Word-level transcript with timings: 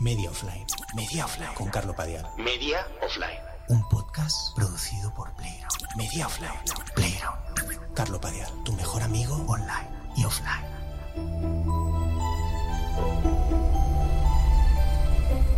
Media 0.00 0.30
Offline. 0.30 0.64
Media 0.94 1.24
Offline. 1.24 1.54
Con 1.54 1.70
Carlo 1.70 1.92
Padial. 1.92 2.24
Media 2.36 2.86
Offline. 3.02 3.40
Un 3.68 3.82
podcast 3.88 4.54
producido 4.54 5.12
por 5.12 5.34
Playground. 5.34 5.96
Media 5.96 6.26
Offline. 6.26 6.52
Playground. 6.94 7.94
Carlo 7.94 8.20
Padial, 8.20 8.48
tu 8.64 8.72
mejor 8.74 9.02
amigo 9.02 9.34
online 9.48 9.88
y 10.16 10.24
offline. 10.24 10.64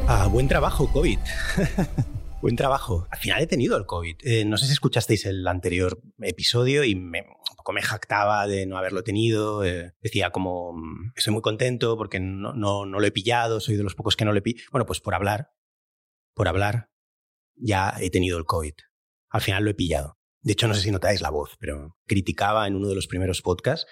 Ah, 0.08 0.26
buen 0.32 0.48
trabajo, 0.48 0.90
COVID. 0.90 1.18
buen 2.40 2.56
trabajo. 2.56 3.06
Al 3.10 3.18
final 3.18 3.42
he 3.42 3.46
tenido 3.46 3.76
el 3.76 3.84
COVID. 3.84 4.16
Eh, 4.22 4.46
no 4.46 4.56
sé 4.56 4.64
si 4.66 4.72
escuchasteis 4.72 5.26
el 5.26 5.46
anterior 5.46 6.00
episodio 6.22 6.82
y 6.82 6.94
me, 6.94 7.26
un 7.60 7.62
poco 7.62 7.72
me 7.72 7.82
jactaba 7.82 8.46
de 8.46 8.64
no 8.66 8.78
haberlo 8.78 9.02
tenido. 9.04 9.64
Eh, 9.64 9.92
decía 10.00 10.30
como, 10.30 10.72
mm, 10.72 11.12
estoy 11.16 11.32
muy 11.32 11.42
contento 11.42 11.96
porque 11.96 12.20
no, 12.20 12.54
no, 12.54 12.86
no 12.86 13.00
lo 13.00 13.06
he 13.06 13.10
pillado, 13.10 13.60
soy 13.60 13.76
de 13.76 13.82
los 13.82 13.94
pocos 13.94 14.16
que 14.16 14.24
no 14.24 14.32
lo 14.32 14.38
he 14.38 14.42
pillado. 14.42 14.68
Bueno, 14.72 14.86
pues 14.86 15.00
por 15.00 15.14
hablar, 15.14 15.52
por 16.34 16.48
hablar, 16.48 16.90
ya 17.56 17.94
he 18.00 18.10
tenido 18.10 18.38
el 18.38 18.46
COVID. 18.46 18.74
Al 19.28 19.40
final 19.42 19.64
lo 19.64 19.70
he 19.70 19.74
pillado. 19.74 20.18
De 20.40 20.52
hecho, 20.52 20.68
no 20.68 20.74
sé 20.74 20.80
si 20.80 20.90
notáis 20.90 21.20
la 21.20 21.30
voz, 21.30 21.56
pero 21.60 21.98
criticaba 22.06 22.66
en 22.66 22.74
uno 22.74 22.88
de 22.88 22.94
los 22.94 23.06
primeros 23.06 23.42
podcasts 23.42 23.86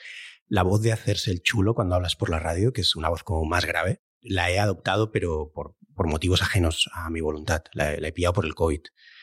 la 0.46 0.62
voz 0.62 0.80
de 0.80 0.92
hacerse 0.92 1.30
el 1.30 1.42
chulo 1.42 1.74
cuando 1.74 1.94
hablas 1.94 2.16
por 2.16 2.30
la 2.30 2.38
radio, 2.38 2.72
que 2.72 2.80
es 2.80 2.96
una 2.96 3.10
voz 3.10 3.22
como 3.22 3.44
más 3.44 3.66
grave. 3.66 4.00
La 4.20 4.50
he 4.50 4.58
adoptado, 4.58 5.12
pero 5.12 5.52
por, 5.52 5.76
por 5.94 6.08
motivos 6.08 6.40
ajenos 6.40 6.88
a 6.94 7.10
mi 7.10 7.20
voluntad. 7.20 7.64
La, 7.74 7.96
la 7.98 8.08
he 8.08 8.12
pillado 8.12 8.32
por 8.32 8.46
el 8.46 8.54
COVID. 8.54 8.80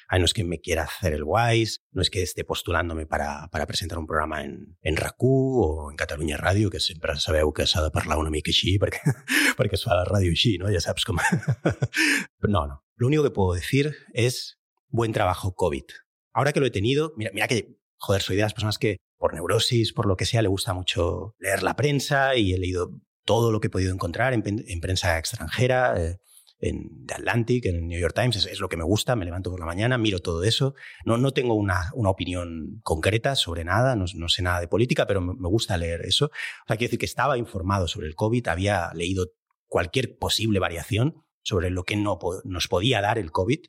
Ay, 0.08 0.20
no 0.20 0.26
es 0.26 0.34
que 0.34 0.44
me 0.44 0.60
quiera 0.60 0.84
hacer 0.84 1.14
el 1.14 1.24
wise, 1.26 1.80
no 1.92 2.02
es 2.02 2.10
que 2.10 2.22
esté 2.22 2.44
postulándome 2.44 3.08
para, 3.08 3.48
para 3.52 3.66
presentar 3.66 3.98
un 3.98 4.06
programa 4.06 4.44
en, 4.44 4.78
en 4.82 4.96
RACU 4.98 5.62
o 5.62 5.92
en 5.92 5.98
Catalunya 5.98 6.38
Radio, 6.38 6.70
que 6.70 6.80
sempre 6.80 7.16
sabeu 7.18 7.52
que 7.54 7.66
s'ha 7.66 7.82
de 7.82 7.92
parlar 7.92 8.20
una 8.22 8.34
mica 8.34 8.54
així 8.54 8.78
perquè, 8.82 9.02
perquè 9.58 9.80
es 9.80 9.86
fa 9.86 9.98
la 9.98 10.06
ràdio 10.06 10.36
així, 10.36 10.58
no? 10.62 10.70
Ja 10.70 10.82
saps 10.84 11.06
com... 11.06 11.18
no, 12.48 12.68
no. 12.68 12.84
Lo 12.96 13.08
único 13.08 13.24
que 13.24 13.32
puedo 13.32 13.54
decir 13.54 13.96
es 14.14 14.60
buen 14.88 15.12
trabajo 15.12 15.56
COVID. 15.56 15.86
Ahora 16.34 16.54
que 16.54 16.60
lo 16.60 16.66
he 16.66 16.72
tenido, 16.72 17.14
mira, 17.18 17.48
que, 17.48 17.78
joder, 17.98 18.22
soy 18.22 18.36
de 18.36 18.44
las 18.44 18.54
personas 18.54 18.78
que 18.78 18.98
por 19.18 19.34
neurosis, 19.34 19.94
por 19.94 20.06
lo 20.06 20.18
que 20.18 20.26
sea, 20.26 20.42
le 20.42 20.50
gusta 20.50 20.74
mucho 20.74 21.36
leer 21.40 21.64
la 21.64 21.76
prensa 21.76 22.36
y 22.36 22.54
he 22.54 22.60
leído 22.60 23.02
todo 23.26 23.52
lo 23.52 23.60
que 23.60 23.68
he 23.68 23.72
podido 23.72 23.94
encontrar 23.94 24.34
en, 24.34 24.44
en 24.46 24.82
prensa 24.82 25.18
extranjera, 25.18 25.96
eh, 25.98 26.20
en 26.60 27.06
The 27.06 27.16
Atlantic, 27.16 27.66
en 27.66 27.88
New 27.88 28.00
York 28.00 28.16
Times, 28.16 28.38
es, 28.38 28.46
es, 28.46 28.60
lo 28.60 28.70
que 28.70 28.78
me 28.78 28.84
gusta, 28.84 29.16
me 29.16 29.26
levanto 29.26 29.52
por 29.52 29.60
la 29.60 29.66
mañana, 29.66 29.98
miro 29.98 30.20
todo 30.20 30.44
eso. 30.44 30.74
No, 31.06 31.18
no 31.18 31.32
tengo 31.32 31.54
una, 31.54 31.92
una 31.94 32.10
opinión 32.10 32.80
concreta 32.84 33.36
sobre 33.36 33.64
nada, 33.64 33.96
no, 33.96 34.06
no, 34.16 34.30
sé 34.30 34.42
nada 34.42 34.60
de 34.60 34.68
política, 34.68 35.06
pero 35.06 35.22
me, 35.22 35.34
me 35.34 35.50
gusta 35.50 35.78
leer 35.78 36.02
eso. 36.06 36.26
O 36.26 36.68
sea, 36.68 36.78
quiero 36.78 36.90
decir 36.90 37.00
que 37.00 37.06
estaba 37.06 37.38
informado 37.38 37.88
sobre 37.88 38.08
el 38.08 38.16
COVID, 38.16 38.48
había 38.48 38.92
leído 38.94 39.32
cualquier 39.68 40.18
posible 40.18 40.60
variación 40.60 41.26
sobre 41.42 41.70
lo 41.70 41.84
que 41.84 41.96
no, 41.96 42.18
nos 42.44 42.68
podía 42.68 43.02
dar 43.02 43.18
el 43.18 43.32
COVID 43.32 43.60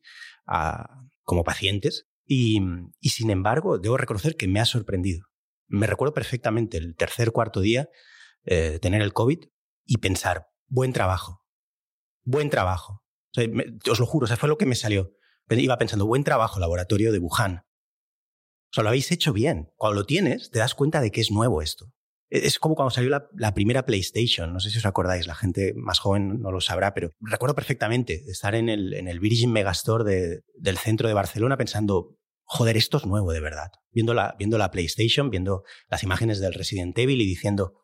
a, 0.46 1.02
como 1.22 1.44
pacientes. 1.44 2.06
Y, 2.24 2.60
y, 3.00 3.10
sin 3.10 3.30
embargo, 3.30 3.78
debo 3.78 3.96
reconocer 3.96 4.36
que 4.36 4.48
me 4.48 4.58
ha 4.58 4.64
sorprendido. 4.64 5.26
Me 5.68 5.86
recuerdo 5.86 6.14
perfectamente 6.14 6.76
el 6.76 6.96
tercer, 6.96 7.30
cuarto 7.30 7.60
día 7.60 7.88
eh, 8.44 8.70
de 8.70 8.78
tener 8.78 9.02
el 9.02 9.12
COVID 9.12 9.44
y 9.84 9.98
pensar, 9.98 10.46
buen 10.66 10.92
trabajo, 10.92 11.45
buen 12.26 12.50
trabajo. 12.50 13.02
Os 13.90 14.00
lo 14.00 14.06
juro, 14.06 14.26
o 14.26 14.36
fue 14.36 14.48
lo 14.48 14.58
que 14.58 14.66
me 14.66 14.74
salió. 14.74 15.12
Iba 15.48 15.78
pensando, 15.78 16.06
buen 16.06 16.24
trabajo, 16.24 16.60
laboratorio 16.60 17.12
de 17.12 17.18
Wuhan. 17.18 17.62
O 18.70 18.72
sea, 18.72 18.82
lo 18.82 18.88
habéis 18.88 19.10
hecho 19.12 19.32
bien. 19.32 19.70
Cuando 19.76 20.00
lo 20.00 20.04
tienes, 20.04 20.50
te 20.50 20.58
das 20.58 20.74
cuenta 20.74 21.00
de 21.00 21.10
que 21.10 21.20
es 21.20 21.30
nuevo 21.30 21.62
esto. 21.62 21.92
Es 22.28 22.58
como 22.58 22.74
cuando 22.74 22.90
salió 22.90 23.08
la, 23.08 23.28
la, 23.36 23.54
primera 23.54 23.86
PlayStation, 23.86 24.52
no 24.52 24.58
sé 24.58 24.70
si 24.70 24.78
os 24.78 24.86
acordáis, 24.86 25.28
la 25.28 25.36
gente 25.36 25.74
más 25.76 26.00
joven 26.00 26.40
no 26.40 26.50
lo 26.50 26.60
sabrá, 26.60 26.92
pero 26.92 27.12
recuerdo 27.20 27.54
perfectamente 27.54 28.24
estar 28.26 28.56
en 28.56 28.68
el, 28.68 28.94
en 28.94 29.06
el 29.06 29.20
Virgin 29.20 29.52
Megastore 29.52 30.02
de, 30.02 30.40
del 30.58 30.76
centro 30.76 31.06
de 31.06 31.14
Barcelona 31.14 31.56
pensando, 31.56 32.16
joder, 32.42 32.76
esto 32.76 32.96
es 32.96 33.06
nuevo 33.06 33.32
de 33.32 33.38
verdad. 33.38 33.70
Viendo 33.92 34.12
la, 34.12 34.34
viendo 34.36 34.58
la 34.58 34.72
PlayStation, 34.72 35.30
viendo 35.30 35.62
las 35.88 36.02
imágenes 36.02 36.40
del 36.40 36.52
Resident 36.52 36.98
Evil 36.98 37.20
y 37.20 37.26
diciendo, 37.26 37.74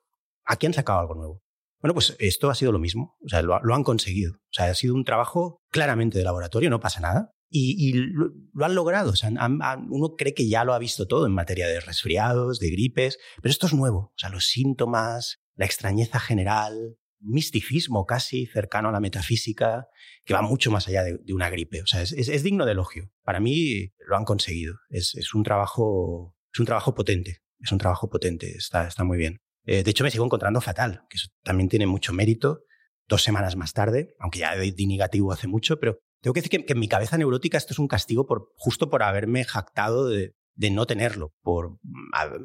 aquí 0.45 0.67
han 0.67 0.75
sacado 0.75 0.99
algo 0.99 1.15
nuevo. 1.15 1.43
Bueno, 1.83 1.95
pues 1.95 2.17
esto 2.21 2.49
ha 2.49 2.55
sido 2.55 2.71
lo 2.71 2.79
mismo, 2.79 3.17
o 3.25 3.29
sea, 3.29 3.43
lo, 3.43 3.59
lo 3.61 3.75
han 3.75 3.83
conseguido. 3.83 4.35
O 4.35 4.53
sea, 4.53 4.67
ha 4.67 4.75
sido 4.75 4.95
un 4.95 5.05
trabajo 5.05 5.61
claramente 5.71 6.17
de 6.17 6.25
laboratorio, 6.25 6.71
no 6.71 6.81
pasa 6.81 7.01
nada. 7.01 7.33
Y, 7.51 7.75
y 7.77 7.93
lo, 7.93 8.31
lo, 8.55 8.65
han 8.65 8.75
logrado. 8.75 9.11
O 9.11 9.17
sea, 9.17 9.31
han, 9.37 9.61
han, 9.63 9.89
uno 9.91 10.15
cree 10.17 10.33
que 10.33 10.49
ya 10.49 10.65
lo 10.65 10.73
ha 10.73 10.79
visto 10.79 11.07
todo 11.07 11.27
en 11.27 11.35
materia 11.35 11.67
de 11.67 11.81
resfriados, 11.81 12.61
de 12.61 12.71
gripes, 12.71 13.19
pero 13.43 13.51
esto 13.51 13.67
es 13.67 13.75
nuevo. 13.75 13.99
O 13.99 14.15
sea, 14.17 14.31
los 14.31 14.47
síntomas, 14.47 15.41
la 15.57 15.67
extrañeza 15.67 16.21
general, 16.21 16.97
misticismo 17.23 18.07
casi 18.07 18.47
cercano 18.47 18.89
a 18.89 18.93
la 18.93 19.01
metafísica, 19.01 19.89
que 20.25 20.35
va 20.35 20.43
mucho 20.43 20.71
más 20.71 20.89
allá 20.89 21.03
de, 21.03 21.19
de 21.19 21.35
una 21.35 21.51
gripe. 21.51 21.83
O 21.83 21.87
sea, 21.87 22.03
es, 22.03 22.13
es, 22.13 22.29
es, 22.29 22.43
digno 22.43 22.65
de 22.65 22.73
elogio. 22.73 23.11
Para 23.23 23.41
mí 23.41 23.93
lo 24.07 24.17
han 24.17 24.25
conseguido. 24.25 24.75
Es, 24.89 25.15
es, 25.15 25.35
un 25.35 25.43
trabajo, 25.43 26.37
es 26.53 26.61
un 26.61 26.67
trabajo 26.67 26.95
potente. 26.95 27.39
Es 27.61 27.73
un 27.73 27.79
trabajo 27.79 28.09
potente. 28.09 28.51
Está, 28.57 28.87
está 28.87 29.05
muy 29.05 29.19
bien. 29.19 29.41
Eh, 29.65 29.83
de 29.83 29.91
hecho, 29.91 30.05
me 30.05 30.11
sigo 30.11 30.25
encontrando 30.25 30.61
fatal, 30.61 31.03
que 31.09 31.17
eso 31.17 31.29
también 31.43 31.69
tiene 31.69 31.87
mucho 31.87 32.13
mérito. 32.13 32.65
Dos 33.09 33.23
semanas 33.23 33.57
más 33.57 33.73
tarde, 33.73 34.15
aunque 34.19 34.39
ya 34.39 34.55
di 34.57 34.87
negativo 34.87 35.33
hace 35.33 35.49
mucho, 35.49 35.79
pero 35.79 35.99
tengo 36.23 36.35
que 36.35 36.41
decir 36.41 36.65
que, 36.65 36.73
en 36.73 36.79
mi 36.79 36.89
cabeza 36.89 37.19
neurótica 37.19 37.59
esto 37.59 37.73
es 37.73 37.79
un 37.79 37.89
castigo 37.89 38.27
por, 38.27 38.53
justo 38.55 38.89
por 38.89 39.03
haberme 39.03 39.45
jactado 39.45 40.09
de, 40.09 40.35
no 40.71 40.87
tenerlo, 40.87 41.35
por 41.43 41.79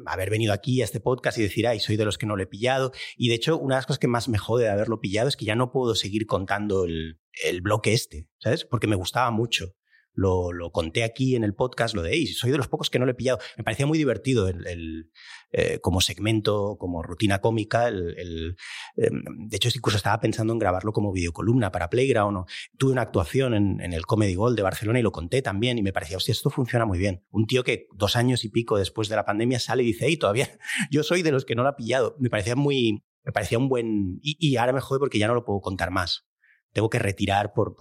haber 0.06 0.30
venido 0.30 0.52
aquí 0.52 0.82
a 0.82 0.84
este 0.84 0.98
podcast 0.98 1.38
y 1.38 1.42
decir, 1.42 1.68
ay, 1.68 1.78
soy 1.78 1.96
de 1.96 2.04
los 2.04 2.18
que 2.18 2.26
no 2.26 2.36
lo 2.36 2.42
he 2.42 2.46
pillado. 2.46 2.90
Y 3.16 3.28
de 3.28 3.36
hecho, 3.36 3.56
una 3.56 3.76
de 3.76 3.78
las 3.78 3.86
cosas 3.86 4.00
que 4.00 4.08
más 4.08 4.28
me 4.28 4.36
jode 4.36 4.64
de 4.64 4.70
haberlo 4.70 5.00
pillado 5.00 5.28
es 5.28 5.36
que 5.36 5.44
ya 5.44 5.54
no 5.54 5.70
puedo 5.70 5.94
seguir 5.94 6.26
contando 6.26 6.84
el, 6.84 7.20
el 7.44 7.60
bloque 7.60 7.92
este, 7.92 8.28
¿sabes? 8.38 8.64
Porque 8.64 8.88
me 8.88 8.96
gustaba 8.96 9.30
mucho. 9.30 9.74
Lo, 10.18 10.72
conté 10.72 11.04
aquí 11.04 11.36
en 11.36 11.44
el 11.44 11.54
podcast, 11.54 11.94
lo 11.94 12.02
de, 12.02 12.10
hey, 12.12 12.26
soy 12.26 12.50
de 12.50 12.56
los 12.56 12.66
pocos 12.66 12.90
que 12.90 12.98
no 12.98 13.04
lo 13.04 13.12
he 13.12 13.14
pillado. 13.14 13.38
Me 13.56 13.62
parecía 13.62 13.86
muy 13.86 13.98
divertido 13.98 14.48
el, 14.48 15.10
eh, 15.52 15.78
como 15.80 16.00
segmento, 16.00 16.76
como 16.76 17.04
rutina 17.04 17.40
cómica. 17.40 17.88
Eh, 17.88 18.54
de 18.96 19.56
hecho, 19.56 19.68
incluso 19.72 19.96
estaba 19.96 20.18
pensando 20.18 20.52
en 20.52 20.58
grabarlo 20.58 20.92
como 20.92 21.12
videocolumna 21.12 21.70
para 21.70 21.88
Playground. 21.88 22.36
O, 22.38 22.46
tuve 22.76 22.90
una 22.90 23.02
actuación 23.02 23.54
en, 23.54 23.92
el 23.92 24.06
Comedy 24.06 24.34
Gold 24.34 24.56
de 24.56 24.62
Barcelona 24.64 24.98
y 24.98 25.02
lo 25.02 25.12
conté 25.12 25.40
también 25.40 25.78
y 25.78 25.82
me 25.82 25.92
parecía, 25.92 26.16
hostia, 26.16 26.32
esto 26.32 26.50
funciona 26.50 26.84
muy 26.84 26.98
bien. 26.98 27.24
Un 27.30 27.46
tío 27.46 27.62
que 27.62 27.86
dos 27.94 28.16
años 28.16 28.44
y 28.44 28.48
pico 28.48 28.76
después 28.76 29.08
de 29.08 29.14
la 29.14 29.24
pandemia 29.24 29.60
sale 29.60 29.84
y 29.84 29.86
dice, 29.86 30.06
hey, 30.08 30.16
todavía 30.16 30.48
yo 30.90 31.04
soy 31.04 31.22
de 31.22 31.30
los 31.30 31.44
que 31.44 31.54
no 31.54 31.62
lo 31.62 31.68
ha 31.68 31.76
pillado. 31.76 32.16
Me 32.18 32.28
parecía 32.28 32.56
muy, 32.56 33.04
me 33.22 33.30
parecía 33.30 33.58
un 33.58 33.68
buen... 33.68 34.18
Y, 34.20 34.56
ahora 34.56 34.72
me 34.72 34.80
jode 34.80 34.98
porque 34.98 35.20
ya 35.20 35.28
no 35.28 35.34
lo 35.34 35.44
puedo 35.44 35.60
contar 35.60 35.92
más. 35.92 36.26
Tengo 36.72 36.90
que 36.90 36.98
retirar 36.98 37.52
por, 37.52 37.76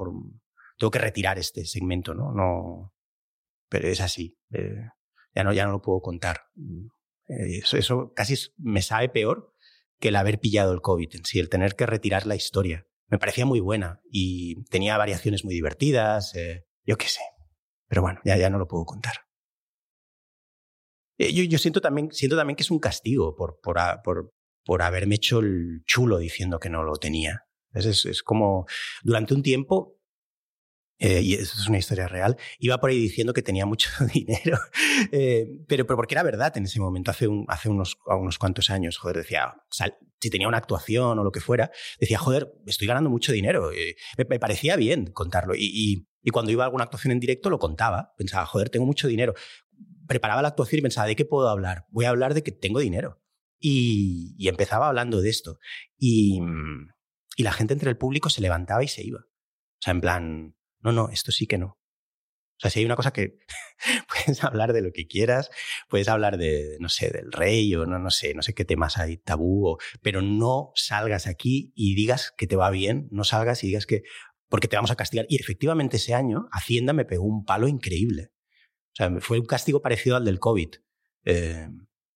tengo 0.77 0.91
que 0.91 0.99
retirar 0.99 1.39
este 1.39 1.65
segmento, 1.65 2.13
¿no? 2.13 2.31
no 2.31 2.93
pero 3.69 3.87
es 3.87 4.01
así. 4.01 4.37
Eh, 4.51 4.89
ya, 5.35 5.43
no, 5.43 5.53
ya 5.53 5.65
no 5.65 5.71
lo 5.71 5.81
puedo 5.81 6.01
contar. 6.01 6.41
Eh, 7.27 7.57
eso, 7.57 7.77
eso 7.77 8.13
casi 8.15 8.35
me 8.57 8.81
sabe 8.81 9.09
peor 9.09 9.53
que 9.99 10.09
el 10.09 10.15
haber 10.15 10.39
pillado 10.39 10.73
el 10.73 10.81
COVID 10.81 11.15
en 11.15 11.25
sí, 11.25 11.39
el 11.39 11.49
tener 11.49 11.75
que 11.75 11.85
retirar 11.85 12.25
la 12.25 12.35
historia. 12.35 12.87
Me 13.07 13.17
parecía 13.17 13.45
muy 13.45 13.59
buena 13.59 14.01
y 14.11 14.63
tenía 14.65 14.97
variaciones 14.97 15.43
muy 15.43 15.53
divertidas, 15.53 16.35
eh, 16.35 16.65
yo 16.85 16.97
qué 16.97 17.07
sé. 17.07 17.21
Pero 17.87 18.01
bueno, 18.01 18.19
ya, 18.23 18.37
ya 18.37 18.49
no 18.49 18.59
lo 18.59 18.67
puedo 18.67 18.85
contar. 18.85 19.15
Yo, 21.17 21.43
yo 21.43 21.57
siento, 21.57 21.81
también, 21.81 22.11
siento 22.11 22.35
también 22.35 22.55
que 22.55 22.63
es 22.63 22.69
un 22.69 22.79
castigo 22.79 23.35
por, 23.35 23.59
por, 23.61 23.77
por, 24.03 24.33
por 24.63 24.81
haberme 24.83 25.15
hecho 25.15 25.39
el 25.39 25.81
chulo 25.85 26.19
diciendo 26.19 26.59
que 26.59 26.69
no 26.69 26.83
lo 26.83 26.97
tenía. 26.97 27.45
Es, 27.73 28.05
es 28.05 28.21
como, 28.21 28.65
durante 29.03 29.33
un 29.33 29.41
tiempo 29.41 29.96
eh, 30.99 31.21
y 31.21 31.33
eso 31.35 31.59
es 31.59 31.67
una 31.67 31.77
historia 31.77 32.07
real, 32.07 32.37
iba 32.59 32.79
por 32.79 32.89
ahí 32.89 32.99
diciendo 32.99 33.33
que 33.33 33.41
tenía 33.41 33.65
mucho 33.65 33.89
dinero, 34.13 34.57
eh, 35.11 35.47
pero, 35.67 35.85
pero 35.85 35.95
porque 35.95 36.15
era 36.15 36.23
verdad 36.23 36.55
en 36.57 36.65
ese 36.65 36.79
momento, 36.79 37.11
hace, 37.11 37.27
un, 37.27 37.45
hace 37.47 37.69
unos, 37.69 37.97
unos 38.05 38.39
cuantos 38.39 38.69
años, 38.69 38.97
joder, 38.97 39.17
decía, 39.17 39.55
sal, 39.69 39.97
si 40.19 40.29
tenía 40.29 40.47
una 40.47 40.57
actuación 40.57 41.19
o 41.19 41.23
lo 41.23 41.31
que 41.31 41.39
fuera, 41.39 41.71
decía, 41.99 42.17
joder, 42.17 42.51
estoy 42.65 42.87
ganando 42.87 43.09
mucho 43.09 43.31
dinero, 43.31 43.71
eh, 43.71 43.95
me, 44.17 44.25
me, 44.25 44.39
parecía 44.39 44.75
bien 44.75 45.07
contarlo, 45.11 45.55
y, 45.55 45.65
y, 45.65 46.07
y, 46.23 46.31
cuando 46.31 46.51
iba 46.51 46.63
a 46.63 46.67
alguna 46.67 46.85
actuación 46.85 47.11
en 47.11 47.19
directo 47.19 47.49
lo 47.49 47.59
contaba, 47.59 48.13
pensaba, 48.17 48.45
joder, 48.45 48.69
tengo 48.69 48.85
mucho 48.85 49.07
dinero, 49.07 49.33
preparaba 50.07 50.41
la 50.41 50.47
actuación 50.47 50.79
y 50.79 50.81
pensaba, 50.81 51.07
¿de 51.07 51.15
qué 51.15 51.25
puedo 51.25 51.49
hablar? 51.49 51.85
Voy 51.89 52.05
a 52.05 52.09
hablar 52.09 52.33
de 52.33 52.41
que 52.41 52.51
tengo 52.51 52.79
dinero. 52.79 53.21
Y, 53.59 54.35
y 54.37 54.49
empezaba 54.49 54.87
hablando 54.87 55.21
de 55.21 55.29
esto, 55.29 55.59
y, 55.97 56.39
la 57.37 57.51
gente 57.51 57.73
entre 57.73 57.91
el 57.91 57.97
público 57.97 58.31
se 58.31 58.41
levantaba 58.41 58.83
y 58.83 58.87
se 58.87 59.03
iba. 59.03 59.19
O 59.19 59.79
sea, 59.79 59.91
en 59.91 60.01
plan, 60.01 60.55
no, 60.81 60.91
no, 60.91 61.09
esto 61.09 61.31
sí 61.31 61.47
que 61.47 61.57
no. 61.57 61.77
O 62.57 62.59
sea, 62.59 62.71
si 62.71 62.79
hay 62.79 62.85
una 62.85 62.95
cosa 62.95 63.13
que 63.13 63.37
puedes 64.09 64.43
hablar 64.43 64.73
de 64.73 64.81
lo 64.81 64.91
que 64.91 65.05
quieras, 65.05 65.51
puedes 65.89 66.07
hablar 66.07 66.37
de, 66.37 66.77
no 66.79 66.89
sé, 66.89 67.11
del 67.11 67.31
rey 67.31 67.75
o 67.75 67.85
no, 67.85 67.99
no 67.99 68.09
sé, 68.09 68.33
no 68.33 68.41
sé 68.41 68.53
qué 68.53 68.65
temas 68.65 68.97
hay 68.97 69.17
tabú, 69.17 69.77
pero 70.01 70.23
no 70.23 70.71
salgas 70.73 71.27
aquí 71.27 71.71
y 71.75 71.93
digas 71.93 72.33
que 72.35 72.47
te 72.47 72.55
va 72.55 72.71
bien, 72.71 73.07
no 73.11 73.23
salgas 73.23 73.63
y 73.63 73.67
digas 73.67 73.85
que, 73.85 74.01
porque 74.49 74.67
te 74.67 74.75
vamos 74.75 74.89
a 74.89 74.95
castigar. 74.95 75.27
Y 75.29 75.39
efectivamente 75.39 75.97
ese 75.97 76.15
año 76.15 76.47
Hacienda 76.51 76.93
me 76.93 77.05
pegó 77.05 77.25
un 77.25 77.45
palo 77.45 77.67
increíble. 77.67 78.31
O 78.93 78.95
sea, 78.95 79.11
fue 79.19 79.39
un 79.39 79.45
castigo 79.45 79.81
parecido 79.83 80.15
al 80.15 80.25
del 80.25 80.39
COVID. 80.39 80.69
Eh, 81.25 81.67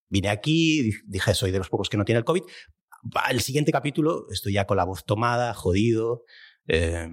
vine 0.09 0.29
aquí, 0.29 0.91
dije, 1.05 1.35
soy 1.35 1.51
de 1.51 1.59
los 1.59 1.69
pocos 1.69 1.89
que 1.89 1.97
no 1.97 2.05
tiene 2.05 2.17
el 2.17 2.25
COVID. 2.25 2.41
El 3.29 3.41
siguiente 3.41 3.71
capítulo 3.71 4.25
estoy 4.31 4.53
ya 4.53 4.65
con 4.65 4.77
la 4.77 4.85
voz 4.85 5.05
tomada, 5.05 5.53
jodido, 5.53 6.23
Eh, 6.67 7.09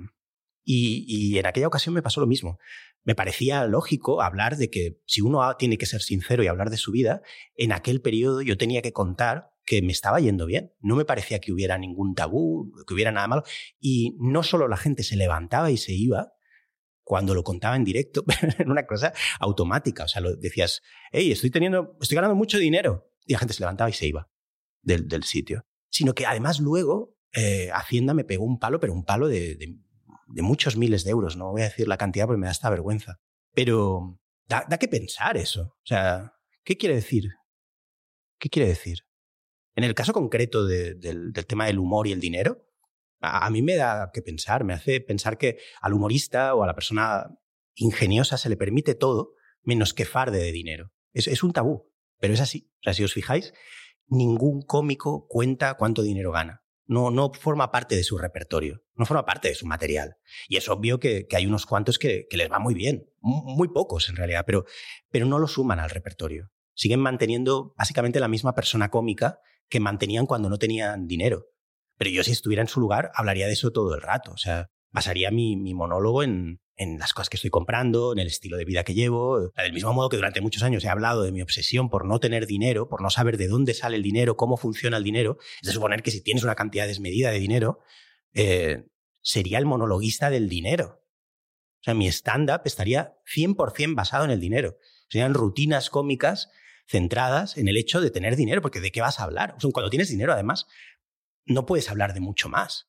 y, 0.71 1.39
en 1.39 1.47
aquella 1.47 1.67
ocasión 1.67 1.95
me 1.95 2.03
pasó 2.03 2.21
lo 2.21 2.27
mismo. 2.27 2.59
Me 3.03 3.15
parecía 3.15 3.65
lógico 3.67 4.21
hablar 4.21 4.59
de 4.59 4.69
que 4.69 5.01
si 5.07 5.23
uno 5.23 5.57
tiene 5.57 5.79
que 5.79 5.87
ser 5.87 6.03
sincero 6.03 6.43
y 6.43 6.47
hablar 6.47 6.69
de 6.69 6.77
su 6.77 6.93
vida, 6.93 7.23
en 7.55 7.73
aquel 7.73 8.03
periodo 8.03 8.43
yo 8.43 8.59
tenía 8.59 8.83
que 8.83 8.93
contar 8.93 9.51
que 9.65 9.81
me 9.81 9.93
estaba 9.93 10.21
yendo 10.21 10.45
bien. 10.45 10.75
No 10.81 10.95
me 10.95 11.07
parecía 11.07 11.39
que 11.39 11.53
hubiera 11.53 11.79
ningún 11.79 12.15
tabú, 12.15 12.71
que 12.87 12.93
hubiera 12.93 13.13
nada 13.13 13.27
malo. 13.29 13.45
Y 13.81 14.15
no 14.21 14.43
solo 14.43 14.69
la 14.69 14.77
gente 14.77 15.05
se 15.05 15.17
levantaba 15.17 15.71
y 15.71 15.79
se 15.79 15.95
iba, 15.95 16.33
cuando 17.03 17.35
lo 17.35 17.45
contaba 17.45 17.75
en 17.75 17.85
directo, 17.85 18.25
era 18.59 18.71
una 18.71 18.87
cosa 18.87 19.15
automática. 19.41 20.05
O 20.05 20.09
sea, 20.09 20.21
lo 20.21 20.37
decías, 20.37 20.83
hey, 21.11 21.33
estoy 21.33 21.49
teniendo, 21.51 21.97
estoy 22.03 22.17
ganando 22.17 22.37
mucho 22.37 22.59
dinero. 22.59 23.11
Y 23.25 23.33
la 23.33 23.39
gente 23.39 23.55
se 23.55 23.63
levantaba 23.63 23.89
y 23.89 23.95
se 23.95 24.07
iba 24.07 24.29
del, 24.83 25.23
sitio. 25.23 25.65
Sino 25.89 26.15
que 26.15 26.27
además 26.27 26.61
luego 26.61 27.17
eh, 27.33 27.71
Hacienda 27.73 28.13
me 28.13 28.25
pegó 28.25 28.45
un 28.45 28.59
palo, 28.59 28.81
pero 28.81 28.93
un 28.93 29.07
palo 29.07 29.29
de, 29.29 29.57
muchos 30.29 30.77
miles 30.77 31.05
de 31.05 31.11
euros. 31.11 31.37
No 31.37 31.51
voy 31.51 31.63
a 31.63 31.67
decir 31.67 31.89
la 31.89 31.99
cantidad 31.99 32.27
porque 32.27 32.41
me 32.41 32.47
da 32.47 32.53
esta 32.53 32.71
vergüenza. 32.71 33.21
Pero 33.55 34.21
da, 34.47 34.65
da 34.69 34.79
que 34.79 34.89
pensar 34.89 35.37
eso. 35.37 35.63
O 35.63 35.87
sea, 35.87 36.35
¿qué 36.65 36.77
quiere 36.77 36.95
decir? 36.95 37.31
¿Qué 38.39 38.49
quiere 38.49 38.69
decir? 38.69 39.01
En 39.75 39.85
el 39.85 39.95
caso 39.95 40.13
concreto 40.13 40.67
del, 40.67 40.99
del, 41.01 41.33
tema 41.47 41.67
del 41.67 41.79
humor 41.79 42.07
y 42.07 42.13
el 42.13 42.21
dinero, 42.21 42.67
a, 43.21 43.49
mí 43.51 43.63
me 43.63 43.77
da 43.77 44.11
que 44.13 44.23
pensar, 44.23 44.65
me 44.65 44.75
hace 44.75 45.01
pensar 45.01 45.39
que 45.39 45.59
al 45.81 45.93
humorista 45.93 46.55
o 46.55 46.63
a 46.63 46.67
la 46.67 46.75
persona 46.75 47.29
ingeniosa 47.75 48.39
se 48.39 48.49
le 48.49 48.57
permite 48.57 48.95
todo 48.95 49.35
menos 49.63 49.95
que 49.95 50.05
farde 50.05 50.39
de 50.39 50.53
dinero. 50.53 50.93
Es, 51.13 51.29
es 51.29 51.43
un 51.43 51.53
tabú, 51.53 51.93
pero 52.19 52.35
es 52.35 52.41
así. 52.41 52.73
O 52.81 52.83
sea, 52.83 52.93
si 52.93 53.05
os 53.05 53.13
fijáis, 53.13 53.55
ningún 54.09 54.63
cómico 54.63 55.27
cuenta 55.29 55.75
cuánto 55.75 56.03
dinero 56.03 56.33
gana. 56.33 56.65
No, 56.89 57.11
no 57.11 57.33
forma 57.33 57.71
parte 57.71 57.95
de 57.95 58.03
su 58.03 58.19
repertorio, 58.19 58.83
no 58.95 59.07
forma 59.07 59.25
parte 59.25 59.49
de 59.49 59.55
su 59.55 59.67
material. 59.67 60.17
Y 60.49 60.57
es 60.57 60.69
obvio 60.69 60.99
que, 60.99 61.27
que 61.29 61.37
hay 61.37 61.47
unos 61.47 61.67
cuantos 61.67 61.99
que, 61.99 62.27
que, 62.29 62.37
les 62.37 62.51
va 62.51 62.59
muy 62.59 62.75
bien, 62.75 63.07
muy 63.21 63.69
pocos 63.69 64.09
en 64.09 64.17
realidad, 64.17 64.45
pero, 64.47 64.65
pero 65.11 65.27
no 65.27 65.39
lo 65.39 65.47
suman 65.47 65.79
al 65.79 65.91
repertorio. 65.91 66.51
Siguen 66.75 67.01
manteniendo 67.01 67.75
básicamente 67.77 68.21
la 68.21 68.29
misma 68.29 68.55
persona 68.55 68.91
cómica 68.91 69.39
que 69.69 69.81
mantenían 69.81 70.27
cuando 70.27 70.49
no 70.49 70.59
tenían 70.59 71.07
dinero. 71.07 71.47
Pero 71.99 72.11
yo 72.11 72.25
si 72.25 72.33
estuviera 72.33 72.63
en 72.63 72.69
su 72.69 72.81
lugar 72.81 73.11
hablaría 73.15 73.47
de 73.47 73.53
eso 73.53 73.71
todo 73.71 73.95
el 73.95 74.01
rato. 74.01 74.33
O 74.33 74.39
sea, 74.39 74.71
basaría 74.91 75.31
mi, 75.31 75.57
mi 75.57 75.75
monólogo 75.75 76.23
en, 76.23 76.61
en 76.79 76.99
las 76.99 77.13
cosas 77.13 77.29
que 77.29 77.37
estoy 77.37 77.51
comprando, 77.51 78.13
en 78.13 78.21
el 78.21 78.29
estilo 78.29 78.57
de 78.57 78.65
vida 78.65 78.85
que 78.85 78.95
llevo. 78.95 79.51
Del 79.57 79.73
mismo 79.73 79.93
modo 79.93 80.09
que 80.09 80.17
durante 80.17 80.41
muchos 80.41 80.63
años 80.63 80.85
he 80.85 80.89
hablado 80.89 81.23
de 81.23 81.33
mi 81.33 81.43
obsesión 81.43 81.91
por 81.91 82.07
no 82.07 82.21
tener 82.21 82.47
dinero, 82.47 82.89
por 82.89 83.03
no 83.03 83.11
saber 83.11 83.37
de 83.37 83.49
dónde 83.49 83.75
sale 83.75 83.97
el 83.97 84.03
dinero, 84.03 84.37
cómo 84.37 84.57
funciona 84.57 84.97
el 84.97 85.05
dinero. 85.05 85.39
Es 85.61 85.69
de 85.69 85.73
suponer 85.75 86.03
que 86.03 86.13
si 86.13 86.23
tienes 86.23 86.45
una 86.45 86.55
cantidad 86.55 86.87
desmedida 86.87 87.31
de 87.31 87.41
dinero, 87.41 87.81
eh, 88.33 88.87
sería 89.21 89.59
el 89.59 89.67
monologuista 89.67 90.31
del 90.31 90.49
dinero. 90.49 91.03
O 91.81 91.85
sea, 91.85 91.95
mi 91.95 92.07
stand-up 92.09 92.63
estaría 92.65 93.19
100% 93.27 93.95
basado 93.95 94.25
en 94.25 94.31
el 94.31 94.41
dinero. 94.41 94.79
Serían 95.09 95.35
rutinas 95.35 95.91
cómicas 95.91 96.49
centradas 96.87 97.57
en 97.57 97.69
el 97.69 97.77
hecho 97.77 98.01
de 98.01 98.11
tener 98.11 98.37
dinero, 98.37 98.63
porque 98.63 98.81
¿de 98.81 98.93
qué 98.93 99.01
vas 99.01 99.21
a 99.21 99.25
hablar? 99.25 99.57
Cuando 99.73 99.91
tienes 99.91 100.09
dinero, 100.09 100.33
además, 100.33 100.67
no 101.45 101.67
puedes 101.67 101.91
hablar 101.91 102.15
de 102.15 102.21
mucho 102.21 102.49
más. 102.49 102.89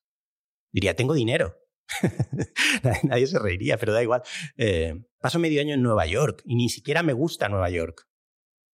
Diría, 0.72 0.94
tengo 0.94 1.14
dinero. 1.14 1.56
Nadie 3.04 3.26
se 3.26 3.38
reiría, 3.38 3.76
pero 3.76 3.92
da 3.92 4.02
igual. 4.02 4.22
Eh, 4.56 4.94
paso 5.20 5.38
medio 5.38 5.60
año 5.60 5.74
en 5.74 5.82
Nueva 5.82 6.06
York 6.06 6.42
y 6.44 6.56
ni 6.56 6.68
siquiera 6.68 7.02
me 7.02 7.12
gusta 7.12 7.48
Nueva 7.48 7.70
York. 7.70 8.06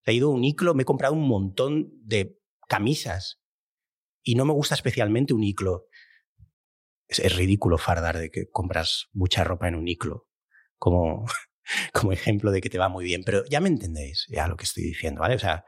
He 0.05 0.13
ido 0.13 0.29
a 0.29 0.35
un 0.35 0.45
iclo, 0.45 0.75
me 0.75 0.83
he 0.83 0.87
comprado 0.87 1.15
un 1.15 1.27
montón 1.27 1.91
de 2.05 2.39
camisas 2.69 3.41
y 4.23 4.35
no 4.35 4.45
me 4.45 4.53
gusta 4.53 4.75
especialmente 4.75 5.35
un 5.35 5.45
iclo. 5.45 5.87
Es, 7.09 7.37
ridículo 7.37 7.79
fardar 7.79 8.19
de 8.19 8.31
que 8.31 8.51
compras 8.51 9.07
mucha 9.13 9.45
ropa 9.45 9.69
en 9.69 9.77
un 9.77 9.87
iclo 9.87 10.27
como, 10.77 11.25
como 11.93 12.13
ejemplo 12.13 12.51
de 12.51 12.61
que 12.61 12.71
te 12.71 12.79
va 12.79 12.89
muy 12.89 13.05
bien, 13.05 13.23
pero 13.25 13.45
ya 13.47 13.61
me 13.61 13.69
entendéis 13.69 14.27
ya 14.29 14.49
lo 14.49 14.57
que 14.57 14.65
estoy 14.65 14.83
diciendo, 14.83 15.21
¿vale? 15.21 15.37
O 15.37 15.39
sea, 15.39 15.65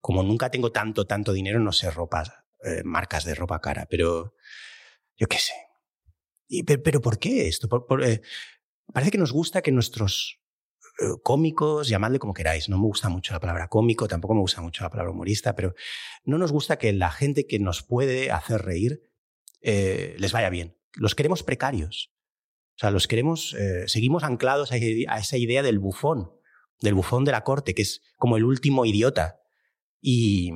como 0.00 0.22
nunca 0.22 0.50
tengo 0.50 0.72
tanto, 0.72 1.06
tanto 1.06 1.32
dinero, 1.32 1.60
no 1.60 1.72
sé 1.72 1.90
ropas, 1.90 2.30
eh, 2.62 2.82
marcas 2.84 3.24
de 3.24 3.34
ropa 3.34 3.60
cara, 3.60 3.86
pero 3.88 4.34
yo 5.16 5.26
qué 5.26 5.38
sé, 5.38 5.54
pero, 6.62 7.00
¿por 7.00 7.18
qué 7.18 7.48
esto? 7.48 7.68
Eh, 8.02 8.20
parece 8.92 9.10
que 9.10 9.18
nos 9.18 9.32
gusta 9.32 9.62
que 9.62 9.72
nuestros 9.72 10.40
eh, 11.00 11.04
cómicos, 11.22 11.88
llamadle 11.88 12.18
como 12.18 12.34
queráis, 12.34 12.68
no 12.68 12.78
me 12.78 12.84
gusta 12.84 13.08
mucho 13.08 13.32
la 13.32 13.40
palabra 13.40 13.68
cómico, 13.68 14.08
tampoco 14.08 14.34
me 14.34 14.40
gusta 14.40 14.60
mucho 14.60 14.84
la 14.84 14.90
palabra 14.90 15.12
humorista, 15.12 15.54
pero 15.54 15.74
no 16.24 16.38
nos 16.38 16.52
gusta 16.52 16.78
que 16.78 16.92
la 16.92 17.10
gente 17.10 17.46
que 17.46 17.58
nos 17.58 17.82
puede 17.82 18.30
hacer 18.30 18.62
reír 18.62 19.02
eh, 19.60 20.14
les 20.18 20.32
vaya 20.32 20.50
bien. 20.50 20.76
Los 20.94 21.14
queremos 21.14 21.42
precarios. 21.42 22.12
O 22.76 22.78
sea, 22.78 22.90
los 22.90 23.06
queremos, 23.06 23.56
seguimos 23.86 24.24
anclados 24.24 24.72
a, 24.72 24.76
esa 24.76 25.36
idea 25.36 25.62
del 25.62 25.78
bufón, 25.78 26.32
del 26.80 26.94
bufón 26.94 27.24
de 27.24 27.30
la 27.30 27.44
corte, 27.44 27.72
que 27.72 27.82
es 27.82 28.02
como 28.16 28.36
el 28.36 28.44
último 28.44 28.84
idiota. 28.84 29.40
Y, 30.00 30.50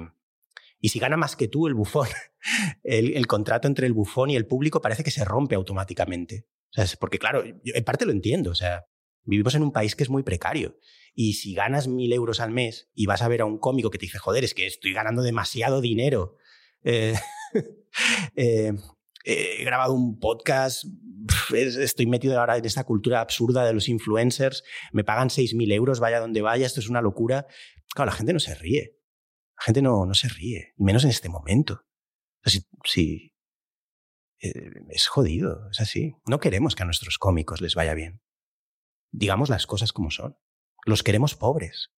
y 0.81 0.91
si 0.91 0.99
gana 0.99 1.17
más 1.17 1.37
que 1.37 1.49
tú 1.49 1.67
el 1.67 1.75
bufón, 1.75 2.09
el, 2.83 3.27
contrato 3.27 3.69
entre 3.69 3.87
el 3.87 3.93
bufón 3.93 4.31
y 4.31 4.37
el 4.37 4.47
público 4.47 4.81
parece 4.81 5.05
que 5.05 5.11
se 5.11 5.25
rompe 5.25 5.55
automáticamente. 5.55 6.47
O 6.71 6.73
sea, 6.73 6.87
porque 7.01 7.19
claro, 7.19 7.43
en 7.45 7.85
parte 7.85 8.07
lo 8.07 8.13
entiendo. 8.13 8.51
O 8.51 8.55
sea, 8.55 8.87
vivimos 9.25 9.55
en 9.55 9.63
un 9.63 9.73
país 9.73 9.97
que 9.97 10.05
es 10.05 10.11
muy 10.11 10.23
precario. 10.23 10.79
Y 11.15 11.35
si 11.35 11.55
ganas 11.55 11.89
mil 11.89 12.13
euros 12.13 12.41
al 12.41 12.51
mes 12.51 12.91
y 12.95 13.07
vas 13.07 13.23
a 13.23 13.29
ver 13.29 13.41
a 13.41 13.45
un 13.45 13.59
cómico 13.59 13.91
que 13.91 13.99
te 13.99 14.07
dice, 14.07 14.19
joder, 14.19 14.45
es 14.45 14.55
que 14.55 14.67
estoy 14.67 14.93
ganando 14.93 15.23
demasiado 15.23 15.81
dinero. 15.81 16.37
Eh, 16.85 17.15
eh, 18.37 18.73
he 19.25 19.65
grabado 19.65 19.95
un 19.95 20.21
podcast, 20.21 20.85
estoy 21.53 22.07
metido 22.07 22.39
ahora 22.39 22.57
en 22.57 22.65
esta 22.65 22.85
cultura 22.85 23.21
absurda 23.21 23.67
de 23.67 23.73
los 23.73 23.89
influencers, 23.89 24.63
me 24.93 25.05
pagan 25.05 25.29
seis 25.29 25.55
mil 25.55 25.73
euros, 25.73 25.99
vaya 25.99 26.21
donde 26.21 26.41
vaya, 26.41 26.67
esto 26.67 26.81
es 26.81 26.89
una 26.89 27.03
locura. 27.03 27.47
Claro, 27.95 28.11
la 28.11 28.17
gente 28.17 28.33
no 28.33 28.41
se 28.41 28.55
ríe. 28.55 28.98
La 29.59 29.65
gente 29.65 29.83
no, 29.83 30.07
no 30.07 30.15
se 30.15 30.29
ríe, 30.29 30.75
y 30.77 30.85
menos 30.85 31.05
en 31.05 31.11
este 31.11 31.29
momento. 31.29 31.85
Si, 32.85 33.35
eh, 34.41 34.71
es 34.91 35.09
jodido, 35.09 35.69
es 35.71 35.81
así. 35.81 36.15
No 36.27 36.39
queremos 36.39 36.77
que 36.77 36.85
a 36.85 36.87
nuestros 36.87 37.19
cómicos 37.19 37.61
les 37.61 37.75
vaya 37.75 37.95
bien. 37.95 38.23
Digamos 39.11 39.49
las 39.49 39.67
cosas 39.67 39.93
como 39.93 40.11
son. 40.11 40.37
Los 40.85 41.03
queremos 41.03 41.35
pobres. 41.35 41.91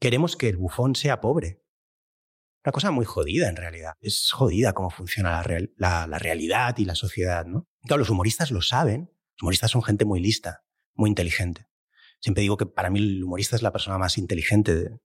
Queremos 0.00 0.36
que 0.36 0.48
el 0.48 0.56
bufón 0.56 0.96
sea 0.96 1.20
pobre. 1.20 1.62
Una 2.64 2.72
cosa 2.72 2.90
muy 2.90 3.04
jodida 3.04 3.48
en 3.48 3.56
realidad. 3.56 3.92
Es 4.00 4.32
jodida 4.32 4.72
cómo 4.72 4.90
funciona 4.90 5.42
la, 5.76 6.06
la, 6.08 6.18
realidad 6.18 6.76
y 6.78 6.84
la 6.84 6.96
sociedad, 6.96 7.46
¿no? 7.46 7.68
Claro, 7.82 8.00
los 8.00 8.10
humoristas 8.10 8.50
lo 8.50 8.60
saben. 8.60 9.12
Los 9.36 9.42
humoristas 9.42 9.70
son 9.70 9.84
gente 9.84 10.04
muy 10.04 10.18
lista, 10.18 10.64
muy 10.94 11.10
inteligente. 11.10 11.68
Siempre 12.20 12.42
digo 12.42 12.56
que 12.56 12.66
para 12.66 12.90
mí 12.90 12.98
el 12.98 13.22
humorista 13.22 13.54
es 13.54 13.62
la 13.62 13.72
persona 13.72 13.98
más 13.98 14.18
inteligente 14.18 14.74
de, 14.74 14.98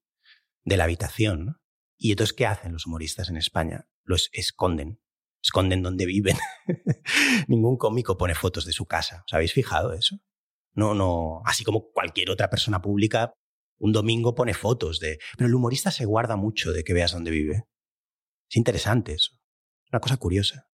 de 0.64 0.78
la 0.78 0.86
habitación. 0.86 1.46
¿no? 1.46 1.61
Y 2.04 2.10
entonces, 2.10 2.34
¿qué 2.34 2.48
hacen 2.48 2.74
los 2.74 2.88
humoristas 2.88 3.30
en 3.30 3.38
España? 3.38 3.88
Los 4.04 4.32
esconden. 4.34 5.00
Esconden 5.40 5.84
donde 5.84 6.08
viven. 6.08 6.36
Ningún 7.48 7.78
cómico 7.78 8.18
pone 8.18 8.34
fotos 8.34 8.66
de 8.66 8.72
su 8.72 8.88
casa. 8.88 9.24
¿Os 9.28 9.34
habéis 9.34 9.54
fijado 9.54 9.94
eso? 9.94 10.18
No, 10.74 10.96
no. 10.96 11.44
Así 11.46 11.64
como 11.64 11.92
cualquier 11.92 12.32
otra 12.32 12.50
persona 12.50 12.82
pública, 12.82 13.36
un 13.78 13.92
domingo 13.92 14.34
pone 14.34 14.56
fotos 14.56 15.00
de. 15.00 15.20
Pero 15.38 15.48
el 15.48 15.54
humorista 15.54 15.92
se 15.92 16.06
guarda 16.06 16.36
mucho 16.38 16.72
de 16.72 16.84
que 16.84 16.94
veas 16.94 17.12
dónde 17.12 17.30
vive. 17.30 17.68
Es 18.50 18.58
interesante 18.58 19.14
eso. 19.14 19.38
Una 19.92 20.00
cosa 20.00 20.18
curiosa. 20.18 20.72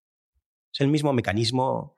Es 0.71 0.79
el 0.79 0.87
mismo 0.87 1.11
mecanismo, 1.11 1.93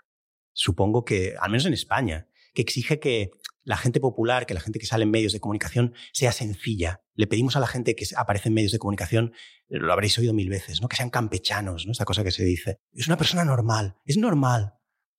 supongo 0.54 1.06
que, 1.06 1.36
al 1.40 1.52
menos 1.52 1.68
en 1.68 1.74
España, 1.74 2.28
que 2.56 2.64
exige 2.64 3.00
que 3.00 3.30
la 3.64 3.78
gente 3.78 4.00
popular, 4.00 4.46
que 4.46 4.54
la 4.54 4.62
gente 4.62 4.80
que 4.80 4.86
sale 4.86 5.04
en 5.04 5.12
medios 5.12 5.34
de 5.34 5.40
comunicación 5.40 5.94
sea 6.14 6.32
sencilla. 6.32 7.02
Le 7.14 7.28
pedimos 7.28 7.56
a 7.56 7.60
la 7.60 7.68
gente 7.68 7.96
que 7.96 8.06
aparece 8.16 8.50
en 8.50 8.56
medios 8.56 8.72
de 8.72 8.80
comunicación, 8.80 9.34
lo 9.68 9.92
habréis 9.92 10.18
oído 10.18 10.34
mil 10.34 10.50
veces, 10.50 10.82
¿no? 10.82 10.88
que 10.88 10.98
sean 10.98 11.10
campechanos, 11.10 11.86
¿no? 11.86 11.92
esta 11.92 12.06
cosa 12.06 12.24
que 12.24 12.32
se 12.32 12.44
dice. 12.44 12.80
Es 12.94 13.08
una 13.08 13.18
persona 13.18 13.46
normal, 13.46 13.98
es 14.06 14.18
normal. 14.18 14.76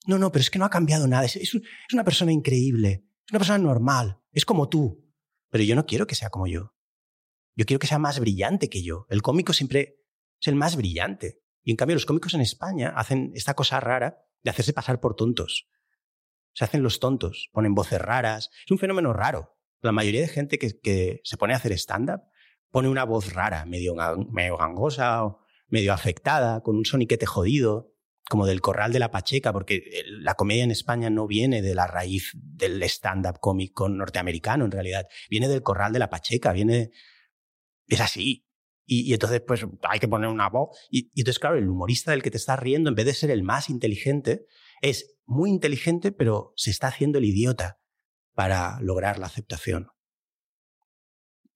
No, 0.07 0.19
no, 0.19 0.33
pero 0.33 0.41
es 0.41 0.51
que 0.51 0.59
no 0.59 0.65
ha 0.65 0.71
cambiado 0.71 1.07
nada, 1.07 1.25
es, 1.25 1.37
es, 1.37 1.55
una 1.93 2.05
persona 2.05 2.33
increíble, 2.33 3.05
es 3.27 3.33
una 3.33 3.39
persona 3.39 3.59
normal, 3.59 4.21
es 4.33 4.45
como 4.45 4.69
tú. 4.69 5.07
Pero 5.51 5.65
yo 5.65 5.75
no 5.75 5.85
quiero 5.85 6.07
que 6.07 6.15
sea 6.15 6.31
como 6.31 6.47
yo. 6.47 6.75
Yo 7.57 7.67
quiero 7.67 7.81
que 7.81 7.89
sea 7.89 7.99
más 7.99 8.21
brillante 8.21 8.71
que 8.71 8.83
yo. 8.83 9.07
El 9.11 9.21
cómico 9.21 9.53
siempre 9.53 9.99
es 10.41 10.49
el 10.49 10.55
más 10.55 10.77
brillante. 10.77 11.43
Y 11.63 11.73
en 11.73 11.77
cambio 11.77 11.97
los 11.97 12.07
cómicos 12.07 12.35
en 12.35 12.41
España 12.41 12.93
hacen 12.97 13.33
esta 13.35 13.55
cosa 13.55 13.81
rara 13.81 14.25
de 14.43 14.51
hacerse 14.51 14.73
pasar 14.73 15.01
por 15.01 15.15
tontos. 15.15 15.69
Se 16.53 16.65
hacen 16.65 16.83
los 16.83 17.01
tontos, 17.01 17.49
ponen 17.53 17.75
voces 17.75 18.01
raras. 18.01 18.51
Es 18.65 18.71
un 18.71 18.79
fenómeno 18.79 19.13
raro. 19.13 19.57
La 19.83 19.93
mayoría 19.93 20.21
de 20.21 20.29
gente 20.29 20.59
que, 20.59 21.21
se 21.25 21.37
pone 21.37 21.55
a 21.55 21.57
hacer 21.57 21.73
stand-up 21.73 22.23
pone 22.71 22.89
una 22.89 23.05
voz 23.05 23.33
rara, 23.33 23.65
medio, 23.67 23.95
medio 24.31 24.57
gangosa 24.57 25.37
medio 25.71 25.93
afectada, 25.93 26.61
con 26.63 26.77
un 26.77 26.85
soniquete 26.85 27.27
jodido, 27.27 27.95
como 28.29 28.47
del 28.47 28.61
corral 28.61 28.93
de 28.93 28.99
la 28.99 29.11
Pacheca, 29.11 29.53
porque 29.53 29.83
la 30.07 30.35
comedia 30.35 30.63
en 30.63 30.71
España 30.71 31.11
no 31.11 31.27
viene 31.27 31.63
de 31.63 31.75
la 31.75 31.87
raíz 31.87 32.33
del 32.35 32.83
stand-up 32.85 33.41
cómico 33.41 33.89
norteamericano, 33.89 34.67
en 34.67 34.71
realidad. 34.71 35.07
Viene 35.29 35.49
del 35.49 35.63
corral 35.63 35.93
de 35.93 35.99
la 35.99 36.11
Pacheca, 36.11 36.53
viene... 36.53 36.91
Es 37.89 38.01
así. 38.01 38.47
Y, 38.85 39.13
entonces, 39.13 39.41
pues, 39.41 39.65
hay 39.83 39.99
que 39.99 40.09
poner 40.09 40.29
una 40.29 40.49
voz. 40.49 40.77
Y, 40.91 41.11
y 41.15 41.21
entonces, 41.21 41.39
claro, 41.39 41.57
el 41.57 41.69
humorista 41.69 42.11
del 42.11 42.23
que 42.23 42.31
te 42.31 42.37
estás 42.37 42.59
riendo, 42.59 42.89
en 42.89 42.97
vez 42.97 43.07
de 43.07 43.15
ser 43.15 43.31
el 43.31 43.43
más 43.43 43.69
inteligente, 43.69 44.47
es 44.81 45.19
muy 45.31 45.51
inteligente, 45.51 46.11
pero 46.11 46.53
se 46.57 46.71
está 46.71 46.89
haciendo 46.89 47.19
el 47.19 47.25
idiota 47.25 47.79
para 48.35 48.81
lograr 48.81 49.19
la 49.19 49.27
aceptación. 49.27 49.89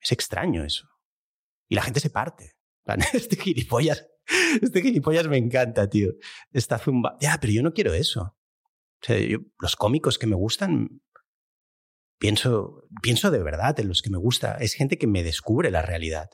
Es 0.00 0.12
extraño 0.12 0.64
eso. 0.64 0.88
Y 1.68 1.74
la 1.74 1.82
gente 1.82 2.00
se 2.00 2.10
parte. 2.10 2.52
Este 3.14 3.36
gilipollas, 3.36 4.06
este 4.60 4.82
gilipollas 4.82 5.26
me 5.26 5.38
encanta, 5.38 5.88
tío. 5.88 6.12
Esta 6.52 6.78
zumba. 6.78 7.16
Ya, 7.20 7.38
pero 7.40 7.52
yo 7.52 7.62
no 7.62 7.72
quiero 7.72 7.94
eso. 7.94 8.36
Los 9.58 9.76
cómicos 9.76 10.18
que 10.18 10.26
me 10.26 10.36
gustan, 10.36 11.00
pienso, 12.18 12.86
pienso 13.02 13.30
de 13.30 13.42
verdad 13.42 13.78
en 13.80 13.88
los 13.88 14.02
que 14.02 14.10
me 14.10 14.18
gusta. 14.18 14.56
Es 14.56 14.74
gente 14.74 14.98
que 14.98 15.06
me 15.06 15.22
descubre 15.22 15.70
la 15.70 15.82
realidad. 15.82 16.28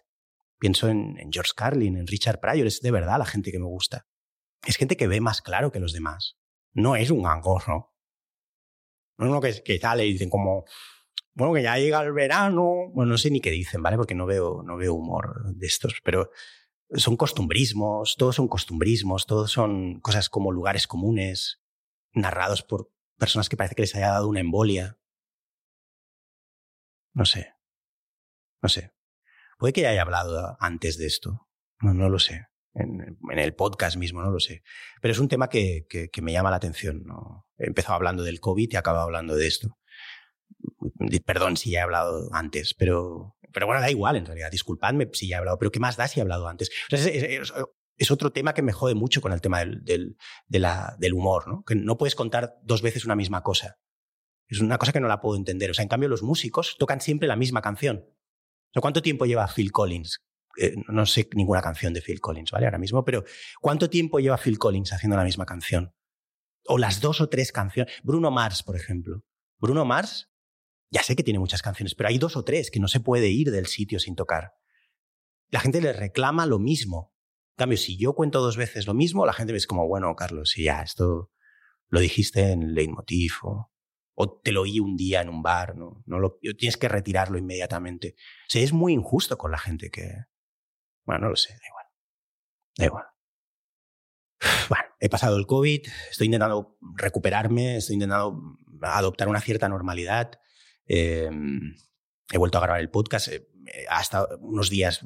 Pienso 0.59 0.88
en, 0.88 1.16
George 1.32 1.52
Carlin, 1.56 1.97
en 1.97 2.06
Richard 2.06 2.40
Pryor, 2.40 2.66
es 2.66 2.80
de 2.80 2.90
verdad 2.90 3.18
la 3.18 3.25
gente 3.25 3.50
que 3.50 3.59
me 3.59 3.66
gusta. 3.66 4.06
Es 4.66 4.76
gente 4.76 4.97
que 4.97 5.06
ve 5.06 5.20
más 5.20 5.40
claro 5.40 5.73
que 5.73 5.80
los 5.80 5.92
demás. 5.92 6.39
No 6.73 6.97
es 6.97 7.11
un 7.11 7.27
angorro. 7.27 7.95
No 9.19 9.27
es 9.27 9.31
uno 9.31 9.41
que, 9.41 9.62
que 9.62 9.79
sale 9.79 10.07
y 10.07 10.12
dicen 10.12 10.31
como, 10.31 10.65
bueno, 11.35 11.55
que 11.55 11.62
ya 11.62 11.79
llega 11.79 12.03
el 12.03 12.12
verano. 12.12 12.91
Bueno, 12.93 13.12
no 13.12 13.19
sé 13.19 13.31
ni 13.31 13.41
qué 13.41 13.50
dicen, 13.50 13.83
¿vale? 13.83 13.97
Porque 13.97 14.15
no 14.15 14.27
veo, 14.27 14.62
no 14.62 14.77
veo 14.77 14.95
humor 14.95 15.55
de 15.55 15.67
estos, 15.67 16.00
pero 16.05 16.31
son 16.95 17.17
costumbrismos, 17.17 18.17
todos 18.17 18.37
son 18.37 18.49
costumbrismos, 18.49 19.27
todos 19.27 19.50
son 19.53 20.00
cosas 20.00 20.29
como 20.29 20.53
lugares 20.53 20.87
comunes, 20.87 21.62
narrados 22.12 22.62
por 22.62 22.91
personas 23.17 23.49
que 23.49 23.57
parece 23.57 23.75
que 23.75 23.83
les 23.83 23.95
haya 23.95 24.11
dado 24.11 24.29
una 24.29 24.41
embolia. 24.41 24.99
No 27.12 27.25
sé. 27.25 27.55
No 28.62 28.69
sé. 28.69 28.93
Puede 29.59 29.73
que 29.73 29.83
ya 29.83 29.91
haya 29.91 30.03
hablado 30.03 30.57
antes 30.61 30.99
de 30.99 31.07
esto. 31.07 31.49
No, 31.81 31.95
no 31.95 32.09
lo 32.09 32.19
sé. 32.19 32.50
En, 32.75 33.19
el 33.31 33.55
podcast 33.55 33.97
mismo, 33.97 34.23
no 34.23 34.31
lo 34.31 34.39
sé. 34.39 34.62
Pero 35.00 35.12
es 35.12 35.19
un 35.19 35.29
tema 35.29 35.49
que, 35.49 35.87
que, 35.89 36.23
me 36.23 36.33
llama 36.33 36.50
la 36.50 36.57
atención. 36.57 37.03
¿no? 37.05 37.47
He 37.59 37.67
empezado 37.67 37.95
hablando 37.95 38.23
del 38.23 38.41
COVID 38.41 38.73
y 38.73 38.77
acabado 38.77 39.05
hablando 39.05 39.35
de 39.35 39.47
esto. 39.47 39.79
Perdón 41.25 41.57
si 41.57 41.71
ya 41.71 41.81
he 41.81 41.83
hablado 41.83 42.29
antes, 42.33 42.75
pero, 42.75 43.37
pero 43.53 43.67
bueno, 43.67 43.81
da 43.81 43.91
igual 43.91 44.17
en 44.17 44.27
realidad. 44.27 44.50
Disculpadme 44.50 45.09
si 45.12 45.29
ya 45.29 45.37
he 45.37 45.39
hablado, 45.39 45.59
pero 45.59 45.71
¿qué 45.71 45.81
más 45.81 45.97
da 45.97 46.09
si 46.09 46.21
he 46.21 46.23
hablado 46.23 46.49
antes? 46.49 46.71
es, 46.91 48.11
otro 48.11 48.33
tema 48.33 48.55
que 48.55 48.62
me 48.62 48.73
jode 48.73 48.95
mucho 48.95 49.21
con 49.21 49.33
el 49.33 49.41
tema 49.41 49.61
del, 49.61 49.85
del, 49.85 50.17
de 50.47 50.59
la, 50.59 50.97
del 50.99 51.12
humor, 51.12 51.49
¿no? 51.49 51.65
Que 51.65 51.75
no 51.75 51.99
puedes 51.99 52.15
contar 52.15 52.57
dos 52.62 52.83
veces 52.83 53.05
una 53.05 53.17
misma 53.17 53.43
cosa. 53.43 53.79
Es 54.49 54.61
una 54.61 54.79
cosa 54.79 54.93
que 54.93 55.00
no 55.00 55.09
la 55.09 55.21
puedo 55.21 55.37
entender. 55.37 55.71
O 55.71 55.75
sea, 55.75 55.83
en 55.83 55.89
cambio, 55.89 56.09
los 56.09 56.23
músicos 56.23 56.77
tocan 56.79 57.00
siempre 57.00 57.29
la 57.29 57.37
misma 57.37 57.62
canción. 57.62 58.07
¿Cuánto 58.75 59.03
tiempo 59.03 59.27
lleva 59.27 59.49
Phil 59.49 59.71
Collins? 59.73 60.21
Eh, 60.59 60.75
no 60.88 61.07
sé 61.07 61.28
ninguna 61.35 61.62
canción 61.62 61.92
de 61.92 62.02
Phil 62.02 62.21
Collins, 62.21 62.50
¿vale? 62.50 62.66
Ahora 62.66 62.78
mismo, 62.78 63.04
pero 63.04 63.25
¿cuánto 63.61 63.88
tiempo 63.88 64.19
lleva 64.19 64.37
Phil 64.37 64.59
Collins 64.59 64.92
haciendo 64.92 65.16
la 65.16 65.25
misma 65.25 65.47
canción? 65.47 65.95
O 66.66 66.78
las 66.78 67.00
dos 67.00 67.21
o 67.21 67.28
tres 67.28 67.52
canciones. 67.52 67.92
Bruno 68.02 68.30
Mars, 68.30 68.62
por 68.62 68.76
ejemplo. 68.76 69.25
Bruno 69.59 69.85
Mars 69.85 70.30
ya 70.90 71.02
sé 71.02 71.14
que 71.14 71.23
tiene 71.23 71.38
muchas 71.38 71.62
canciones, 71.62 71.95
pero 71.95 72.09
hay 72.09 72.19
dos 72.19 72.37
o 72.37 72.45
tres 72.45 72.71
que 72.71 72.80
no 72.80 72.88
se 72.88 73.00
puede 73.00 73.28
ir 73.28 73.50
del 73.50 73.66
sitio 73.66 74.00
sin 74.00 74.16
tocar. 74.16 74.54
La 75.49 75.61
gente 75.61 75.80
le 75.80 75.92
reclama 75.92 76.47
lo 76.47 76.59
mismo. 76.59 77.14
En 77.52 77.62
cambio, 77.62 77.78
si 77.78 77.97
yo 77.97 78.14
cuento 78.14 78.40
dos 78.40 78.57
veces 78.57 78.87
lo 78.87 78.95
mismo, 78.95 79.26
la 79.26 79.33
gente 79.33 79.52
ve 79.52 79.61
como, 79.66 79.87
bueno, 79.87 80.14
Carlos, 80.16 80.50
si 80.50 80.64
ya, 80.64 80.83
esto 80.83 81.30
lo 81.88 82.00
dijiste 82.00 82.52
en 82.52 82.75
Leitmotiv 82.75 83.33
o, 83.42 83.71
o 84.14 84.40
te 84.40 84.52
lo 84.52 84.62
oí 84.62 84.80
un 84.80 84.97
día 84.97 85.21
en 85.21 85.28
un 85.28 85.42
bar, 85.42 85.76
no, 85.76 86.02
no 86.07 86.19
lo, 86.19 86.38
tienes 86.59 86.76
que 86.76 86.88
retirarlo 86.88 87.38
inmediatamente. 87.38 88.14
O 88.19 88.50
sea, 88.50 88.62
es 88.62 88.73
muy 88.73 88.92
injusto 88.92 89.38
con 89.38 89.50
la 89.50 89.59
gente 89.59 89.90
que... 89.90 90.11
Bueno, 91.11 91.25
no 91.25 91.31
lo 91.31 91.37
sé, 91.37 91.55
da 91.55 91.67
igual. 91.67 91.87
Da 92.76 92.85
igual. 92.85 93.05
Bueno, 94.69 94.85
he 95.00 95.09
pasado 95.09 95.37
el 95.37 95.47
COVID, 95.47 95.88
estoy 96.09 96.26
intentando 96.26 96.79
recuperarme, 96.95 97.79
estoy 97.79 97.95
intentando 97.95 98.40
adoptar 98.81 99.26
una 99.26 99.40
cierta 99.40 99.69
normalidad. 99.69 100.38
Em, 100.87 101.75
he 102.31 102.38
vuelto 102.38 102.59
a 102.59 102.61
grabar 102.61 102.81
el 102.81 102.90
podcast. 102.90 103.26
Eh, 103.26 103.45
hasta 103.88 104.29
unos 104.38 104.71
días 104.71 105.05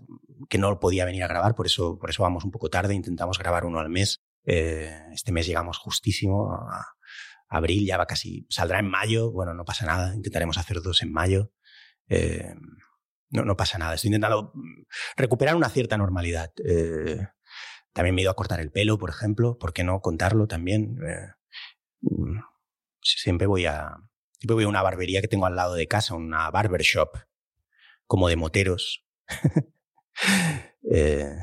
que 0.51 0.59
no 0.59 0.79
podía 0.79 1.07
venir 1.07 1.25
a 1.25 1.29
grabar, 1.29 1.55
por 1.55 1.65
eso, 1.65 1.99
por 1.99 2.11
eso 2.11 2.23
vamos 2.23 2.45
un 2.45 2.51
poco 2.51 2.69
tarde. 2.69 2.93
Intentamos 2.93 3.39
grabar 3.39 3.65
uno 3.65 3.79
al 3.79 3.89
mes. 3.89 4.23
Eh, 4.45 4.95
este 5.15 5.33
mes 5.33 5.47
llegamos 5.47 5.79
justísimo 5.79 6.53
a 6.53 6.85
abril, 7.49 7.87
ya 7.87 7.97
va 7.97 8.05
casi, 8.05 8.47
saldrá 8.51 8.79
en 8.81 8.91
mayo. 8.91 9.33
Bueno, 9.33 9.55
no 9.55 9.65
pasa 9.65 9.87
nada. 9.87 10.15
Intentaremos 10.15 10.59
hacer 10.59 10.83
dos 10.83 11.01
en 11.01 11.13
mayo. 11.13 11.51
Em, 12.09 12.61
no, 13.35 13.45
no 13.45 13.57
pasa 13.57 13.79
nada. 13.79 13.95
Estoy 13.95 14.09
intentando 14.09 14.53
recuperar 15.17 15.57
una 15.57 15.69
cierta 15.69 15.99
normalidad. 15.99 16.53
Eh, 16.65 17.29
también 17.93 18.15
me 18.15 18.23
he 18.23 18.25
ido 18.25 18.31
a 18.31 18.37
cortar 18.37 18.61
el 18.61 18.71
pelo, 18.71 18.99
por 18.99 19.11
ejemplo. 19.11 19.59
¿Por 19.59 19.73
qué 19.73 19.85
no 19.85 20.01
contarlo 20.01 20.47
también? 20.47 20.99
Mm, 22.01 22.39
siempre 23.03 23.47
voy 23.47 23.67
a, 23.67 23.97
Siempre 24.45 24.57
voy 24.57 24.65
a 24.65 24.69
una 24.69 24.83
barbería 24.83 25.23
que 25.23 25.29
tengo 25.29 25.47
al 25.47 25.57
lado 25.57 25.73
de 25.73 25.89
casa, 25.89 26.15
una 26.15 26.51
barbershop, 26.51 27.17
como 28.07 28.29
de 28.29 28.37
moteros. 28.37 29.07
eh, 30.93 31.39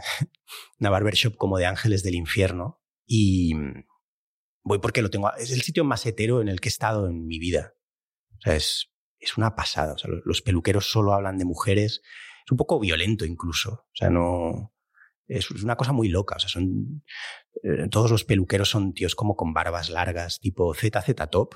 una 0.80 0.92
barbershop 0.92 1.36
como 1.36 1.58
de 1.58 1.66
ángeles 1.66 2.04
del 2.04 2.14
infierno. 2.14 2.80
Y 3.08 3.54
voy 4.64 4.78
porque 4.78 5.02
lo 5.02 5.10
tengo. 5.10 5.34
Es 5.34 5.52
el 5.52 5.64
sitio 5.64 5.84
más 5.84 6.06
hetero 6.06 6.42
en 6.42 6.48
el 6.48 6.62
que 6.62 6.70
he 6.70 6.70
estado 6.70 7.08
en 7.08 7.26
mi 7.26 7.40
vida. 7.40 7.74
O 8.38 8.42
sea, 8.42 8.56
es, 8.56 8.91
es 9.22 9.38
una 9.38 9.56
pasada. 9.56 9.94
O 9.94 9.98
sea, 9.98 10.10
los 10.26 10.42
peluqueros 10.42 10.92
solo 10.92 11.14
hablan 11.14 11.38
de 11.38 11.46
mujeres. 11.46 12.02
Es 12.46 12.52
un 12.52 12.58
poco 12.58 12.80
violento 12.80 13.24
incluso. 13.24 13.72
O 13.72 13.96
sea, 13.96 14.10
no. 14.10 14.74
Es 15.28 15.50
una 15.52 15.78
cosa 15.78 15.94
muy 15.94 16.10
loca. 16.10 16.36
O 16.36 16.40
sea, 16.40 16.50
son. 16.50 17.04
Eh, 17.64 17.88
todos 17.90 18.12
los 18.12 18.26
peluqueros 18.26 18.70
son 18.70 18.94
tíos 18.94 19.16
como 19.16 19.36
con 19.36 19.54
barbas 19.54 19.90
largas, 19.90 20.40
tipo 20.40 20.74
ZZ 20.74 21.14
Top. 21.30 21.56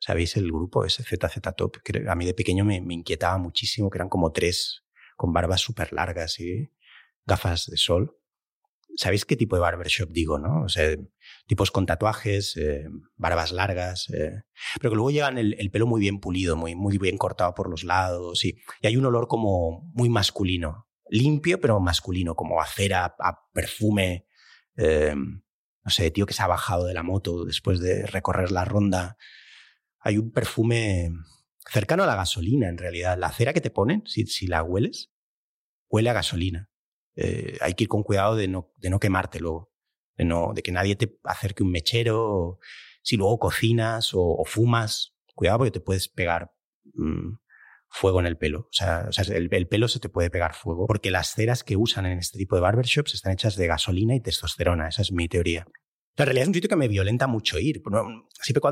¿Sabéis 0.00 0.36
el 0.36 0.50
grupo 0.50 0.84
ese 0.84 1.02
ZZ 1.02 1.40
Top? 1.56 1.78
Que 1.82 2.04
a 2.08 2.14
mí 2.14 2.26
de 2.26 2.34
pequeño 2.34 2.64
me, 2.64 2.76
inquietaba 2.76 3.38
muchísimo, 3.38 3.88
que 3.88 3.98
eran 3.98 4.08
como 4.08 4.32
tres 4.32 4.84
con 5.16 5.32
barbas 5.32 5.60
súper 5.60 5.92
largas 5.92 6.40
y 6.40 6.72
gafas 7.24 7.66
de 7.66 7.76
sol. 7.76 8.18
¿Sabéis 8.96 9.24
qué 9.24 9.36
tipo 9.36 9.56
de 9.56 9.62
barbershop 9.62 10.10
digo, 10.10 10.38
no? 10.38 10.64
O 10.64 10.68
sea, 10.68 10.94
tipos 11.46 11.70
con 11.70 11.86
tatuajes, 11.86 12.56
eh, 12.56 12.86
barbas 13.16 13.52
largas, 13.52 14.08
eh, 14.10 14.42
pero 14.80 14.90
que 14.90 14.96
luego 14.96 15.10
llevan 15.10 15.38
el, 15.38 15.70
pelo 15.70 15.86
muy 15.86 16.00
bien 16.00 16.20
pulido, 16.20 16.56
muy, 16.56 16.74
muy 16.74 16.98
bien 16.98 17.18
cortado 17.18 17.54
por 17.54 17.68
los 17.68 17.84
lados 17.84 18.44
y, 18.44 18.56
hay 18.82 18.96
un 18.96 19.06
olor 19.06 19.28
como 19.28 19.90
muy 19.92 20.08
masculino, 20.08 20.88
limpio 21.08 21.60
pero 21.60 21.80
masculino, 21.80 22.34
como 22.34 22.60
a 22.60 22.66
cera, 22.66 23.14
a 23.18 23.38
perfume, 23.52 24.26
eh, 24.76 25.14
no 25.16 25.90
sé, 25.90 26.10
tío 26.10 26.26
que 26.26 26.34
se 26.34 26.42
ha 26.42 26.46
bajado 26.46 26.86
de 26.86 26.94
la 26.94 27.02
moto 27.02 27.44
después 27.44 27.80
de 27.80 28.06
recorrer 28.06 28.50
la 28.50 28.64
ronda 28.64 29.16
hay 30.04 30.18
un 30.18 30.30
perfume 30.30 31.10
cercano 31.72 32.04
a 32.04 32.06
la 32.06 32.14
gasolina, 32.14 32.68
en 32.68 32.76
realidad. 32.76 33.16
La 33.18 33.32
cera 33.32 33.54
que 33.54 33.62
te 33.62 33.70
ponen, 33.70 34.02
si, 34.06 34.26
si 34.26 34.46
la 34.46 34.62
hueles, 34.62 35.10
huele 35.88 36.10
a 36.10 36.12
gasolina. 36.12 36.70
Eh, 37.16 37.56
hay 37.62 37.72
que 37.72 37.84
ir 37.84 37.88
con 37.88 38.02
cuidado 38.02 38.36
de 38.36 38.46
no, 38.46 38.70
de 38.76 38.90
no 38.90 39.00
quemarte 39.00 39.40
luego, 39.40 39.72
de, 40.16 40.24
no, 40.24 40.52
de 40.54 40.62
que 40.62 40.72
nadie 40.72 40.96
te 40.96 41.18
acerque 41.24 41.62
un 41.62 41.70
mechero, 41.70 42.58
si 43.02 43.16
luego 43.16 43.38
cocinas 43.38 44.10
o, 44.14 44.42
fumas, 44.46 45.14
cuidado 45.34 45.58
porque 45.58 45.70
te 45.72 45.80
puedes 45.80 46.08
pegar 46.08 46.52
mm, 46.94 47.36
fuego 47.88 48.20
en 48.20 48.26
el 48.26 48.36
pelo. 48.36 48.60
O 48.60 48.72
sea, 48.72 49.08
el, 49.28 49.48
el, 49.52 49.68
pelo 49.68 49.88
se 49.88 50.00
te 50.00 50.08
puede 50.08 50.30
pegar 50.30 50.54
fuego 50.54 50.86
porque 50.86 51.10
las 51.10 51.32
ceras 51.34 51.64
que 51.64 51.76
usan 51.76 52.06
en 52.06 52.18
este 52.18 52.38
tipo 52.38 52.56
de 52.56 52.62
barbershops 52.62 53.14
están 53.14 53.32
hechas 53.32 53.56
de 53.56 53.66
gasolina 53.66 54.14
y 54.14 54.20
testosterona. 54.20 54.88
Esa 54.88 55.02
es 55.02 55.12
mi 55.12 55.28
teoría. 55.28 55.66
En 56.16 56.26
realidad 56.26 56.42
es 56.42 56.48
un 56.48 56.54
sitio 56.54 56.68
que 56.68 56.76
me 56.76 56.86
violenta 56.86 57.26
mucho 57.26 57.58
ir. 57.58 57.82
Siempre 58.40 58.70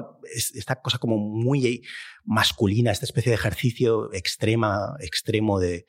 esta 0.55 0.81
cosa 0.81 0.99
como 0.99 1.19
muy 1.19 1.83
masculina, 2.25 2.93
esta 2.93 3.05
especie 3.05 3.31
de 3.31 3.35
ejercicio 3.35 4.13
extrema, 4.13 4.95
extremo 5.01 5.59
de, 5.59 5.87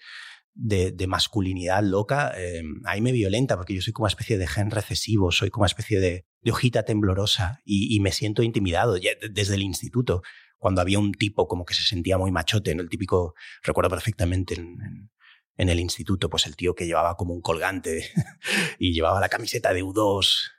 de, 0.56 1.08
masculinidad 1.08 1.84
loca, 1.84 2.34
eh, 2.38 2.64
ahí 2.86 3.02
me 3.02 3.12
violenta 3.12 3.56
porque 3.58 3.74
yo 3.74 3.82
soy 3.82 3.94
como 3.94 4.06
una 4.06 4.12
especie 4.12 4.38
de 4.38 4.48
gen 4.48 4.72
recesivo, 4.72 5.32
soy 5.32 5.50
como 5.50 5.64
una 5.64 5.68
especie 5.68 6.00
de, 6.00 6.26
de 6.42 6.52
hojita 6.52 6.84
temblorosa 6.84 7.62
y, 7.66 8.00
me 8.00 8.12
siento 8.12 8.44
intimidado 8.44 8.98
desde 9.32 9.56
el 9.56 9.64
instituto, 9.64 10.22
cuando 10.58 10.82
había 10.82 11.00
un 11.00 11.12
tipo 11.14 11.48
como 11.48 11.66
que 11.66 11.74
se 11.74 11.84
sentía 11.84 12.18
muy 12.18 12.32
machote, 12.32 12.72
el 12.72 12.90
típico, 12.90 13.34
recuerdo 13.64 13.90
perfectamente 13.90 14.56
en, 14.56 15.10
en 15.58 15.70
el 15.70 15.80
instituto, 15.80 16.30
pues 16.30 16.46
el 16.46 16.56
tío 16.56 16.76
que 16.76 16.86
llevaba 16.86 17.16
como 17.16 17.34
un 17.34 17.42
colgante 17.42 18.10
y 18.80 18.94
llevaba 18.94 19.20
la 19.20 19.30
camiseta 19.30 19.74
de 19.74 19.84
U2 19.84 20.52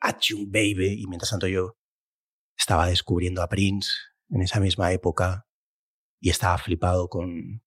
Achung 0.00 0.50
Baby. 0.50 1.00
Y 1.00 1.06
mientras 1.06 1.30
tanto 1.30 1.48
yo 1.48 1.76
estaba 2.56 2.86
descubriendo 2.86 3.42
a 3.42 3.48
Prince 3.48 3.90
en 4.30 4.42
esa 4.42 4.60
misma 4.60 4.92
época 4.92 5.46
y 6.20 6.30
estaba 6.30 6.58
flipado 6.58 7.08
con, 7.08 7.62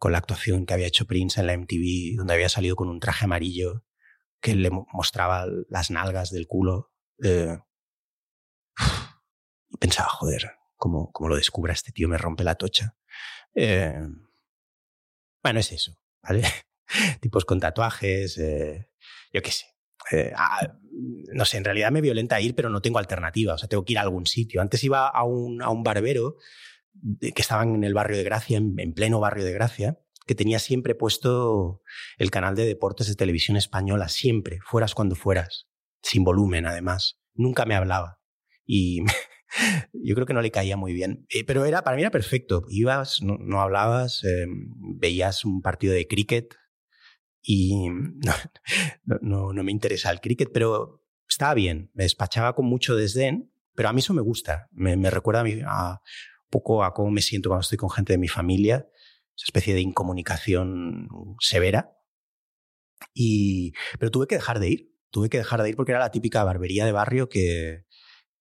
con 0.00 0.12
la 0.12 0.18
actuación 0.18 0.64
que 0.64 0.72
había 0.72 0.86
hecho 0.86 1.04
Prince 1.04 1.38
en 1.38 1.46
la 1.46 1.52
MTV, 1.52 2.16
donde 2.16 2.32
había 2.32 2.48
salido 2.48 2.74
con 2.74 2.88
un 2.88 3.00
traje 3.00 3.26
amarillo 3.26 3.84
que 4.40 4.56
le 4.56 4.70
mostraba 4.70 5.44
las 5.68 5.90
nalgas 5.90 6.30
del 6.30 6.46
culo. 6.46 6.90
Eh, 7.22 7.58
y 9.68 9.76
pensaba, 9.78 10.08
joder, 10.08 10.52
como, 10.76 11.12
como 11.12 11.28
lo 11.28 11.36
descubra 11.36 11.74
este 11.74 11.92
tío 11.92 12.08
me 12.08 12.16
rompe 12.16 12.44
la 12.44 12.54
tocha. 12.54 12.96
Eh, 13.54 14.00
bueno, 15.42 15.60
es 15.60 15.70
eso, 15.70 15.94
¿vale? 16.22 16.44
Tipos 17.20 17.44
con 17.44 17.60
tatuajes, 17.60 18.38
eh, 18.38 18.88
yo 19.34 19.42
qué 19.42 19.50
sé. 19.50 19.66
Ah, 20.34 20.78
no 21.34 21.44
sé, 21.44 21.58
en 21.58 21.64
realidad 21.64 21.92
me 21.92 22.00
violenta 22.00 22.40
ir, 22.40 22.54
pero 22.54 22.70
no 22.70 22.80
tengo 22.80 22.98
alternativa, 22.98 23.52
o 23.52 23.58
sea, 23.58 23.68
tengo 23.68 23.84
que 23.84 23.92
ir 23.92 23.98
a 23.98 24.02
algún 24.02 24.24
sitio. 24.24 24.62
Antes 24.62 24.82
iba 24.82 25.08
a 25.08 25.24
un, 25.24 25.60
a 25.60 25.68
un 25.68 25.82
barbero 25.82 26.38
que 27.20 27.42
estaba 27.42 27.62
en 27.62 27.84
el 27.84 27.94
barrio 27.94 28.16
de 28.16 28.24
Gracia, 28.24 28.58
en, 28.58 28.92
pleno 28.94 29.20
barrio 29.20 29.44
de 29.44 29.52
Gracia, 29.52 29.98
que 30.26 30.34
tenía 30.34 30.58
siempre 30.58 30.94
puesto 30.94 31.82
el 32.18 32.30
canal 32.30 32.54
de 32.54 32.66
deportes 32.66 33.08
de 33.08 33.14
televisión 33.14 33.56
española, 33.56 34.08
siempre, 34.08 34.58
fueras 34.64 34.94
cuando 34.94 35.16
fueras, 35.16 35.68
sin 36.02 36.24
volumen 36.24 36.66
además. 36.66 37.18
Nunca 37.34 37.64
me 37.64 37.74
hablaba. 37.74 38.20
Y 38.66 39.00
yo 39.92 40.14
creo 40.14 40.26
que 40.26 40.34
no 40.34 40.42
le 40.42 40.50
caía 40.50 40.76
muy 40.76 40.92
bien. 40.92 41.26
Eh, 41.30 41.44
pero 41.44 41.64
era, 41.64 41.82
para 41.82 41.96
mí 41.96 42.02
era 42.02 42.10
perfecto. 42.10 42.64
Ibas, 42.68 43.20
no, 43.22 43.60
hablabas, 43.60 44.22
eh, 44.24 44.46
veías 44.98 45.44
un 45.44 45.62
partido 45.62 45.94
de 45.94 46.06
cricket 46.06 46.54
y 47.42 47.88
no, 49.20 49.52
no, 49.52 49.62
me 49.64 49.72
interesa 49.72 50.10
el 50.10 50.20
cricket, 50.20 50.50
pero 50.52 51.04
estaba 51.28 51.54
bien. 51.54 51.90
Me 51.94 52.04
despachaba 52.04 52.54
con 52.54 52.66
mucho 52.66 52.96
desdén, 52.96 53.52
pero 53.74 53.88
a 53.88 53.92
mí 53.92 54.00
eso 54.00 54.14
me 54.14 54.22
gusta. 54.22 54.68
Me, 54.72 55.10
recuerda 55.10 55.40
a, 55.40 55.44
mí, 55.44 55.60
a 55.64 56.00
poco 56.50 56.84
a 56.84 56.92
cómo 56.92 57.10
me 57.10 57.22
siento 57.22 57.48
cuando 57.48 57.62
estoy 57.62 57.78
con 57.78 57.90
gente 57.90 58.12
de 58.12 58.18
mi 58.18 58.28
familia, 58.28 58.88
esa 59.36 59.44
especie 59.46 59.74
de 59.74 59.80
incomunicación 59.80 61.08
severa. 61.40 61.96
Y, 63.14 63.72
pero 63.98 64.10
tuve 64.10 64.26
que 64.26 64.34
dejar 64.34 64.58
de 64.58 64.68
ir, 64.68 64.94
tuve 65.10 65.30
que 65.30 65.38
dejar 65.38 65.62
de 65.62 65.70
ir 65.70 65.76
porque 65.76 65.92
era 65.92 66.00
la 66.00 66.10
típica 66.10 66.44
barbería 66.44 66.84
de 66.84 66.92
barrio 66.92 67.28
que, 67.28 67.86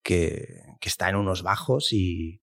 que, 0.03 0.77
está 0.81 1.09
en 1.09 1.15
unos 1.15 1.43
bajos 1.43 1.93
y 1.93 2.41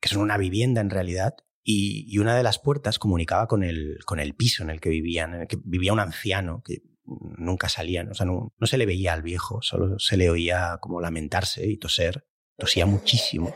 que 0.00 0.08
son 0.08 0.22
una 0.22 0.38
vivienda 0.38 0.80
en 0.80 0.90
realidad. 0.90 1.34
Y, 1.62 2.06
y, 2.08 2.18
una 2.18 2.36
de 2.36 2.44
las 2.44 2.58
puertas 2.60 2.98
comunicaba 2.98 3.48
con 3.48 3.64
el, 3.64 3.98
con 4.06 4.20
el 4.20 4.34
piso 4.34 4.62
en 4.62 4.70
el 4.70 4.80
que 4.80 4.88
vivían, 4.88 5.34
en 5.34 5.40
el 5.42 5.48
que 5.48 5.58
vivía 5.62 5.92
un 5.92 6.00
anciano 6.00 6.62
que 6.64 6.82
nunca 7.04 7.68
salía, 7.68 8.06
o 8.10 8.14
sea, 8.14 8.26
no, 8.26 8.52
no 8.56 8.66
se 8.66 8.78
le 8.78 8.86
veía 8.86 9.12
al 9.12 9.22
viejo, 9.22 9.60
solo 9.62 9.98
se 9.98 10.16
le 10.16 10.30
oía 10.30 10.78
como 10.80 11.00
lamentarse 11.00 11.66
y 11.66 11.76
toser, 11.76 12.26
tosía 12.56 12.86
muchísimo. 12.86 13.54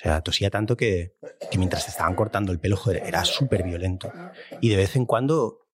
Sea, 0.00 0.20
tosía 0.20 0.48
tanto 0.48 0.76
que, 0.76 1.16
mientras 1.56 1.86
te 1.86 1.90
estaban 1.90 2.14
cortando 2.14 2.52
el 2.52 2.60
pelo, 2.60 2.76
joder, 2.76 3.02
era 3.04 3.24
súper 3.24 3.64
violento. 3.64 4.12
Y 4.60 4.68
de 4.68 4.76
vez 4.76 4.94
en 4.94 5.06
cuando 5.06 5.66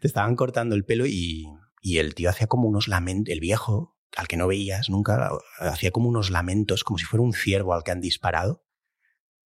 te, 0.00 0.08
estaban 0.08 0.34
cortando 0.34 0.74
el 0.74 0.84
pelo 0.84 1.06
y, 1.06 1.46
el 1.84 2.16
tío 2.16 2.28
hacía 2.28 2.48
como 2.48 2.66
unos 2.66 2.88
lamentos, 2.88 3.32
el 3.32 3.38
viejo, 3.38 3.96
al 4.16 4.26
que 4.26 4.36
no 4.36 4.48
veías 4.48 4.90
nunca, 4.90 5.30
hacía 5.60 5.92
como 5.92 6.08
unos 6.08 6.30
lamentos, 6.30 6.82
como 6.82 6.98
si 6.98 7.04
fuera 7.04 7.22
un 7.22 7.34
ciervo 7.34 7.72
al 7.72 7.84
que 7.84 7.92
han 7.92 8.00
disparado 8.00 8.64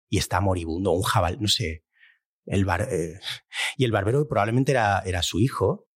y 0.09 0.19
está 0.19 0.41
moribundo, 0.41 0.91
un 0.91 1.01
jabal, 1.01 1.41
no 1.41 1.47
sé. 1.47 1.85
El 2.45 2.65
bar, 2.65 2.87
eh, 2.91 3.19
y 3.77 3.85
el 3.85 3.91
barbero 3.91 4.27
probablemente 4.27 4.73
era, 4.73 5.21
su 5.23 5.39
hijo, 5.39 5.87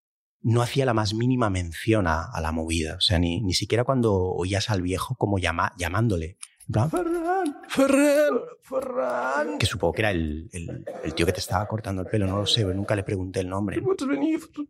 no 0.42 0.64
hacía 0.64 0.88
la 0.88 0.96
más 0.96 1.14
mínima 1.14 1.52
mención 1.52 2.08
a, 2.08 2.24
a 2.24 2.42
la 2.42 2.52
movida. 2.52 2.96
O 2.96 3.02
sea, 3.02 3.20
ni, 3.20 3.44
ni 3.44 3.54
siquiera 3.54 3.84
cuando 3.84 4.16
oías 4.16 4.72
al 4.72 4.82
viejo 4.82 5.14
como 5.18 5.38
llama, 5.38 5.74
llamándole. 5.78 6.40
Ferran, 6.72 7.64
Ferran, 7.68 8.40
Ferran. 8.62 9.58
Que 9.58 9.66
supongo 9.66 9.94
que 9.94 10.02
era 10.02 10.12
el, 10.12 10.50
el, 10.54 10.86
el, 11.04 11.14
tío 11.16 11.26
que 11.26 11.34
te 11.34 11.40
estaba 11.40 11.68
cortando 11.68 12.04
el 12.04 12.08
pelo, 12.08 12.28
no 12.28 12.38
lo 12.38 12.46
sé, 12.46 12.64
nunca 12.64 12.96
le 12.96 13.04
pregunté 13.04 13.40
el 13.40 13.50
nombre. 13.50 13.82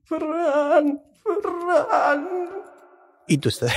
Ferran, 0.05 1.01
Ferran. 1.23 2.29
Y 3.27 3.37
tú 3.37 3.49
te 3.51 3.67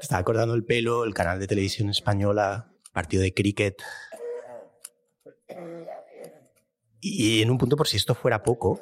estaba 0.00 0.24
cortando 0.24 0.54
el 0.54 0.64
pelo, 0.64 1.04
el 1.04 1.12
canal 1.12 1.38
de 1.38 1.46
televisión 1.46 1.90
española, 1.90 2.72
partido 2.92 3.22
de 3.22 3.34
cricket. 3.34 3.82
Y 7.00 7.42
en 7.42 7.50
un 7.50 7.58
punto, 7.58 7.76
por 7.76 7.88
si 7.88 7.98
esto 7.98 8.14
fuera 8.14 8.42
poco, 8.42 8.80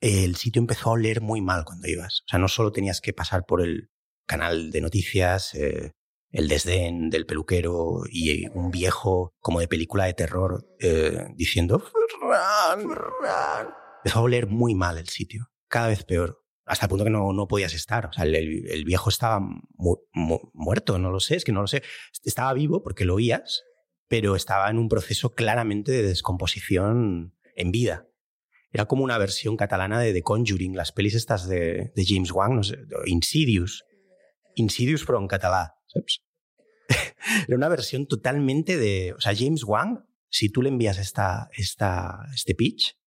el 0.00 0.36
sitio 0.36 0.60
empezó 0.60 0.88
a 0.88 0.92
oler 0.94 1.20
muy 1.20 1.42
mal 1.42 1.64
cuando 1.64 1.88
ibas. 1.88 2.22
O 2.26 2.28
sea, 2.28 2.38
no 2.38 2.48
solo 2.48 2.72
tenías 2.72 3.02
que 3.02 3.12
pasar 3.12 3.44
por 3.44 3.60
el 3.60 3.90
canal 4.24 4.70
de 4.70 4.80
noticias, 4.80 5.54
eh, 5.54 5.92
el 6.36 6.48
desdén 6.48 7.08
del 7.08 7.24
peluquero 7.24 8.02
y 8.10 8.46
un 8.48 8.70
viejo 8.70 9.32
como 9.40 9.60
de 9.60 9.68
película 9.68 10.04
de 10.04 10.12
terror 10.12 10.68
eh, 10.78 11.28
diciendo 11.34 11.78
Ferran, 11.80 12.80
Ferran. 12.80 13.68
Empezó 14.04 14.18
a 14.18 14.22
oler 14.22 14.46
muy 14.46 14.74
mal 14.74 14.98
el 14.98 15.08
sitio, 15.08 15.50
cada 15.66 15.88
vez 15.88 16.04
peor, 16.04 16.44
hasta 16.66 16.84
el 16.84 16.90
punto 16.90 17.04
que 17.04 17.10
no, 17.10 17.32
no 17.32 17.48
podías 17.48 17.72
estar. 17.72 18.06
O 18.06 18.12
sea, 18.12 18.24
el, 18.24 18.34
el 18.36 18.84
viejo 18.84 19.08
estaba 19.08 19.40
mu 19.40 19.96
mu 20.12 20.38
muerto, 20.52 20.98
no 20.98 21.10
lo 21.10 21.20
sé, 21.20 21.36
es 21.36 21.44
que 21.44 21.52
no 21.52 21.62
lo 21.62 21.68
sé. 21.68 21.82
Estaba 22.22 22.52
vivo 22.52 22.82
porque 22.82 23.06
lo 23.06 23.14
oías, 23.14 23.64
pero 24.06 24.36
estaba 24.36 24.68
en 24.68 24.78
un 24.78 24.90
proceso 24.90 25.34
claramente 25.34 25.90
de 25.90 26.02
descomposición 26.02 27.34
en 27.54 27.70
vida. 27.72 28.08
Era 28.72 28.84
como 28.84 29.04
una 29.04 29.16
versión 29.16 29.56
catalana 29.56 30.00
de 30.00 30.12
The 30.12 30.22
Conjuring, 30.22 30.76
las 30.76 30.92
pelis 30.92 31.14
estas 31.14 31.48
de, 31.48 31.92
de 31.96 32.04
James 32.06 32.30
Wan, 32.30 32.56
no 32.56 32.62
sé, 32.62 32.76
Insidious. 33.06 33.84
Insidious, 34.56 35.04
però 35.04 35.18
en 35.20 35.28
català, 35.28 35.74
saps? 35.92 36.25
Era 37.48 37.56
una 37.56 37.68
versión 37.68 38.06
totalmente 38.06 38.76
de... 38.76 39.14
O 39.16 39.20
sea, 39.20 39.34
James 39.36 39.64
Wan, 39.64 40.06
si 40.28 40.48
tú 40.48 40.62
le 40.62 40.68
envías 40.68 40.98
esta, 40.98 41.48
esta, 41.56 42.26
este 42.34 42.54
pitch, 42.54 42.98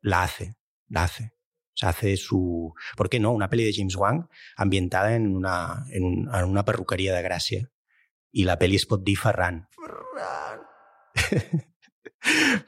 la 0.00 0.22
hace, 0.22 0.56
la 0.88 1.04
hace. 1.04 1.32
O 1.76 1.78
sea, 1.78 1.90
hace 1.90 2.16
su... 2.16 2.72
¿Por 2.96 3.08
qué 3.08 3.20
no? 3.20 3.32
Una 3.32 3.50
peli 3.50 3.64
de 3.64 3.72
James 3.74 3.96
Wan 3.96 4.28
ambientada 4.56 5.14
en 5.14 5.36
una, 5.36 5.84
en, 5.90 6.04
un, 6.04 6.34
en 6.34 6.44
una 6.44 6.64
perruquería 6.64 7.14
de 7.14 7.22
Gràcia. 7.22 7.70
I 8.32 8.44
la 8.44 8.58
peli 8.58 8.76
es 8.76 8.86
pot 8.86 9.04
dir 9.04 9.16
Ferran. 9.18 9.68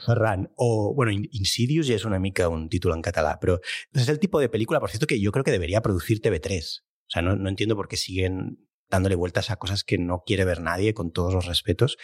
Ferran. 0.05 0.51
O, 0.57 0.95
bueno, 0.95 1.11
Insidious 1.13 1.89
ya 1.89 1.97
es 1.97 2.05
una 2.05 2.21
mica 2.21 2.49
un 2.49 2.69
título 2.69 2.95
en 2.95 3.03
català, 3.03 3.39
pero 3.41 3.61
es 3.93 4.09
el 4.09 4.21
tipo 4.21 4.39
de 4.39 4.49
película, 4.49 4.79
por 4.79 4.91
cierto, 4.91 5.07
que 5.07 5.21
yo 5.21 5.33
creo 5.33 5.43
que 5.43 5.51
debería 5.51 5.81
producir 5.81 6.21
TV3. 6.21 6.83
O 6.83 7.11
sea, 7.11 7.23
no, 7.23 7.35
no 7.35 7.49
entiendo 7.49 7.75
por 7.75 7.89
qué 7.89 7.97
siguen 7.97 8.68
dándole 8.91 9.15
vueltas 9.15 9.51
a 9.51 9.57
cosas 9.57 9.85
que 9.85 9.99
no 9.99 10.23
quiere 10.25 10.45
ver 10.45 10.61
nadie, 10.61 10.95
con 10.95 11.13
todos 11.13 11.35
los 11.35 11.47
respetos. 11.47 11.99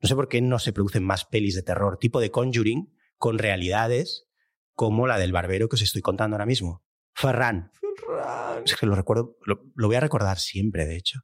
No 0.00 0.08
sé 0.08 0.14
por 0.14 0.28
qué 0.28 0.40
no 0.40 0.58
se 0.58 0.72
producen 0.72 1.04
más 1.04 1.24
pelis 1.24 1.54
de 1.54 1.62
terror, 1.62 1.98
tipo 1.98 2.20
de 2.20 2.30
Conjuring, 2.30 2.94
con 3.16 3.38
realidades 3.38 4.26
como 4.74 5.06
la 5.06 5.18
del 5.18 5.32
barbero 5.32 5.68
que 5.68 5.74
os 5.74 5.82
estoy 5.82 6.02
contando 6.02 6.36
ahora 6.36 6.46
mismo. 6.46 6.84
Ferran. 7.12 7.72
Ferran. 7.96 8.62
Es 8.64 8.76
que 8.76 8.86
lo 8.86 8.94
recuerdo, 8.94 9.36
lo, 9.44 9.64
lo 9.74 9.88
voy 9.88 9.96
a 9.96 10.00
recordar 10.00 10.38
siempre, 10.38 10.86
de 10.86 10.96
hecho. 10.96 11.20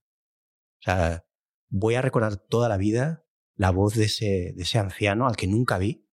O 0.80 0.82
sea, 0.82 1.24
voy 1.68 1.94
a 1.94 2.02
recordar 2.02 2.36
toda 2.36 2.68
la 2.68 2.76
vida 2.76 3.24
la 3.56 3.70
voz 3.70 3.94
de 3.94 4.04
ese, 4.04 4.52
de 4.56 4.62
ese 4.62 4.78
anciano 4.78 5.28
al 5.28 5.36
que 5.36 5.46
nunca 5.46 5.78
vi, 5.78 6.08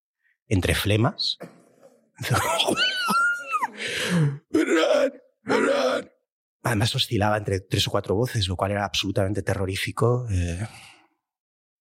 entre 0.47 0.75
flemas. 0.75 1.37
Ferran, 4.51 5.13
Ferran. 5.43 6.11
Además 6.63 6.95
oscilaba 6.95 7.37
entre 7.37 7.59
tres 7.61 7.87
o 7.87 7.91
cuatro 7.91 8.15
voces, 8.15 8.47
lo 8.47 8.55
cual 8.55 8.71
era 8.71 8.85
absolutamente 8.85 9.41
terrorífico. 9.41 10.27
Eh... 10.29 10.67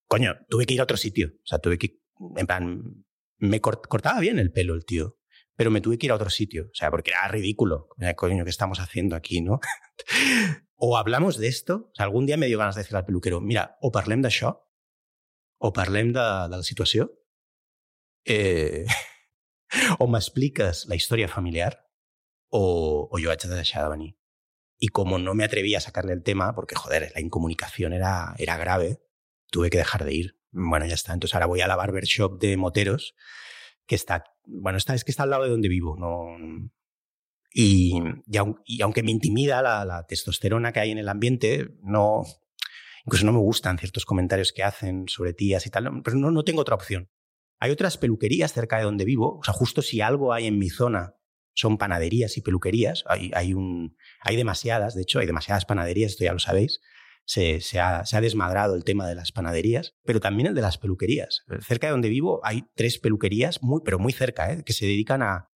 Coño, 0.09 0.35
tuve 0.49 0.67
que 0.67 0.75
ir 0.75 0.81
a 0.81 0.85
otro 0.85 0.97
sitio. 0.97 1.33
O 1.43 1.47
sea, 1.47 1.59
tuve 1.59 1.79
que... 1.79 2.01
En 2.37 2.47
plan, 2.47 3.05
me 3.39 3.61
cortaba 3.61 4.21
bien 4.21 4.39
el 4.39 4.53
pelo 4.53 4.75
el 4.75 4.85
tío, 4.85 5.19
pero 5.57 5.71
me 5.71 5.81
tuve 5.81 5.99
que 5.99 6.07
ir 6.07 6.13
a 6.13 6.17
otro 6.17 6.31
sitio. 6.31 6.65
O 6.65 6.75
sea, 6.75 6.91
porque 6.91 7.11
era 7.11 7.29
ridículo. 7.29 7.89
Coño, 8.17 8.45
¿qué 8.45 8.51
estamos 8.51 8.81
haciendo 8.81 9.17
aquí, 9.17 9.41
no? 9.41 9.61
o 10.81 10.97
hablamos 10.97 11.37
de 11.37 11.49
esto. 11.49 11.91
O 11.93 11.95
sea, 11.95 12.05
algún 12.07 12.27
día 12.27 12.37
me 12.37 12.47
dio 12.47 12.59
ganas 12.59 12.75
de 12.75 12.83
decir 12.83 12.97
al 12.97 13.05
peluquero, 13.05 13.41
mira, 13.41 13.77
o 13.81 13.93
parlem 13.93 14.23
d'això, 14.25 14.55
o 15.61 15.73
parlem 15.77 16.13
de, 16.17 16.25
de 16.49 16.57
la 16.57 16.65
situació, 16.65 17.11
eh, 18.25 18.87
o 20.01 20.09
m'expliques 20.09 20.87
la 20.89 20.97
història 20.97 21.29
familiar, 21.29 21.77
o, 22.49 23.09
o 23.13 23.21
jo 23.21 23.31
haig 23.31 23.45
de 23.45 23.61
deixar 23.61 23.85
de 23.85 23.93
venir. 23.93 24.15
Y 24.83 24.89
como 24.89 25.19
no 25.19 25.35
me 25.35 25.45
atrevía 25.45 25.79
a 25.79 25.83
sacarle 25.83 26.15
el 26.15 26.23
tema, 26.23 26.55
porque 26.55 26.75
joder, 26.75 27.13
la 27.15 27.21
incomunicación 27.21 27.93
era, 27.93 28.35
era 28.39 28.57
grave, 28.57 29.03
tuve 29.51 29.69
que 29.69 29.79
dejar 29.79 30.05
de 30.05 30.15
ir. 30.15 30.41
Bueno, 30.51 30.87
ya 30.87 30.95
está. 30.95 31.13
Entonces 31.13 31.35
ahora 31.35 31.47
voy 31.47 31.61
a 31.61 31.69
la 31.69 31.77
barbershop 31.77 32.41
de 32.41 32.57
Moteros, 32.57 33.15
que 33.87 33.95
está, 33.95 34.25
bueno, 34.47 34.79
esta 34.79 34.95
es 34.95 35.05
que 35.05 35.11
está 35.11 35.25
al 35.25 35.31
lado 35.31 35.45
de 35.45 35.51
donde 35.51 35.69
vivo, 35.69 35.97
no. 35.99 36.35
Y, 37.53 38.01
y, 38.27 38.39
y 38.65 38.83
aunque 38.83 39.03
me 39.03 39.11
intimida 39.11 39.61
la, 39.61 39.85
la, 39.85 40.07
testosterona 40.07 40.73
que 40.73 40.81
hay 40.81 40.93
en 40.93 40.99
el 40.99 41.09
ambiente, 41.09 41.69
no, 41.83 42.25
incluso 43.05 43.27
no 43.27 43.33
me 43.33 43.39
gustan 43.39 43.79
ciertos 43.79 44.07
comentarios 44.07 44.53
que 44.53 44.63
hacen 44.63 45.09
sobre 45.09 45.35
tías 45.35 45.67
y 45.67 45.71
tal, 45.71 46.03
pero 46.03 46.17
no, 46.17 46.31
no 46.31 46.43
tengo 46.43 46.63
otra 46.63 46.75
opción. 46.75 47.11
Hay 47.59 47.71
otras 47.71 47.99
peluquerías 47.99 48.55
cerca 48.55 48.79
de 48.79 48.85
donde 48.85 49.05
vivo, 49.05 49.39
o 49.39 49.45
sea, 49.45 49.53
justo 49.53 49.83
si 49.83 50.01
algo 50.01 50.33
hay 50.33 50.47
en 50.47 50.59
mi 50.59 50.71
zona 50.71 51.17
son 51.55 51.79
panaderías 51.79 52.37
y 52.37 52.43
peluquerías. 52.43 53.05
Hay, 53.07 53.31
hay, 53.35 53.55
un, 53.55 53.97
hay 54.23 54.37
demasiadas, 54.37 54.95
de 54.95 55.03
hecho, 55.03 55.19
hay 55.19 55.27
demasiadas 55.27 55.65
panaderías, 55.65 56.13
esto 56.13 56.25
ya 56.25 56.33
lo 56.33 56.39
sabéis. 56.39 56.81
Se, 57.25 57.61
se, 57.61 57.79
ha, 57.79 58.05
se, 58.07 58.17
ha, 58.17 58.21
desmadrado 58.21 58.75
el 58.75 58.83
tema 58.83 59.07
de 59.07 59.15
las 59.15 59.31
panaderías, 59.31 59.95
pero 60.05 60.21
también 60.21 60.49
el 60.49 60.55
de 60.55 60.63
las 60.63 60.79
peluquerías. 60.79 61.45
Cerca 61.61 61.87
de 61.87 61.93
donde 61.93 62.09
vivo 62.09 62.41
hay 62.43 62.65
tres 62.75 62.99
peluquerías, 62.99 63.63
muy, 63.63 63.83
pero 63.85 63.99
muy 63.99 64.13
cerca, 64.13 64.53
¿eh? 64.53 64.65
que 64.65 64.73
se 64.73 64.87
dedican 64.87 65.23
a... 65.23 65.49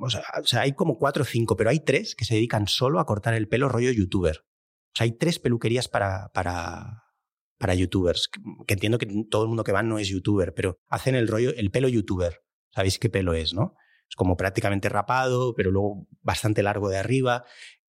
O 0.00 0.10
sea, 0.10 0.22
o 0.40 0.44
sea, 0.44 0.60
hay 0.60 0.72
como 0.74 0.98
cuatro 0.98 1.22
o 1.22 1.26
cinco, 1.26 1.56
pero 1.56 1.70
hay 1.70 1.80
tres 1.80 2.14
que 2.14 2.24
se 2.24 2.34
dedican 2.34 2.68
solo 2.68 3.00
a 3.00 3.06
cortar 3.06 3.34
el 3.34 3.48
pelo 3.48 3.68
rollo 3.68 3.90
youtuber. 3.90 4.38
O 4.38 4.94
sea, 4.94 5.04
hay 5.04 5.12
tres 5.12 5.38
peluquerías 5.38 5.88
para, 5.88 6.28
para, 6.34 7.02
para 7.58 7.74
youtubers, 7.74 8.28
que 8.66 8.74
entiendo 8.74 8.98
que 8.98 9.06
todo 9.30 9.42
el 9.44 9.48
mundo 9.48 9.64
que 9.64 9.72
va 9.72 9.82
no 9.82 9.98
es 9.98 10.08
youtuber, 10.08 10.52
pero 10.52 10.80
hacen 10.88 11.14
el 11.14 11.28
rollo, 11.28 11.54
el 11.54 11.70
pelo 11.70 11.88
youtuber. 11.88 12.42
¿Sabéis 12.74 12.98
qué 12.98 13.08
pelo 13.08 13.34
es, 13.34 13.54
no? 13.54 13.74
Es 14.12 14.16
como 14.16 14.36
prácticamente 14.36 14.90
rapado, 14.90 15.54
pero 15.54 15.70
luego 15.70 16.06
bastante 16.20 16.62
largo 16.62 16.90
de 16.90 16.98
arriba. 16.98 17.46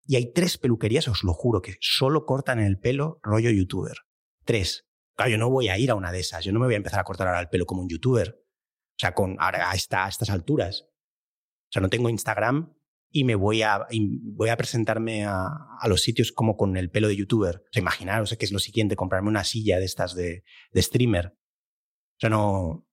Y 0.07 0.15
hay 0.15 0.33
tres 0.33 0.57
peluquerías, 0.57 1.09
os 1.09 1.25
lo 1.25 1.35
juro, 1.35 1.63
que 1.63 1.75
solo 1.81 2.27
cortan 2.27 2.61
el 2.61 2.79
pelo 2.79 3.19
rollo 3.25 3.51
youtuber. 3.51 3.97
Tres. 4.45 4.87
Claro, 5.17 5.33
yo 5.33 5.39
no 5.39 5.51
voy 5.51 5.69
a 5.69 5.79
ir 5.79 5.91
a 5.91 5.97
una 5.97 6.13
de 6.13 6.21
esas. 6.21 6.45
Yo 6.45 6.53
no 6.53 6.61
me 6.61 6.67
voy 6.67 6.75
a 6.75 6.77
empezar 6.77 7.01
a 7.01 7.05
cortar 7.05 7.27
ahora 7.27 7.41
el 7.41 7.49
pelo 7.49 7.67
como 7.67 7.83
un 7.83 7.89
youtuber. 7.89 8.39
O 8.39 8.99
sea, 8.99 9.15
con, 9.15 9.35
ahora, 9.41 9.69
a, 9.69 9.75
esta, 9.75 10.05
a 10.05 10.09
estas 10.09 10.31
alturas. 10.31 10.85
O 10.85 11.73
sea, 11.73 11.83
no 11.83 11.89
tengo 11.89 12.09
Instagram 12.09 12.73
y 13.11 13.25
me 13.25 13.35
voy 13.35 13.63
a, 13.63 13.89
voy 14.23 14.49
a 14.51 14.57
presentarme 14.57 15.25
a, 15.27 15.49
los 15.89 16.03
sitios 16.03 16.31
como 16.31 16.57
con 16.57 16.77
el 16.77 16.89
pelo 16.89 17.09
de 17.09 17.17
youtuber. 17.17 17.65
O 17.65 17.73
sea, 17.73 17.81
imaginaros 17.81 18.37
que 18.39 18.45
es 18.45 18.53
lo 18.53 18.61
siguiente, 18.61 18.95
comprarme 18.95 19.29
una 19.29 19.43
silla 19.43 19.81
de 19.81 19.87
estas 19.87 20.15
de, 20.15 20.45
de 20.71 20.83
streamer. 20.83 21.27
O 21.27 22.21
sea, 22.21 22.31
no. 22.31 22.87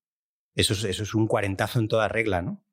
Eso 0.56 0.74
es, 0.74 0.84
eso 0.84 1.04
es 1.04 1.14
un 1.14 1.28
cuarentazo 1.28 1.78
en 1.78 1.88
toda 1.88 2.08
regla, 2.08 2.42
¿no? 2.42 2.66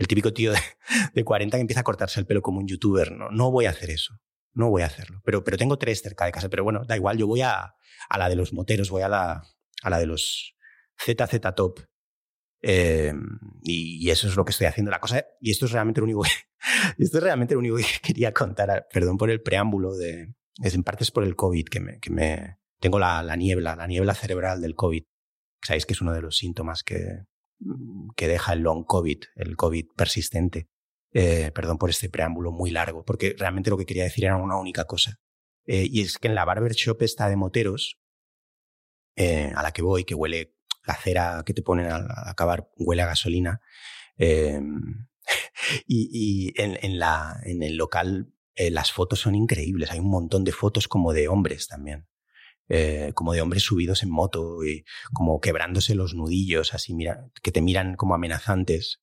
El 0.00 0.06
típico 0.06 0.32
tío 0.32 0.52
de, 0.52 0.58
de 1.14 1.24
40 1.24 1.58
que 1.58 1.60
empieza 1.60 1.80
a 1.80 1.84
cortarse 1.84 2.18
el 2.18 2.26
pelo 2.26 2.40
como 2.40 2.58
un 2.58 2.66
youtuber. 2.66 3.12
No, 3.12 3.30
no 3.30 3.50
voy 3.50 3.66
a 3.66 3.70
hacer 3.70 3.90
eso. 3.90 4.18
No 4.54 4.70
voy 4.70 4.80
a 4.80 4.86
hacerlo. 4.86 5.20
Pero, 5.24 5.44
pero 5.44 5.58
tengo 5.58 5.76
tres 5.76 6.00
cerca 6.00 6.24
de 6.24 6.32
casa. 6.32 6.48
Pero 6.48 6.64
bueno, 6.64 6.84
da 6.86 6.96
igual, 6.96 7.18
yo 7.18 7.26
voy 7.26 7.42
a, 7.42 7.74
a 8.08 8.18
la 8.18 8.30
de 8.30 8.34
los 8.34 8.54
moteros, 8.54 8.88
voy 8.88 9.02
a 9.02 9.08
la, 9.08 9.42
a 9.82 9.90
la 9.90 9.98
de 9.98 10.06
los 10.06 10.56
ZZ 10.98 11.38
Top. 11.54 11.80
Eh, 12.62 13.12
y, 13.62 14.08
eso 14.08 14.26
es 14.26 14.36
lo 14.36 14.44
que 14.46 14.52
estoy 14.52 14.68
haciendo. 14.68 14.90
La 14.90 15.00
cosa, 15.00 15.22
y 15.38 15.50
esto 15.50 15.66
es 15.66 15.72
realmente 15.72 16.00
lo 16.00 16.06
único 16.06 16.22
que, 16.22 16.30
esto 16.98 17.18
es 17.18 17.22
realmente 17.22 17.52
lo 17.52 17.60
único 17.60 17.76
que 17.76 17.84
quería 18.02 18.32
contar. 18.32 18.86
Perdón 18.90 19.18
por 19.18 19.30
el 19.30 19.42
preámbulo 19.42 19.94
de, 19.94 20.34
es 20.62 20.74
en 20.74 20.82
parte 20.82 21.04
es 21.04 21.10
por 21.10 21.24
el 21.24 21.36
COVID 21.36 21.66
que 21.66 21.80
me, 21.80 22.00
que 22.00 22.08
me 22.08 22.58
tengo 22.80 22.98
la, 22.98 23.22
la 23.22 23.36
niebla, 23.36 23.76
la 23.76 23.86
niebla 23.86 24.14
cerebral 24.14 24.62
del 24.62 24.74
COVID. 24.74 25.04
Sabéis 25.62 25.84
que 25.84 25.92
es 25.92 26.00
uno 26.00 26.14
de 26.14 26.22
los 26.22 26.38
síntomas 26.38 26.82
que, 26.82 27.26
que 28.16 28.28
deja 28.28 28.52
el 28.52 28.60
long 28.60 28.84
COVID, 28.84 29.22
el 29.36 29.56
COVID 29.56 29.86
persistente. 29.96 30.68
Eh, 31.12 31.50
perdón 31.52 31.78
por 31.78 31.90
este 31.90 32.08
preámbulo 32.08 32.52
muy 32.52 32.70
largo, 32.70 33.04
porque 33.04 33.34
realmente 33.36 33.70
lo 33.70 33.76
que 33.76 33.86
quería 33.86 34.04
decir 34.04 34.24
era 34.24 34.36
una 34.36 34.58
única 34.58 34.84
cosa. 34.84 35.20
Eh, 35.66 35.86
y 35.90 36.00
es 36.02 36.18
que 36.18 36.28
en 36.28 36.34
la 36.34 36.44
barber 36.44 36.72
shop 36.72 37.02
esta 37.02 37.28
de 37.28 37.36
moteros, 37.36 38.00
eh, 39.16 39.52
a 39.54 39.62
la 39.62 39.72
que 39.72 39.82
voy, 39.82 40.04
que 40.04 40.14
huele 40.14 40.56
la 40.86 40.96
cera 40.96 41.42
que 41.44 41.54
te 41.54 41.62
ponen 41.62 41.86
al, 41.86 42.06
acabar, 42.26 42.70
huele 42.76 43.02
a 43.02 43.06
gasolina. 43.06 43.60
Eh, 44.18 44.60
y, 45.86 46.52
en, 46.60 46.98
la, 46.98 47.40
en 47.44 47.62
el 47.62 47.76
local 47.76 48.32
las 48.56 48.92
fotos 48.92 49.20
son 49.20 49.34
increíbles. 49.34 49.90
Hay 49.90 50.00
un 50.00 50.10
montón 50.10 50.44
de 50.44 50.52
fotos 50.52 50.86
como 50.88 51.12
de 51.12 51.28
hombres 51.28 51.66
también. 51.66 52.09
Eh, 52.72 53.10
como 53.14 53.32
de 53.32 53.40
hombres 53.40 53.64
subidos 53.64 54.04
en 54.04 54.10
moto 54.10 54.64
y 54.64 54.84
como 55.12 55.40
quebrándose 55.40 55.96
los 55.96 56.14
nudillos, 56.14 56.72
así 56.72 56.94
mira, 56.94 57.26
que 57.42 57.50
te 57.50 57.62
miran 57.62 57.96
como 57.96 58.14
amenazantes. 58.14 59.00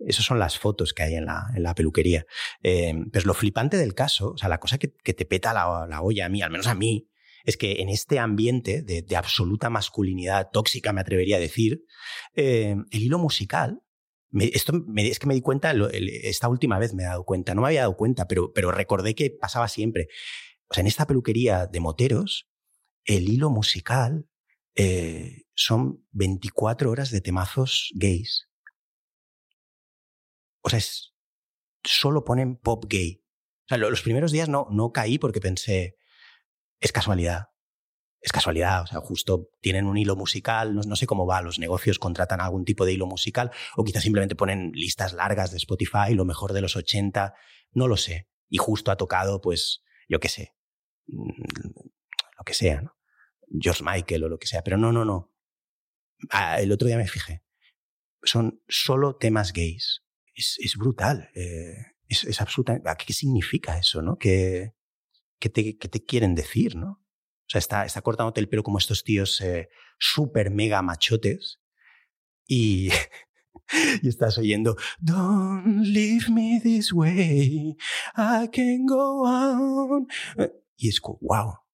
Esas 0.00 0.24
son 0.24 0.40
las 0.40 0.58
fotos 0.58 0.92
que 0.92 1.04
hay 1.04 1.14
en 1.14 1.26
la, 1.26 1.46
en 1.54 1.62
la 1.62 1.76
peluquería. 1.76 2.26
Eh, 2.64 2.94
pero 3.12 3.26
lo 3.26 3.34
flipante 3.34 3.76
del 3.76 3.94
caso, 3.94 4.32
o 4.32 4.36
sea, 4.36 4.48
la 4.48 4.58
cosa 4.58 4.78
que, 4.78 4.92
que 4.92 5.14
te 5.14 5.24
peta 5.24 5.54
la, 5.54 5.86
la, 5.88 6.02
olla 6.02 6.26
a 6.26 6.28
mí, 6.28 6.42
al 6.42 6.50
menos 6.50 6.66
a 6.66 6.74
mí, 6.74 7.08
es 7.44 7.56
que 7.56 7.80
en 7.80 7.88
este 7.90 8.18
ambiente 8.18 8.82
de, 8.82 9.02
de 9.02 9.16
absoluta 9.16 9.70
masculinidad 9.70 10.50
tóxica, 10.52 10.92
me 10.92 11.00
atrevería 11.00 11.36
a 11.36 11.40
decir, 11.40 11.84
eh, 12.34 12.74
el 12.90 13.02
hilo 13.02 13.20
musical, 13.20 13.82
me, 14.30 14.46
esto 14.46 14.72
me, 14.72 15.06
es 15.06 15.20
que 15.20 15.28
me 15.28 15.34
di 15.34 15.42
cuenta, 15.42 15.72
lo, 15.74 15.88
el, 15.88 16.08
esta 16.08 16.48
última 16.48 16.80
vez 16.80 16.92
me 16.92 17.04
he 17.04 17.06
dado 17.06 17.24
cuenta, 17.24 17.54
no 17.54 17.62
me 17.62 17.68
había 17.68 17.82
dado 17.82 17.96
cuenta, 17.96 18.26
pero, 18.26 18.52
pero 18.52 18.72
recordé 18.72 19.14
que 19.14 19.30
pasaba 19.30 19.68
siempre. 19.68 20.08
O 20.68 20.74
sea, 20.74 20.80
en 20.80 20.88
esta 20.88 21.06
peluquería 21.06 21.68
de 21.68 21.78
moteros, 21.78 22.48
el 23.06 23.28
hilo 23.28 23.50
musical 23.50 24.28
eh, 24.74 25.44
son 25.54 26.04
24 26.10 26.90
horas 26.90 27.10
de 27.10 27.20
temazos 27.20 27.90
gays. 27.94 28.50
O 30.60 30.68
sea, 30.68 30.78
es, 30.78 31.14
solo 31.82 32.24
ponen 32.24 32.56
pop 32.56 32.84
gay. 32.88 33.22
O 33.64 33.68
sea, 33.68 33.78
los 33.78 34.02
primeros 34.02 34.32
días 34.32 34.48
no, 34.48 34.66
no 34.70 34.92
caí 34.92 35.18
porque 35.18 35.40
pensé, 35.40 35.96
es 36.80 36.92
casualidad. 36.92 37.46
Es 38.20 38.32
casualidad, 38.32 38.82
o 38.82 38.86
sea, 38.86 39.00
justo 39.00 39.50
tienen 39.60 39.86
un 39.86 39.96
hilo 39.96 40.16
musical, 40.16 40.74
no, 40.74 40.80
no, 40.82 40.96
sé 40.96 41.06
cómo 41.06 41.26
va, 41.26 41.42
los 41.42 41.60
negocios 41.60 42.00
contratan 42.00 42.40
algún 42.40 42.64
tipo 42.64 42.84
de 42.84 42.92
hilo 42.92 43.06
musical 43.06 43.52
o 43.76 43.84
quizás 43.84 44.02
simplemente 44.02 44.34
ponen 44.34 44.72
listas 44.74 45.12
largas 45.12 45.52
de 45.52 45.58
Spotify, 45.58 46.12
lo 46.12 46.24
mejor 46.24 46.52
de 46.52 46.60
los 46.60 46.74
80, 46.74 47.34
no 47.72 47.86
lo 47.86 47.96
sé. 47.96 48.28
Y 48.48 48.56
justo 48.56 48.90
ha 48.90 48.96
tocado, 48.96 49.40
pues, 49.40 49.84
yo 50.08 50.18
qué 50.18 50.28
sé, 50.28 50.56
lo 51.06 52.44
que 52.44 52.54
sea, 52.54 52.80
¿no? 52.80 52.95
George 53.48 53.82
Michael 53.84 54.24
o 54.24 54.28
lo 54.28 54.38
que 54.38 54.46
sea, 54.46 54.62
pero 54.62 54.76
no, 54.76 54.92
no, 54.92 55.04
no. 55.04 55.32
Ah, 56.30 56.60
el 56.60 56.72
otro 56.72 56.88
día 56.88 56.96
me 56.96 57.08
fijé. 57.08 57.42
Son 58.22 58.62
solo 58.68 59.16
temas 59.16 59.52
gays. 59.52 60.02
Es, 60.34 60.56
es 60.58 60.76
brutal. 60.76 61.30
Eh, 61.34 61.76
es, 62.08 62.24
es 62.24 62.40
absoluta. 62.40 62.80
¿Qué 62.96 63.12
significa 63.12 63.78
eso, 63.78 64.02
no? 64.02 64.16
Que, 64.16 64.74
¿qué 65.38 65.48
te, 65.48 65.76
qué 65.76 65.88
te 65.88 66.04
quieren 66.04 66.34
decir, 66.34 66.76
no? 66.76 67.02
O 67.46 67.48
sea, 67.48 67.60
está, 67.60 67.84
está 67.84 68.02
cortándote 68.02 68.40
el 68.40 68.48
pelo 68.48 68.64
como 68.64 68.78
estos 68.78 69.04
tíos 69.04 69.40
eh, 69.40 69.68
súper 69.98 70.50
mega 70.50 70.82
machotes 70.82 71.60
y, 72.46 72.88
y 74.02 74.08
estás 74.08 74.36
oyendo 74.38 74.76
Don't 74.98 75.86
leave 75.86 76.28
me 76.28 76.60
this 76.60 76.92
way, 76.92 77.76
I 78.16 78.48
can 78.52 78.86
go 78.86 79.22
on. 79.22 80.08
Y 80.76 80.88
es 80.88 81.00
como, 81.00 81.18
wow. 81.20 81.65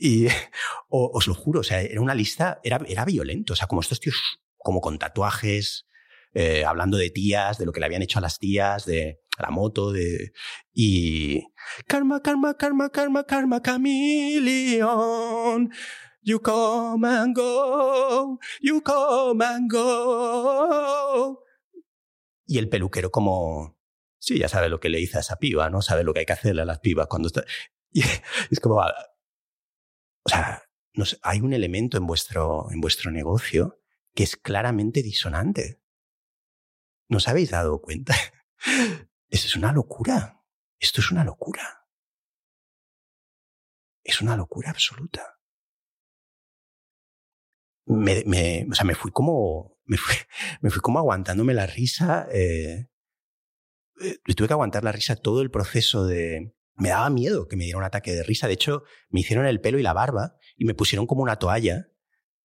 Y 0.00 0.26
os 0.88 1.26
lo 1.28 1.34
juro, 1.34 1.60
o 1.60 1.62
sea, 1.62 1.82
era 1.82 2.00
una 2.00 2.14
lista, 2.14 2.58
era, 2.64 2.80
era 2.88 3.04
violento, 3.04 3.52
o 3.52 3.56
sea, 3.56 3.68
como 3.68 3.82
estos 3.82 4.00
tíos 4.00 4.16
como 4.56 4.80
con 4.80 4.98
tatuajes, 4.98 5.86
eh, 6.32 6.64
hablando 6.64 6.96
de 6.96 7.10
tías, 7.10 7.58
de 7.58 7.66
lo 7.66 7.72
que 7.72 7.80
le 7.80 7.86
habían 7.86 8.02
hecho 8.02 8.18
a 8.18 8.22
las 8.22 8.38
tías, 8.38 8.86
de 8.86 9.20
la 9.38 9.50
moto, 9.50 9.92
de 9.92 10.32
y 10.72 11.42
karma, 11.86 12.22
karma, 12.22 12.56
karma, 12.56 12.90
karma, 12.90 13.24
karma, 13.24 13.60
chameleon. 13.62 14.90
You 16.22 16.40
come 16.40 17.08
and 17.08 17.34
go, 17.34 18.38
you 18.60 18.82
come 18.82 19.42
and 19.44 19.70
go. 19.72 21.42
Y 22.46 22.58
el 22.58 22.68
peluquero 22.68 23.10
como, 23.10 23.78
sí, 24.18 24.38
ya 24.38 24.48
sabe 24.48 24.68
lo 24.68 24.80
que 24.80 24.90
le 24.90 24.98
dice 24.98 25.16
a 25.16 25.20
esa 25.20 25.36
piba, 25.36 25.70
¿no? 25.70 25.80
Sabe 25.80 26.04
lo 26.04 26.12
que 26.12 26.20
hay 26.20 26.26
que 26.26 26.34
hacerle 26.34 26.62
a 26.62 26.66
las 26.66 26.80
pibas 26.80 27.06
cuando 27.06 27.28
está... 27.28 27.44
Y 27.92 28.02
es 28.02 28.60
como, 28.60 28.80
o 30.24 30.28
sea, 30.28 30.62
hay 31.22 31.40
un 31.40 31.52
elemento 31.52 31.96
en 31.96 32.06
vuestro, 32.06 32.70
en 32.70 32.80
vuestro 32.80 33.10
negocio 33.10 33.80
que 34.14 34.22
es 34.24 34.36
claramente 34.36 35.02
disonante. 35.02 35.80
¿No 37.08 37.18
os 37.18 37.28
habéis 37.28 37.50
dado 37.50 37.80
cuenta? 37.80 38.14
Eso 39.28 39.46
es 39.46 39.56
una 39.56 39.72
locura. 39.72 40.42
Esto 40.78 41.00
es 41.00 41.10
una 41.10 41.24
locura. 41.24 41.86
Es 44.02 44.20
una 44.20 44.36
locura 44.36 44.70
absoluta. 44.70 45.38
Me, 47.86 48.66
o 48.70 48.74
sea, 48.74 48.84
me 48.84 48.94
fui 48.94 49.10
como, 49.10 49.78
me 49.84 49.96
fui, 49.96 50.14
me 50.60 50.70
fui 50.70 50.80
como 50.80 50.98
aguantándome 50.98 51.54
la 51.54 51.66
risa. 51.66 52.28
Eh, 52.32 52.88
eh, 54.00 54.18
tuve 54.36 54.48
que 54.48 54.52
aguantar 54.52 54.84
la 54.84 54.92
risa 54.92 55.16
todo 55.16 55.42
el 55.42 55.50
proceso 55.50 56.06
de, 56.06 56.54
me 56.80 56.88
daba 56.88 57.10
miedo 57.10 57.46
que 57.46 57.56
me 57.56 57.64
diera 57.64 57.78
un 57.78 57.84
ataque 57.84 58.12
de 58.12 58.22
risa. 58.22 58.46
De 58.46 58.54
hecho, 58.54 58.82
me 59.08 59.20
hicieron 59.20 59.46
el 59.46 59.60
pelo 59.60 59.78
y 59.78 59.82
la 59.82 59.92
barba 59.92 60.36
y 60.56 60.64
me 60.64 60.74
pusieron 60.74 61.06
como 61.06 61.22
una 61.22 61.36
toalla. 61.36 61.88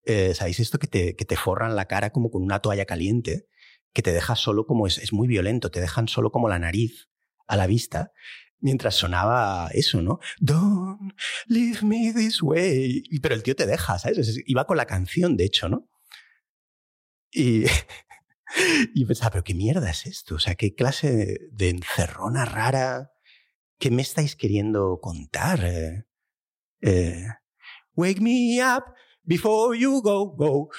Eh, 0.04 0.34
¿Sabéis 0.34 0.60
esto? 0.60 0.78
Que 0.78 0.86
te, 0.86 1.16
que 1.16 1.24
te 1.24 1.36
forran 1.36 1.74
la 1.74 1.86
cara 1.86 2.10
como 2.10 2.30
con 2.30 2.42
una 2.42 2.60
toalla 2.60 2.84
caliente, 2.84 3.48
que 3.92 4.02
te 4.02 4.12
deja 4.12 4.36
solo 4.36 4.66
como 4.66 4.86
es, 4.86 4.98
es 4.98 5.12
muy 5.12 5.26
violento, 5.26 5.70
te 5.70 5.80
dejan 5.80 6.06
solo 6.06 6.30
como 6.30 6.48
la 6.48 6.58
nariz 6.58 7.08
a 7.48 7.56
la 7.56 7.66
vista 7.66 8.12
mientras 8.60 8.94
sonaba 8.94 9.68
eso, 9.72 10.02
¿no? 10.02 10.18
Don't 10.38 11.12
leave 11.46 11.82
me 11.82 12.12
this 12.12 12.42
way. 12.42 13.02
Pero 13.22 13.34
el 13.34 13.42
tío 13.42 13.54
te 13.56 13.66
deja, 13.66 13.98
¿sabes? 13.98 14.40
Iba 14.46 14.66
con 14.66 14.76
la 14.76 14.86
canción, 14.86 15.36
de 15.36 15.44
hecho, 15.44 15.68
¿no? 15.68 15.88
Y, 17.30 17.64
y 18.94 19.04
pensaba, 19.04 19.30
pero 19.30 19.44
qué 19.44 19.54
mierda 19.54 19.90
es 19.90 20.06
esto? 20.06 20.36
O 20.36 20.38
sea, 20.38 20.54
qué 20.54 20.74
clase 20.74 21.38
de 21.52 21.68
encerrona 21.68 22.44
rara. 22.44 23.12
¿Qué 23.78 23.90
me 23.90 24.02
estáis 24.02 24.36
queriendo 24.36 25.00
contar? 25.00 25.64
Eh, 25.64 26.06
eh, 26.80 27.26
Wake 27.94 28.20
me 28.20 28.58
up 28.62 28.84
before 29.22 29.78
you 29.78 30.00
go, 30.02 30.34
go. 30.34 30.70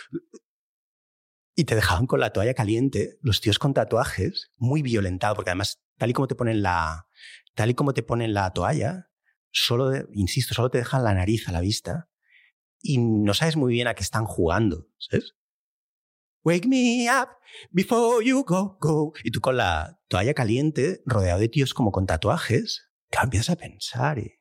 Y 1.55 1.65
te 1.65 1.75
dejaban 1.75 2.05
con 2.05 2.19
la 2.19 2.31
toalla 2.31 2.53
caliente, 2.53 3.17
los 3.21 3.41
tíos 3.41 3.57
con 3.59 3.73
tatuajes, 3.73 4.51
muy 4.57 4.81
violentado, 4.81 5.35
porque 5.35 5.49
además, 5.49 5.81
tal 5.97 6.11
y 6.11 6.13
como 6.13 6.27
te 6.27 6.35
ponen 6.35 6.61
la, 6.61 7.07
tal 7.55 7.71
y 7.71 7.73
como 7.73 7.93
te 7.93 8.03
ponen 8.03 8.33
la 8.33 8.51
toalla, 8.53 9.09
solo, 9.51 9.91
insisto, 10.13 10.53
solo 10.53 10.69
te 10.69 10.77
dejan 10.77 11.03
la 11.03 11.15
nariz 11.15 11.47
a 11.47 11.51
la 11.51 11.61
vista 11.61 12.09
y 12.81 12.99
no 12.99 13.33
sabes 13.33 13.55
muy 13.55 13.73
bien 13.73 13.87
a 13.87 13.95
qué 13.95 14.03
están 14.03 14.25
jugando, 14.25 14.87
¿sabes? 14.97 15.35
Wake 16.43 16.67
me 16.67 17.07
up 17.09 17.29
before 17.71 18.23
you 18.23 18.43
go, 18.43 18.77
go. 18.79 19.13
Y 19.23 19.31
tú 19.31 19.41
con 19.41 19.57
la 19.57 19.99
toalla 20.07 20.33
caliente, 20.33 21.01
rodeado 21.05 21.39
de 21.39 21.49
tíos 21.49 21.73
como 21.73 21.91
con 21.91 22.05
tatuajes, 22.05 22.86
te 23.09 23.17
empiezas 23.21 23.51
a 23.51 23.55
pensar 23.55 24.19
y, 24.19 24.39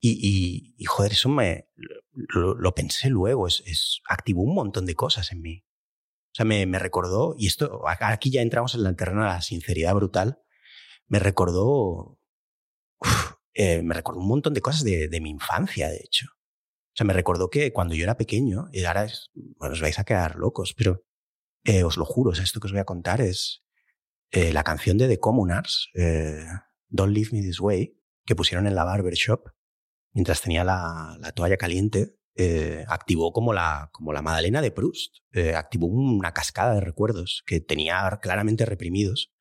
y, 0.00 0.10
y, 0.10 0.74
y 0.76 0.84
joder, 0.84 1.12
eso 1.12 1.28
me 1.28 1.68
lo, 2.12 2.54
lo 2.54 2.74
pensé 2.74 3.08
luego, 3.10 3.46
es, 3.46 3.62
es, 3.66 4.00
activó 4.08 4.42
un 4.42 4.54
montón 4.54 4.86
de 4.86 4.94
cosas 4.94 5.32
en 5.32 5.40
mí. 5.40 5.64
O 6.32 6.36
sea, 6.36 6.44
me, 6.44 6.66
me 6.66 6.78
recordó, 6.78 7.34
y 7.38 7.46
esto, 7.46 7.82
aquí 7.86 8.30
ya 8.30 8.42
entramos 8.42 8.74
en 8.74 8.84
el 8.84 8.96
terreno 8.96 9.22
de 9.22 9.28
la 9.28 9.42
sinceridad 9.42 9.94
brutal, 9.94 10.42
me 11.06 11.18
recordó 11.18 12.18
eh, 13.54 13.82
me 13.82 13.94
recordó 13.94 14.20
un 14.20 14.28
montón 14.28 14.52
de 14.52 14.60
cosas 14.60 14.82
de, 14.82 15.08
de, 15.08 15.20
mi 15.20 15.30
infancia, 15.30 15.88
de 15.88 15.98
hecho. 15.98 16.26
O 16.28 16.96
sea, 16.96 17.06
me 17.06 17.12
recordó 17.12 17.50
que 17.50 17.72
cuando 17.72 17.94
yo 17.94 18.04
era 18.04 18.16
pequeño, 18.16 18.68
y 18.72 18.84
ahora 18.84 19.04
es, 19.04 19.30
bueno, 19.34 19.74
os 19.74 19.80
vais 19.80 19.98
a 19.98 20.04
quedar 20.04 20.36
locos, 20.36 20.74
pero 20.74 21.04
eh, 21.64 21.84
os 21.84 21.96
lo 21.96 22.04
juro, 22.04 22.32
o 22.32 22.34
sea, 22.34 22.44
esto 22.44 22.60
que 22.60 22.66
os 22.66 22.72
voy 22.72 22.80
a 22.80 22.84
contar 22.84 23.20
es 23.20 23.64
eh, 24.30 24.52
la 24.52 24.64
canción 24.64 24.98
de 24.98 25.08
The 25.08 25.18
Communards, 25.20 25.90
eh, 25.94 26.44
Don't 26.88 27.12
Leave 27.12 27.30
Me 27.32 27.42
This 27.42 27.60
Way, 27.60 27.98
que 28.24 28.36
pusieron 28.36 28.66
en 28.66 28.74
la 28.74 28.84
barbershop 28.84 29.48
mientras 30.14 30.40
tenía 30.40 30.64
la, 30.64 31.16
la 31.20 31.32
toalla 31.32 31.56
caliente, 31.56 32.16
eh, 32.36 32.84
activó 32.88 33.32
como 33.32 33.52
la, 33.52 33.90
como 33.92 34.12
la 34.12 34.22
Madalena 34.22 34.62
de 34.62 34.70
Proust, 34.70 35.18
eh, 35.32 35.54
activó 35.54 35.86
una 35.86 36.32
cascada 36.32 36.74
de 36.74 36.80
recuerdos 36.80 37.42
que 37.46 37.60
tenía 37.60 38.18
claramente 38.22 38.64
reprimidos. 38.64 39.32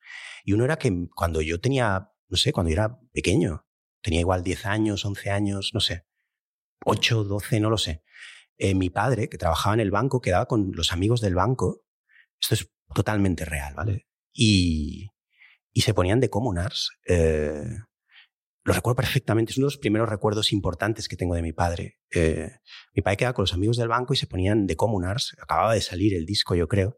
Y 0.43 0.53
uno 0.53 0.65
era 0.65 0.77
que 0.77 1.07
cuando 1.15 1.41
yo 1.41 1.61
tenía, 1.61 2.11
no 2.27 2.37
sé, 2.37 2.51
cuando 2.51 2.69
yo 2.69 2.73
era 2.73 2.99
pequeño, 3.13 3.65
tenía 4.01 4.19
igual 4.19 4.43
10 4.43 4.65
años, 4.65 5.05
11 5.05 5.29
años, 5.29 5.71
no 5.73 5.79
sé, 5.79 6.05
8, 6.85 7.23
12, 7.23 7.59
no 7.59 7.69
lo 7.69 7.77
sé. 7.77 8.03
Eh, 8.57 8.75
mi 8.75 8.89
padre, 8.89 9.29
que 9.29 9.37
trabajaba 9.37 9.73
en 9.75 9.79
el 9.79 9.91
banco, 9.91 10.21
quedaba 10.21 10.47
con 10.47 10.71
los 10.73 10.91
amigos 10.91 11.21
del 11.21 11.35
banco. 11.35 11.83
Esto 12.39 12.55
es 12.55 12.71
totalmente 12.93 13.45
real, 13.45 13.73
¿vale? 13.75 14.07
Y, 14.33 15.09
y 15.73 15.81
se 15.81 15.93
ponían 15.93 16.19
de 16.19 16.29
comunars. 16.29 16.91
Eh, 17.07 17.63
lo 18.63 18.73
recuerdo 18.73 18.95
perfectamente, 18.95 19.51
es 19.51 19.57
uno 19.57 19.65
de 19.65 19.73
los 19.73 19.77
primeros 19.77 20.07
recuerdos 20.07 20.53
importantes 20.53 21.09
que 21.09 21.17
tengo 21.17 21.35
de 21.35 21.41
mi 21.41 21.51
padre. 21.51 21.99
Eh, 22.11 22.49
mi 22.95 23.01
padre 23.01 23.17
quedaba 23.17 23.33
con 23.33 23.43
los 23.43 23.53
amigos 23.53 23.75
del 23.75 23.89
banco 23.89 24.13
y 24.13 24.17
se 24.17 24.27
ponían 24.27 24.67
de 24.67 24.77
comunars. 24.77 25.35
Acababa 25.41 25.73
de 25.73 25.81
salir 25.81 26.13
el 26.13 26.25
disco, 26.25 26.55
yo 26.55 26.67
creo. 26.67 26.97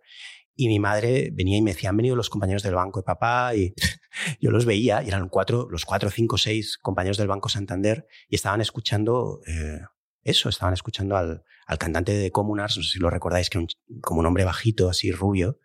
Y 0.55 0.67
mi 0.67 0.79
madre 0.79 1.31
venía 1.33 1.57
y 1.57 1.61
me 1.61 1.73
decía, 1.73 1.89
han 1.89 1.97
venido 1.97 2.15
los 2.15 2.29
compañeros 2.29 2.63
del 2.63 2.75
banco 2.75 2.99
de 2.99 3.05
papá 3.05 3.55
y 3.55 3.73
yo 4.39 4.51
los 4.51 4.65
veía 4.65 5.01
y 5.03 5.07
eran 5.07 5.27
cuatro, 5.27 5.67
los 5.69 5.85
cuatro, 5.85 6.11
cinco, 6.11 6.37
seis 6.37 6.77
compañeros 6.77 7.17
del 7.17 7.27
Banco 7.27 7.49
Santander 7.49 8.07
y 8.29 8.35
estaban 8.35 8.61
escuchando 8.61 9.41
eh, 9.47 9.81
eso, 10.21 10.49
estaban 10.49 10.73
escuchando 10.73 11.17
al, 11.17 11.43
al, 11.67 11.77
cantante 11.77 12.13
de 12.13 12.31
Comunars, 12.31 12.77
no 12.77 12.83
sé 12.83 12.93
si 12.93 12.99
lo 12.99 13.09
recordáis, 13.09 13.49
que 13.49 13.57
un, 13.57 13.67
como 14.01 14.21
un 14.21 14.25
hombre 14.25 14.43
bajito, 14.43 14.89
así 14.89 15.11
rubio, 15.11 15.59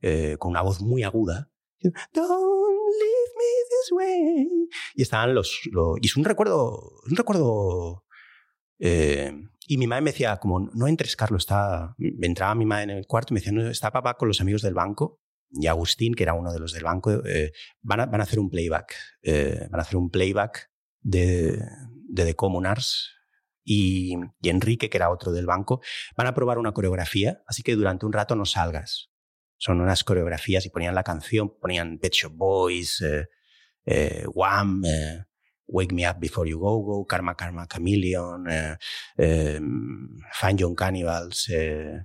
eh, 0.00 0.36
con 0.38 0.50
una 0.50 0.62
voz 0.62 0.80
muy 0.80 1.02
aguda. 1.02 1.50
Don't 1.80 2.92
leave 3.00 3.32
me 3.36 3.50
this 3.70 3.92
way. 3.92 4.68
Y 4.94 5.02
estaban 5.02 5.34
los, 5.34 5.60
los 5.70 5.98
y 6.00 6.06
es 6.06 6.16
un 6.16 6.24
recuerdo, 6.24 7.00
un 7.08 7.16
recuerdo 7.16 8.04
eh, 8.78 9.32
y 9.66 9.76
mi 9.76 9.86
madre 9.86 10.02
me 10.02 10.12
decía, 10.12 10.38
como, 10.38 10.60
no 10.60 10.86
entres, 10.86 11.14
Carlos, 11.14 11.42
está... 11.42 11.94
Entraba 11.98 12.54
mi 12.54 12.64
madre 12.64 12.84
en 12.84 12.90
el 12.90 13.06
cuarto 13.06 13.32
y 13.32 13.34
me 13.34 13.40
decía, 13.40 13.52
no, 13.52 13.68
está 13.68 13.90
papá 13.90 14.14
con 14.14 14.28
los 14.28 14.40
amigos 14.40 14.62
del 14.62 14.74
banco. 14.74 15.20
Y 15.50 15.66
Agustín, 15.66 16.14
que 16.14 16.22
era 16.22 16.34
uno 16.34 16.52
de 16.52 16.58
los 16.58 16.72
del 16.72 16.84
banco, 16.84 17.24
eh, 17.26 17.52
van, 17.82 18.00
a, 18.00 18.06
van, 18.06 18.20
a, 18.20 18.24
hacer 18.24 18.38
un 18.38 18.48
playback. 18.48 18.94
Eh, 19.22 19.66
van 19.70 19.80
a 19.80 19.82
hacer 19.82 19.96
un 19.96 20.10
playback 20.10 20.70
de, 21.00 21.58
de 22.08 22.24
The 22.24 22.34
Communards. 22.34 23.10
Y, 23.62 24.14
y, 24.40 24.48
Enrique, 24.48 24.88
que 24.88 24.96
era 24.96 25.10
otro 25.10 25.32
del 25.32 25.44
banco, 25.44 25.82
van 26.16 26.26
a 26.26 26.34
probar 26.34 26.58
una 26.58 26.72
coreografía, 26.72 27.42
así 27.46 27.62
que 27.62 27.76
durante 27.76 28.06
un 28.06 28.14
rato 28.14 28.34
no 28.34 28.46
salgas. 28.46 29.10
Son 29.58 29.80
unas 29.80 30.04
coreografías 30.04 30.64
y 30.64 30.70
ponían 30.70 30.94
la 30.94 31.02
canción, 31.02 31.52
ponían 31.60 31.98
Pet 31.98 32.12
Shop 32.12 32.32
Boys, 32.32 33.02
eh, 33.02 33.28
eh, 33.84 34.24
Wham, 34.32 34.84
eh, 34.84 35.24
Wake 35.68 35.92
Me 35.92 36.08
Up 36.08 36.18
Before 36.18 36.48
You 36.48 36.58
Go 36.58 36.80
Go, 36.80 37.06
Karma 37.06 37.34
Karma 37.34 37.66
Chameleon, 37.66 38.50
eh, 38.50 38.76
eh, 39.18 39.60
Find 40.32 40.58
Young 40.58 40.74
Cannibals, 40.74 41.48
eh, 41.50 42.04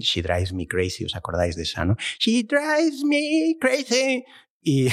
She 0.00 0.22
Drives 0.22 0.52
Me 0.52 0.66
Crazy, 0.66 1.04
¿os 1.04 1.16
acordáis 1.16 1.56
de 1.56 1.62
esa, 1.62 1.84
no? 1.84 1.96
She 2.18 2.44
Drives 2.44 3.02
Me 3.04 3.56
Crazy. 3.60 4.24
Y 4.62 4.88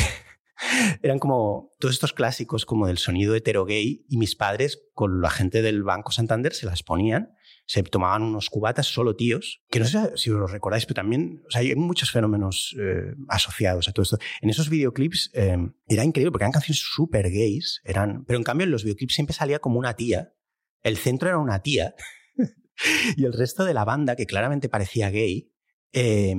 eran 1.01 1.19
como 1.19 1.71
todos 1.79 1.93
estos 1.93 2.13
clásicos 2.13 2.65
como 2.65 2.87
del 2.87 2.97
sonido 2.97 3.35
hetero 3.35 3.65
gay 3.65 4.05
y 4.09 4.17
mis 4.17 4.35
padres 4.35 4.81
con 4.93 5.21
la 5.21 5.29
gente 5.29 5.61
del 5.61 5.83
Banco 5.83 6.11
Santander 6.11 6.53
se 6.53 6.65
las 6.65 6.81
ponían 6.81 7.34
se 7.65 7.83
tomaban 7.83 8.21
unos 8.23 8.49
cubatas 8.49 8.87
solo 8.87 9.15
tíos, 9.15 9.61
que 9.69 9.79
no 9.79 9.85
sé 9.85 10.11
si 10.15 10.29
os 10.29 10.51
recordáis, 10.51 10.85
pero 10.85 10.95
también 10.95 11.43
hay 11.53 11.75
muchos 11.75 12.11
fenómenos 12.11 12.75
eh, 12.79 13.15
asociados 13.27 13.87
a 13.87 13.91
todo 13.91 14.03
esto. 14.03 14.17
En 14.41 14.49
esos 14.49 14.69
videoclips 14.69 15.31
eh, 15.33 15.57
era 15.87 16.03
increíble 16.03 16.31
porque 16.31 16.43
eran 16.43 16.51
canciones 16.51 16.81
súper 16.81 17.29
gays, 17.31 17.81
eran, 17.83 18.23
pero 18.25 18.37
en 18.37 18.43
cambio 18.43 18.65
en 18.65 18.71
los 18.71 18.83
videoclips 18.83 19.15
siempre 19.15 19.35
salía 19.35 19.59
como 19.59 19.79
una 19.79 19.95
tía, 19.95 20.33
el 20.83 20.97
centro 20.97 21.29
era 21.29 21.39
una 21.39 21.63
tía 21.63 21.95
y 23.17 23.25
el 23.25 23.33
resto 23.33 23.65
de 23.65 23.73
la 23.73 23.85
banda, 23.85 24.15
que 24.15 24.27
claramente 24.27 24.69
parecía 24.69 25.09
gay, 25.09 25.51
eh, 25.91 26.35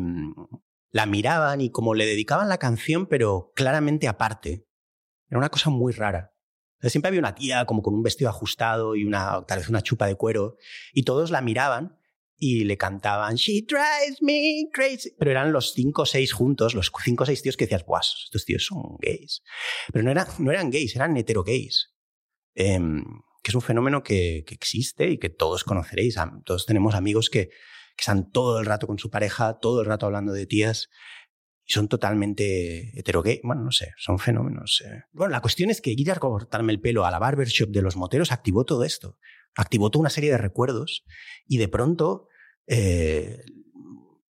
la 0.91 1.07
miraban 1.07 1.61
y 1.61 1.71
como 1.71 1.95
le 1.95 2.07
dedicaban 2.07 2.49
la 2.49 2.59
canción, 2.59 3.07
pero 3.07 3.53
claramente 3.55 4.09
aparte. 4.09 4.67
Era 5.29 5.39
una 5.39 5.49
cosa 5.49 5.71
muy 5.71 5.93
rara. 5.93 6.36
Siempre 6.83 7.09
había 7.09 7.21
una 7.21 7.35
tía 7.35 7.65
como 7.65 7.83
con 7.83 7.95
un 7.95 8.03
vestido 8.03 8.31
ajustado 8.31 8.97
y 8.97 9.05
una, 9.05 9.45
tal 9.47 9.59
vez 9.59 9.69
una 9.69 9.83
chupa 9.83 10.07
de 10.07 10.15
cuero, 10.15 10.57
y 10.93 11.03
todos 11.03 11.31
la 11.31 11.41
miraban 11.41 11.99
y 12.39 12.65
le 12.65 12.77
cantaban 12.77 13.37
She 13.37 13.67
drives 13.67 14.21
me 14.21 14.69
crazy. 14.73 15.11
Pero 15.19 15.31
eran 15.31 15.53
los 15.53 15.73
cinco 15.73 16.03
o 16.03 16.07
seis 16.07 16.33
juntos, 16.33 16.75
los 16.75 16.93
cinco 17.03 17.25
o 17.25 17.27
seis 17.27 17.43
tíos 17.43 17.57
que 17.57 17.65
decías, 17.65 17.85
¡buah! 17.87 18.01
Estos 18.25 18.45
tíos 18.45 18.67
son 18.67 18.97
gays. 19.01 19.43
Pero 19.93 20.05
no, 20.05 20.11
era, 20.11 20.27
no 20.39 20.51
eran 20.51 20.71
gays, 20.71 20.95
eran 20.95 21.17
hetero 21.17 21.43
gays. 21.43 21.93
Eh, 22.55 22.79
que 23.43 23.51
es 23.51 23.55
un 23.55 23.62
fenómeno 23.62 24.03
que, 24.03 24.45
que, 24.47 24.55
existe 24.55 25.09
y 25.11 25.19
que 25.19 25.31
todos 25.31 25.65
conoceréis. 25.65 26.17
Todos 26.45 26.67
tenemos 26.67 26.95
amigos 26.95 27.31
que, 27.31 27.49
que 27.49 28.01
están 28.01 28.31
todo 28.31 28.59
el 28.59 28.67
rato 28.67 28.87
con 28.87 28.99
su 28.99 29.09
pareja, 29.09 29.59
todo 29.61 29.81
el 29.81 29.87
rato 29.87 30.07
hablando 30.07 30.33
de 30.33 30.47
tías 30.47 30.89
y 31.66 31.72
son 31.72 31.88
totalmente 31.88 32.98
heterogay. 32.98 33.40
Bueno, 33.42 33.62
no 33.62 33.72
sé, 33.72 33.92
son 33.98 34.18
fenómenos. 34.18 34.83
Eh. 34.87 35.02
Bueno, 35.12 35.33
la 35.33 35.40
cuestión 35.40 35.70
es 35.70 35.81
que 35.81 35.90
ir 35.90 36.14
cortarme 36.18 36.72
el 36.72 36.81
pelo 36.81 37.05
a 37.05 37.11
la 37.11 37.18
barbershop 37.18 37.70
de 37.70 37.83
los 37.83 37.96
moteros 37.96 38.33
activó 38.33 38.64
todo 38.64 38.85
esto. 38.85 39.18
Activó 39.57 39.90
toda 39.90 40.02
una 40.02 40.11
serie 40.11 40.31
de 40.31 40.38
recuerdos 40.38 41.05
y 41.48 41.59
de 41.59 41.68
pronto 41.68 42.29
eh, 42.66 43.42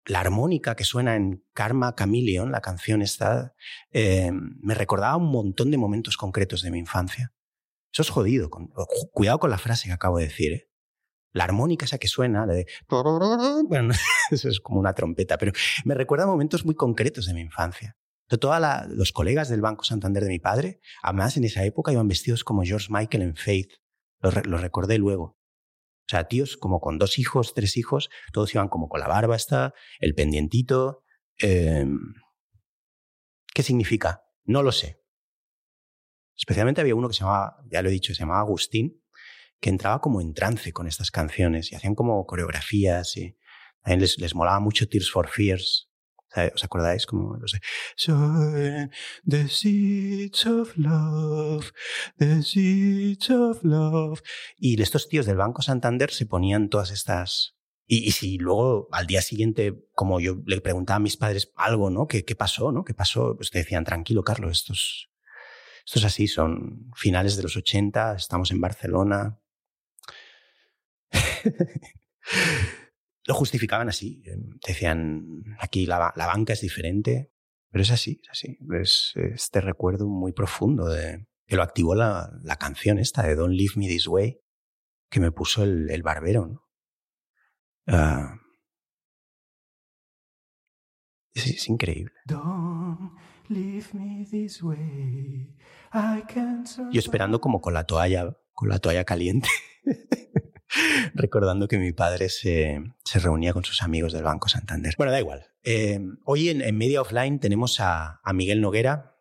la 0.05 0.19
armónica 0.19 0.75
que 0.75 0.83
suena 0.83 1.15
en 1.15 1.43
Karma 1.53 1.95
Chameleon, 1.97 2.51
la 2.51 2.61
canción 2.61 3.01
esta, 3.01 3.53
eh, 3.91 4.31
me 4.31 4.75
recordaba 4.75 5.17
un 5.17 5.31
montón 5.31 5.71
de 5.71 5.77
momentos 5.77 6.15
concretos 6.15 6.61
de 6.61 6.71
mi 6.71 6.79
infancia. 6.79 7.33
Eso 7.91 8.03
es 8.03 8.09
jodido. 8.09 8.49
Con, 8.49 8.71
cuidado 9.11 9.39
con 9.39 9.49
la 9.49 9.57
frase 9.57 9.87
que 9.87 9.93
acabo 9.93 10.19
de 10.19 10.25
decir. 10.25 10.53
¿eh? 10.53 10.69
La 11.35 11.43
armónica 11.43 11.83
esa 11.85 11.97
que 11.97 12.07
suena, 12.07 12.47
de... 12.47 12.65
Bueno, 13.67 13.93
eso 14.31 14.49
es 14.49 14.61
como 14.61 14.79
una 14.79 14.93
trompeta, 14.93 15.37
pero 15.37 15.51
me 15.83 15.93
recuerda 15.93 16.25
momentos 16.25 16.65
muy 16.65 16.75
concretos 16.75 17.25
de 17.25 17.33
mi 17.33 17.41
infancia. 17.41 17.97
Todos 18.27 18.57
los 18.87 19.11
colegas 19.11 19.49
del 19.49 19.61
Banco 19.61 19.83
Santander 19.83 20.23
de 20.23 20.29
mi 20.29 20.39
padre, 20.39 20.79
además 21.03 21.35
en 21.35 21.43
esa 21.43 21.65
época 21.65 21.91
iban 21.91 22.07
vestidos 22.07 22.45
como 22.45 22.63
George 22.63 22.87
Michael 22.89 23.21
en 23.21 23.35
Faith. 23.35 23.73
Lo, 24.21 24.57
recordé 24.57 24.97
luego. 24.97 25.23
O 25.23 26.07
sea, 26.07 26.23
tíos 26.23 26.55
como 26.55 26.79
con 26.79 26.97
dos 26.97 27.19
hijos, 27.19 27.53
tres 27.53 27.75
hijos, 27.75 28.09
todos 28.31 28.55
iban 28.55 28.69
como 28.69 28.87
con 28.87 29.01
la 29.01 29.07
barba 29.07 29.35
esta, 29.35 29.73
el 29.99 30.15
pendientito. 30.15 31.03
Eh, 31.41 31.85
¿Qué 33.53 33.61
significa? 33.61 34.23
No 34.45 34.63
lo 34.63 34.71
sé. 34.71 35.03
Especialmente 36.37 36.79
había 36.79 36.95
uno 36.95 37.09
que 37.09 37.13
se 37.13 37.21
llamaba, 37.21 37.57
ya 37.69 37.81
lo 37.81 37.89
he 37.89 37.91
dicho, 37.91 38.13
se 38.13 38.21
llamaba 38.21 38.39
Agustín, 38.39 39.04
que 39.59 39.69
entraba 39.69 40.01
como 40.01 40.21
en 40.21 40.33
trance 40.33 40.71
con 40.71 40.87
estas 40.87 41.11
canciones 41.11 41.71
y 41.71 41.75
hacían 41.75 41.95
como 41.95 42.25
coreografías 42.25 43.17
y 43.17 43.37
también 43.81 44.01
les, 44.01 44.17
les 44.19 44.35
molaba 44.35 44.59
mucho 44.59 44.87
Tears 44.87 45.11
for 45.11 45.27
Fears. 45.27 45.89
¿Os 46.53 46.63
acordáis? 46.63 47.05
Como, 47.05 47.37
no 47.37 47.47
sé, 47.47 47.59
so, 47.95 48.13
the 49.25 49.47
seeds 49.47 50.45
of 50.45 50.75
love, 50.75 51.71
the 52.17 52.43
seeds 52.43 53.29
of 53.29 53.63
love. 53.63 54.21
Y 54.57 54.81
estos 54.81 55.07
tíos 55.07 55.25
del 55.25 55.37
Banco 55.37 55.61
Santander 55.61 56.11
se 56.11 56.25
ponían 56.25 56.69
todas 56.69 56.91
estas... 56.91 57.55
Y, 57.87 58.07
y, 58.07 58.11
si 58.11 58.37
luego 58.37 58.89
al 58.91 59.05
día 59.05 59.21
siguiente, 59.21 59.75
como 59.93 60.19
yo 60.19 60.37
le 60.47 60.59
preguntaba 60.59 60.97
a 60.97 60.99
mis 60.99 61.17
padres 61.17 61.53
algo, 61.55 61.91
¿no? 61.91 62.07
¿Qué, 62.07 62.25
qué 62.25 62.35
pasó, 62.35 62.71
no? 62.71 62.83
¿Qué 62.83 62.95
pasó? 62.95 63.35
Pues 63.37 63.51
te 63.51 63.59
decían, 63.59 63.83
tranquilo, 63.85 64.23
Carlos, 64.23 64.57
estos, 64.57 65.11
esto 65.85 65.99
es 65.99 66.05
así, 66.05 66.27
son 66.27 66.89
finales 66.95 67.37
de 67.37 67.43
los 67.43 67.55
80, 67.55 68.15
estamos 68.15 68.49
en 68.49 68.59
Barcelona, 68.59 69.39
Lo 73.27 73.33
justificaban 73.33 73.89
así. 73.89 74.21
Em, 74.25 74.59
decían, 74.65 75.43
aquí 75.59 75.85
la, 75.85 76.13
la, 76.15 76.27
banca 76.27 76.53
es 76.53 76.61
diferente, 76.61 77.31
pero 77.71 77.81
es 77.81 77.91
así, 77.91 78.21
es 78.23 78.29
así. 78.29 78.57
Es 78.79 79.13
este 79.15 79.61
recuerdo 79.61 80.07
muy 80.07 80.31
profundo 80.31 80.87
de 80.87 81.27
que 81.47 81.55
lo 81.55 81.63
activó 81.63 81.95
la, 81.95 82.31
la 82.43 82.55
canción 82.57 82.99
esta 82.99 83.23
de 83.23 83.35
Don't 83.35 83.53
Leave 83.53 83.73
Me 83.75 83.87
This 83.87 84.07
Way, 84.07 84.39
que 85.09 85.19
me 85.19 85.31
puso 85.31 85.63
el, 85.63 85.89
el 85.89 86.03
barbero. 86.03 86.47
¿no? 86.47 86.65
Uh, 87.87 88.39
es, 91.33 91.47
es, 91.47 91.69
increíble. 91.69 92.13
Yo 96.91 96.99
esperando 96.99 97.39
como 97.39 97.61
con 97.61 97.73
la 97.73 97.85
toalla, 97.85 98.35
con 98.53 98.69
la 98.69 98.79
toalla 98.79 99.03
caliente. 99.03 99.49
recordando 101.13 101.67
que 101.67 101.77
mi 101.77 101.91
padre 101.91 102.29
se, 102.29 102.81
reunía 103.15 103.53
con 103.53 103.63
sus 103.63 103.81
amigos 103.81 104.13
del 104.13 104.23
Banco 104.23 104.49
Santander. 104.49 104.93
Bueno, 104.97 105.11
da 105.11 105.19
igual. 105.19 105.47
Eh, 105.63 105.99
hoy 106.25 106.49
en, 106.49 106.77
Media 106.77 107.01
Offline 107.01 107.39
tenemos 107.39 107.79
a, 107.79 108.21
Miguel 108.33 108.61
Noguera, 108.61 109.11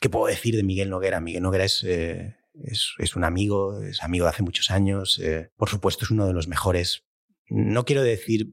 ¿Qué 0.00 0.08
puedo 0.08 0.26
decir 0.26 0.54
de 0.54 0.62
Miguel 0.62 0.90
Noguera? 0.90 1.20
Miguel 1.20 1.42
Noguera 1.42 1.64
es, 1.64 1.82
eh, 1.82 2.36
es, 2.62 3.16
un 3.16 3.24
amigo, 3.24 3.82
es 3.82 4.02
amigo 4.04 4.26
de 4.26 4.30
hace 4.30 4.44
muchos 4.44 4.70
años. 4.70 5.18
Eh, 5.18 5.50
por 5.56 5.68
supuesto, 5.68 6.04
es 6.04 6.12
uno 6.12 6.24
de 6.26 6.32
los 6.32 6.46
mejores, 6.46 7.04
no 7.48 7.84
quiero 7.84 8.02
decir 8.02 8.52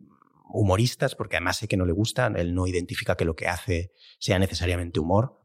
humoristas, 0.51 1.15
porque 1.15 1.35
además 1.35 1.57
sé 1.57 1.67
que 1.67 1.77
no 1.77 1.85
le 1.85 1.91
gustan, 1.91 2.35
él 2.35 2.55
no 2.55 2.65
identifica 2.65 3.15
que 3.15 3.25
lo 3.25 3.35
que 3.35 3.47
hace 3.47 3.91
sea 4.19 4.39
necesariamente 4.39 4.99
humor, 4.99 5.41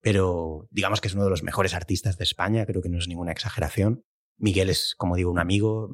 pero 0.00 0.68
digamos 0.70 1.00
que 1.00 1.08
es 1.08 1.14
uno 1.14 1.24
de 1.24 1.30
los 1.30 1.42
mejores 1.42 1.74
artistas 1.74 2.16
de 2.16 2.24
España, 2.24 2.66
creo 2.66 2.82
que 2.82 2.88
no 2.88 2.98
es 2.98 3.08
ninguna 3.08 3.32
exageración. 3.32 4.04
Miguel 4.38 4.70
es, 4.70 4.94
como 4.96 5.16
digo, 5.16 5.30
un 5.30 5.38
amigo. 5.38 5.90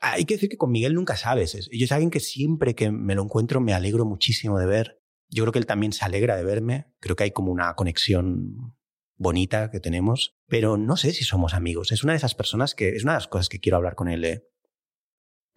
Hay 0.00 0.24
que 0.24 0.34
decir 0.34 0.48
que 0.48 0.56
con 0.56 0.70
Miguel 0.70 0.94
nunca 0.94 1.16
sabes. 1.16 1.68
Yo 1.70 1.84
es 1.84 1.92
alguien 1.92 2.10
que 2.10 2.20
siempre 2.20 2.74
que 2.74 2.90
me 2.90 3.14
lo 3.14 3.22
encuentro 3.22 3.60
me 3.60 3.72
alegro 3.72 4.04
muchísimo 4.04 4.58
de 4.58 4.66
ver. 4.66 5.00
Yo 5.28 5.44
creo 5.44 5.52
que 5.52 5.58
él 5.58 5.66
también 5.66 5.92
se 5.92 6.04
alegra 6.04 6.36
de 6.36 6.44
verme. 6.44 6.86
Creo 7.00 7.16
que 7.16 7.24
hay 7.24 7.30
como 7.30 7.52
una 7.52 7.74
conexión 7.74 8.76
bonita 9.16 9.70
que 9.70 9.80
tenemos, 9.80 10.36
pero 10.46 10.76
no 10.76 10.96
sé 10.96 11.12
si 11.12 11.24
somos 11.24 11.54
amigos. 11.54 11.92
Es 11.92 12.04
una 12.04 12.12
de 12.12 12.18
esas 12.18 12.34
personas 12.34 12.74
que 12.74 12.90
es 12.90 13.02
una 13.02 13.12
de 13.12 13.18
las 13.18 13.28
cosas 13.28 13.48
que 13.48 13.60
quiero 13.60 13.76
hablar 13.76 13.94
con 13.94 14.08
él. 14.08 14.24
¿eh? 14.24 14.44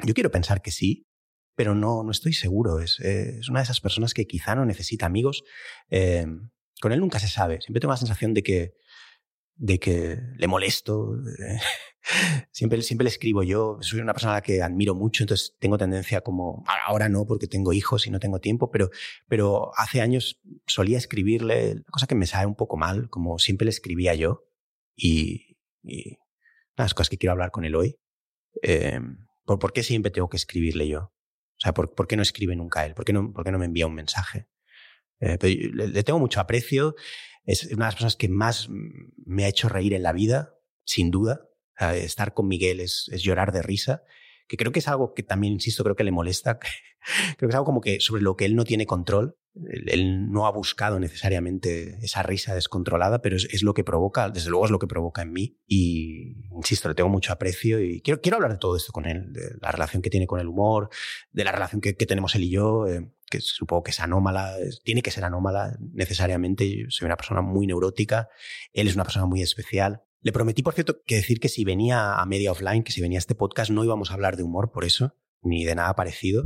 Yo 0.06 0.14
quiero 0.14 0.32
pensar 0.32 0.62
que 0.62 0.72
sí, 0.72 1.08
pero 1.56 1.76
no, 1.76 2.04
no 2.04 2.12
estoy 2.12 2.34
seguro. 2.34 2.80
Es, 2.80 3.00
eh, 3.00 3.40
es 3.40 3.50
una 3.50 3.60
de 3.60 3.64
esas 3.64 3.82
personas 3.82 4.14
que 4.14 4.26
quizá 4.26 4.56
no 4.56 4.66
necesita 4.66 5.06
amigos. 5.06 5.44
Eh, 5.90 6.26
con 6.82 6.92
él 6.92 7.00
nunca 7.00 7.20
se 7.20 7.28
sabe. 7.28 7.62
Siempre 7.62 7.82
tengo 7.82 7.94
la 7.94 7.98
sensación 7.98 8.34
de 8.34 8.44
que, 8.44 8.74
de 9.60 9.78
que 9.78 10.18
le 10.38 10.48
molesto. 10.48 11.16
siempre, 12.52 12.82
siempre 12.82 13.04
le 13.04 13.10
escribo 13.10 13.44
yo. 13.44 13.78
Soy 13.82 14.00
una 14.00 14.14
persona 14.14 14.34
a 14.34 14.38
la 14.38 14.42
que 14.42 14.64
admiro 14.64 14.96
mucho, 14.96 15.24
entonces 15.24 15.56
tengo 15.60 15.78
tendencia 15.78 16.22
como, 16.22 16.64
ahora 16.88 17.10
no 17.10 17.28
porque 17.28 17.48
tengo 17.48 17.74
hijos 17.74 18.08
y 18.08 18.10
no 18.10 18.20
tengo 18.20 18.40
tiempo, 18.40 18.72
pero, 18.72 18.90
pero 19.28 19.72
hace 19.78 20.02
años 20.02 20.42
solía 20.66 20.98
escribirle, 20.98 21.84
cosa 21.92 22.08
que 22.08 22.16
me 22.16 22.26
sabe 22.26 22.48
un 22.48 22.56
poco 22.56 22.78
mal, 22.78 23.10
como 23.10 23.38
siempre 23.38 23.66
le 23.66 23.72
escribía 23.72 24.16
yo. 24.16 24.46
Y, 24.96 25.58
y 25.84 26.18
las 26.76 26.94
cosas 26.94 27.10
que 27.10 27.18
quiero 27.18 27.34
hablar 27.34 27.52
con 27.52 27.66
él 27.66 27.76
hoy. 27.76 27.98
Eh, 28.62 29.00
¿por, 29.46 29.60
¿por, 29.60 29.74
qué 29.74 29.84
siempre 29.84 30.12
tengo 30.12 30.30
que 30.30 30.38
escribirle 30.38 30.88
yo? 30.88 31.00
O 31.02 31.62
sea, 31.62 31.74
¿por, 31.74 31.94
¿por 31.94 32.08
qué 32.08 32.16
no 32.16 32.22
escribe 32.22 32.56
nunca 32.56 32.86
él? 32.86 32.94
¿Por 32.94 33.06
qué 33.06 33.14
no, 33.14 33.32
por 33.32 33.44
qué 33.44 33.52
no 33.52 33.60
me 33.60 33.66
envía 33.66 33.88
un 33.88 33.94
mensaje? 33.94 34.48
Eh, 35.20 35.38
le, 35.74 36.04
tengo 36.04 36.20
mucho 36.20 36.40
aprecio. 36.40 36.96
Es 37.50 37.64
una 37.66 37.86
de 37.86 37.88
las 37.88 37.96
personas 37.96 38.16
que 38.16 38.30
más 38.30 38.68
me 38.70 39.44
ha 39.44 39.48
hecho 39.48 39.70
reír 39.70 39.96
en 39.96 40.04
la 40.04 40.14
vida, 40.14 40.56
sin 40.86 41.10
duda. 41.10 41.50
estar 41.96 42.36
con 42.36 42.48
Miguel 42.48 42.80
es, 42.80 43.10
es, 43.12 43.24
llorar 43.24 43.52
de 43.52 43.64
risa, 43.64 44.04
que 44.50 44.58
creo 44.58 44.74
que 44.74 44.80
es 44.80 44.88
algo 44.90 45.14
que 45.14 45.24
también, 45.24 45.54
insisto, 45.54 45.84
creo 45.84 45.96
que 45.96 46.04
le 46.04 46.12
molesta. 46.12 46.60
creo 47.38 47.38
que 47.38 47.46
es 47.46 47.56
algo 47.56 47.66
como 47.66 47.80
que 47.80 48.02
sobre 48.02 48.22
lo 48.22 48.36
que 48.36 48.44
él 48.44 48.58
no 48.58 48.66
tiene 48.66 48.86
control 48.86 49.38
él 49.88 50.32
no 50.32 50.46
ha 50.46 50.52
buscado 50.52 51.00
necesariamente 51.00 51.98
esa 52.02 52.24
risa 52.24 52.54
descontrolada, 52.54 53.22
pero 53.22 53.36
es, 53.36 53.64
lo 53.64 53.74
que 53.74 53.84
provoca, 53.84 54.30
desde 54.30 54.50
luego 54.50 54.66
es 54.66 54.72
lo 54.72 54.80
que 54.80 54.88
provoca 54.88 55.22
en 55.22 55.32
mí. 55.32 55.58
Y 55.68 56.36
insisto, 56.56 56.88
le 56.88 56.96
tengo 56.96 57.10
mucho 57.10 57.34
aprecio 57.34 57.82
y 57.82 58.02
quiero, 58.02 58.22
quiero 58.22 58.38
hablar 58.38 58.52
de 58.52 58.58
todo 58.58 58.76
esto 58.76 58.92
con 58.92 59.06
él, 59.06 59.34
de 59.34 59.58
la 59.62 59.72
relación 59.72 60.02
que 60.02 60.10
tiene 60.10 60.28
con 60.28 60.40
el 60.40 60.48
humor, 60.48 60.90
de 61.32 61.44
la 61.44 61.52
relación 61.52 61.82
que, 61.82 61.94
tenemos 61.94 62.36
él 62.36 62.44
y 62.44 62.52
yo, 62.52 62.88
eh, 62.88 63.12
que 63.30 63.42
supongo 63.42 63.84
que 63.84 63.92
es 63.92 64.00
anómala, 64.00 64.56
tiene 64.84 65.02
que 65.02 65.12
ser 65.12 65.24
anómala 65.24 65.78
necesariamente. 65.80 66.70
Yo 66.70 66.86
soy 66.90 67.06
una 67.06 67.18
persona 67.18 67.42
muy 67.42 67.68
neurótica, 67.68 68.30
él 68.74 68.88
es 68.88 68.96
una 68.96 69.04
persona 69.04 69.26
muy 69.26 69.42
especial. 69.42 70.04
Le 70.22 70.32
prometí, 70.32 70.64
por 70.64 70.74
cierto, 70.74 71.02
que 71.06 71.16
decir 71.16 71.40
que 71.40 71.50
si 71.50 71.64
venía 71.64 72.16
a 72.16 72.26
Media 72.26 72.52
Offline, 72.52 72.84
que 72.84 72.92
si 72.92 73.02
venía 73.02 73.18
a 73.18 73.20
este 73.20 73.36
podcast, 73.36 73.72
no 73.72 73.84
íbamos 73.84 74.12
a 74.12 74.16
hablar 74.16 74.36
de 74.36 74.44
humor 74.44 74.72
por 74.72 74.84
eso, 74.84 75.16
ni 75.42 75.64
de 75.64 75.76
nada 75.76 75.96
parecido. 75.96 76.44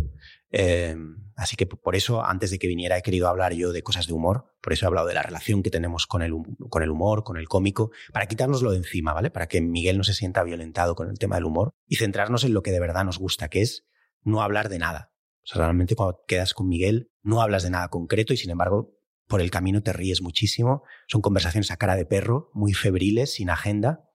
Eh, 0.52 0.96
así 1.36 1.56
que 1.56 1.66
por 1.66 1.96
eso, 1.96 2.24
antes 2.24 2.52
de 2.52 2.60
que 2.60 2.68
viniera, 2.68 2.98
he 2.98 3.02
querido 3.02 3.28
hablar 3.28 3.54
yo 3.54 3.72
de 3.72 3.82
cosas 3.82 4.06
de 4.06 4.14
humor. 4.14 4.54
Por 4.62 4.74
eso 4.74 4.86
he 4.86 4.88
hablado 4.88 5.08
de 5.08 5.16
la 5.16 5.24
relación 5.24 5.64
que 5.64 5.72
tenemos 5.72 6.06
con 6.06 6.22
el, 6.22 6.34
con 6.70 6.84
el 6.84 6.92
humor, 6.92 7.24
con 7.24 7.38
el 7.38 7.48
cómico, 7.48 7.92
para 8.12 8.28
quitárnoslo 8.28 8.72
de 8.72 8.78
encima, 8.78 9.14
¿vale? 9.14 9.32
Para 9.32 9.48
que 9.48 9.62
Miguel 9.62 9.98
no 9.98 10.04
se 10.04 10.14
sienta 10.14 10.44
violentado 10.44 10.96
con 10.96 11.10
el 11.10 11.18
tema 11.18 11.36
del 11.36 11.46
humor 11.46 11.74
y 11.88 11.96
centrarnos 11.96 12.44
en 12.44 12.54
lo 12.54 12.62
que 12.62 12.72
de 12.72 12.80
verdad 12.80 13.04
nos 13.04 13.18
gusta, 13.18 13.50
que 13.50 13.62
es 13.62 13.88
no 14.22 14.42
hablar 14.42 14.70
de 14.70 14.80
nada. 14.80 15.12
O 15.44 15.48
sea, 15.48 15.62
realmente 15.62 15.96
cuando 15.96 16.24
quedas 16.28 16.54
con 16.54 16.68
Miguel, 16.68 17.12
no 17.22 17.42
hablas 17.42 17.64
de 17.64 17.72
nada 17.72 17.90
concreto 17.90 18.34
y 18.34 18.38
sin 18.38 18.52
embargo, 18.52 18.96
por 19.28 19.42
el 19.42 19.52
camino 19.52 19.82
te 19.82 19.94
ríes 19.94 20.22
muchísimo. 20.22 20.84
Son 21.08 21.22
conversaciones 21.22 21.72
a 21.72 21.78
cara 21.78 21.96
de 21.96 22.06
perro, 22.06 22.50
muy 22.54 22.74
febriles, 22.74 23.34
sin 23.34 23.50
agenda, 23.50 24.10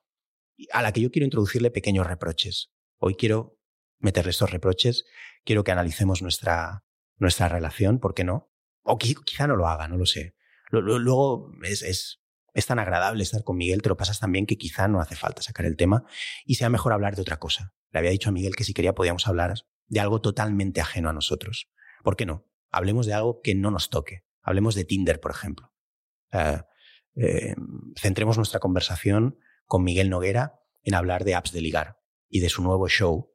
a 0.73 0.83
la 0.83 0.92
que 0.92 1.01
yo 1.01 1.11
quiero 1.11 1.25
introducirle 1.25 1.71
pequeños 1.71 2.07
reproches. 2.07 2.73
Hoy 2.99 3.14
quiero 3.14 3.59
meterle 3.99 4.31
estos 4.31 4.51
reproches, 4.51 5.05
quiero 5.44 5.64
que 5.64 5.73
analicemos 5.73 6.23
nuestra, 6.23 6.85
nuestra 7.16 7.49
relación, 7.49 7.99
¿por 7.99 8.14
qué 8.14 8.25
no? 8.25 8.53
O 8.83 8.99
quizá 8.99 9.47
no 9.47 9.57
lo 9.57 9.68
haga, 9.68 9.88
no 9.88 9.97
lo 9.97 10.07
sé. 10.07 10.37
Luego 10.71 11.51
es, 11.62 11.83
es, 11.83 12.23
es 12.55 12.66
tan 12.66 12.79
agradable 12.79 13.23
estar 13.23 13.42
con 13.42 13.57
Miguel, 13.57 13.83
te 13.83 13.88
lo 13.88 13.97
pasas 13.97 14.21
tan 14.21 14.33
bien 14.33 14.47
que 14.47 14.57
quizá 14.57 14.88
no 14.88 15.01
hace 15.01 15.16
falta 15.16 15.42
sacar 15.42 15.66
el 15.66 15.77
tema 15.77 16.05
y 16.44 16.57
sea 16.57 16.71
mejor 16.71 16.92
hablar 16.92 17.16
de 17.16 17.23
otra 17.23 17.38
cosa. 17.38 17.75
Le 17.90 17.99
había 17.99 18.11
dicho 18.11 18.29
a 18.29 18.33
Miguel 18.33 18.55
que 18.55 18.64
si 18.64 18.75
quería 18.75 18.94
podíamos 18.94 19.27
hablar 19.27 19.55
de 19.87 20.01
algo 20.01 20.21
totalmente 20.21 20.81
ajeno 20.81 21.09
a 21.09 21.12
nosotros. 21.12 21.71
¿Por 22.03 22.16
qué 22.16 22.27
no? 22.27 22.47
Hablemos 22.71 23.07
de 23.07 23.14
algo 23.14 23.40
que 23.42 23.55
no 23.55 23.71
nos 23.71 23.88
toque. 23.88 24.25
Hablemos 24.42 24.74
de 24.74 24.85
Tinder, 24.85 25.20
por 25.20 25.31
ejemplo. 25.31 25.72
Eh, 27.14 27.55
centremos 27.96 28.37
nuestra 28.37 28.61
conversación 28.61 29.38
con 29.66 29.83
Miguel 29.83 30.11
Noguera 30.11 30.61
en 30.83 30.94
hablar 30.94 31.24
de 31.24 31.35
apps 31.35 31.53
de 31.53 31.61
ligar 31.61 31.98
y 32.29 32.40
de 32.40 32.48
su 32.48 32.62
nuevo 32.62 32.88
show 32.88 33.35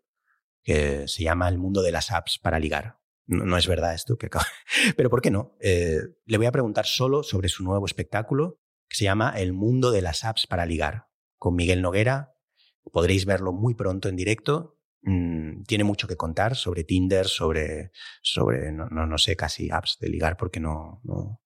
que 0.64 1.08
se 1.08 1.24
llama 1.24 1.50
El 1.50 1.58
mundo 1.58 1.82
de 1.82 1.92
las 1.92 2.12
apps 2.12 2.40
para 2.40 2.60
ligar. 2.60 3.00
No, 3.26 3.58
es 3.58 3.68
verdad 3.68 3.94
esto, 3.94 4.18
que 4.18 4.30
pero 4.98 5.10
¿por 5.10 5.22
qué 5.22 5.32
no? 5.32 5.56
Eh, 5.62 6.00
le 6.26 6.38
voy 6.38 6.46
a 6.46 6.52
preguntar 6.52 6.86
solo 6.86 7.24
sobre 7.24 7.50
su 7.50 7.64
nuevo 7.64 7.86
espectáculo 7.86 8.60
que 8.90 8.98
se 8.98 9.06
llama 9.06 9.34
El 9.38 9.54
mundo 9.54 9.92
de 9.92 10.02
las 10.02 10.24
apps 10.24 10.46
para 10.48 10.66
ligar, 10.66 11.08
con 11.38 11.56
Miguel 11.56 11.82
Noguera. 11.82 12.36
Podréis 12.92 13.26
verlo 13.26 13.54
muy 13.54 13.76
pronto 13.76 14.10
en 14.10 14.16
directo. 14.16 14.78
Mm, 15.06 15.64
tiene 15.64 15.84
mucho 15.84 16.08
que 16.08 16.16
contar 16.16 16.56
sobre 16.56 16.86
Tinder, 16.86 17.28
sobre, 17.28 17.92
sobre 18.22 18.72
no, 18.72 18.88
no, 18.88 19.18
sé, 19.18 19.36
casi 19.36 19.70
apps 19.70 19.98
de 20.00 20.08
ligar, 20.08 20.38
porque 20.38 20.62
no, 20.62 21.02
no, 21.04 21.42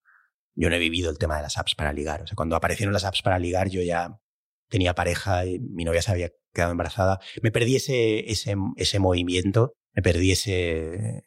yo 0.56 0.70
no 0.70 0.76
he 0.76 0.80
vivido 0.80 1.10
el 1.10 1.18
tema 1.18 1.38
de 1.38 1.42
las 1.42 1.58
apps 1.58 1.74
para 1.76 1.92
ligar. 1.92 2.22
O 2.22 2.28
sea, 2.28 2.36
cuando 2.36 2.56
aparecieron 2.56 2.94
las 2.94 3.04
apps 3.04 3.22
para 3.24 3.40
ligar, 3.40 3.70
yo 3.70 3.82
ya 3.82 4.20
tenía 4.70 4.94
pareja 4.94 5.46
y 5.46 5.60
mi 5.60 5.86
novia 5.86 6.02
se 6.02 6.12
había 6.12 6.32
quedado 6.54 6.72
embarazada. 6.72 7.20
Me 7.42 7.52
perdí 7.52 7.76
ese, 7.78 8.30
ese, 8.32 8.56
ese 8.76 9.00
movimiento, 9.00 9.74
me 9.94 10.02
perdí 10.02 10.32
ese... 10.32 11.24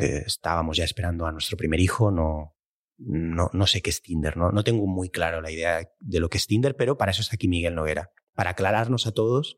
Eh, 0.00 0.22
estábamos 0.26 0.76
ya 0.76 0.84
esperando 0.84 1.26
a 1.26 1.32
nuestro 1.32 1.56
primer 1.56 1.80
hijo, 1.80 2.12
no, 2.12 2.54
no, 2.98 3.50
no 3.52 3.66
sé 3.66 3.82
qué 3.82 3.90
es 3.90 4.00
Tinder, 4.00 4.36
¿no? 4.36 4.52
no 4.52 4.62
tengo 4.62 4.86
muy 4.86 5.10
claro 5.10 5.40
la 5.40 5.50
idea 5.50 5.88
de 5.98 6.20
lo 6.20 6.28
que 6.28 6.38
es 6.38 6.46
Tinder, 6.46 6.76
pero 6.76 6.96
para 6.96 7.10
eso 7.10 7.20
está 7.20 7.34
aquí 7.34 7.48
Miguel 7.48 7.74
Noguera, 7.74 8.12
para 8.32 8.50
aclararnos 8.50 9.08
a 9.08 9.12
todos 9.12 9.56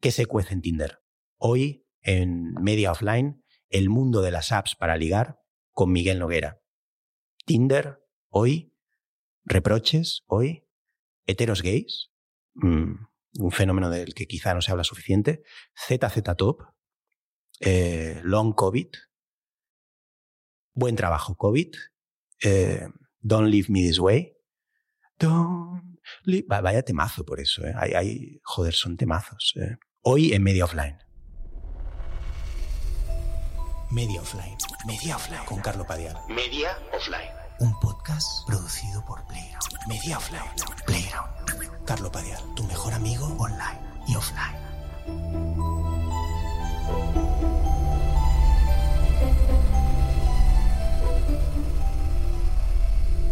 qué 0.00 0.12
se 0.12 0.26
cuece 0.26 0.54
en 0.54 0.60
Tinder. 0.60 1.03
Hoy, 1.36 1.86
en 2.00 2.54
Media 2.54 2.92
Offline, 2.92 3.42
el 3.68 3.88
mundo 3.88 4.22
de 4.22 4.30
las 4.30 4.52
apps 4.52 4.74
para 4.74 4.96
ligar 4.96 5.40
con 5.72 5.92
Miguel 5.92 6.18
Noguera. 6.18 6.60
Tinder, 7.44 8.00
hoy, 8.28 8.74
reproches, 9.44 10.24
hoy, 10.26 10.66
heteros 11.26 11.62
gays, 11.62 12.14
Mm, 12.54 12.94
un 13.40 13.50
fenómeno 13.50 13.90
del 13.90 14.14
que 14.14 14.26
quizá 14.26 14.54
no 14.54 14.62
se 14.62 14.70
habla 14.70 14.84
suficiente, 14.84 15.42
ZZ 15.74 16.22
Top, 16.36 16.62
eh, 17.60 18.20
Long 18.22 18.54
COVID, 18.54 18.88
Buen 20.72 20.96
Trabajo 20.96 21.36
COVID, 21.36 21.74
eh, 22.42 22.88
Don't 23.20 23.48
Leave 23.48 23.66
Me 23.68 23.80
This 23.80 23.98
Way, 23.98 24.36
Don't 25.18 25.98
leave... 26.22 26.46
Vaya 26.48 26.82
temazo 26.82 27.24
por 27.24 27.40
eso, 27.40 27.64
eh. 27.66 27.74
hay, 27.76 28.40
joder, 28.44 28.74
son 28.74 28.96
temazos. 28.96 29.54
Hoy 30.02 30.32
en 30.32 30.42
Media 30.42 30.64
Offline. 30.64 30.98
Media 33.90 34.20
Offline. 34.20 34.56
Media 34.86 35.16
Offline. 35.16 35.44
Con 35.44 35.60
Carlo 35.60 35.86
Padial. 35.86 36.16
Media 36.28 36.76
Offline. 36.92 37.30
Un 37.60 37.78
podcast 37.80 38.46
producido 38.46 39.04
por 39.04 39.24
Playground. 39.26 39.64
Media 39.88 40.18
Offline. 40.18 40.50
Playground. 40.86 41.84
Carlo 41.84 42.10
Padial, 42.10 42.40
tu 42.56 42.64
mejor 42.64 42.94
amigo 42.94 43.26
online 43.38 43.78
y 44.08 44.16
offline. 44.16 44.56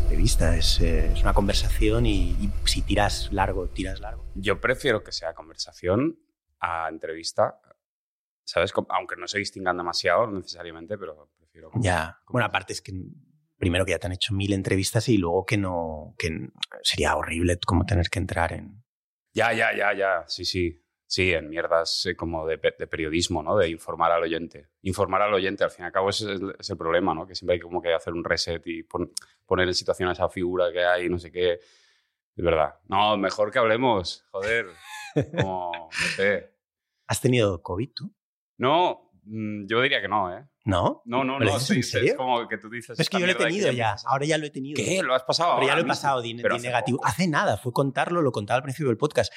Entrevista 0.03 0.57
es, 0.57 0.81
eh, 0.81 1.13
es 1.13 1.23
una 1.23 1.33
conversación 1.33 2.07
y, 2.07 2.53
si 2.67 2.83
tiras 2.83 3.33
largo, 3.33 3.69
tiras 3.69 4.01
largo. 4.01 4.25
Yo 4.35 4.61
prefiero 4.61 5.03
que 5.03 5.13
sea 5.13 5.35
conversación 5.35 6.19
a 6.61 6.89
entrevista, 6.89 7.61
¿sabes? 8.45 8.73
Aunque 8.89 9.17
no 9.17 9.27
se 9.27 9.39
distingan 9.39 9.77
demasiado 9.77 10.27
necesariamente, 10.31 10.99
pero 10.99 11.31
prefiero. 11.39 11.71
Ya, 11.81 12.19
bueno, 12.29 12.47
aparte 12.47 12.73
es 12.73 12.83
que 12.83 12.93
primero 13.57 13.85
que 13.85 13.93
ya 13.93 13.99
te 13.99 14.07
han 14.07 14.13
hecho 14.13 14.35
mil 14.35 14.53
entrevistas 14.53 15.09
y 15.09 15.19
luego 15.19 15.45
que 15.47 15.57
no, 15.57 16.15
que 16.19 16.51
sería 16.83 17.17
horrible 17.17 17.59
como 17.65 17.85
tener 17.85 18.09
que 18.11 18.19
entrar 18.19 18.53
en... 18.53 18.83
Ya, 19.35 19.53
ya, 19.53 19.75
ya, 19.75 19.95
ya, 19.95 20.25
sí, 20.27 20.45
sí. 20.45 20.83
Sí, 21.07 21.31
en 21.35 21.51
mierdas 21.51 22.07
eh, 22.07 22.17
como 22.17 22.47
de, 22.47 22.57
periodismo, 22.57 23.43
¿no? 23.43 23.59
De 23.59 23.69
informar 23.69 24.11
al 24.13 24.23
oyente. 24.23 24.69
Informar 24.81 25.21
al 25.21 25.35
oyente, 25.35 25.63
al 25.63 25.71
fin 25.71 25.85
y 25.85 25.87
al 25.87 25.93
cabo, 25.93 26.09
ese 26.09 26.39
es 26.59 26.71
el, 26.71 26.79
problema, 26.79 27.15
¿no? 27.15 27.27
Que 27.27 27.35
siempre 27.35 27.57
hay 27.57 27.61
como 27.61 27.83
que 27.83 27.93
hacer 27.93 28.15
un 28.15 28.25
reset 28.25 28.67
y 28.67 28.83
poner 28.83 29.69
en 29.69 29.75
situación 29.75 30.09
a 30.09 30.13
esa 30.13 30.31
figura 30.31 30.73
que 30.73 30.83
hay, 30.83 31.11
no 31.11 31.19
sé 31.19 31.31
qué. 31.31 31.53
Es 32.35 32.45
verdad. 32.45 32.77
No, 32.89 33.19
mejor 33.19 33.51
que 33.51 33.59
hablemos, 33.59 34.25
joder. 34.31 34.69
Como, 35.37 35.73
no 35.75 36.09
sé. 36.17 36.51
¿Has 37.07 37.21
tenido 37.21 37.63
COVID 37.63 37.91
tú? 37.95 38.15
No, 38.63 39.11
mm, 39.25 39.67
yo 39.67 39.81
diría 39.83 40.01
que 40.01 40.07
no, 40.07 40.33
¿eh? 40.33 40.47
¿No? 40.65 41.03
No, 41.05 41.25
no, 41.25 41.41
¿Me 41.41 41.47
lo 41.47 41.55
no. 41.55 41.59
sí, 41.59 41.81
Es 41.81 42.15
como 42.17 42.47
que 42.47 42.59
tú 42.59 42.71
dices. 42.71 42.97
Es 43.01 43.11
que 43.11 43.19
yo 43.19 43.27
lo 43.27 43.33
he 43.33 43.35
tenido 43.35 43.73
ya. 43.73 43.97
Ahora 44.07 44.25
ya 44.25 44.39
lo 44.39 44.47
he 44.47 44.51
tenido. 44.51 44.77
¿Qué? 44.77 45.03
¿Lo 45.03 45.17
has 45.17 45.25
pasado 45.25 45.57
Pero 45.57 45.67
ya 45.67 45.73
ahora 45.73 45.83
lo 45.83 45.87
he 45.87 45.89
pasado 45.89 46.23
de, 46.23 46.41
hace 46.49 46.69
negativo. 46.69 46.99
poco. 46.99 47.09
Hace 47.09 47.27
nada, 47.27 47.57
fue 47.57 47.73
contarlo, 47.73 48.23
lo 48.23 48.31
contaba 48.31 48.59
al 48.59 48.63
principio 48.63 48.87
del 48.87 48.99
podcast. 48.99 49.33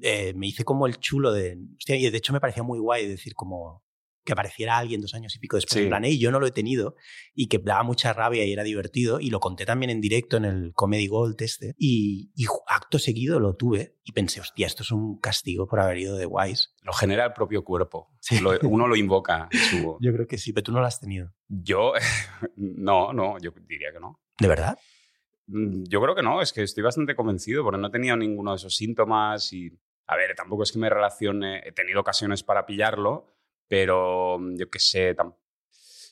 Eh, 0.00 0.32
me 0.34 0.46
hice 0.46 0.64
como 0.64 0.86
el 0.86 0.96
chulo 1.00 1.32
de. 1.32 1.58
Hostia, 1.76 1.96
y 1.96 2.08
de 2.08 2.16
hecho 2.16 2.32
me 2.32 2.40
parecía 2.40 2.62
muy 2.62 2.78
guay 2.78 3.06
decir 3.06 3.34
como 3.34 3.84
que 4.24 4.32
apareciera 4.32 4.78
alguien 4.78 5.00
dos 5.00 5.14
años 5.14 5.34
y 5.34 5.38
pico 5.38 5.56
después. 5.56 5.74
Sí. 5.74 5.80
En 5.84 5.88
plan, 5.88 6.04
"Ey, 6.04 6.18
yo 6.18 6.30
no 6.30 6.38
lo 6.40 6.46
he 6.46 6.50
tenido 6.52 6.94
y 7.34 7.48
que 7.48 7.58
daba 7.58 7.82
mucha 7.82 8.12
rabia 8.12 8.44
y 8.44 8.52
era 8.52 8.62
divertido. 8.62 9.18
Y 9.20 9.30
lo 9.30 9.40
conté 9.40 9.64
también 9.66 9.90
en 9.90 10.00
directo 10.00 10.36
en 10.36 10.44
el 10.44 10.72
Comedy 10.74 11.06
Gold 11.08 11.40
este. 11.42 11.74
Y, 11.76 12.30
y 12.36 12.44
acto 12.68 12.98
seguido 12.98 13.40
lo 13.40 13.54
tuve 13.56 13.96
y 14.04 14.12
pensé, 14.12 14.40
hostia, 14.40 14.66
esto 14.66 14.82
es 14.82 14.90
un 14.92 15.18
castigo 15.18 15.66
por 15.66 15.80
haber 15.80 15.98
ido 15.98 16.16
de 16.16 16.24
guays. 16.26 16.74
Lo 16.82 16.92
genera 16.92 17.24
el 17.26 17.32
propio 17.32 17.64
cuerpo. 17.64 18.10
Sí. 18.20 18.38
Lo- 18.40 18.58
uno 18.62 18.86
lo 18.88 18.96
invoca. 18.96 19.48
su- 19.52 19.96
Yo 20.00 20.12
creo 20.12 20.26
que 20.26 20.38
sí, 20.38 20.52
pero 20.52 20.64
tú 20.64 20.72
no 20.72 20.80
lo 20.80 20.86
has 20.86 21.00
tenido. 21.00 21.32
Yo, 21.48 21.92
no, 22.56 23.12
no, 23.12 23.38
yo 23.38 23.52
diría 23.68 23.92
que 23.92 24.00
no. 24.00 24.20
¿De 24.38 24.48
verdad? 24.48 24.78
Mm, 25.46 25.84
Yo 25.88 26.00
creo 26.00 26.14
que 26.14 26.22
no, 26.22 26.40
es 26.42 26.52
que 26.52 26.62
estoy 26.62 26.82
bastante 26.84 27.14
convencido 27.16 27.64
porque 27.64 27.78
no 27.80 27.88
he 27.88 27.90
tenido 27.90 28.16
ninguno 28.16 28.52
de 28.52 28.56
esos 28.56 28.76
síntomas 28.76 29.52
y, 29.52 29.70
a 30.06 30.16
ver, 30.16 30.34
tampoco 30.36 30.62
es 30.62 30.72
que 30.72 30.78
me 30.78 30.88
relacione, 30.90 31.60
he 31.66 31.72
tenido 31.72 32.00
ocasiones 32.00 32.42
para 32.42 32.64
pillarlo, 32.66 33.26
pero 33.72 34.38
mm, 34.38 34.56
yo 34.58 34.70
qué 34.70 34.78
sé, 34.78 35.14
tam- 35.14 35.34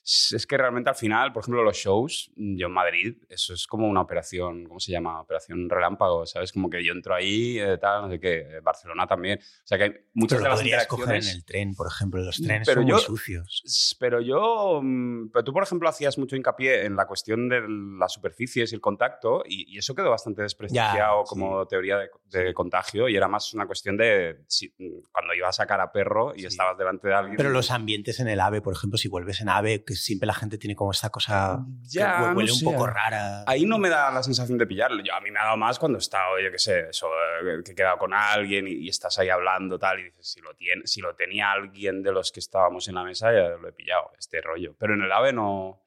es 0.02 0.46
que 0.46 0.56
realmente 0.56 0.88
al 0.90 0.96
final, 0.96 1.32
por 1.32 1.42
ejemplo, 1.42 1.62
los 1.62 1.76
shows, 1.76 2.30
mm, 2.36 2.56
yo 2.56 2.66
en 2.66 2.72
Madrid, 2.72 3.16
eso 3.28 3.52
es 3.54 3.66
como 3.66 3.86
una 3.88 4.00
operación, 4.00 4.64
¿cómo 4.64 4.80
se 4.80 4.92
llama? 4.92 5.20
Operación 5.20 5.68
relámpago, 5.68 6.26
¿sabes? 6.26 6.52
Como 6.52 6.68
que 6.70 6.84
yo 6.84 6.92
entro 6.92 7.14
ahí, 7.14 7.58
eh, 7.58 7.78
tal, 7.78 8.02
no 8.02 8.10
sé 8.10 8.18
qué, 8.18 8.38
eh, 8.38 8.60
Barcelona 8.62 9.06
también. 9.06 9.38
O 9.38 9.66
sea 9.66 9.78
que 9.78 9.84
hay 9.84 9.92
muchas 10.14 10.38
Pero 10.40 10.56
de 10.56 10.70
las 10.70 10.86
coger 10.86 11.04
en 11.08 11.14
interacciones... 11.16 11.34
el 11.34 11.44
tren, 11.44 11.74
por 11.74 11.86
ejemplo. 11.86 12.22
Los 12.22 12.40
trenes 12.40 12.66
Pero 12.66 12.80
son 12.80 12.88
yo- 12.88 12.94
muy 12.96 13.02
sucios. 13.04 13.96
Pero 14.00 14.20
yo, 14.20 14.80
mm, 14.82 15.30
pero 15.32 15.44
tú 15.44 15.52
por 15.52 15.62
ejemplo 15.62 15.88
hacías 15.88 16.18
mucho 16.18 16.34
hincapié 16.36 16.84
en 16.86 16.96
la 16.96 17.06
cuestión 17.06 17.48
de 17.48 17.60
las 17.98 18.12
superficies 18.12 18.72
y 18.72 18.74
el 18.74 18.80
contacto 18.80 19.42
y, 19.46 19.74
y 19.74 19.78
eso 19.78 19.94
quedó 19.94 20.10
bastante 20.10 20.42
desprestigiado 20.42 21.22
Ya, 21.22 21.28
como 21.28 21.66
teoría 21.66 21.98
de, 21.98 22.10
de 22.30 22.54
contagio 22.54 23.08
y 23.08 23.16
era 23.16 23.28
más 23.28 23.52
una 23.54 23.66
cuestión 23.66 23.96
de 23.96 24.38
si- 24.48 24.72
mm, 24.78 25.02
cuando 25.12 25.34
ibas 25.34 25.50
a 25.50 25.62
sacar 25.62 25.80
a 25.80 25.92
perro 25.92 26.32
y 26.34 26.40
Sí. 26.40 26.46
estabas 26.46 26.76
delante 26.78 27.08
de 27.08 27.14
alguien. 27.14 27.36
Pero 27.36 27.50
los 27.50 27.70
ambientes 27.70 28.18
en 28.20 28.28
el 28.28 28.40
AVE, 28.40 28.62
por 28.62 28.72
ejemplo, 28.74 28.96
si 28.98 29.08
vuelves 29.08 29.40
en 29.40 29.48
AVE, 29.48 29.84
que 29.90 29.96
siempre 29.96 30.26
la 30.26 30.34
gente 30.34 30.56
tiene 30.58 30.76
como 30.76 30.92
esta 30.92 31.10
cosa 31.10 31.58
Ya, 31.82 32.16
que 32.16 32.22
hue- 32.22 32.30
no 32.30 32.36
huele 32.38 32.52
un 32.52 32.58
sé. 32.58 32.64
poco 32.64 32.86
rara. 32.86 33.42
Ahí 33.46 33.64
no 33.66 33.76
me 33.78 33.88
da 33.88 34.10
la 34.12 34.22
sensación 34.22 34.56
de 34.56 34.66
pillarlo. 34.66 35.02
Yo, 35.02 35.12
a 35.14 35.20
mí 35.20 35.30
me 35.30 35.38
ha 35.40 35.44
dado 35.44 35.56
más 35.56 35.78
cuando 35.78 35.98
he 35.98 36.00
estado, 36.00 36.38
yo 36.38 36.50
qué 36.52 36.58
sé, 36.58 36.88
eso, 36.90 37.08
eh, 37.42 37.62
que 37.64 37.72
he 37.72 37.74
quedado 37.74 37.98
con 37.98 38.14
alguien 38.14 38.68
y, 38.68 38.72
y 38.72 38.88
estás 38.88 39.18
ahí 39.18 39.28
hablando 39.28 39.78
tal 39.78 39.98
y 40.00 40.04
dices, 40.04 40.28
si 40.32 40.40
lo, 40.40 40.54
tiene, 40.54 40.86
si 40.86 41.00
lo 41.00 41.14
tenía 41.16 41.50
alguien 41.52 42.02
de 42.02 42.12
los 42.12 42.30
que 42.32 42.40
estábamos 42.40 42.86
en 42.88 42.94
la 42.94 43.02
mesa, 43.04 43.32
ya 43.32 43.48
lo 43.60 43.68
he 43.68 43.72
pillado, 43.72 44.10
este 44.18 44.40
rollo. 44.40 44.74
Pero 44.78 44.94
en 44.94 45.02
el 45.02 45.10
AVE 45.12 45.32
no... 45.32 45.82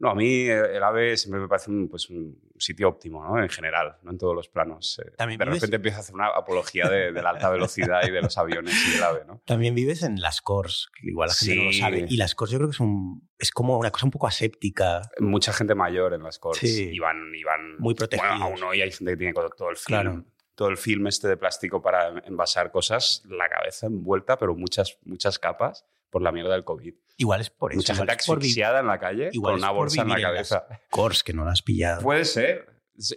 No, 0.00 0.10
a 0.10 0.14
mí 0.14 0.46
el 0.48 0.82
AVE 0.82 1.16
siempre 1.16 1.40
me 1.40 1.48
parece 1.48 1.70
un, 1.70 1.88
pues, 1.88 2.10
un 2.10 2.36
sitio 2.56 2.88
óptimo, 2.88 3.22
¿no? 3.24 3.42
En 3.42 3.48
general, 3.48 3.96
no 4.02 4.10
en 4.12 4.18
todos 4.18 4.34
los 4.34 4.48
planos. 4.48 5.00
Eh, 5.04 5.10
También 5.16 5.38
de 5.38 5.44
vives- 5.46 5.54
repente 5.56 5.76
empiezo 5.76 5.96
a 5.98 6.00
hacer 6.00 6.14
una 6.14 6.28
apología 6.28 6.88
de, 6.88 7.12
de 7.12 7.22
la 7.22 7.30
alta 7.30 7.50
velocidad 7.50 8.00
y 8.06 8.10
de 8.10 8.22
los 8.22 8.38
aviones 8.38 8.74
y 8.88 8.92
del 8.92 9.02
AVE, 9.02 9.24
¿no? 9.26 9.42
También 9.44 9.74
vives 9.74 10.02
en 10.02 10.20
las 10.20 10.40
que 10.40 11.08
igual 11.10 11.28
la 11.28 11.34
gente 11.34 11.56
no 11.56 11.64
lo 11.64 11.72
Sí. 11.72 11.80
sabe. 11.80 12.06
Y 12.08 12.16
las 12.16 12.34
Cors 12.34 12.50
yo 12.52 12.58
creo 12.58 12.68
que 12.68 12.74
es, 12.74 12.80
un, 12.80 13.28
es 13.38 13.50
como 13.50 13.78
una 13.78 13.90
cosa 13.90 14.06
un 14.06 14.10
poco 14.12 14.26
aséptica. 14.26 15.02
Mucha 15.18 15.52
gente 15.52 15.74
mayor 15.74 16.14
en 16.14 16.22
las 16.22 16.38
corts. 16.38 16.60
Sí. 16.60 16.90
Iban, 16.92 17.34
iban, 17.34 17.76
Muy 17.78 17.94
protegidos. 17.94 18.30
Bueno, 18.38 18.44
aún 18.46 18.62
hoy 18.62 18.82
hay 18.82 18.90
gente 18.92 19.12
que 19.12 19.16
tiene 19.16 19.32
todo 19.34 19.70
el 19.70 19.76
film, 19.76 20.00
Claro. 20.00 20.24
todo 20.54 20.68
el 20.68 20.76
film 20.76 21.06
este 21.08 21.26
de 21.28 21.36
plástico 21.36 21.82
para 21.82 22.20
envasar 22.26 22.70
cosas, 22.70 23.22
la 23.28 23.48
cabeza 23.48 23.86
envuelta, 23.88 24.38
pero 24.38 24.54
muchas, 24.54 24.96
muchas 25.04 25.38
capas 25.38 25.84
por 26.10 26.22
la 26.22 26.30
mierda 26.30 26.52
del 26.52 26.62
COVID. 26.64 26.94
Igual 27.16 27.40
es 27.40 27.50
por 27.50 27.72
eso. 27.72 27.78
Mucha 27.78 27.94
gente 27.94 28.12
asfixiada 28.12 28.80
en 28.80 28.86
la 28.86 28.98
calle 28.98 29.30
igual 29.32 29.54
con 29.54 29.60
una 29.60 29.70
bolsa 29.70 30.02
en 30.02 30.08
la 30.08 30.14
vivir 30.16 30.26
en 30.26 30.32
cabeza. 30.32 30.66
Cors, 30.90 31.22
que 31.22 31.32
no 31.32 31.44
la 31.44 31.52
has 31.52 31.62
pillado. 31.62 32.02
Puede 32.02 32.24
ser. 32.24 32.74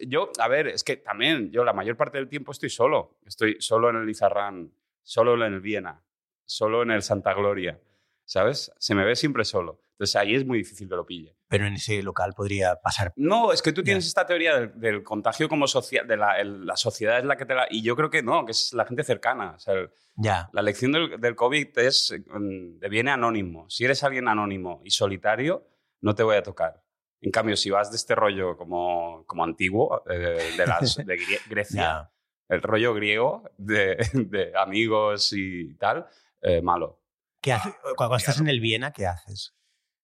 Yo, 0.08 0.32
a 0.40 0.48
ver, 0.48 0.68
es 0.68 0.84
que 0.84 0.98
también 0.98 1.52
yo 1.52 1.64
la 1.64 1.74
mayor 1.74 1.98
parte 1.98 2.18
del 2.18 2.28
tiempo 2.28 2.52
estoy 2.52 2.70
solo. 2.70 3.18
Estoy 3.26 3.58
solo 3.60 3.90
en 3.90 3.98
el 3.98 4.10
Izarrán, 4.10 4.72
solo 5.04 5.34
en 5.46 5.54
el 5.54 5.62
Viena, 5.62 6.04
solo 6.46 6.84
en 6.84 6.92
el 6.92 7.02
Santa 7.02 7.34
Gloria, 7.34 7.80
¿sabes? 8.28 8.72
Se 8.78 8.94
me 8.94 9.04
ve 9.06 9.16
siempre 9.16 9.46
solo. 9.46 9.80
Entonces 9.94 10.16
ahí 10.18 10.36
es 10.36 10.46
muy 10.46 10.60
difícil 10.60 10.88
que 10.88 10.96
lo 10.96 11.06
pille. 11.06 11.36
Pero 11.48 11.66
en 11.66 11.74
ese 11.74 12.04
local 12.04 12.34
podría 12.36 12.76
pasar. 12.76 13.12
No, 13.16 13.52
es 13.54 13.62
que 13.64 13.72
tú 13.72 13.82
tienes 13.82 14.06
esta 14.06 14.28
teoría 14.28 14.60
del, 14.60 14.80
del 14.80 15.02
contagio 15.02 15.50
como 15.50 15.66
social, 15.66 16.06
de 16.06 16.18
la, 16.18 16.40
el- 16.40 16.66
la 16.68 16.76
sociedad 16.78 17.18
es 17.18 17.26
la 17.26 17.36
que 17.38 17.46
te 17.46 17.56
la... 17.56 17.66
Y 17.72 17.82
yo 17.82 17.96
creo 17.96 18.10
que 18.12 18.22
no, 18.22 18.46
que 18.46 18.52
es 18.52 18.74
la 18.74 18.86
gente 18.86 19.04
cercana. 19.04 19.54
O 19.56 19.60
sea, 19.60 19.74
el- 19.74 19.90
Ya. 20.18 20.50
la 20.54 20.62
lección 20.62 20.92
del, 20.92 21.20
del 21.20 21.36
COVID 21.36 21.80
es, 21.80 22.14
mm, 22.28 22.80
viene 22.92 23.10
anónimo. 23.12 23.68
Si 23.70 23.86
eres 23.86 24.04
alguien 24.04 24.28
anónimo 24.28 24.82
y 24.84 24.92
solitario, 24.92 25.66
no 26.02 26.14
te 26.14 26.22
voy 26.22 26.36
a 26.36 26.44
tocar. 26.44 26.84
En 27.22 27.32
cambio, 27.32 27.56
si 27.58 27.72
vas 27.72 27.90
de 27.90 27.96
este 27.98 28.14
rollo 28.14 28.56
como, 28.58 29.24
como 29.26 29.44
antiguo, 29.44 30.04
eh, 30.08 30.54
de, 30.58 30.68
las, 30.68 30.98
de 30.98 31.04
Grie- 31.18 31.42
Grecia, 31.50 32.12
el 32.50 32.62
rollo 32.62 32.94
griego 32.94 33.50
de, 33.58 33.98
de 34.14 34.52
amigos 34.56 35.34
y 35.34 35.74
tal, 35.76 36.06
eh, 36.42 36.62
malo. 36.62 37.00
¿Qué 37.42 37.54
hace- 37.54 37.74
Cuando 37.96 38.16
estás 38.18 38.40
en 38.40 38.48
el 38.48 38.60
Viena, 38.60 38.92
¿qué 38.92 39.06
haces? 39.08 39.54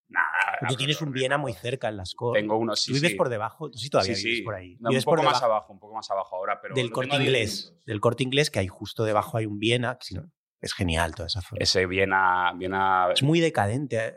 Nada, 0.08 0.68
Tú 0.70 0.76
tienes 0.76 1.02
un 1.02 1.12
Viena 1.12 1.38
muy 1.38 1.54
cerca 1.54 1.90
en 1.90 1.98
las 1.98 2.14
Cors. 2.14 2.40
Tengo 2.40 2.56
uno, 2.58 2.76
sí, 2.76 2.92
Tú 2.92 2.96
vives 2.96 3.12
sí. 3.12 3.18
por 3.18 3.30
debajo, 3.30 3.72
tú 3.72 3.78
sí 3.80 3.90
todavía 3.90 4.16
Sí, 4.16 4.26
vives 4.26 4.42
por 4.44 4.54
ahí. 4.56 4.78
No, 4.80 4.90
un 4.92 4.98
poco 5.02 5.16
por 5.18 5.24
más 5.26 5.42
abajo, 5.42 5.74
un 5.74 5.80
poco 5.80 5.96
más 5.96 6.10
abajo 6.12 6.36
ahora, 6.36 6.62
pero 6.62 6.76
del 6.76 6.92
corte 6.92 7.16
inglés. 7.16 7.74
Del 7.86 8.00
corte 8.00 8.24
inglés, 8.24 8.52
que 8.52 8.60
hay 8.60 8.68
justo 8.68 9.04
debajo 9.04 9.38
hay 9.38 9.46
un 9.48 9.60
Viena. 9.60 9.98
que 9.98 10.06
si 10.06 10.16
no- 10.16 10.30
es 10.62 10.74
genial 10.74 11.14
toda 11.16 11.28
esa 11.28 11.42
zona. 11.42 11.60
Ese 11.62 11.86
Viena, 11.88 12.54
Viena... 12.56 13.10
Es 13.14 13.22
muy 13.24 13.40
decadente. 13.42 14.16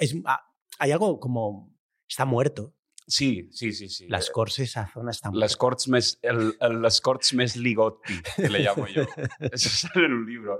Es- 0.00 0.16
a- 0.24 0.50
hay 0.78 0.90
algo 0.92 1.20
como. 1.20 1.72
Está 2.08 2.24
muerto. 2.24 2.74
Sí, 3.06 3.48
sí, 3.52 3.72
sí, 3.72 3.88
sí. 3.90 4.06
Las 4.08 4.28
Eh, 4.28 4.32
Cors, 4.32 4.58
esa 4.60 4.86
zona 4.90 5.10
está 5.10 5.28
muerta. 5.30 5.44
Las 5.44 5.56
Corts 5.56 5.88
mes, 5.88 6.18
el, 6.22 6.56
el- 6.60 6.82
Corts 7.02 7.34
mes 7.34 7.54
Ligotti, 7.56 8.14
que 8.36 8.48
le 8.48 8.60
llamo 8.60 8.86
yo. 8.86 9.02
Eso 9.52 9.68
sale 9.68 10.06
en 10.06 10.12
un 10.14 10.26
libro, 10.26 10.58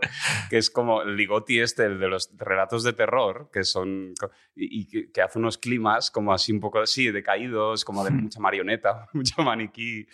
que 0.50 0.58
es 0.58 0.68
como 0.70 1.00
el 1.02 1.16
Ligotti 1.16 1.58
este, 1.60 1.84
el 1.86 1.98
de 1.98 2.08
los 2.08 2.30
relatos 2.36 2.84
de 2.84 2.92
terror, 2.92 3.48
que 3.52 3.64
son... 3.64 4.12
Y, 4.54 4.80
y 4.82 4.84
que, 4.86 5.10
que 5.10 5.22
hace 5.22 5.38
unos 5.38 5.56
climas 5.58 6.10
como 6.10 6.34
así 6.34 6.52
un 6.52 6.60
poco 6.60 6.80
así, 6.80 7.10
decaídos, 7.10 7.84
como 7.84 8.04
de 8.04 8.10
mucha 8.10 8.40
marioneta, 8.40 9.08
mucho 9.14 9.42
maniquí, 9.42 10.06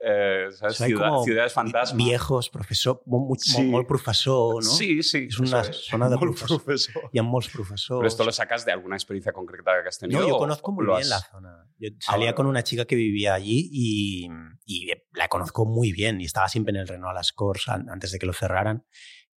eh, 0.00 0.46
¿sabes? 0.52 0.74
O 0.74 0.78
sea, 0.78 0.86
Ciudad- 0.86 1.22
ciudades 1.24 1.52
fantasma. 1.52 1.96
Viejos, 1.96 2.50
Sí. 3.38 3.62
molt 3.64 3.86
professor, 3.88 4.54
no? 4.54 4.60
Sí, 4.70 5.02
sí. 5.02 5.26
Es 5.28 5.38
una 5.40 5.64
zona 5.64 6.08
de 6.08 6.16
Molt 6.16 6.20
profesor. 6.36 6.62
profesor. 6.62 7.10
Hi 7.12 7.18
ha 7.18 7.22
molts 7.22 7.48
professors. 7.48 7.98
Pero 7.98 8.06
esto 8.08 8.24
lo 8.24 8.32
sacas 8.32 8.64
de 8.64 8.72
alguna 8.72 8.96
experiencia 8.96 9.32
concreta 9.32 9.72
que 9.82 9.88
has 9.88 9.98
tenido. 9.98 10.20
No, 10.20 10.28
yo 10.28 10.38
conozco 10.38 10.72
muy 10.72 10.86
bien 10.86 10.98
has- 10.98 11.08
la 11.08 11.20
zona. 11.20 11.64
Yo 11.78 11.88
salía 12.00 12.26
vale, 12.26 12.34
con 12.34 12.46
una 12.46 12.62
chica 12.62 12.84
que 12.84 12.96
vivía 12.96 13.34
allí 13.34 13.68
y, 13.72 14.28
y 14.64 14.90
la 15.14 15.28
conozco 15.28 15.64
muy 15.66 15.92
bien 15.92 16.20
y 16.20 16.24
estaba 16.24 16.48
siempre 16.48 16.70
en 16.72 16.80
el 16.80 16.88
Renault 16.88 17.10
a 17.10 17.14
las 17.14 17.32
Cors 17.32 17.68
an- 17.68 17.88
antes 17.90 18.12
de 18.12 18.18
que 18.18 18.26
lo 18.26 18.32
cerraran. 18.32 18.84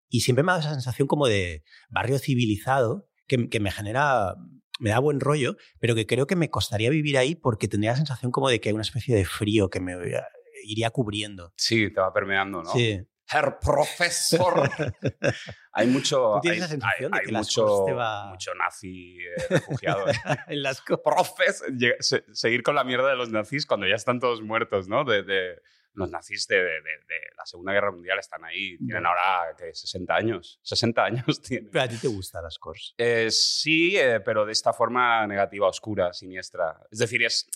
Y 0.08 0.20
siempre 0.20 0.42
me 0.44 0.52
ha 0.52 0.54
dado 0.56 0.66
esa 0.66 0.74
sensación 0.74 1.08
como 1.08 1.26
de 1.26 1.64
barrio 1.88 2.18
civilizado 2.18 3.08
que, 3.26 3.48
que 3.48 3.60
me 3.60 3.70
genera, 3.70 4.34
me 4.78 4.90
da 4.90 4.98
buen 4.98 5.20
rollo, 5.20 5.56
pero 5.80 5.94
que 5.94 6.06
creo 6.06 6.26
que 6.26 6.36
me 6.36 6.50
costaría 6.50 6.90
vivir 6.90 7.16
ahí 7.16 7.34
porque 7.34 7.66
tendría 7.68 7.92
la 7.92 7.96
sensación 7.96 8.30
como 8.30 8.48
de 8.50 8.60
que 8.60 8.68
hay 8.68 8.74
una 8.74 8.82
especie 8.82 9.16
de 9.16 9.24
frío 9.24 9.70
que 9.70 9.80
me 9.80 9.92
eh, 9.94 10.20
iría 10.62 10.90
cubriendo. 10.90 11.52
Sí, 11.56 11.90
te 11.92 12.00
va 12.00 12.12
permeando, 12.12 12.62
¿no? 12.62 12.72
Sí. 12.72 13.00
Herr 13.34 13.58
Profesor. 13.60 14.68
hay 15.72 15.86
mucho. 15.86 16.32
¿Tú 16.34 16.40
tienes 16.42 16.60
hay, 16.60 16.64
esa 16.64 16.68
sensación 16.68 17.14
hay- 17.14 17.20
de 17.20 17.26
que 17.26 17.34
hay 17.34 17.40
mucho, 17.40 17.84
va- 17.96 18.26
mucho 18.30 18.54
nazi 18.54 19.18
eh, 19.20 19.46
refugiado. 19.48 20.04
en 20.48 20.62
las. 20.62 20.82
Profes, 20.82 21.62
se- 22.00 22.24
seguir 22.32 22.62
con 22.62 22.74
la 22.74 22.84
mierda 22.84 23.08
de 23.08 23.16
los 23.16 23.30
nazis 23.30 23.64
cuando 23.66 23.86
ya 23.86 23.94
están 23.94 24.20
todos 24.20 24.42
muertos, 24.42 24.88
¿no? 24.88 25.04
De, 25.04 25.22
de- 25.22 25.60
los 25.94 26.10
nazis 26.10 26.46
de, 26.48 26.56
de- 26.56 26.62
de- 26.72 27.30
la 27.36 27.44
Segunda 27.44 27.72
Guerra 27.72 27.92
Mundial 27.92 28.18
están 28.18 28.44
ahí. 28.44 28.76
Tienen 28.78 29.04
ahora 29.06 29.54
que 29.56 29.74
60 29.74 30.14
años. 30.14 30.58
60 30.62 31.04
años 31.04 31.40
tienen. 31.42 31.70
Pero 31.70 31.84
a 31.84 31.88
ti 31.88 31.96
te 31.98 32.08
gustan 32.08 32.42
las 32.44 32.58
Cors. 32.58 32.94
Eh, 32.98 33.28
sí, 33.30 33.96
eh, 33.98 34.20
pero 34.20 34.44
de 34.46 34.52
esta 34.52 34.72
forma 34.72 35.26
negativa, 35.26 35.68
oscura, 35.68 36.12
siniestra. 36.12 36.78
Es 36.90 36.98
decir, 36.98 37.22
es, 37.22 37.46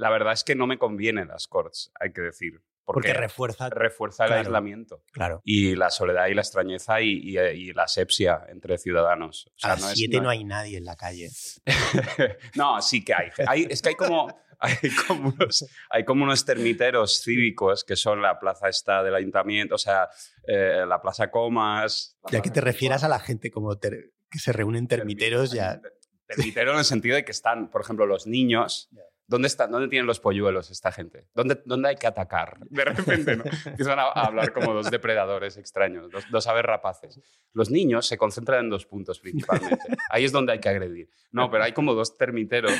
la 0.00 0.10
verdad 0.10 0.32
es 0.32 0.42
que 0.44 0.54
no 0.54 0.66
me 0.66 0.78
convienen 0.78 1.28
las 1.28 1.46
corts, 1.46 1.92
hay 2.00 2.12
que 2.12 2.22
decir. 2.22 2.62
Porque 2.84 3.08
Porque, 3.08 3.12
refuerza. 3.12 3.68
refuerza 3.70 4.24
el 4.24 4.28
claro. 4.30 4.40
aislamiento 4.42 5.04
Claro. 5.12 5.42
y 5.44 5.76
la 5.76 5.90
soledad 5.90 6.26
y 6.26 6.34
la 6.34 6.40
extrañeza 6.40 7.00
y, 7.00 7.10
y- 7.22 7.38
y 7.38 7.72
la 7.72 7.84
asepsia 7.84 8.46
entre 8.48 8.78
ciudadanos. 8.78 9.46
O 9.54 9.58
sea, 9.58 9.70
a 9.70 9.74
las 9.74 9.82
no 9.82 9.90
es- 9.90 9.98
7 9.98 10.16
no, 10.16 10.22
no- 10.24 10.28
hay 10.30 10.42
nadie 10.44 10.78
en 10.78 10.84
la 10.84 10.96
calle. 10.96 11.28
no, 12.56 12.80
sí 12.82 13.04
que 13.04 13.14
hay. 13.14 13.28
Hay- 13.46 13.66
Es 13.70 13.82
que 13.82 13.90
hay 13.90 13.94
como, 13.94 14.26
hay, 14.58 14.74
como 15.06 15.28
unos, 15.28 15.66
hay 15.90 16.04
como 16.04 16.24
unos 16.24 16.44
termiteros 16.44 17.22
cívicos 17.22 17.84
que 17.84 17.94
son 17.96 18.22
la 18.22 18.40
plaza 18.40 18.68
esta 18.68 19.02
del 19.02 19.14
ayuntamiento, 19.14 19.76
o 19.76 19.78
sea, 19.78 20.08
eh, 20.48 20.84
la 20.86 21.00
plaza 21.00 21.30
Comas. 21.30 22.16
la 22.24 22.30
Ya 22.30 22.42
que 22.42 22.50
te 22.50 22.60
refieras 22.60 23.04
a 23.04 23.08
la 23.08 23.20
gente 23.20 23.50
como 23.50 23.76
ter- 23.78 24.10
que 24.30 24.38
se 24.38 24.52
reúnen 24.52 24.88
termiteros, 24.88 25.52
ya. 25.52 25.80
Termitero 26.26 26.72
en 26.72 26.78
el 26.78 26.84
sentido 26.84 27.16
de 27.16 27.24
que 27.24 27.32
están, 27.32 27.70
por 27.70 27.82
ejemplo, 27.82 28.06
los 28.06 28.26
niños 28.26 28.88
¿Dónde, 29.30 29.46
está, 29.46 29.68
¿Dónde 29.68 29.86
tienen 29.86 30.08
los 30.08 30.18
polluelos 30.18 30.72
esta 30.72 30.90
gente? 30.90 31.28
¿Dónde, 31.34 31.62
¿Dónde 31.64 31.90
hay 31.90 31.94
que 31.94 32.08
atacar? 32.08 32.58
De 32.68 32.84
repente, 32.84 33.36
¿no? 33.36 33.44
Empiezan 33.64 34.00
a, 34.00 34.06
a 34.06 34.24
hablar 34.26 34.52
como 34.52 34.74
dos 34.74 34.90
depredadores 34.90 35.56
extraños, 35.56 36.10
dos, 36.10 36.24
dos 36.32 36.48
aves 36.48 36.64
rapaces. 36.64 37.20
Los 37.52 37.70
niños 37.70 38.08
se 38.08 38.18
concentran 38.18 38.64
en 38.64 38.70
dos 38.70 38.86
puntos 38.86 39.20
principalmente. 39.20 39.78
Ahí 40.10 40.24
es 40.24 40.32
donde 40.32 40.50
hay 40.52 40.58
que 40.58 40.68
agredir. 40.68 41.08
No, 41.30 41.48
pero 41.48 41.62
hay 41.62 41.72
como 41.72 41.94
dos 41.94 42.18
termiteros. 42.18 42.72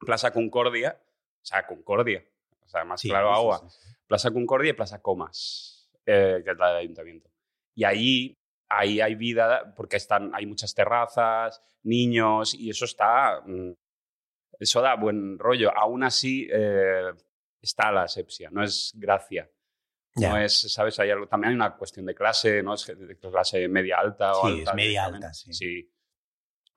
Plaza 0.00 0.32
Concordia, 0.32 1.00
o 1.00 1.46
sea, 1.46 1.64
Concordia, 1.64 2.24
o 2.64 2.68
sea, 2.68 2.84
más 2.84 3.00
Sí, 3.00 3.08
claro 3.08 3.32
agua. 3.32 3.60
sí, 3.68 3.78
sí. 3.80 3.94
Plaza 4.08 4.32
Concordia 4.32 4.70
y 4.70 4.72
Plaza 4.72 5.00
Comas, 5.00 5.88
eh, 6.04 6.42
que 6.44 6.50
es 6.50 6.58
la 6.58 6.70
del 6.70 6.76
ayuntamiento. 6.78 7.30
Y 7.76 7.84
ahí, 7.84 8.36
ahí 8.68 9.00
hay 9.00 9.14
vida 9.14 9.72
porque 9.76 9.96
están, 9.96 10.32
hay 10.34 10.44
muchas 10.44 10.74
terrazas, 10.74 11.62
niños, 11.84 12.52
y 12.54 12.68
eso 12.70 12.84
está. 12.84 13.40
Eso 14.58 14.80
da 14.82 14.94
buen 14.96 15.38
rollo. 15.38 15.70
Aún 15.76 16.02
así, 16.02 16.48
eh, 16.50 17.12
está 17.60 17.92
la 17.92 18.02
asepsia, 18.02 18.50
no 18.50 18.62
es 18.62 18.92
gracia. 18.96 19.50
No 20.16 20.36
es, 20.36 20.72
¿sabes? 20.72 20.98
Hay 20.98 21.10
algo, 21.10 21.28
también 21.28 21.50
hay 21.50 21.54
una 21.54 21.76
cuestión 21.76 22.04
de 22.04 22.12
clase, 22.14 22.60
¿no? 22.60 22.74
Es 22.74 22.86
de 22.86 23.16
clase 23.18 23.68
media 23.68 23.98
alta 24.00 24.32
o 24.32 24.48
Sí, 24.48 24.58
alta. 24.58 24.70
es 24.70 24.76
media 24.76 25.04
alta, 25.04 25.32
sí. 25.32 25.52
Sí. 25.52 25.92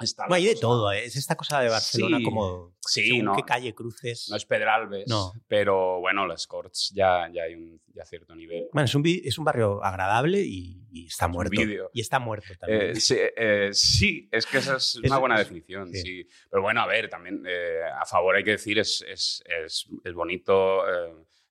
Está 0.04 0.28
No, 0.28 0.36
hay 0.36 0.46
de 0.46 0.56
todo, 0.56 0.92
¿eh? 0.92 1.06
es 1.06 1.16
esta 1.16 1.36
cosa 1.36 1.60
de 1.62 1.70
Barcelona 1.70 2.18
Sí, 2.18 2.24
como 2.24 2.76
sí, 2.82 3.22
no. 3.22 3.36
qué 3.36 3.44
calle 3.44 3.74
cruces. 3.74 4.28
No 4.30 4.36
es 4.36 4.46
Pedralbes, 4.46 5.08
No. 5.08 5.34
pero 5.48 6.00
bueno, 6.00 6.26
las 6.28 6.48
Corts 6.48 6.92
ya, 6.96 7.30
ya 7.34 7.44
hay 7.44 7.56
un 7.56 7.82
ya 7.94 8.06
cierto 8.06 8.36
nivel. 8.36 8.68
Bueno, 8.74 8.86
es 8.86 8.96
un, 8.96 9.04
es 9.06 9.38
un 9.38 9.46
barrio 9.46 9.84
agradable 9.84 10.40
y, 10.42 10.88
y 10.92 11.06
está 11.08 11.28
muerto. 11.28 11.62
Y 11.94 12.02
está 12.02 12.20
muerto 12.20 12.54
también. 12.60 12.92
Eh, 12.92 12.96
sí, 12.96 13.18
eh, 13.20 13.70
sí, 13.74 14.30
es 14.32 14.46
que 14.46 14.58
esa 14.60 14.78
es 14.78 14.96
una 15.04 15.18
buena 15.18 15.38
definición, 15.38 15.94
sí. 15.94 16.28
Pero 16.50 16.62
bueno, 16.62 16.82
a 16.82 16.88
ver, 16.88 17.10
también 17.10 17.44
eh, 17.48 17.82
a 18.00 18.06
favor 18.06 18.36
hay 18.36 18.44
que 18.44 18.52
decir, 18.52 18.80
es, 18.80 19.04
es, 19.08 19.44
es, 19.46 19.88
es 20.04 20.14
bonito, 20.14 20.82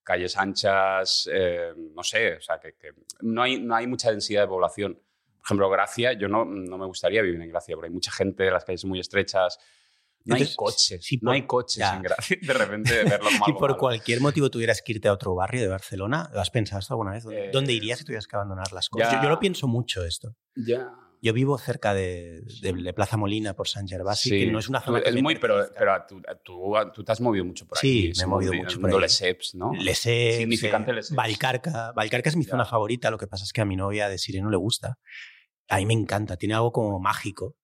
calles 0.02 0.36
anchas, 0.36 1.28
eh, 1.32 1.72
no 1.94 2.02
sé, 2.02 2.34
o 2.34 2.40
sea, 2.40 2.58
que, 2.58 2.72
que 2.74 2.88
no, 3.20 3.42
hay, 3.42 3.60
no 3.60 3.76
hay 3.76 3.86
mucha 3.86 4.10
densidad 4.10 4.42
de 4.42 4.48
población. 4.48 4.98
Por 5.40 5.46
ejemplo, 5.46 5.70
Gracia, 5.70 6.12
yo 6.12 6.28
no, 6.28 6.44
no 6.44 6.78
me 6.78 6.86
gustaría 6.86 7.22
vivir 7.22 7.40
en 7.40 7.48
Gracia, 7.48 7.74
porque 7.74 7.88
hay 7.88 7.92
mucha 7.94 8.12
gente, 8.12 8.50
las 8.50 8.64
calles 8.64 8.84
muy 8.84 9.00
estrechas. 9.00 9.58
No 10.24 10.34
Entonces, 10.36 10.48
hay 10.50 10.56
coches, 10.56 11.08
no 11.22 11.28
por- 11.28 11.34
hay 11.34 11.42
coches 11.46 11.76
ya. 11.78 11.96
en 11.96 12.02
Gracia. 12.02 12.36
De 12.42 12.52
repente 12.52 13.04
verlo 13.04 13.30
como 13.32 13.44
si 13.46 13.52
por 13.54 13.70
malo. 13.70 13.78
cualquier 13.78 14.20
motivo 14.20 14.50
tuvieras 14.50 14.82
que 14.82 14.92
irte 14.92 15.08
a 15.08 15.14
otro 15.14 15.34
barrio 15.34 15.62
de 15.62 15.68
Barcelona, 15.68 16.28
¿lo 16.34 16.40
has 16.40 16.50
pensado 16.50 16.82
alguna 16.90 17.12
vez? 17.12 17.24
¿Dónde, 17.24 17.46
Eh, 17.46 17.50
dónde 17.52 17.72
irías 17.72 18.00
si 18.00 18.04
tuvieras 18.04 18.26
que 18.26 18.36
abandonar 18.36 18.70
las 18.72 18.88
cosas? 18.90 19.12
Yo, 19.14 19.22
yo 19.22 19.28
lo 19.30 19.38
pienso 19.40 19.66
mucho 19.66 20.04
esto. 20.04 20.36
Ya. 20.54 20.92
Yo 21.22 21.32
vivo 21.34 21.58
cerca 21.58 21.92
de, 21.92 22.40
de- 22.62 22.72
de 22.72 22.92
Plaza 22.94 23.16
Molina 23.16 23.54
por 23.54 23.68
San 23.68 23.86
Gervasi, 23.86 24.30
Sí. 24.30 24.38
que 24.40 24.50
no 24.50 24.58
es 24.58 24.68
una 24.68 24.80
zona 24.80 25.02
que 25.02 25.10
Es 25.10 25.22
muy, 25.22 25.36
pero, 25.36 25.66
pero 25.78 25.92
tú, 26.08 26.22
tú, 26.44 26.72
tú 26.94 27.04
te 27.04 27.12
has 27.12 27.20
movido 27.20 27.44
mucho 27.44 27.66
por 27.66 27.76
Sí, 27.78 28.08
aquí. 28.08 28.18
me 28.18 28.24
he 28.24 28.26
movido 28.26 28.52
mucho 28.54 28.76
el 28.76 28.80
por 28.80 28.94
ahí. 28.94 29.00
Lesseps, 29.00 29.54
¿no? 29.54 29.72
Lesseps, 29.74 30.36
Significante 30.36 30.90
eh, 30.92 30.94
Lesseps. 30.94 31.16
Valcarca. 31.16 31.92
Valcarca 31.92 32.28
es 32.30 32.36
mi 32.36 32.44
Ya. 32.44 32.50
zona 32.52 32.64
favorita, 32.64 33.10
lo 33.10 33.18
que 33.18 33.26
pasa 33.26 33.44
es 33.44 33.52
que 33.52 33.60
a 33.60 33.64
mi 33.66 33.76
novia 33.76 34.08
de 34.08 34.16
Sireno 34.18 34.48
le 34.50 34.56
gusta. 34.56 34.98
A 35.68 35.76
mí 35.76 35.86
me 35.86 35.94
encanta, 35.94 36.36
tiene 36.36 36.54
algo 36.54 36.72
como 36.72 36.98
mágico. 37.00 37.56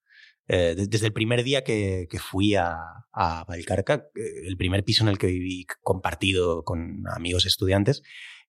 Eh, 0.48 0.74
de- 0.76 0.86
desde 0.86 1.06
el 1.06 1.12
primer 1.12 1.42
día 1.42 1.64
que, 1.64 2.06
que 2.08 2.18
fui 2.20 2.54
a, 2.54 2.76
a 3.12 3.44
Valcarca, 3.48 4.06
eh, 4.14 4.46
el 4.46 4.56
primer 4.56 4.84
piso 4.84 5.02
en 5.02 5.08
el 5.08 5.18
que 5.18 5.26
viví 5.26 5.66
compartido 5.82 6.62
con 6.62 7.02
amigos 7.08 7.46
estudiantes, 7.46 8.02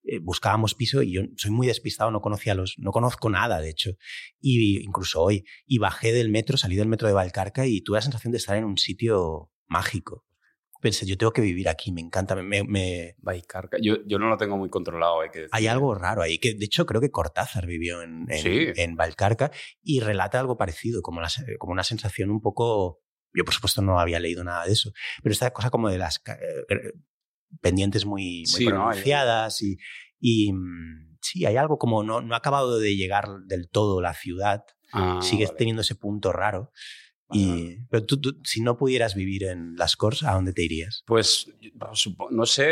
eh, 0.08 0.20
buscábamos 0.22 0.74
piso 0.76 1.02
y 1.04 1.14
yo 1.14 1.22
soy 1.38 1.52
muy 1.52 1.68
despistado, 1.68 2.10
no 2.12 2.22
conocía 2.22 2.56
los, 2.56 2.76
no 2.78 2.92
conozco 2.92 3.30
nada, 3.30 3.60
de 3.62 3.70
hecho. 3.70 3.92
Y 4.40 4.84
incluso 4.84 5.22
hoy, 5.22 5.46
y 5.66 5.78
bajé 5.78 6.12
del 6.14 6.30
metro, 6.30 6.58
salí 6.58 6.76
del 6.76 6.88
metro 6.88 7.08
de 7.08 7.14
Valcarca 7.14 7.66
y 7.66 7.82
tuve 7.82 7.98
la 7.98 8.02
sensación 8.02 8.32
de 8.32 8.38
estar 8.38 8.58
en 8.58 8.66
un 8.66 8.78
sitio 8.78 9.52
mágico. 9.68 10.26
Pensé, 10.80 11.08
yo 11.08 11.18
tengo 11.18 11.34
que 11.34 11.42
vivir 11.42 11.70
aquí, 11.70 11.92
me 11.92 12.02
encanta, 12.02 12.36
me- 12.36 12.64
me, 12.64 13.16
Valcarca. 13.18 13.78
Yo, 13.82 13.96
yo 14.06 14.20
no 14.20 14.30
lo 14.30 14.38
tengo 14.38 14.58
muy 14.58 14.70
controlado, 14.70 15.22
hay 15.22 15.30
que 15.32 15.40
decir. 15.40 15.50
hay 15.52 15.66
algo 15.66 15.96
raro 15.96 16.22
ahí, 16.22 16.38
que 16.38 16.54
de 16.54 16.66
hecho 16.66 16.86
creo 16.86 17.02
que 17.02 17.10
Cortázar 17.10 17.66
vivió 17.66 18.04
en, 18.04 18.28
en, 18.30 18.38
Sí. 18.38 18.68
en 18.82 18.96
Valcarca 18.96 19.52
y 19.82 20.02
relata 20.02 20.40
algo 20.40 20.56
parecido, 20.56 21.02
como, 21.02 21.20
la 21.20 21.30
como 21.58 21.74
una 21.74 21.84
sensación 21.84 22.30
un 22.30 22.42
poco... 22.42 23.02
Yo 23.34 23.44
por 23.44 23.54
supuesto 23.56 23.82
no 23.82 24.00
había 24.00 24.20
leído 24.20 24.44
nada 24.44 24.66
de 24.66 24.74
eso, 24.74 24.92
pero 25.22 25.34
esta 25.34 25.52
cosa 25.52 25.70
como 25.72 25.90
de 25.90 25.98
las 25.98 26.22
eh, 26.28 26.94
pendientes 27.62 28.06
muy, 28.06 28.40
muy 28.40 28.46
Sí, 28.46 28.66
¿no? 28.66 28.70
Hay- 28.72 28.72
pronunciadas 28.72 29.62
y, 29.62 29.78
y, 30.20 30.52
mm, 30.54 31.18
sí, 31.22 31.46
hay 31.46 31.58
algo 31.58 31.78
como 31.78 32.04
no, 32.04 32.22
no 32.22 32.34
ha 32.36 32.38
acabado 32.38 32.80
de 32.80 32.96
llegar 32.96 33.28
del 33.46 33.70
todo 33.70 34.02
la 34.02 34.14
ciudad, 34.14 34.64
Ah, 34.94 35.20
sigues 35.22 35.50
vale. 35.50 35.58
teniendo 35.58 35.82
ese 35.82 35.96
punto 35.96 36.32
raro. 36.32 36.72
Vale, 37.28 37.42
Y, 37.42 37.48
vale. 37.50 37.88
pero 37.90 38.06
tú, 38.06 38.22
tú, 38.22 38.40
si 38.46 38.62
no 38.62 38.78
pudieras 38.78 39.14
vivir 39.16 39.44
en 39.44 39.76
Las 39.76 39.98
Corts, 39.98 40.24
¿a 40.24 40.34
dónde 40.34 40.54
te 40.54 40.64
irías? 40.64 41.04
Pues, 41.06 41.52
no 42.32 42.46
sé. 42.46 42.66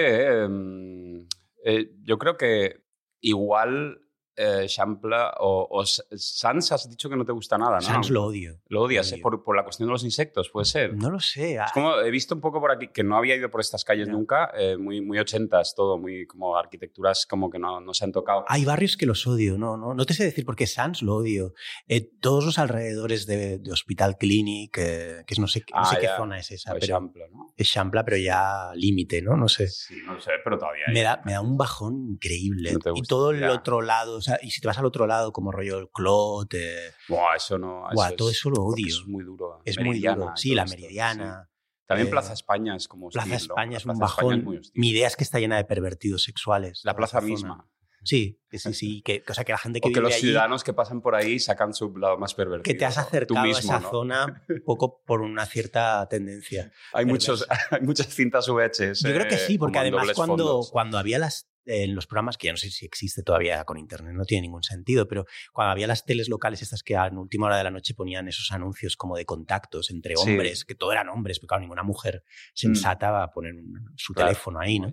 eh, 0.44 0.48
mm, 0.48 1.28
eh, 1.66 1.92
yo 2.04 2.18
creo 2.18 2.38
que 2.38 2.86
igual 3.20 4.00
eh, 4.38 4.66
Champla 4.68 5.34
o, 5.40 5.68
o 5.70 5.86
Sans 5.86 6.72
has 6.72 6.90
dicho 6.90 7.10
que 7.10 7.16
no 7.16 7.26
te 7.26 7.32
gusta 7.32 7.58
nada, 7.58 7.76
¿no? 7.76 7.82
Sans 7.82 8.10
lo 8.10 8.24
odio. 8.26 8.60
Lo 8.68 8.82
odias, 8.82 9.08
lo 9.12 9.12
¿eh? 9.12 9.16
odio. 9.16 9.24
por, 9.24 9.44
por 9.44 9.56
la 9.56 9.64
cuestión 9.64 9.88
de 9.88 9.92
los 9.94 10.04
insectos, 10.04 10.50
puede 10.50 10.66
ser. 10.66 10.96
No 10.96 11.10
lo 11.10 11.20
sé. 11.20 11.60
ah, 11.60 11.66
Es 11.66 11.72
como 11.72 11.96
he 12.00 12.12
visto 12.12 12.36
un 12.36 12.42
poco 12.42 12.60
por 12.60 12.72
aquí 12.72 12.88
que 12.90 13.04
no 13.04 13.18
había 13.18 13.36
ido 13.36 13.50
por 13.50 13.62
estas 13.62 13.84
calles 13.86 14.08
Ya. 14.08 14.14
nunca, 14.14 14.52
eh, 14.58 14.78
muy, 14.78 15.02
muy 15.02 15.20
ochentas 15.20 15.74
todo, 15.76 15.98
muy 15.98 16.26
como 16.28 16.56
arquitecturas 16.58 17.26
como 17.26 17.50
que 17.50 17.60
no, 17.60 17.80
no 17.82 17.94
se 17.94 18.04
han 18.06 18.12
tocado. 18.12 18.46
Hay 18.48 18.66
barrios 18.66 18.98
que 18.98 19.06
los 19.06 19.26
odio, 19.28 19.58
no, 19.58 19.78
no, 19.78 19.94
no 19.94 20.06
te 20.06 20.14
sé 20.14 20.24
decir 20.24 20.46
por 20.46 20.56
qué 20.56 20.68
Sans 20.68 21.02
lo 21.02 21.16
odio. 21.16 21.54
Eh, 21.88 22.02
todos 22.20 22.44
los 22.46 22.60
alrededores 22.60 23.26
de, 23.26 23.60
de 23.60 23.72
Hospital 23.72 24.18
Clinic, 24.18 24.78
eh, 24.78 25.24
que 25.26 25.34
es 25.34 25.40
no 25.40 25.48
sé, 25.48 25.60
no 25.72 25.80
Ah, 25.80 25.86
sé 25.86 26.00
qué 26.00 26.08
zona 26.18 26.40
es 26.40 26.52
esa, 26.52 26.72
O 26.72 26.74
pero 26.76 26.86
Champla, 26.88 27.26
¿no? 27.32 27.54
es 27.56 27.70
Champla, 27.72 28.04
pero 28.04 28.18
ya 28.18 28.72
límite, 28.76 29.22
¿no? 29.22 29.36
No 29.38 29.48
sé. 29.48 29.68
Sí, 29.68 29.96
no 30.06 30.20
sé, 30.20 30.32
pero 30.44 30.58
todavía 30.58 30.84
hay. 30.88 30.94
Me 30.94 31.02
da, 31.02 31.22
me 31.26 31.34
da 31.34 31.42
un 31.42 31.58
bajón 31.58 32.06
increíble. 32.10 32.74
No 32.74 32.80
y 32.96 33.02
todo 33.04 33.32
el 33.32 33.40
ya. 33.42 33.52
otro 33.54 33.82
lado, 33.82 34.22
sea, 34.26 34.40
y 34.42 34.52
si 34.52 34.62
te 34.62 34.68
vas 34.68 34.78
al 34.78 34.86
otro 34.86 35.08
lado, 35.08 35.32
como 35.32 35.52
rollo 35.52 35.80
el 35.80 35.90
Clot, 35.90 36.54
eh, 36.54 36.92
Buah, 37.10 37.36
eso 37.36 37.58
no. 37.58 37.86
Buah, 37.94 38.08
eso 38.08 38.16
todo 38.16 38.30
es- 38.30 38.38
eso 38.38 38.50
lo 38.50 38.64
odio. 38.64 38.88
Es 38.88 39.04
muy 39.08 39.24
duro. 39.24 39.62
es 39.66 39.80
muy 39.80 40.00
duro. 40.00 40.32
Sí, 40.36 40.54
la 40.56 40.64
esto, 40.64 40.76
Meridiana. 40.78 41.48
sí. 41.48 41.52
También 41.88 42.08
eh, 42.08 42.12
Plaza 42.12 42.34
España 42.34 42.76
es 42.76 42.88
como 42.88 43.10
Plaza. 43.10 43.36
España 43.36 43.78
es 43.78 43.86
un 43.86 43.98
bajón. 44.00 44.56
es. 44.60 44.72
Mi 44.74 44.90
idea 44.90 45.08
es 45.08 45.16
que 45.16 45.24
está 45.24 45.40
llena 45.40 45.58
de 45.58 45.66
pervertidos 45.66 46.24
sexuales. 46.24 46.82
La 46.84 46.96
plaza 46.96 47.22
misma. 47.22 47.70
Sí, 48.04 48.40
sí, 48.52 48.74
sí. 48.74 49.02
Que, 49.04 49.24
o 49.28 49.34
sea, 49.34 49.44
que 49.44 49.52
la 49.52 49.58
gente 49.58 49.82
que 49.82 49.88
O 49.88 49.92
que 49.92 50.00
vive 50.00 50.10
los 50.10 50.14
allí, 50.14 50.28
ciudadanos 50.28 50.64
que 50.64 50.74
pasan 50.74 51.02
por 51.02 51.16
ahí 51.16 51.40
sacan 51.40 51.74
su 51.74 51.96
lado 51.98 52.18
más 52.20 52.36
pervertido. 52.36 52.64
que 52.64 52.76
te 52.78 52.86
has 52.86 53.00
acercado 53.00 53.42
mismo, 53.44 53.58
a 53.58 53.60
esa 53.60 53.80
¿no? 53.80 53.90
zona 53.90 54.46
un 54.48 54.62
poco 54.64 55.02
por 55.06 55.22
una 55.22 55.46
cierta 55.48 56.08
tendencia. 56.08 56.72
Hay, 56.94 57.06
perversa. 57.06 57.32
muchos, 57.34 57.48
hay 57.72 57.82
muchas 57.82 58.08
cintas 58.14 58.48
VHS. 58.48 59.02
Yo 59.04 59.14
creo 59.14 59.28
que 59.28 59.38
sí, 59.38 59.58
porque 59.58 59.80
además 59.80 60.12
cuando, 60.14 60.38
fondos. 60.38 60.72
cuando 60.72 60.98
había 61.00 61.18
las 61.18 61.50
en 61.66 61.96
los 61.96 62.06
programas, 62.08 62.38
que 62.38 62.48
ya 62.48 62.54
no 62.54 62.58
sé 62.58 62.70
si 62.70 62.86
existe 62.86 63.24
todavía 63.24 63.64
con 63.66 63.78
internet, 63.78 64.14
no 64.14 64.24
tiene 64.26 64.44
ningún 64.44 64.64
sentido, 64.64 65.08
pero 65.08 65.26
cuando 65.54 65.72
había 65.72 65.88
las 65.88 66.06
teles 66.06 66.30
locales 66.30 66.62
estas 66.62 66.84
que 66.84 66.96
a 66.96 67.10
última 67.12 67.48
hora 67.48 67.58
de 67.58 67.64
la 67.64 67.72
noche 67.72 67.94
ponían 67.94 68.28
esos 68.28 68.52
anuncios 68.52 68.96
como 68.98 69.16
de 69.18 69.26
contactos 69.26 69.90
entre 69.90 70.16
Sí. 70.16 70.22
hombres, 70.30 70.64
que 70.66 70.76
todo 70.76 70.92
eran 70.92 71.10
hombres, 71.10 71.40
porque 71.40 71.48
claro, 71.50 71.62
ninguna 71.62 71.84
mujer 71.84 72.24
sensata 72.54 73.12
va 73.12 73.24
a 73.24 73.32
poner 73.32 73.54
su 73.96 74.14
Claro, 74.14 74.28
teléfono 74.30 74.60
ahí, 74.60 74.80
¿no? 74.80 74.90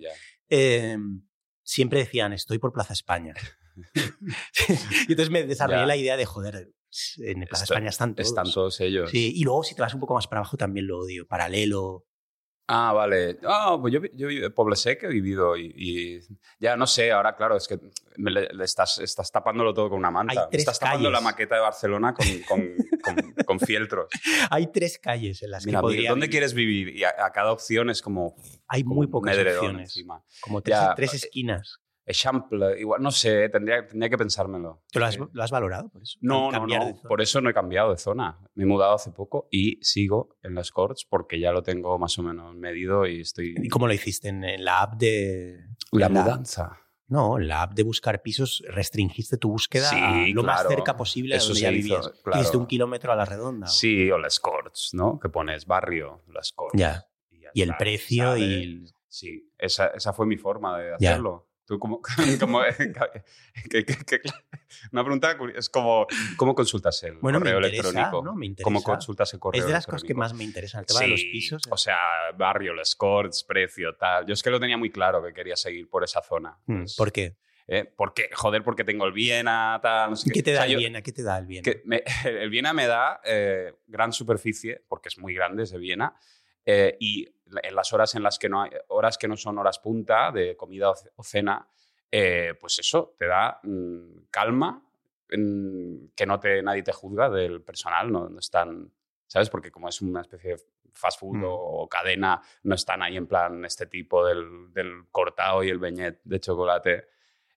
Eh, 0.49 0.97
siempre 1.61 1.99
decían, 1.99 2.33
estoy 2.33 2.59
por 2.59 2.73
Plaza 2.73 2.93
España. 2.93 3.33
y 5.07 5.11
entonces 5.11 5.29
me 5.29 5.43
desarrollé 5.47 5.81
Ya. 5.81 5.85
la 5.87 5.95
idea 5.95 6.17
de, 6.17 6.25
joder, 6.25 6.69
en 7.17 7.41
Plaza 7.45 7.63
España 7.65 7.89
están 7.89 8.15
todos. 8.15 8.27
Están 8.29 8.51
todos 8.51 8.79
ellos. 8.81 9.09
Sí, 9.09 9.31
y 9.35 9.43
luego 9.43 9.63
si 9.63 9.75
te 9.75 9.81
vas 9.81 9.93
un 9.93 9.99
poco 9.99 10.13
más 10.15 10.27
para 10.27 10.41
abajo 10.41 10.57
también 10.57 10.87
lo 10.87 10.99
odio. 10.99 11.25
Paralelo. 11.27 12.05
Ah, 12.67 12.93
vale. 12.93 13.37
Ah, 13.45 13.77
pues 13.79 13.93
yo, 13.93 13.99
yo 14.13 14.27
vi- 14.27 14.49
Poble 14.49 14.75
Sec 14.77 15.03
he 15.03 15.07
vivido 15.07 15.57
y, 15.57 15.73
y 15.75 16.19
ya 16.59 16.77
no 16.77 16.87
sé, 16.87 17.11
ahora 17.11 17.35
claro, 17.35 17.57
es 17.57 17.67
que 17.67 17.77
me 18.15 18.31
le, 18.31 18.47
le 18.53 18.63
estás, 18.63 18.99
estás 18.99 19.29
tapándolo 19.31 19.73
todo 19.73 19.89
con 19.89 19.99
una 19.99 20.09
manta. 20.11 20.31
Hay 20.43 20.47
tres 20.49 20.61
estás 20.61 20.79
tapando 20.79 21.11
la 21.11 21.19
maqueta 21.19 21.55
de 21.55 21.61
Barcelona 21.61 22.13
con, 22.13 22.25
con, 22.47 22.75
con, 23.03 23.33
con 23.45 23.59
fieltros. 23.59 24.07
Hay 24.49 24.67
tres 24.71 24.97
calles 24.97 25.43
en 25.43 25.51
las 25.51 25.65
Mira, 25.65 25.79
que 25.79 25.81
podría 25.81 26.09
¿dónde 26.11 26.27
vivir. 26.27 26.31
quieres 26.31 26.53
vivir? 26.53 26.95
Y 26.95 27.03
a, 27.03 27.13
a 27.25 27.31
cada 27.31 27.51
opción 27.51 27.89
es 27.89 28.01
como, 28.01 28.35
Hay 28.67 28.83
como 28.83 28.95
muy 28.95 29.07
pocas 29.07 29.37
opciones. 29.37 29.89
encima. 29.89 30.23
Como 30.41 30.61
tres, 30.61 30.77
Ya, 30.79 30.95
tres 30.95 31.13
eh, 31.13 31.17
esquinas. 31.17 31.79
Eixample, 32.05 32.79
igual, 32.79 33.01
no 33.01 33.11
sé, 33.11 33.47
tendría, 33.49 33.85
tendría 33.87 34.09
que 34.09 34.17
pensármelo. 34.17 34.83
¿Tú 34.91 34.99
lo 34.99 35.05
has, 35.05 35.15
Sí. 35.15 35.21
lo 35.31 35.43
has 35.43 35.51
valorado 35.51 35.89
por 35.89 36.01
eso? 36.01 36.17
No, 36.21 36.51
no, 36.51 36.67
no. 36.67 36.85
de. 36.85 36.95
Por 37.07 37.21
eso 37.21 37.39
no 37.41 37.49
he 37.49 37.53
cambiado 37.53 37.91
de 37.91 37.97
zona. 37.97 38.39
Me 38.55 38.63
he 38.63 38.67
mudado 38.67 38.93
hace 38.93 39.11
poco 39.11 39.47
y 39.51 39.79
sigo 39.83 40.35
en 40.43 40.53
las 40.55 40.71
Corts 40.71 41.05
porque 41.09 41.39
ya 41.39 41.51
lo 41.51 41.63
tengo 41.63 41.97
más 41.97 42.17
o 42.19 42.23
menos 42.23 42.53
medido 42.55 43.05
y 43.07 43.21
estoy... 43.21 43.55
¿Y 43.57 43.69
cómo 43.69 43.87
lo 43.87 43.93
hiciste? 43.93 44.27
¿En, 44.29 44.43
en 44.43 44.65
la 44.65 44.81
app 44.81 44.95
de...? 44.95 45.59
La 45.91 46.09
la- 46.09 46.21
mudanza. 46.21 46.77
No, 47.07 47.37
en 47.37 47.47
la 47.47 47.61
app 47.63 47.73
de 47.73 47.83
buscar 47.83 48.21
pisos 48.21 48.63
restringiste 48.67 49.37
tu 49.37 49.49
búsqueda 49.49 49.89
Sí, 49.89 49.95
a 49.99 50.25
lo 50.33 50.41
más 50.43 50.61
claro. 50.61 50.69
cerca 50.75 50.95
posible 50.97 51.35
a 51.35 51.39
donde 51.39 51.59
ya 51.59 51.71
hizo, 51.71 51.83
vivías. 51.83 52.09
claro. 52.23 52.39
Hiciste 52.39 52.57
un 52.57 52.65
kilómetro 52.65 53.11
a 53.11 53.15
la 53.15 53.25
redonda. 53.25 53.67
Sí, 53.67 54.09
o 54.09 54.17
las 54.17 54.39
Corts, 54.39 54.91
¿no? 54.93 55.19
Que 55.19 55.29
pones 55.29 55.65
barrio, 55.67 56.23
las 56.33 56.51
Corts. 56.53 56.79
Ya. 56.79 57.05
ya 57.29 57.49
Y 57.53 57.61
el 57.61 57.75
precio 57.77 58.23
sale. 58.31 58.39
y... 58.45 58.63
el- 58.63 58.93
Sí, 59.07 59.47
esa, 59.59 59.87
esa 59.87 60.11
fue 60.11 60.25
mi 60.25 60.37
forma 60.37 60.79
de 60.79 60.95
Ya. 60.99 61.11
Tú 61.65 61.79
como, 61.79 62.01
como 62.39 62.61
que- 63.69 63.85
que- 63.85 63.95
que- 64.05 64.21
una 64.91 65.03
pregunta 65.03 65.37
es 65.55 65.69
como 65.69 66.07
cómo 66.35 66.55
consultas 66.55 67.01
el 67.03 67.17
Bueno, 67.19 67.39
me 67.39 67.51
correo 67.51 67.59
interesa, 67.67 67.89
electrónico. 67.89 68.23
¿no? 68.23 68.35
Me 68.35 68.45
interesa. 68.47 68.63
¿Cómo 68.65 68.83
consultas 68.83 69.33
el 69.33 69.39
correo 69.39 69.61
Es 69.61 69.67
de 69.67 69.73
las 69.73 69.85
cosas 69.85 70.03
que 70.03 70.13
más 70.13 70.33
me 70.33 70.43
interesan. 70.43 70.81
El 70.81 70.85
tema 70.87 70.99
de 71.01 71.07
los 71.09 71.21
Sí, 71.21 71.29
pisos. 71.31 71.61
O 71.69 71.77
sea, 71.77 71.97
barrio, 72.37 72.73
los 72.73 72.89
scores, 72.89 73.43
precio, 73.43 73.95
tal. 73.95 74.25
Yo 74.25 74.33
es 74.33 74.43
que 74.43 74.49
lo 74.49 74.59
tenía 74.59 74.77
muy 74.77 74.89
claro 74.91 75.23
que 75.23 75.33
quería 75.33 75.55
seguir 75.55 75.87
por 75.89 76.03
esa 76.03 76.21
zona. 76.21 76.57
Mm, 76.65 76.79
Pues, 76.79 76.95
¿Por 76.95 77.11
qué? 77.11 77.37
¿eh? 77.67 77.85
Porque, 77.95 78.29
joder, 78.33 78.61
porque 78.63 78.83
tengo 78.83 79.05
el 79.05 79.13
Viena, 79.13 79.79
tal. 79.81 80.09
No 80.09 80.15
sé 80.17 80.29
¿Qué 80.31 80.43
te 80.43 80.51
O 80.51 80.53
da 80.55 80.59
sea, 80.61 80.65
el 80.65 80.73
yo- 80.73 80.79
Viena? 80.79 81.01
¿Qué 81.01 81.11
te 81.13 81.23
da 81.23 81.37
el 81.37 81.45
Viena? 81.45 81.63
que 81.63 81.81
me- 81.85 82.03
el 82.25 82.49
Viena 82.49 82.73
me 82.73 82.87
da 82.87 83.21
eh, 83.23 83.73
gran 83.87 84.11
superficie, 84.11 84.83
porque 84.89 85.07
es 85.09 85.17
muy 85.17 85.33
grande 85.33 85.63
ese 85.63 85.77
Viena, 85.77 86.13
eh, 86.65 86.97
y 86.99 87.29
en 87.61 87.75
las 87.75 87.91
horas 87.93 88.15
en 88.15 88.23
las 88.23 88.39
que 88.39 88.49
no 88.49 88.61
hay, 88.63 88.71
horas 88.87 89.17
que 89.17 89.27
no 89.27 89.37
son 89.37 89.57
horas 89.57 89.79
punta 89.79 90.31
de 90.31 90.55
comida 90.57 90.89
o, 90.89 90.95
ce- 90.95 91.11
o 91.15 91.23
cena, 91.23 91.67
eh, 92.11 92.53
pues 92.59 92.79
eso 92.79 93.15
te 93.17 93.27
da 93.27 93.59
mm, 93.63 94.25
calma, 94.29 94.81
mm, 95.31 96.05
que 96.15 96.25
no 96.25 96.39
te, 96.39 96.61
nadie 96.61 96.83
te 96.83 96.91
juzga 96.93 97.29
del 97.29 97.61
personal, 97.61 98.11
no, 98.11 98.29
no 98.29 98.39
están, 98.39 98.91
¿sabes? 99.27 99.49
Porque 99.49 99.71
como 99.71 99.89
es 99.89 100.01
una 100.01 100.21
especie 100.21 100.51
de 100.51 100.63
fast 100.93 101.19
food 101.19 101.37
Mm. 101.37 101.43
o 101.47 101.87
cadena, 101.89 102.41
no 102.63 102.75
están 102.75 103.01
ahí 103.01 103.17
en 103.17 103.25
plan 103.27 103.65
este 103.65 103.87
tipo 103.87 104.25
del, 104.25 104.71
del 104.73 105.05
cortado 105.11 105.63
y 105.63 105.69
el 105.69 105.79
beñet 105.79 106.21
de 106.23 106.39
chocolate. 106.39 107.07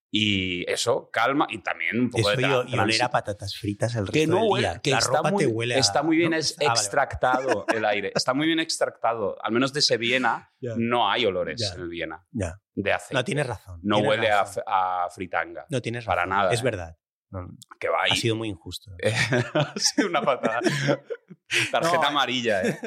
Y 0.09 0.63
eso, 0.71 1.09
calma 1.11 1.47
y 1.49 1.61
también 1.61 1.99
un 1.99 2.09
poco 2.09 2.31
Eso 2.31 2.39
de 2.39 2.47
tra- 2.47 2.65
y 2.69 2.79
oler 2.79 3.03
a 3.03 3.09
patatas 3.09 3.55
fritas 3.57 3.93
el 3.95 4.07
resto 4.07 4.13
que 4.13 4.25
no 4.25 4.53
del 4.55 4.61
día. 4.63 4.79
que 4.81 4.91
La 4.91 4.99
está 4.99 5.17
ropa 5.17 5.31
muy, 5.31 5.43
te 5.43 5.47
huele 5.51 5.75
a... 5.75 5.79
está 5.79 6.01
muy 6.01 6.15
bien 6.15 6.31
¿no? 6.31 6.37
es- 6.37 6.53
Ah, 6.61 6.67
vale. 6.67 6.79
extractado 6.79 7.65
el 7.75 7.83
aire. 7.85 8.11
Está 8.15 8.33
muy 8.33 8.47
bien 8.47 8.59
extractado. 8.61 9.35
Al 9.43 9.51
menos 9.51 9.73
de 9.73 9.79
ese 9.81 9.97
Viena 9.97 10.53
no 10.61 11.09
hay 11.11 11.25
olores 11.25 11.59
Ya. 11.59 11.75
en 11.75 11.81
el 11.81 11.89
Viena 11.89 12.25
Ya. 12.31 12.57
de 12.73 12.93
aceite. 12.93 13.15
No, 13.15 13.23
tienes 13.25 13.47
razón. 13.47 13.79
No 13.83 13.95
tienes 13.97 14.09
huele 14.09 14.31
a, 14.31 14.39
razón. 14.43 14.63
a 14.65 15.07
fritanga. 15.13 15.65
No 15.69 15.81
tienes 15.81 16.05
para 16.05 16.21
razón. 16.23 16.37
nada, 16.37 16.53
Es 16.53 16.61
¿eh? 16.61 16.63
verdad. 16.63 16.97
No, 17.29 17.45
Que 17.77 17.89
va 17.89 18.03
ahí. 18.03 18.11
ha 18.11 18.15
sido 18.15 18.37
muy 18.37 18.47
injusto. 18.47 18.89
ha 19.53 19.73
sido 19.77 20.07
una 20.07 20.21
patada. 20.21 20.61
Tarjeta 21.71 21.97
No, 21.97 22.07
amarilla, 22.07 22.61
¿eh? 22.61 22.77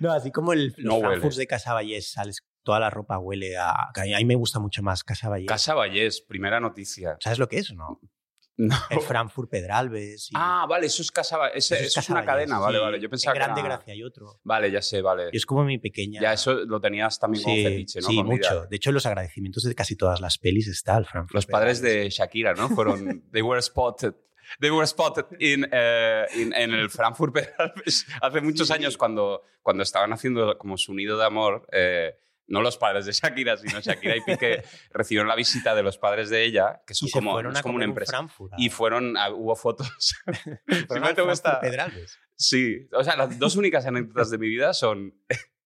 No, 0.00 0.12
así 0.12 0.30
como 0.30 0.52
el, 0.52 0.74
los 0.78 1.00
No 1.02 1.30
de 1.30 1.46
Casa 1.46 1.74
Vallés, 1.74 2.12
sales, 2.12 2.44
toda 2.62 2.80
la 2.80 2.90
ropa 2.90 3.18
huele 3.18 3.56
a... 3.56 3.70
A 3.70 3.92
mí 4.18 4.24
me 4.24 4.34
gusta 4.34 4.58
mucho 4.60 4.82
más 4.82 5.04
Casa 5.04 5.28
Vallés. 5.28 5.48
Casa 5.48 5.74
Vallés, 5.74 6.20
primera 6.20 6.60
noticia. 6.60 7.16
¿Sabes 7.20 7.38
lo 7.38 7.48
que 7.48 7.58
es 7.58 7.72
no? 7.74 8.00
No. 8.54 8.76
El 8.90 9.00
Frankfurt 9.00 9.50
Pedralbes. 9.50 10.28
Y 10.30 10.34
Ah, 10.36 10.66
vale, 10.68 10.86
eso 10.86 11.00
es 11.00 11.10
Casa 11.10 11.38
Vallés. 11.38 11.56
Eso, 11.72 11.74
es 11.74 11.94
Casa 11.94 12.12
una 12.12 12.20
Vallés, 12.20 12.34
cadena, 12.50 12.58
vale, 12.58 12.78
sí. 12.78 12.84
vale. 12.84 13.00
Yo 13.00 13.08
pensaba 13.08 13.34
En 13.34 13.42
Grande 13.42 13.60
que 13.62 13.66
era... 13.66 13.76
Gracia 13.76 13.92
hay 13.94 14.02
otro. 14.04 14.40
Vale, 14.44 14.70
ya 14.70 14.82
sé, 14.82 15.00
vale. 15.00 15.30
Y 15.32 15.36
es 15.38 15.46
como 15.46 15.64
mi 15.64 15.78
pequeña... 15.78 16.20
Ya 16.20 16.34
eso 16.34 16.52
lo 16.52 16.78
tenías 16.78 17.18
también 17.18 17.42
como 17.42 17.56
sí, 17.56 17.64
fetiche, 17.64 18.00
¿no? 18.02 18.08
sí, 18.08 18.22
mucho. 18.22 18.66
De 18.66 18.76
hecho, 18.76 18.92
los 18.92 19.06
agradecimientos 19.06 19.62
de 19.64 19.74
casi 19.74 19.96
todas 19.96 20.20
las 20.20 20.36
pelis 20.38 20.68
está 20.68 20.98
el 20.98 21.06
Frankfurt 21.06 21.34
Los 21.34 21.46
padres 21.46 21.80
Pedralbes. 21.80 22.04
de 22.04 22.10
Shakira, 22.10 22.52
¿no? 22.54 22.68
Fueron. 22.68 23.24
They 23.32 23.40
were 23.42 23.60
spotted. 23.62 24.14
They 24.60 24.70
were 24.70 24.86
spotted 24.86 25.24
in, 25.40 25.66
eh, 25.72 26.26
in- 26.36 26.52
en 26.52 26.72
el 26.74 26.90
Frankfurt 26.90 27.32
Pedralbes 27.32 28.06
hace 28.20 28.40
muchos 28.42 28.66
Sí. 28.68 28.74
años 28.74 28.98
cuando, 28.98 29.42
cuando 29.62 29.82
estaban 29.82 30.12
haciendo 30.12 30.58
como 30.58 30.76
su 30.76 30.92
nido 30.94 31.16
de 31.16 31.24
amor. 31.24 31.66
eh, 31.72 32.14
no 32.46 32.60
los 32.60 32.76
padres 32.76 33.06
de 33.06 33.12
Shakira, 33.12 33.56
sino 33.56 33.80
Shakira 33.80 34.16
y 34.16 34.20
Piqué 34.20 34.62
recibieron 34.90 35.28
la 35.28 35.34
visita 35.36 35.74
de 35.74 35.82
los 35.82 35.96
padres 35.98 36.28
de 36.30 36.44
ella, 36.44 36.82
que 36.86 36.94
son 36.94 37.08
Y 37.08 37.12
como, 37.12 37.32
fueron 37.32 37.56
es 37.56 37.62
como 37.62 37.76
una 37.76 37.84
un 37.84 37.90
empresa. 37.90 38.12
Frankfurt. 38.12 38.52
Y 38.58 38.68
fueron, 38.70 39.16
a- 39.16 39.30
hubo 39.30 39.54
fotos. 39.56 40.14
Frankfurt 40.88 41.60
Pedralbes. 41.60 42.18
Sí, 42.36 42.88
o 42.92 43.04
sea, 43.04 43.16
las 43.16 43.38
dos 43.38 43.56
únicas 43.56 43.86
anécdotas 43.86 44.30
de 44.30 44.38
mi 44.38 44.48
vida 44.48 44.74
son 44.74 45.14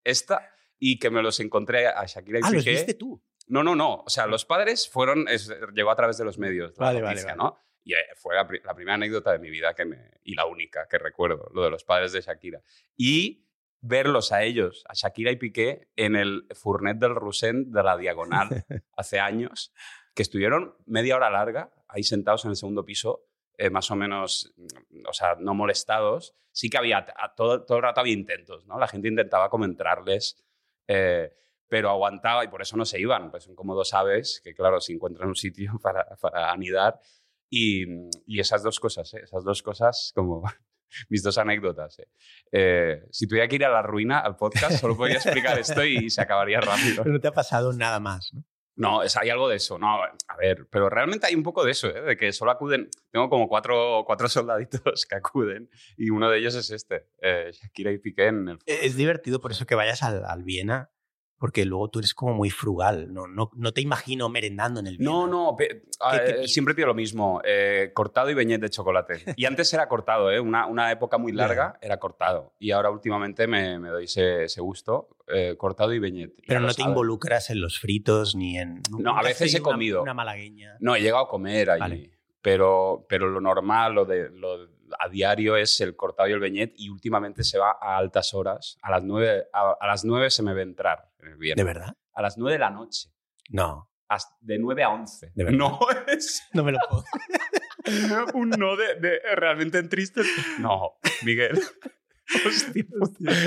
esta 0.04 0.50
y 0.78 0.98
que 0.98 1.10
me 1.10 1.22
los 1.22 1.40
encontré 1.40 1.86
a 1.88 2.04
Shakira 2.06 2.38
y 2.38 2.42
Ah, 2.44 2.50
los 2.50 2.64
Piqué. 2.64 2.76
viste 2.76 2.94
tú. 2.94 3.22
No, 3.48 3.62
no, 3.62 3.74
no. 3.74 4.02
O 4.06 4.10
sea, 4.10 4.26
los 4.26 4.44
padres 4.44 4.88
fueron, 4.88 5.28
es- 5.28 5.52
llegó 5.74 5.90
a 5.90 5.96
través 5.96 6.18
de 6.18 6.24
los 6.24 6.38
medios. 6.38 6.72
La 6.78 6.86
Vale, 6.86 7.00
vale, 7.00 7.14
noticia, 7.14 7.34
vale. 7.36 7.50
¿no? 7.50 7.58
Y 7.84 7.94
eh, 7.94 7.98
fue 8.16 8.34
la, 8.34 8.46
la 8.64 8.74
primera 8.74 8.94
anécdota 8.96 9.30
de 9.32 9.38
mi 9.38 9.48
vida 9.48 9.72
que 9.74 9.84
me, 9.84 10.10
y 10.24 10.34
la 10.34 10.44
única 10.46 10.86
que 10.88 10.98
recuerdo, 10.98 11.48
lo 11.54 11.62
de 11.62 11.70
los 11.70 11.84
padres 11.84 12.10
de 12.12 12.20
Shakira. 12.20 12.60
Y 12.96 13.45
verlos 13.80 14.32
a 14.32 14.42
ellos, 14.42 14.84
a 14.88 14.94
Shakira 14.94 15.30
y 15.30 15.36
Piqué, 15.36 15.88
en 15.96 16.16
el 16.16 16.46
Fournet 16.54 16.98
del 16.98 17.14
Roussen 17.14 17.70
de 17.70 17.82
la 17.82 17.96
Diagonal 17.96 18.64
hace 18.96 19.20
años, 19.20 19.72
que 20.14 20.22
estuvieron 20.22 20.74
media 20.86 21.16
hora 21.16 21.30
larga 21.30 21.72
ahí 21.88 22.02
sentados 22.02 22.44
en 22.44 22.50
el 22.50 22.56
segundo 22.56 22.84
piso, 22.84 23.26
eh, 23.58 23.70
más 23.70 23.90
o 23.90 23.96
menos, 23.96 24.52
mm, 24.56 25.06
o 25.08 25.12
sea, 25.12 25.36
no 25.38 25.54
molestados. 25.54 26.34
Sí 26.52 26.70
que 26.70 26.78
había, 26.78 27.06
a 27.16 27.34
todo, 27.34 27.64
todo 27.64 27.78
el 27.78 27.84
rato 27.84 28.00
había 28.00 28.14
intentos, 28.14 28.66
¿no? 28.66 28.78
La 28.78 28.88
gente 28.88 29.08
intentaba 29.08 29.48
como 29.50 29.64
entrarles, 29.64 30.42
eh, 30.86 31.32
pero 31.68 31.90
aguantaba 31.90 32.44
y 32.44 32.48
por 32.48 32.62
eso 32.62 32.76
no 32.76 32.84
se 32.84 33.00
iban, 33.00 33.30
pues 33.30 33.44
son 33.44 33.54
como 33.54 33.74
dos 33.74 33.92
aves 33.94 34.40
que, 34.42 34.54
claro, 34.54 34.80
se 34.80 34.92
encuentran 34.92 35.28
un 35.28 35.36
sitio 35.36 35.78
para, 35.82 36.04
para 36.16 36.50
anidar. 36.50 37.00
Y, 37.48 37.84
y 38.26 38.40
esas 38.40 38.62
dos 38.62 38.80
cosas, 38.80 39.12
¿eh? 39.14 39.20
esas 39.22 39.44
dos 39.44 39.62
cosas 39.62 40.12
como 40.14 40.42
mis 41.08 41.22
dos 41.22 41.38
anécdotas. 41.38 41.98
¿eh? 41.98 42.08
Eh, 42.52 43.02
si 43.10 43.26
tuviera 43.26 43.48
que 43.48 43.56
ir 43.56 43.64
a 43.64 43.70
la 43.70 43.82
ruina 43.82 44.20
al 44.20 44.36
podcast, 44.36 44.80
solo 44.80 44.96
podría 44.96 45.16
explicar 45.16 45.58
esto 45.58 45.84
y 45.84 46.10
se 46.10 46.20
acabaría 46.20 46.60
rápido. 46.60 47.02
Pero 47.02 47.14
no 47.14 47.20
te 47.20 47.28
ha 47.28 47.32
pasado 47.32 47.72
nada 47.72 48.00
más, 48.00 48.30
¿no? 48.32 48.44
No, 48.76 49.02
es, 49.02 49.16
hay 49.16 49.30
algo 49.30 49.48
de 49.48 49.56
eso. 49.56 49.78
No, 49.78 50.02
a 50.02 50.36
ver, 50.38 50.68
pero 50.70 50.90
realmente 50.90 51.26
hay 51.26 51.34
un 51.34 51.42
poco 51.42 51.64
de 51.64 51.70
eso, 51.70 51.88
¿eh? 51.88 52.02
de 52.02 52.16
que 52.16 52.32
solo 52.32 52.50
acuden. 52.50 52.90
Tengo 53.10 53.30
como 53.30 53.48
cuatro, 53.48 54.04
cuatro 54.06 54.28
soldaditos 54.28 55.06
que 55.06 55.16
acuden 55.16 55.70
y 55.96 56.10
uno 56.10 56.28
de 56.30 56.38
ellos 56.38 56.54
es 56.54 56.70
este, 56.70 57.08
eh, 57.22 57.50
Shakira 57.52 57.90
y 57.90 57.98
Piqué 57.98 58.26
en 58.26 58.48
el. 58.50 58.58
Es 58.66 58.96
divertido 58.96 59.40
por 59.40 59.50
eso 59.50 59.64
que 59.64 59.74
vayas 59.74 60.02
al, 60.02 60.24
al 60.26 60.42
Viena, 60.42 60.90
porque 61.38 61.64
luego 61.64 61.88
tú 61.88 61.98
eres 61.98 62.14
como 62.14 62.34
muy 62.34 62.50
frugal. 62.50 63.12
No, 63.12 63.26
no, 63.26 63.50
no 63.54 63.72
te 63.72 63.80
imagino 63.80 64.28
merendando 64.28 64.80
en 64.80 64.86
el 64.86 64.96
Viena. 64.98 65.12
No, 65.12 65.26
no, 65.26 65.54
pe- 65.56 65.82
¿Qué 66.12 66.18
te 66.18 66.44
eh, 66.44 66.48
siempre 66.48 66.74
pido 66.74 66.88
lo 66.88 66.94
mismo, 66.94 67.40
eh, 67.44 67.90
cortado 67.94 68.30
y 68.30 68.34
beñet 68.34 68.60
de 68.60 68.70
chocolate. 68.70 69.22
Y 69.36 69.44
antes 69.44 69.72
era 69.74 69.88
cortado, 69.88 70.30
¿eh? 70.30 70.40
una, 70.40 70.66
una 70.66 70.90
época 70.92 71.18
muy 71.18 71.32
larga 71.32 71.78
era 71.80 71.98
cortado. 71.98 72.54
Y 72.58 72.70
ahora 72.70 72.90
últimamente 72.90 73.46
me, 73.46 73.78
me 73.78 73.90
doy 73.90 74.04
ese, 74.04 74.44
ese 74.44 74.60
gusto, 74.60 75.08
eh, 75.28 75.56
cortado 75.58 75.92
y 75.92 75.98
beñet. 75.98 76.32
Pero 76.46 76.60
no 76.60 76.68
te 76.68 76.74
sabes. 76.74 76.88
involucras 76.88 77.50
en 77.50 77.60
los 77.60 77.78
fritos 77.78 78.34
ni 78.34 78.58
en. 78.58 78.80
No, 78.98 79.16
a 79.16 79.22
veces 79.22 79.42
he 79.42 79.44
pedido 79.56 79.62
una- 79.68 79.72
comido. 79.74 80.02
Una, 80.02 80.14
malagueña. 80.14 80.76
No, 80.80 80.96
he 80.96 81.00
llegado 81.00 81.24
a 81.24 81.28
comer 81.28 81.70
allí. 81.70 81.80
Vale. 81.80 82.10
Pero, 82.40 83.04
pero 83.08 83.28
lo 83.28 83.40
normal, 83.40 83.92
lo 83.94 84.04
de 84.04 84.30
lo 84.30 84.68
a 85.00 85.08
diario 85.08 85.56
es 85.56 85.80
el 85.80 85.96
cortado 85.96 86.28
y 86.28 86.32
el 86.32 86.38
beñet 86.38 86.72
y 86.76 86.90
últimamente 86.90 87.42
se 87.42 87.58
va 87.58 87.76
a 87.80 87.96
altas 87.96 88.32
horas. 88.34 88.78
A 88.82 88.90
las 88.92 89.02
nueve, 89.02 89.46
a, 89.52 89.76
a 89.80 89.86
las 89.88 90.04
nueve 90.04 90.30
se 90.30 90.44
me 90.44 90.54
ve 90.54 90.62
entrar 90.62 91.08
en 91.32 91.38
viernes. 91.38 91.64
¿De 91.64 91.72
verdad? 91.72 91.96
A 92.14 92.22
las 92.22 92.36
nueve 92.38 92.52
de 92.54 92.58
la 92.60 92.70
noche. 92.70 93.10
No. 93.50 93.90
Hasta- 94.08 94.36
de 94.40 94.58
9 94.58 94.84
a 94.84 94.90
11. 94.90 95.32
¿De 95.34 95.44
verdad? 95.44 95.58
No 95.58 95.80
es 96.06 96.42
No 96.52 96.62
me 96.64 96.72
lo 96.72 96.78
puedo. 96.88 97.04
un 98.34 98.50
no 98.50 98.76
de, 98.76 98.94
de 99.00 99.20
realmente 99.34 99.82
triste. 99.84 100.22
No, 100.58 100.98
Miguel. 101.24 101.60
Hostia, 102.44 102.84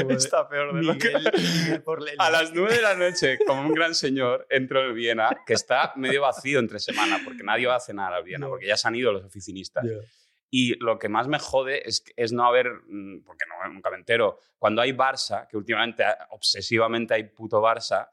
está 0.10 0.48
peor 0.48 0.74
de 0.74 0.84
lo 0.84 0.98
que... 0.98 1.10
Miguel, 1.14 1.82
por 1.84 2.02
la- 2.02 2.12
A 2.18 2.30
las 2.30 2.54
9 2.54 2.76
de 2.76 2.82
la 2.82 2.96
noche, 2.96 3.38
como 3.46 3.62
un 3.62 3.74
gran 3.74 3.94
señor, 3.94 4.48
entro 4.50 4.86
en 4.86 4.96
Viena, 4.96 5.30
que 5.46 5.54
está 5.54 5.92
medio 5.98 6.22
vacío 6.22 6.60
entre 6.60 6.80
semana, 6.80 7.20
porque 7.26 7.44
nadie 7.44 7.68
va 7.68 7.76
a 7.76 7.80
cenar 7.82 8.14
a 8.14 8.22
Viena, 8.22 8.46
Ya. 8.46 8.50
porque 8.50 8.68
ya 8.68 8.78
se 8.78 8.88
han 8.88 8.96
ido 8.96 9.12
los 9.12 9.24
oficinistas. 9.26 9.84
Ya. 9.86 9.92
Y 10.50 10.76
lo 10.84 10.98
que 10.98 11.10
más 11.10 11.28
me 11.28 11.40
jode 11.40 11.88
es, 11.88 12.32
no 12.34 12.46
haber, 12.46 12.72
mm, 12.88 13.24
porque 13.24 13.46
no, 13.48 13.74
nunca 13.74 13.90
me 13.90 13.98
entero, 13.98 14.40
cuando 14.58 14.82
hay 14.82 14.92
Barça, 14.92 15.48
que 15.48 15.58
últimamente 15.58 16.04
ah, 16.04 16.28
obsesivamente 16.32 17.14
hay 17.14 17.24
puto 17.24 17.62
Barça, 17.62 18.10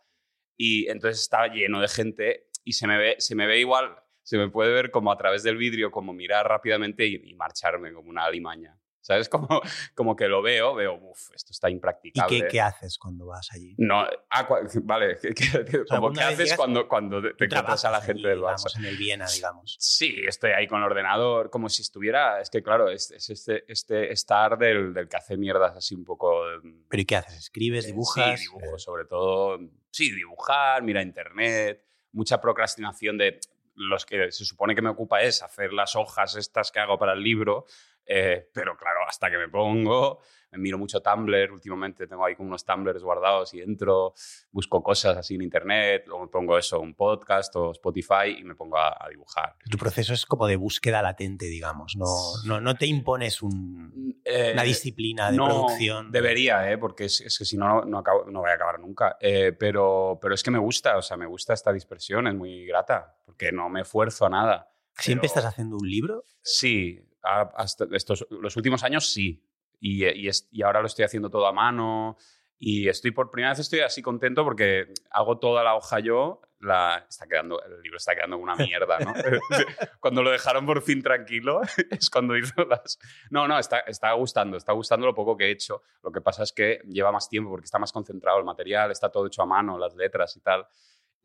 y 0.57 0.89
entonces 0.89 1.21
está 1.21 1.47
lleno 1.49 1.81
de 1.81 1.89
gente 1.89 2.49
y 2.65 2.73
se 2.73 2.87
me 2.87 2.99
ve, 2.99 3.17
se 3.19 3.35
me 3.35 3.47
ve 3.47 3.59
igual, 3.59 3.97
se 4.23 4.39
me 4.39 4.49
puede 4.49 4.73
ver 4.73 4.91
como 4.91 5.13
a 5.13 5.17
través 5.17 5.43
del 5.43 5.57
vidrio, 5.57 5.91
como 5.91 6.13
mirar 6.13 6.49
rápidamente 6.49 7.07
y, 7.07 7.21
y 7.31 7.35
marcharme 7.35 7.93
como 7.93 8.11
una 8.11 8.25
alimaña. 8.25 8.79
¿Sabes? 9.07 9.29
Como, 9.37 9.47
como 9.95 10.17
que 10.17 10.27
lo 10.27 10.43
veo, 10.43 10.75
veo, 10.75 10.95
uff, 10.95 11.31
esto 11.33 11.53
está 11.53 11.71
¿Y 11.71 11.75
impracticable. 11.75 12.41
qué, 12.43 12.49
qué 12.49 12.61
haces 12.61 12.99
cuando 12.99 13.27
vas 13.27 13.49
allí? 13.53 13.77
No, 13.79 14.05
ah, 14.31 14.49
vale, 14.83 15.17
¿qué- 15.23 15.33
qué- 15.33 15.65
qué- 15.65 15.85
como 15.89 16.09
alguna 16.09 16.23
qué 16.29 16.35
haces 16.35 16.57
cuando, 16.57 16.89
cuando 16.89 17.23
te, 17.23 17.45
encuentras 17.45 17.85
a 17.85 17.91
la 17.93 18.01
gente 18.01 18.23
allí, 18.23 18.31
del 18.31 18.39
Barça? 18.41 18.57
digamos, 18.57 18.77
en 18.79 18.85
el 18.87 18.97
Viena, 18.97 19.27
digamos. 19.31 19.77
Sí, 19.79 20.17
estoy 20.27 20.51
ahí 20.51 20.67
con 20.67 20.81
el 20.81 20.87
ordenador, 20.87 21.51
como 21.51 21.69
si 21.69 21.83
estuviera. 21.83 22.41
Es 22.41 22.51
que, 22.51 22.65
claro, 22.65 22.89
es, 22.91 23.13
es 23.13 23.31
este, 23.31 23.65
este 23.71 24.13
estar 24.13 24.59
del, 24.59 24.93
del 24.93 25.09
que 25.09 25.17
hace 25.19 25.37
mierdas 25.37 25.77
así 25.77 25.95
un 25.95 26.05
poco. 26.05 26.43
mm, 26.65 26.87
¿Pero 26.89 27.01
y 27.01 27.05
qué 27.05 27.15
haces? 27.17 27.37
¿Escribes, 27.37 27.85
eh, 27.85 27.89
dibujas? 27.89 28.41
Sí, 28.41 28.47
dibujo, 28.49 28.77
sobre 28.79 29.05
todo. 29.05 29.61
Sí, 29.93 30.11
dibujar, 30.13 30.83
mira 30.83 31.01
internet, 31.01 31.85
mucha 32.11 32.41
procrastinación 32.41 33.19
de. 33.19 33.39
Los 33.79 34.07
que 34.07 34.33
se 34.33 34.45
supone 34.47 34.75
que 34.75 34.81
me 34.81 34.89
ocupa 34.89 35.21
es 35.21 35.43
hacer 35.43 35.73
las 35.75 35.95
hojas 35.97 36.35
estas 36.35 36.73
que 36.73 36.81
hago 36.81 36.99
para 36.99 37.13
el 37.13 37.23
libro. 37.23 37.67
Eh, 38.07 38.49
pero 38.53 38.77
claro, 38.77 39.01
hasta 39.09 39.31
que 39.31 39.37
me 39.37 39.49
pongo, 39.49 40.21
me 40.53 40.59
miro 40.59 40.79
mucho 40.79 41.01
Tumblr, 41.03 41.51
últimamente 41.51 42.07
tengo 42.07 42.25
ahí 42.25 42.37
como 42.37 42.49
unos 42.49 42.65
Tumblrs 42.65 43.03
guardados 43.03 43.53
y 43.55 43.61
entro, 43.61 44.15
busco 44.53 44.81
cosas 44.83 45.17
así 45.17 45.35
en 45.35 45.43
internet, 45.43 46.05
luego 46.07 46.23
me 46.25 46.29
pongo 46.31 46.57
eso, 46.57 46.79
un 46.81 46.95
podcast 46.95 47.55
o 47.57 47.73
Spotify 47.73 48.37
y 48.39 48.45
me 48.45 48.55
pongo 48.55 48.79
a, 48.79 48.97
a 49.05 49.09
dibujar. 49.09 49.57
Tu 49.69 49.77
proceso 49.77 50.15
es 50.15 50.25
como 50.25 50.47
de 50.47 50.55
búsqueda 50.57 51.03
latente, 51.03 51.47
digamos, 51.47 51.97
no, 51.97 52.07
no, 52.47 52.61
no 52.61 52.75
te 52.77 52.87
impones 52.87 53.43
un, 53.43 54.21
Eh, 54.25 54.51
una 54.55 54.63
disciplina 54.63 55.31
de 55.33 55.37
no, 55.37 55.47
producción. 55.47 56.13
Debería, 56.13 56.71
¿eh? 56.71 56.79
porque 56.79 57.07
es, 57.07 57.21
es 57.23 57.37
que 57.39 57.45
si 57.45 57.57
no, 57.57 57.85
no, 57.85 57.99
acabo- 57.99 58.27
no 58.31 58.41
voy 58.41 58.51
a 58.51 58.55
acabar 58.55 58.79
nunca. 58.79 59.17
Eh, 59.21 59.53
pero, 59.53 60.19
pero 60.23 60.35
es 60.35 60.43
que 60.45 60.51
me 60.53 60.59
gusta, 60.61 60.97
o 60.97 61.03
sea, 61.03 61.17
me 61.17 61.27
gusta 61.27 61.55
esta 61.55 61.73
dispersión, 61.73 62.29
es 62.29 62.35
muy 62.35 62.65
grata, 62.67 63.17
porque 63.25 63.51
no 63.51 63.69
me 63.69 63.81
esfuerzo 63.81 64.27
a 64.27 64.31
nada. 64.31 64.71
¿Siempre 64.99 65.29
pero- 65.29 65.39
estás 65.41 65.45
haciendo 65.53 65.77
un 65.77 65.89
libro? 65.91 66.23
Sí, 66.43 67.01
hasta 67.27 67.87
estos, 67.93 68.27
los 68.31 68.57
últimos 68.57 68.83
años 68.85 69.11
sí. 69.13 69.43
Y, 69.81 70.07
y, 70.07 70.29
es- 70.29 70.49
y 70.51 70.63
ahora 70.63 70.81
lo 70.81 70.87
estoy 70.87 71.05
haciendo 71.05 71.31
todo 71.31 71.47
a 71.47 71.53
mano. 71.53 72.17
Y 72.59 72.89
estoy 72.89 73.11
por 73.11 73.31
primera 73.31 73.51
vez 73.51 73.59
estoy 73.59 73.81
así 73.81 74.01
contento 74.01 74.43
porque 74.43 74.87
hago 75.11 75.39
toda 75.39 75.63
la 75.63 75.75
hoja 75.75 76.01
yo. 76.01 76.41
La, 76.61 77.05
está 77.07 77.27
quedando, 77.27 77.63
el 77.63 77.83
libro 77.83 77.99
está 77.99 78.15
quedando 78.15 78.39
una 78.39 78.57
mierda, 78.57 78.99
¿no? 79.01 79.13
cuando 80.01 80.23
lo 80.23 80.31
dejaron 80.31 80.65
por 80.65 80.81
fin 80.81 81.03
tranquilo 81.03 81.61
es 81.91 82.09
cuando 82.09 82.35
hizo 82.35 82.65
las... 82.65 82.99
No, 83.31 83.47
no, 83.47 83.59
está, 83.59 83.81
está 83.81 84.11
gustando, 84.13 84.57
está 84.57 84.73
gustando 84.73 85.05
lo 85.07 85.15
poco 85.15 85.37
que 85.37 85.45
he 85.45 85.51
hecho. 85.51 85.83
Lo 86.03 86.11
que 86.11 86.23
pasa 86.23 86.45
es 86.45 86.53
que 86.53 86.81
lleva 86.87 87.13
más 87.13 87.29
tiempo 87.29 87.51
porque 87.51 87.67
está 87.67 87.79
más 87.79 87.93
concentrado 87.93 88.39
el 88.39 88.45
material, 88.47 88.91
está 88.91 89.11
todo 89.11 89.27
hecho 89.27 89.43
a 89.43 89.47
mano, 89.47 89.79
las 89.79 89.95
letras 89.95 90.35
y 90.37 90.41
tal. 90.41 90.67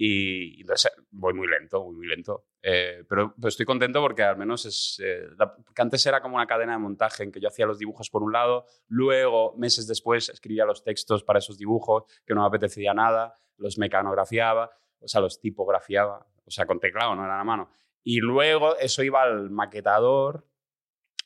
Y, 0.04 0.60
y 0.60 0.66
voy 1.12 1.36
muy 1.36 1.47
lento, 1.47 1.84
voy 1.84 1.95
muy 1.95 2.08
lento. 2.08 2.45
Eh, 2.64 3.04
pero, 3.08 3.36
estoy 3.43 3.68
contento 3.68 4.02
porque 4.02 4.24
al 4.24 4.36
menos 4.36 4.66
es... 4.66 4.99
eh, 5.04 5.28
la- 5.38 5.56
que 5.76 5.82
antes 5.84 6.04
era 6.08 6.22
como 6.24 6.38
una 6.38 6.47
cadena 6.47 6.72
de 6.74 6.80
montaje 6.80 7.22
en 7.22 7.32
que 7.32 7.39
yo 7.39 7.49
hacía 7.49 7.68
los 7.68 7.78
dibujos 7.78 8.10
por 8.10 8.24
un 8.24 8.32
lado, 8.34 8.66
luego, 8.88 9.54
meses 9.58 9.86
después, 9.86 10.30
escribía 10.30 10.66
los 10.66 10.84
textos 10.84 11.24
para 11.24 11.38
esos 11.38 11.56
dibujos, 11.60 12.06
que 12.26 12.34
no 12.34 12.41
me 12.41 12.47
apetecía 12.47 12.95
nada, 12.95 13.36
los 13.58 13.78
mecanografiaba, 13.78 14.72
o 14.99 15.08
sea, 15.08 15.22
los 15.22 15.39
tipografiaba, 15.39 16.26
o 16.45 16.49
sea, 16.49 16.66
con 16.66 16.80
teclado, 16.80 17.16
no 17.16 17.24
era 17.24 17.39
a 17.39 17.43
mano. 17.43 17.70
Y 18.04 18.22
luego 18.22 18.76
eso 18.78 19.04
iba 19.04 19.22
al 19.22 19.52
maquetador, 19.52 20.47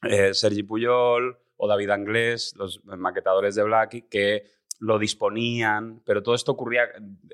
eh, 0.03 0.33
Sergi 0.33 0.63
Puyol 0.63 1.39
o 1.55 1.67
David 1.69 1.91
Anglés, 1.91 2.53
los 2.57 2.83
maquetadores 2.83 3.55
de 3.55 3.63
Blacky, 3.63 4.01
que 4.09 4.43
lo 4.79 4.99
disponían, 4.99 6.01
pero 6.05 6.21
todo 6.23 6.35
esto 6.35 6.51
ocurría 6.51 6.83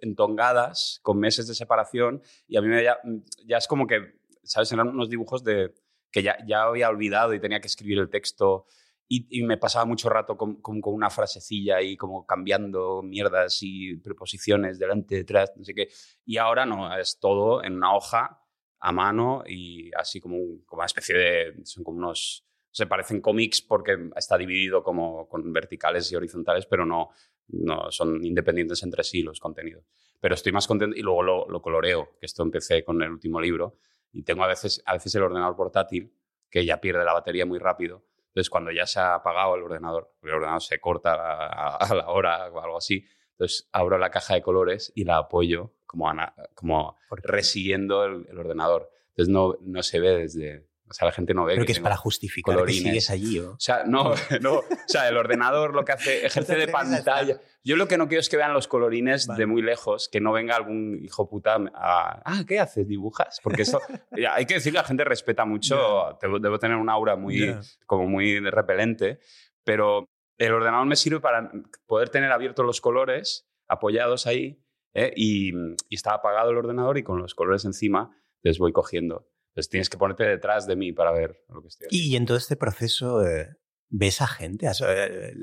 en 0.01 0.15
tongadas, 0.15 0.99
con 1.03 1.19
meses 1.19 1.47
de 1.47 1.55
separación, 1.55 2.21
y 2.47 2.57
a 2.57 2.61
mí 2.61 2.67
me 2.67 2.83
ya, 2.83 2.97
ya 3.45 3.57
es 3.57 3.67
como 3.67 3.87
que, 3.87 4.19
¿sabes? 4.43 4.71
Eran 4.71 4.89
unos 4.89 5.09
dibujos 5.09 5.43
de, 5.43 5.73
que 6.11 6.23
ya, 6.23 6.37
ya 6.47 6.63
había 6.63 6.89
olvidado 6.89 7.33
y 7.33 7.39
tenía 7.39 7.59
que 7.61 7.67
escribir 7.67 7.99
el 7.99 8.09
texto, 8.09 8.65
y, 9.13 9.43
me 9.43 9.57
pasaba 9.57 9.83
mucho 9.85 10.09
rato 10.09 10.37
con, 10.37 10.61
con- 10.61 10.79
con 10.79 10.93
una 10.93 11.09
frasecilla 11.09 11.81
y 11.81 11.97
como 11.97 12.25
cambiando 12.25 13.01
mierdas 13.03 13.59
y 13.61 13.97
preposiciones 13.97 14.79
delante, 14.79 15.15
detrás, 15.15 15.51
no 15.57 15.65
sé 15.65 15.73
qué, 15.73 15.89
y 16.25 16.37
ahora 16.37 16.65
no, 16.65 16.95
es 16.97 17.19
todo 17.19 17.61
en 17.63 17.75
una 17.75 17.93
hoja 17.95 18.39
a 18.79 18.91
mano 18.93 19.43
y 19.45 19.91
así 19.95 20.19
como, 20.21 20.37
un- 20.37 20.63
como 20.65 20.79
una 20.79 20.85
especie 20.85 21.15
de, 21.17 21.65
son 21.65 21.83
como 21.83 21.97
unos, 21.97 22.45
se 22.71 22.87
parecen 22.87 23.21
cómics 23.21 23.61
porque 23.61 23.97
está 24.15 24.37
dividido 24.37 24.81
como 24.83 25.27
con 25.27 25.51
verticales 25.53 26.11
y 26.11 26.15
horizontales, 26.15 26.65
pero 26.65 26.85
no, 26.85 27.09
no 27.49 27.91
son 27.91 28.23
independientes 28.25 28.81
entre 28.83 29.03
sí 29.03 29.21
los 29.21 29.39
contenidos. 29.39 29.85
Pero 30.19 30.35
estoy 30.35 30.51
más 30.51 30.67
contento 30.67 30.95
y 30.95 31.01
luego 31.01 31.23
lo, 31.23 31.49
lo 31.49 31.61
coloreo, 31.61 32.15
que 32.19 32.25
esto 32.25 32.43
empecé 32.43 32.83
con 32.83 33.01
el 33.01 33.09
último 33.11 33.41
libro 33.41 33.77
y 34.13 34.23
tengo 34.23 34.43
a 34.43 34.47
veces, 34.47 34.81
a 34.85 34.93
veces 34.93 35.13
el 35.15 35.23
ordenador 35.23 35.55
portátil 35.55 36.13
que 36.49 36.65
ya 36.65 36.79
pierde 36.81 37.03
la 37.05 37.13
batería 37.13 37.45
muy 37.45 37.59
rápido. 37.59 38.05
Entonces, 38.27 38.49
cuando 38.49 38.71
ya 38.71 38.85
se 38.85 38.99
ha 38.99 39.15
apagado 39.15 39.55
el 39.55 39.63
ordenador, 39.63 40.13
el 40.23 40.29
ordenador 40.31 40.61
se 40.61 40.79
corta 40.79 41.13
a, 41.15 41.75
a 41.75 41.95
la 41.95 42.07
hora 42.09 42.49
o 42.49 42.61
algo 42.61 42.77
así, 42.77 43.05
entonces 43.31 43.67
abro 43.73 43.97
la 43.97 44.09
caja 44.09 44.35
de 44.35 44.41
colores 44.41 44.91
y 44.95 45.03
la 45.03 45.17
apoyo 45.17 45.73
como, 45.85 46.07
ana- 46.09 46.33
como 46.53 46.95
resiguiendo 47.09 48.05
el, 48.05 48.27
el 48.29 48.37
ordenador. 48.37 48.89
Entonces, 49.09 49.33
no, 49.33 49.57
no 49.61 49.83
se 49.83 49.99
ve 49.99 50.15
desde... 50.17 50.67
O 50.91 50.93
sea, 50.93 51.07
la 51.07 51.11
gente 51.11 51.33
no 51.33 51.45
ve 51.45 51.53
Creo 51.55 51.65
que 51.65 51.71
es 51.71 51.77
tengo- 51.79 51.85
para 51.85 51.97
justificar 51.97 52.53
colorines. 52.55 52.83
que 52.83 52.89
sigues 52.89 53.09
allí. 53.09 53.39
¿o? 53.39 53.51
o 53.53 53.59
sea, 53.59 53.83
no, 53.85 54.13
no. 54.41 54.53
O 54.59 54.63
sea, 54.87 55.09
el 55.09 55.17
ordenador 55.17 55.73
lo 55.73 55.83
que 55.83 55.93
hace, 55.93 56.25
ejerce 56.25 56.55
de 56.55 56.67
pantalla. 56.67 57.39
Yo 57.63 57.75
lo 57.75 57.87
que 57.87 57.97
no 57.97 58.07
quiero 58.07 58.19
es 58.21 58.29
que 58.29 58.37
vean 58.37 58.53
los 58.53 58.67
colorines 58.67 59.27
Vale. 59.27 59.39
de 59.39 59.45
muy 59.45 59.61
lejos, 59.61 60.09
que 60.11 60.19
no 60.19 60.31
venga 60.31 60.55
algún 60.55 60.99
hijo 61.03 61.29
puta 61.29 61.55
a. 61.73 62.21
Ah, 62.25 62.43
¿qué 62.47 62.59
haces? 62.59 62.87
¿Dibujas? 62.87 63.39
Porque 63.43 63.63
eso. 63.63 63.79
hay 64.31 64.45
que 64.45 64.55
decir 64.55 64.73
que 64.73 64.77
la 64.79 64.83
gente 64.83 65.03
respeta 65.03 65.45
mucho. 65.45 66.17
Debo, 66.21 66.39
debo 66.39 66.59
tener 66.59 66.77
un 66.77 66.89
aura 66.89 67.15
muy, 67.15 67.47
Ya. 67.47 67.61
como 67.85 68.07
muy 68.07 68.39
repelente, 68.39 69.19
pero 69.63 70.05
el 70.37 70.53
ordenador 70.53 70.87
me 70.87 70.95
sirve 70.95 71.19
para 71.19 71.51
poder 71.85 72.09
tener 72.09 72.31
abiertos 72.31 72.65
los 72.65 72.81
colores, 72.81 73.47
apoyados 73.67 74.25
ahí, 74.25 74.59
¿eh? 74.95 75.13
y, 75.15 75.51
y 75.87 75.95
está 75.95 76.15
apagado 76.15 76.49
el 76.49 76.57
ordenador 76.57 76.97
y 76.97 77.03
con 77.03 77.19
los 77.19 77.35
colores 77.35 77.63
encima 77.65 78.09
les 78.41 78.57
voy 78.57 78.73
cogiendo. 78.73 79.27
Entonces 79.51 79.69
tienes 79.69 79.89
que 79.89 79.97
ponerte 79.97 80.23
detrás 80.23 80.65
de 80.65 80.75
mí 80.75 80.93
para 80.93 81.11
ver 81.11 81.43
lo 81.49 81.61
que 81.61 81.67
estoy 81.67 81.87
haciendo. 81.87 82.07
Y 82.07 82.15
en 82.15 82.25
todo 82.25 82.37
este 82.37 82.55
proceso, 82.55 83.25
eh, 83.27 83.49
¿ves 83.89 84.21
a 84.21 84.27
gente? 84.27 84.67
¿Has- 84.67 84.81
eh, 84.87 85.33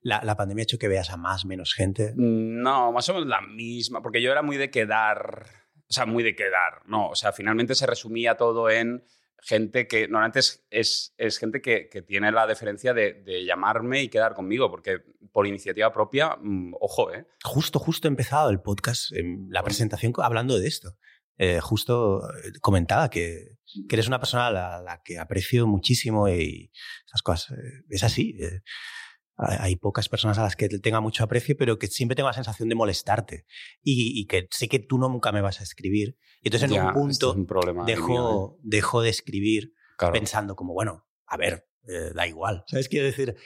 la, 0.00 0.20
la 0.24 0.36
pandemia 0.36 0.62
ha 0.62 0.64
hecho 0.64 0.78
que 0.78 0.88
veas 0.88 1.10
a 1.10 1.16
más, 1.16 1.44
menos 1.44 1.72
gente? 1.72 2.12
No, 2.16 2.90
más 2.92 3.08
o 3.08 3.14
menos 3.14 3.28
la 3.28 3.40
misma, 3.40 4.02
porque 4.02 4.20
yo 4.20 4.32
era 4.32 4.42
muy 4.42 4.56
de 4.56 4.70
quedar, 4.70 5.46
o 5.88 5.92
sea, 5.92 6.06
muy 6.06 6.24
de 6.24 6.34
quedar, 6.34 6.82
no, 6.86 7.10
o 7.10 7.14
sea, 7.14 7.32
finalmente 7.32 7.74
se 7.76 7.86
resumía 7.86 8.36
todo 8.36 8.68
en 8.68 9.04
gente 9.44 9.88
que, 9.88 10.02
normalmente 10.06 10.38
es, 10.38 10.64
es, 10.70 11.14
es 11.16 11.38
gente 11.38 11.60
que, 11.60 11.88
que 11.88 12.00
tiene 12.02 12.30
la 12.30 12.46
deferencia 12.46 12.94
de, 12.94 13.12
de 13.12 13.44
llamarme 13.44 14.02
y 14.02 14.08
quedar 14.08 14.34
conmigo, 14.34 14.70
porque 14.70 14.98
por 15.32 15.46
iniciativa 15.48 15.92
propia, 15.92 16.36
mm, 16.40 16.74
ojo, 16.80 17.12
¿eh? 17.12 17.26
Justo, 17.42 17.78
justo 17.80 18.06
he 18.06 18.10
empezado 18.10 18.50
el 18.50 18.60
podcast, 18.60 19.12
en 19.12 19.48
la 19.50 19.62
presentación, 19.64 20.12
hablando 20.18 20.58
de 20.58 20.68
esto. 20.68 20.96
Eh, 21.38 21.60
justo 21.60 22.22
eh, 22.30 22.52
comentaba 22.60 23.08
que, 23.10 23.56
que 23.88 23.96
eres 23.96 24.06
una 24.06 24.18
persona 24.18 24.48
a 24.48 24.50
la, 24.50 25.00
que 25.04 25.18
aprecio 25.18 25.66
muchísimo 25.66 26.28
y 26.28 26.70
esas 27.06 27.22
cosas. 27.22 27.58
eh, 27.58 27.84
es 27.90 28.04
así. 28.04 28.36
hay 29.36 29.76
pocas 29.76 30.08
personas 30.08 30.38
a 30.38 30.42
las 30.42 30.56
que 30.56 30.68
tenga 30.68 31.00
mucho 31.00 31.24
aprecio, 31.24 31.56
pero 31.56 31.78
que 31.78 31.86
siempre 31.86 32.14
tengo 32.14 32.28
la 32.28 32.34
sensación 32.34 32.68
de 32.68 32.74
molestarte. 32.74 33.46
Y, 33.82 34.20
y 34.20 34.26
que 34.26 34.46
sé 34.50 34.68
que 34.68 34.78
tú 34.78 34.98
no 34.98 35.08
nunca 35.08 35.32
me 35.32 35.40
vas 35.40 35.60
a 35.60 35.64
escribir. 35.64 36.16
Y 36.42 36.48
entonces 36.48 36.70
en 36.70 36.82
un 36.84 36.92
punto 36.92 37.30
es 37.30 37.36
un 37.36 37.46
problema 37.46 37.84
mío, 37.84 37.96
dejo, 37.96 38.58
dejo 38.62 39.02
de 39.02 39.10
escribir. 39.10 39.74
Claro. 39.98 40.14
pensando 40.14 40.56
como, 40.56 40.72
bueno, 40.72 41.06
a 41.26 41.36
ver, 41.36 41.68
eh, 41.86 42.10
da 42.14 42.26
igual. 42.26 42.64
¿Sabes? 42.66 42.88
Quiero 42.88 43.06
decir... 43.06 43.36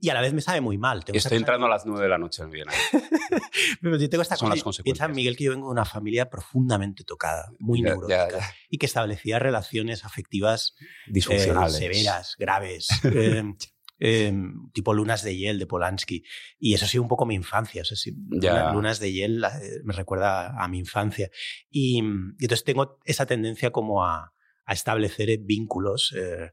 Y 0.00 0.10
a 0.10 0.14
la 0.14 0.20
vez 0.20 0.32
me 0.32 0.40
sabe 0.40 0.60
muy 0.60 0.78
mal. 0.78 1.04
Tengo 1.04 1.16
Estoy 1.18 1.38
entrando 1.38 1.66
a 1.66 1.68
las 1.68 1.84
9 1.84 2.02
de 2.02 2.08
la 2.08 2.18
noche 2.18 2.42
en 2.42 2.50
Viena. 2.50 2.72
pero 3.82 3.96
yo 3.96 4.08
tengo 4.08 4.22
esta 4.22 4.36
Son 4.36 4.46
cosa, 4.48 4.56
las 4.56 4.64
consecuencias. 4.64 5.06
Piensa, 5.08 5.14
Miguel, 5.14 5.36
que 5.36 5.44
yo 5.44 5.50
vengo 5.50 5.66
de 5.66 5.72
una 5.72 5.84
familia 5.84 6.30
profundamente 6.30 7.04
tocada, 7.04 7.50
muy 7.58 7.80
Ya, 7.82 7.88
neurótica, 7.88 8.28
ya, 8.30 8.38
ya. 8.38 8.54
y 8.70 8.78
que 8.78 8.86
establecía 8.86 9.38
relaciones 9.38 10.04
afectivas 10.04 10.74
eh, 10.80 10.84
Disfuncionales. 11.12 11.76
severas, 11.76 12.36
graves, 12.38 12.88
eh, 13.04 13.42
eh, 14.00 14.32
tipo 14.72 14.94
Lunas 14.94 15.22
de 15.24 15.36
Hiel 15.36 15.58
de 15.58 15.66
Polanski. 15.66 16.22
Y 16.60 16.74
eso 16.74 16.84
ha 16.84 16.88
sido 16.88 17.02
un 17.02 17.08
poco 17.08 17.26
mi 17.26 17.34
infancia. 17.34 17.82
O 17.82 17.84
sea, 17.84 17.96
sí. 17.96 18.14
Luna- 18.30 18.72
Lunas 18.72 19.00
de 19.00 19.12
Hiel 19.12 19.42
eh, 19.44 19.80
me 19.84 19.92
recuerda 19.94 20.54
a 20.62 20.68
mi 20.68 20.78
infancia. 20.78 21.28
Y, 21.70 21.98
y 21.98 22.44
entonces 22.44 22.64
tengo 22.64 23.00
esa 23.04 23.26
tendencia 23.26 23.72
como 23.72 24.04
a, 24.04 24.32
a 24.64 24.72
establecer 24.72 25.30
eh, 25.30 25.38
vínculos. 25.42 26.14
eh, 26.16 26.52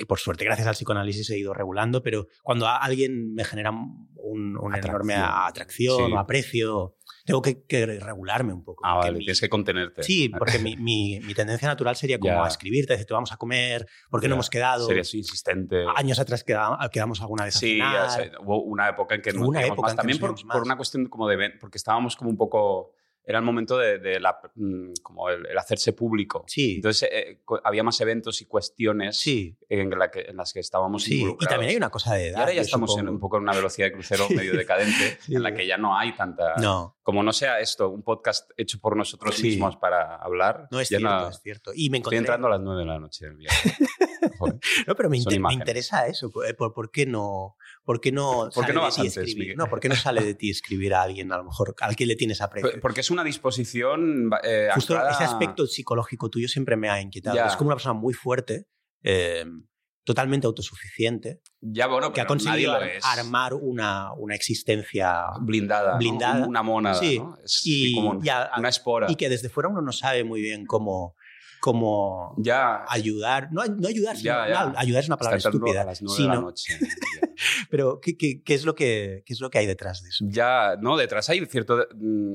que 0.00 0.06
por 0.06 0.18
suerte, 0.18 0.46
gracias 0.46 0.66
al 0.66 0.74
psicoanálisis 0.74 1.28
he 1.28 1.38
ido 1.38 1.52
regulando, 1.52 2.02
pero 2.02 2.26
cuando 2.42 2.66
a 2.66 2.78
alguien 2.78 3.34
me 3.34 3.44
genera 3.44 3.70
un, 3.70 4.56
una 4.56 4.78
Atracción. 4.78 4.90
enorme 4.90 5.14
atracción 5.14 6.06
Sí. 6.06 6.12
o 6.12 6.18
aprecio, 6.18 6.96
tengo 7.26 7.42
que, 7.42 7.64
que 7.66 7.84
regularme 7.86 8.52
un 8.54 8.64
poco. 8.64 8.82
Ah, 8.86 8.96
vale, 8.96 9.12
mi- 9.12 9.24
tienes 9.24 9.40
que 9.40 9.48
contenerte. 9.50 10.02
Sí, 10.02 10.28
porque 10.30 10.58
mi, 10.58 10.76
mi- 10.76 11.20
mi 11.20 11.34
tendencia 11.34 11.68
natural 11.68 11.96
sería 11.96 12.18
como 12.18 12.42
a 12.42 12.48
escribirte, 12.48 12.94
decirte 12.94 13.12
vamos 13.12 13.32
a 13.32 13.36
comer, 13.36 13.86
¿por 14.10 14.20
qué 14.22 14.28
no 14.28 14.34
hemos 14.36 14.48
quedado? 14.48 14.86
Serías 14.86 15.12
insistente. 15.14 15.84
Años 15.96 16.18
atrás 16.18 16.44
quedamos, 16.44 16.78
quedamos 16.90 17.20
alguna 17.20 17.44
vez 17.44 17.56
a 17.56 17.58
Sí, 17.58 17.72
cenar. 17.74 18.06
o 18.06 18.10
sea, 18.10 18.30
hubo 18.40 18.62
una 18.62 18.88
época 18.88 19.14
en 19.16 19.22
que 19.22 19.32
no 19.34 19.46
una 19.46 19.62
época 19.64 19.82
más. 19.82 19.90
en 19.92 19.96
También 19.98 20.18
por, 20.18 20.34
por 20.48 20.62
una 20.62 20.76
cuestión 20.76 21.06
como 21.06 21.28
de... 21.28 21.50
Porque 21.60 21.76
estábamos 21.78 22.16
como 22.16 22.30
un 22.30 22.36
poco... 22.36 22.94
Era 23.24 23.38
el 23.38 23.44
momento 23.44 23.78
de, 23.78 23.98
de 23.98 24.18
la, 24.18 24.40
mm, 24.54 24.92
como 25.02 25.28
el, 25.28 25.46
el 25.46 25.56
hacerse 25.58 25.92
público. 25.92 26.44
Sí. 26.48 26.76
Entonces 26.76 27.08
eh, 27.12 27.40
había 27.64 27.82
más 27.84 28.00
eventos 28.00 28.40
y 28.42 28.46
cuestiones 28.46 29.16
Sí, 29.18 29.56
en, 29.68 29.90
la 29.90 30.10
que- 30.10 30.22
en 30.22 30.36
las 30.36 30.52
que 30.52 30.60
estábamos 30.60 31.04
sí. 31.04 31.14
Y 31.14 31.20
involucrados. 31.20 31.50
también 31.50 31.70
hay 31.70 31.76
una 31.76 31.90
cosa 31.90 32.14
de 32.14 32.24
Y 32.24 32.28
edad. 32.30 32.40
ahora 32.40 32.52
ya 32.54 32.62
estamos 32.62 32.96
en, 32.98 33.08
un 33.08 33.20
poco 33.20 33.36
en 33.36 33.44
una 33.44 33.52
velocidad 33.52 33.86
de 33.88 33.92
crucero 33.92 34.24
Sí. 34.28 34.34
medio 34.34 34.54
decadente, 34.56 35.18
en 35.28 35.42
la 35.42 35.54
que 35.54 35.66
ya 35.66 35.76
no 35.76 35.96
hay 35.96 36.14
tanta... 36.16 36.56
No, 36.56 36.96
Como 37.02 37.22
no 37.22 37.32
sea 37.32 37.60
esto, 37.60 37.88
un 37.90 38.02
podcast 38.02 38.50
hecho 38.56 38.80
por 38.80 38.96
nosotros 38.96 39.40
mismos 39.42 39.76
para 39.76 40.16
hablar. 40.16 40.66
no 40.70 40.80
es 40.80 40.88
cierto, 40.88 41.06
no- 41.08 41.28
es 41.28 41.40
cierto. 41.40 41.72
Y 41.74 41.90
me 41.90 41.98
Estoy 41.98 42.16
encontré... 42.16 42.18
entrando 42.18 42.46
a 42.48 42.50
las 42.50 42.60
9 42.60 42.80
de 42.80 42.86
la 42.86 42.98
noche. 42.98 43.26
Joder. 43.28 43.48
No, 44.86 44.94
pero 44.94 45.08
me, 45.10 45.16
inter- 45.18 45.40
me 45.40 45.54
interesa 45.54 46.06
eso. 46.06 46.30
¿Por, 46.30 46.54
por- 46.72 46.90
qué 46.90 47.06
no, 47.06 47.56
por 47.84 48.00
qué 48.00 48.12
no, 48.12 48.48
¿Por 48.54 48.64
qué 48.66 48.72
sale 48.72 48.74
no 48.74 48.80
de 48.80 48.86
vas 48.86 48.94
ti 48.94 49.00
antes, 49.02 49.16
escribir? 49.16 49.56
No, 49.56 49.66
¿por 49.68 49.80
qué 49.80 49.88
no 49.88 49.96
sale 49.96 50.22
de 50.22 50.34
ti 50.34 50.50
escribir 50.50 50.94
a 50.94 51.02
alguien, 51.02 51.32
a 51.32 51.36
lo 51.38 51.44
mejor, 51.44 51.74
al 51.80 51.96
que 51.96 52.06
le 52.06 52.16
tienes 52.16 52.40
aprecio? 52.42 52.80
Porque 52.80 53.00
es 53.00 53.10
una 53.10 53.24
disposición 53.24 54.30
eh, 54.42 54.68
Justo 54.74 54.94
ese 55.08 55.24
aspecto 55.24 55.66
psicológico 55.66 56.28
tuyo 56.30 56.48
siempre 56.48 56.76
me 56.76 56.88
ha 56.90 57.00
inquietado. 57.00 57.36
Ya. 57.36 57.46
Es 57.46 57.56
como 57.56 57.68
una 57.68 57.76
persona 57.76 57.94
muy 57.94 58.14
fuerte. 58.14 58.66
eh, 59.02 59.44
totalmente 60.02 60.46
autosuficiente, 60.46 61.40
Ya, 61.60 61.86
bueno, 61.86 62.12
que 62.12 62.20
ha 62.22 62.26
conseguido 62.26 62.74
armar 63.04 63.52
una, 63.54 64.12
una 64.14 64.34
existencia 64.34 65.24
blindada. 65.40 65.92
¿no? 65.92 65.98
blindada. 65.98 66.46
Una 66.48 66.62
mónada, 66.62 66.98
Sí. 66.98 67.18
¿no? 67.18 67.36
Es 67.44 67.60
y, 67.64 67.94
como 67.94 68.18
y 68.24 68.28
a- 68.30 68.50
una 68.58 68.70
espora. 68.70 69.06
y 69.10 69.14
que 69.14 69.28
desde 69.28 69.50
fuera 69.50 69.68
uno 69.68 69.82
no 69.82 69.92
sabe 69.92 70.24
muy 70.24 70.40
bien 70.40 70.64
cómo, 70.66 71.14
cómo 71.60 72.34
ya. 72.38 72.84
ayudar, 72.88 73.48
no, 73.52 73.64
no 73.66 73.88
ayudar, 73.88 74.16
sino, 74.16 74.32
Ya, 74.32 74.48
ya. 74.48 74.66
no, 74.66 74.78
ayudar 74.78 75.02
es 75.02 75.08
una 75.08 75.16
palabra 75.16 75.38
estúpida, 75.38 75.82
a 75.82 75.84
las 75.84 76.02
nueve 76.02 76.22
de 76.22 76.28
la 76.28 76.34
sino- 76.34 76.46
noche. 76.46 76.78
pero 77.70 78.00
¿qué, 78.00 78.16
qué, 78.16 78.42
qué 78.42 78.54
es 78.54 78.64
lo 78.64 78.74
que, 78.74 79.22
¿qué 79.26 79.32
es 79.32 79.40
lo 79.40 79.50
que 79.50 79.58
hay 79.58 79.66
detrás 79.66 80.02
de 80.02 80.08
eso? 80.08 80.24
Ya, 80.28 80.76
no, 80.80 80.96
detrás 80.96 81.28
hay 81.30 81.44
cierto. 81.46 81.86
mm, 81.94 82.34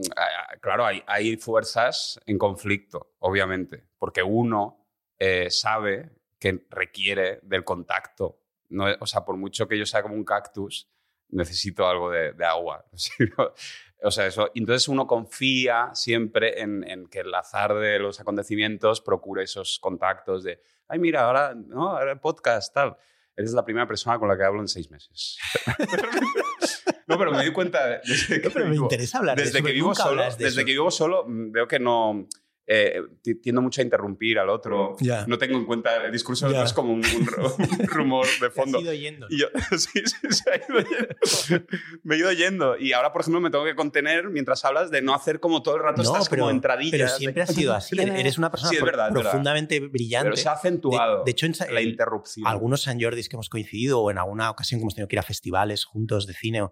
claro, 0.62 0.86
hay, 0.86 1.02
hay 1.08 1.38
fuerzas 1.38 2.20
en 2.26 2.38
conflicto, 2.38 3.16
obviamente, 3.20 3.88
porque 3.98 4.24
uno 4.24 4.86
eh, 5.20 5.48
sabe 5.50 6.12
que 6.40 6.66
requiere 6.70 7.40
del 7.44 7.64
contacto. 7.64 8.42
No, 8.70 8.86
o 9.00 9.06
sea, 9.06 9.24
por 9.26 9.38
mucho 9.38 9.68
que 9.68 9.78
yo 9.78 9.86
sea 9.86 10.02
como 10.02 10.16
un 10.16 10.24
cactus, 10.26 10.90
necesito 11.30 11.88
algo 11.88 12.10
de, 12.12 12.34
de 12.34 12.46
agua. 12.46 12.86
O 14.04 14.12
sea, 14.12 14.28
eso. 14.28 14.52
Entonces 14.54 14.88
uno 14.88 15.08
confía 15.08 15.90
siempre 15.94 16.62
en, 16.62 16.88
en 16.88 17.08
que 17.08 17.22
el 17.22 17.34
azar 17.34 17.74
de 17.74 17.98
los 17.98 18.20
acontecimientos 18.20 19.02
procure 19.02 19.44
esos 19.44 19.80
contactos 19.80 20.44
de, 20.44 20.62
ay, 20.90 21.00
mira, 21.00 21.24
ahora, 21.26 21.56
¿no? 21.56 21.90
ahora 21.98 22.20
podcast, 22.20 22.72
tal. 22.72 22.98
Eres 23.36 23.54
la 23.54 23.66
primera 23.66 23.88
persona 23.88 24.20
con 24.20 24.28
la 24.28 24.38
que 24.38 24.44
hablo 24.44 24.62
en 24.62 24.68
seis 24.68 24.92
meses. 24.92 25.40
no, 27.08 27.18
pero 27.18 27.32
me 27.32 27.44
di 27.44 27.52
cuenta 27.52 28.00
desde 28.04 28.42
que 28.42 28.48
No, 28.48 28.54
pero 28.54 28.66
me 28.66 28.72
vivo- 28.72 28.84
interesa 28.86 29.18
hablar 29.20 29.38
de 29.38 29.44
desde 29.44 29.58
eso, 29.60 29.66
que 29.66 29.72
vivo 29.74 29.96
solo, 29.96 30.22
de 30.22 30.30
desde 30.30 30.48
eso. 30.48 30.58
que 30.60 30.64
vivo 30.66 30.92
solo 30.92 31.26
veo 31.28 31.68
que 31.68 31.80
no 31.80 32.28
eh, 32.68 33.00
ti- 33.22 33.36
tiendo 33.36 33.62
mucho 33.62 33.82
a 33.82 33.84
interrumpir 33.84 34.40
al 34.40 34.50
otro. 34.50 34.96
Ya. 35.00 35.26
No 35.28 35.38
tengo 35.38 35.58
en 35.58 35.66
cuenta 35.66 36.04
el 36.06 36.12
discurso 36.12 36.46
del 36.46 36.54
Ya. 36.54 36.60
otro 36.62 36.68
es 36.68 36.74
como 36.74 36.94
un, 36.94 37.00
un 37.00 37.04
ru- 37.28 37.80
un 37.82 37.88
rumor 37.88 38.26
de 38.42 38.48
has 38.48 38.54
fondo. 38.54 38.82
ido 38.82 38.92
yendo, 38.94 39.28
¿no? 39.30 39.36
Y 39.36 39.40
yo, 39.40 39.48
sí, 39.78 40.02
sí, 40.06 40.16
se 40.32 40.50
ha 40.52 40.56
ido 40.58 40.80
yendo. 40.80 41.66
Me 42.04 42.16
he 42.16 42.18
ido 42.18 42.32
yendo. 42.32 42.78
Y 42.78 42.94
ahora, 42.94 43.12
por 43.12 43.22
ejemplo, 43.22 43.40
me 43.42 43.50
tengo 43.52 43.66
que 43.66 43.76
contener 43.76 44.30
mientras 44.30 44.66
hablas 44.66 44.90
de 44.92 45.02
no 45.02 45.14
hacer 45.14 45.40
como 45.40 45.62
todo 45.62 45.76
el 45.76 45.84
rato 45.84 46.02
No, 46.02 46.10
estas 46.12 46.28
pero, 46.30 46.42
como 46.42 46.52
entradillas. 46.52 46.92
pero 46.92 47.06
de- 47.06 47.18
siempre 47.18 47.44
ha 47.44 47.48
sido 47.48 47.74
así. 47.74 47.96
Eres 48.00 48.38
una 48.38 48.50
persona 48.50 48.70
Sí, 48.72 48.76
es 48.78 48.82
pro- 48.82 48.88
verdad, 48.92 49.08
es 49.10 49.14
verdad. 49.14 49.30
profundamente 49.32 49.80
brillante. 49.80 50.26
Pero 50.26 50.38
se 50.38 50.50
ha 50.50 50.54
acentuado 50.54 51.18
De- 51.20 51.26
de 51.26 51.32
hecho, 51.32 51.46
en 51.46 51.54
la 51.74 51.82
interrupción. 51.82 52.48
algunos 52.48 52.82
San 52.82 53.00
Jordis 53.00 53.30
que 53.30 53.36
hemos 53.36 53.50
coincidido 53.50 54.00
o 54.02 54.10
en 54.12 54.18
alguna 54.18 54.50
ocasión 54.50 54.80
que 54.80 54.84
hemos 54.84 54.96
tenido 54.96 55.08
que 55.08 55.16
ir 55.16 55.20
a 55.20 55.24
festivales 55.24 55.86
juntos 55.86 56.26
de 56.26 56.34
cine, 56.34 56.64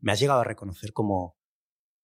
me 0.00 0.12
has 0.12 0.18
llegado 0.20 0.40
a 0.40 0.44
reconocer 0.44 0.92
como 0.92 1.36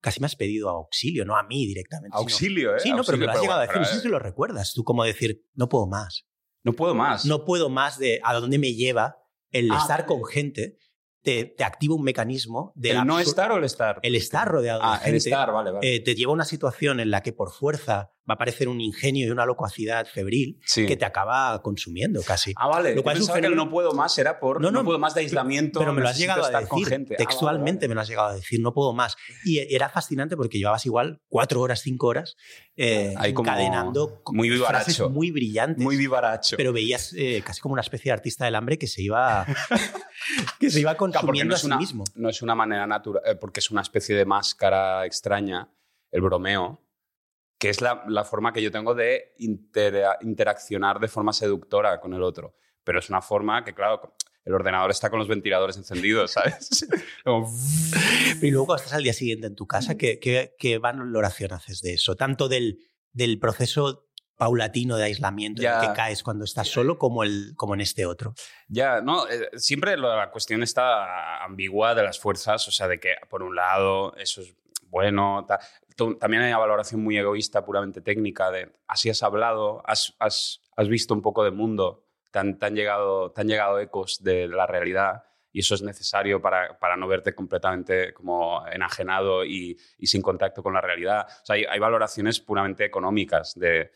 casi 0.00 0.20
me 0.20 0.26
has 0.26 0.36
pedido 0.36 0.68
auxilio, 0.70 1.24
no 1.24 1.36
a 1.36 1.42
mí 1.42 1.66
directamente. 1.66 2.16
sino- 2.16 2.22
Auxilio, 2.22 2.76
¿eh? 2.76 2.80
Sí, 2.80 2.90
no, 2.92 3.02
pero 3.04 3.18
me 3.18 3.26
lo 3.26 3.32
has 3.32 3.40
llegado 3.40 3.60
a 3.60 3.62
decir. 3.66 3.78
No 3.80 3.84
sé 3.84 4.00
si 4.00 4.08
lo 4.08 4.18
recuerdas. 4.18 4.72
Tú 4.74 4.84
como 4.84 5.04
decir, 5.04 5.44
no 5.54 5.68
puedo 5.68 5.86
más. 5.86 6.26
No 6.64 6.72
puedo 6.72 6.94
más. 6.94 7.24
No 7.24 7.44
puedo 7.44 7.68
más 7.68 7.98
de 7.98 8.20
a 8.24 8.34
dónde 8.34 8.58
me 8.58 8.74
lleva 8.74 9.16
el 9.50 9.70
Ah, 9.72 9.78
estar 9.80 10.06
con 10.06 10.24
gente. 10.24 10.78
Te, 11.22 11.44
te 11.44 11.64
activa 11.64 11.94
un 11.96 12.04
mecanismo 12.04 12.72
de 12.76 12.90
¿El 12.92 13.04
no 13.04 13.18
estar 13.18 13.50
o 13.50 13.56
el 13.58 13.64
estar? 13.64 13.98
el 14.02 14.14
estar 14.14 14.46
rodeado 14.48 14.80
Ah, 14.82 14.92
de 14.92 14.98
gente. 14.98 15.10
el 15.10 15.16
estar, 15.16 15.52
vale, 15.52 15.72
vale. 15.72 15.94
eh, 15.96 16.00
te 16.00 16.14
lleva 16.14 16.30
a 16.30 16.34
una 16.34 16.44
situación 16.44 17.00
en 17.00 17.10
la 17.10 17.22
que 17.22 17.32
por 17.32 17.50
fuerza 17.50 18.12
va 18.30 18.32
a 18.32 18.34
aparecer 18.34 18.68
un 18.68 18.80
ingenio 18.80 19.26
y 19.26 19.30
una 19.30 19.44
locuacidad 19.44 20.06
febril 20.06 20.60
sí. 20.64 20.86
que 20.86 20.96
te 20.96 21.04
acaba 21.04 21.60
consumiendo 21.62 22.22
casi. 22.22 22.52
Ah, 22.56 22.68
vale. 22.68 22.90
Lo 22.90 22.96
Yo 22.96 23.02
cual 23.02 23.16
es 23.16 23.22
un 23.22 23.26
pensaba 23.26 23.40
que 23.40 23.46
el 23.46 23.52
fenómeno- 23.52 23.64
no 23.64 23.70
puedo 23.70 23.92
más 23.94 24.16
era 24.18 24.38
por 24.38 24.60
No, 24.60 24.70
no, 24.70 24.78
no, 24.80 24.84
puedo 24.84 24.98
más 24.98 25.14
de 25.14 25.22
aislamiento. 25.22 25.80
Pero 25.80 25.92
me 25.92 26.02
lo 26.02 26.08
has 26.08 26.18
llegado 26.18 26.44
a 26.44 26.66
con 26.66 26.80
decir. 26.82 26.94
Ah, 26.94 27.04
vale, 27.04 27.16
textualmente 27.16 27.78
vale. 27.80 27.88
me 27.88 27.94
lo 27.96 28.00
has 28.02 28.08
llegado 28.08 28.28
a 28.28 28.34
decir, 28.34 28.60
no 28.60 28.72
puedo 28.72 28.92
más. 28.92 29.16
Y 29.44 29.58
era 29.74 29.88
fascinante 29.88 30.36
porque 30.36 30.58
llevabas 30.58 30.86
igual 30.86 31.20
cuatro 31.28 31.60
horas, 31.62 31.80
cinco 31.82 32.06
horas 32.06 32.36
eh, 32.80 33.14
como 33.34 33.50
encadenando 33.50 34.22
muy 34.32 34.50
frases 34.50 35.00
muy 35.10 35.30
brillantes. 35.32 35.82
Muy 35.84 35.96
vivaracho. 35.96 36.56
pero 36.56 36.72
veías 36.72 37.12
eh, 37.16 37.42
casi 37.44 37.60
como 37.60 37.72
una 37.72 37.82
especie 37.82 38.10
de 38.10 38.12
artista 38.14 38.44
del 38.44 38.54
hambre 38.54 38.78
que 38.78 38.86
se 38.86 39.02
iba, 39.02 39.44
que 40.60 40.70
se 40.70 40.80
iba 40.80 40.94
consumiendo 40.96 41.52
no 41.52 41.56
a 41.56 41.58
sí 41.58 41.66
una, 41.66 41.76
mismo. 41.78 42.04
no 42.14 42.28
es 42.28 42.40
una 42.42 42.54
manera 42.54 42.86
natural, 42.86 43.22
eh, 43.26 43.34
porque 43.34 43.60
es 43.60 43.70
una 43.70 43.80
especie 43.82 44.14
de 44.16 44.24
máscara 44.24 45.04
extraña, 45.06 45.68
el 46.12 46.20
bromeo, 46.20 46.84
que 47.58 47.70
es 47.70 47.80
la, 47.80 48.04
la 48.06 48.24
forma 48.24 48.52
que 48.52 48.62
yo 48.62 48.70
tengo 48.70 48.94
de 48.94 49.34
intera- 49.38 50.16
interaccionar 50.20 51.00
de 51.00 51.08
forma 51.08 51.32
seductora 51.32 52.00
con 52.00 52.14
el 52.14 52.22
otro. 52.22 52.54
Pero 52.84 53.00
es 53.00 53.10
una 53.10 53.20
forma 53.20 53.64
que, 53.64 53.74
claro, 53.74 54.14
el 54.48 54.54
ordenador 54.54 54.90
está 54.90 55.10
con 55.10 55.18
los 55.18 55.28
ventiladores 55.28 55.76
encendidos, 55.76 56.32
¿sabes? 56.32 56.88
Como- 57.24 57.52
Y 58.42 58.50
luego 58.50 58.66
cuando 58.66 58.82
estás 58.82 58.96
al 58.96 59.02
día 59.04 59.12
siguiente 59.12 59.46
en 59.46 59.54
tu 59.54 59.66
casa, 59.66 59.96
¿qué, 59.96 60.18
qué, 60.18 60.54
qué 60.58 60.78
valoración 60.78 61.52
haces 61.52 61.80
de 61.82 61.92
eso? 61.94 62.16
Tanto 62.16 62.48
del, 62.48 62.78
del 63.12 63.38
proceso 63.38 64.06
paulatino 64.36 64.96
de 64.96 65.04
aislamiento 65.04 65.60
en 65.60 65.64
Ya. 65.64 65.80
el 65.80 65.88
que 65.88 65.94
caes 65.94 66.22
cuando 66.22 66.44
estás 66.44 66.68
solo 66.68 66.96
como, 66.96 67.24
el, 67.24 67.52
como 67.56 67.74
en 67.74 67.80
este 67.80 68.06
otro. 68.06 68.34
Ya, 68.68 69.00
no, 69.00 69.28
eh, 69.28 69.48
siempre 69.56 69.96
la 69.96 70.30
cuestión 70.30 70.62
está 70.62 71.44
ambigua 71.44 71.94
de 71.96 72.04
las 72.04 72.18
fuerzas, 72.20 72.66
o 72.68 72.70
sea, 72.70 72.86
de 72.88 73.00
que 73.00 73.14
por 73.28 73.42
un 73.42 73.54
lado 73.56 74.14
eso 74.16 74.40
es 74.40 74.54
bueno, 74.90 75.44
ta- 75.46 75.58
también 76.20 76.42
hay 76.44 76.48
una 76.50 76.58
valoración 76.58 77.02
muy 77.02 77.18
egoísta, 77.18 77.64
puramente 77.66 78.00
técnica, 78.00 78.50
de 78.50 78.72
así 78.86 79.10
has 79.10 79.22
hablado, 79.22 79.82
has, 79.84 80.14
has, 80.20 80.60
has 80.76 80.88
visto 80.88 81.12
un 81.12 81.20
poco 81.20 81.42
de 81.44 81.50
mundo, 81.50 82.06
te 82.38 82.40
han, 82.40 82.58
te 82.58 82.66
han 82.66 82.74
llegado, 82.74 83.32
te 83.32 83.40
han 83.40 83.48
llegado 83.48 83.80
ecos 83.80 84.22
de 84.22 84.46
la 84.46 84.66
realidad 84.66 85.24
y 85.50 85.60
eso 85.60 85.74
es 85.74 85.82
necesario 85.82 86.40
para, 86.40 86.78
para 86.78 86.96
no 86.96 87.08
verte 87.08 87.34
completamente 87.34 88.12
como 88.12 88.64
enajenado 88.68 89.44
y, 89.44 89.76
y 89.98 90.06
sin 90.06 90.22
contacto 90.22 90.62
con 90.62 90.74
la 90.74 90.80
realidad. 90.80 91.26
O 91.26 91.46
sea, 91.46 91.56
hay, 91.56 91.64
hay 91.64 91.78
valoraciones 91.80 92.38
puramente 92.40 92.84
económicas 92.84 93.54
de 93.54 93.90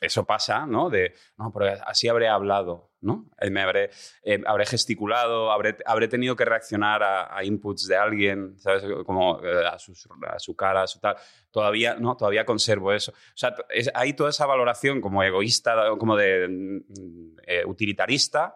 eso 0.00 0.24
pasa, 0.24 0.66
¿no? 0.66 0.90
De, 0.90 1.14
no, 1.38 1.52
pero 1.52 1.72
así 1.86 2.08
habré 2.08 2.28
hablado, 2.28 2.89
¿no? 3.02 3.30
Eh, 3.40 3.50
Me 3.50 3.62
habré, 3.62 3.90
eh, 4.22 4.40
habré 4.46 4.66
gesticulado, 4.66 5.50
habré, 5.52 5.76
habré 5.86 6.08
tenido 6.08 6.36
que 6.36 6.44
reaccionar 6.44 7.02
a, 7.02 7.36
a 7.36 7.44
inputs 7.44 7.86
de 7.88 7.96
alguien, 7.96 8.58
¿sabes? 8.58 8.84
Como 9.06 9.40
eh, 9.44 9.66
a, 9.66 9.78
sus- 9.78 10.08
a 10.28 10.38
su 10.38 10.54
cara, 10.54 10.82
a 10.82 10.86
su 10.86 11.00
tal. 11.00 11.16
Todavía, 11.50 11.94
¿no? 11.94 12.16
Todavía 12.16 12.44
conservo 12.44 12.92
eso. 12.92 13.12
O 13.12 13.36
sea, 13.36 13.54
es- 13.70 13.90
hay 13.94 14.12
toda 14.12 14.30
esa 14.30 14.46
valoración 14.46 15.00
como 15.00 15.22
egoísta, 15.22 15.76
como 15.98 16.16
de 16.16 16.48
mm, 16.48 17.36
eh, 17.46 17.64
utilitarista, 17.66 18.54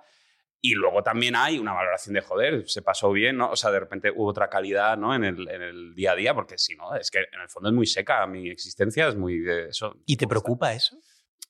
y 0.61 0.73
luego 0.73 1.03
también 1.03 1.37
hay 1.37 1.59
una 1.59 1.75
valoración 1.75 2.15
de, 2.15 2.23
joder, 2.23 2.67
se 2.69 2.81
pasó 2.81 3.13
bien, 3.13 3.37
¿no? 3.37 3.51
O 3.51 3.57
sea, 3.57 3.71
de 3.71 3.81
repente 3.81 4.11
hubo 4.11 4.29
otra 4.29 4.49
calidad, 4.49 4.97
¿no? 4.97 5.15
En 5.15 5.23
el, 5.25 5.47
en 5.51 5.61
el 5.61 5.95
día 5.95 6.13
a 6.13 6.17
día, 6.17 6.33
porque 6.35 6.57
si 6.57 6.75
no, 6.75 6.95
es 6.95 7.11
que 7.11 7.19
en 7.19 7.41
el 7.43 7.51
fondo 7.51 7.69
es 7.69 7.75
muy 7.75 7.87
seca, 7.87 8.27
mi 8.27 8.49
existencia 8.49 9.09
es 9.09 9.15
muy 9.15 9.41
de 9.41 9.69
eso. 9.69 9.95
¿Y 10.07 10.17
te 10.17 10.27
preocupa 10.27 10.73
eso? 10.73 10.97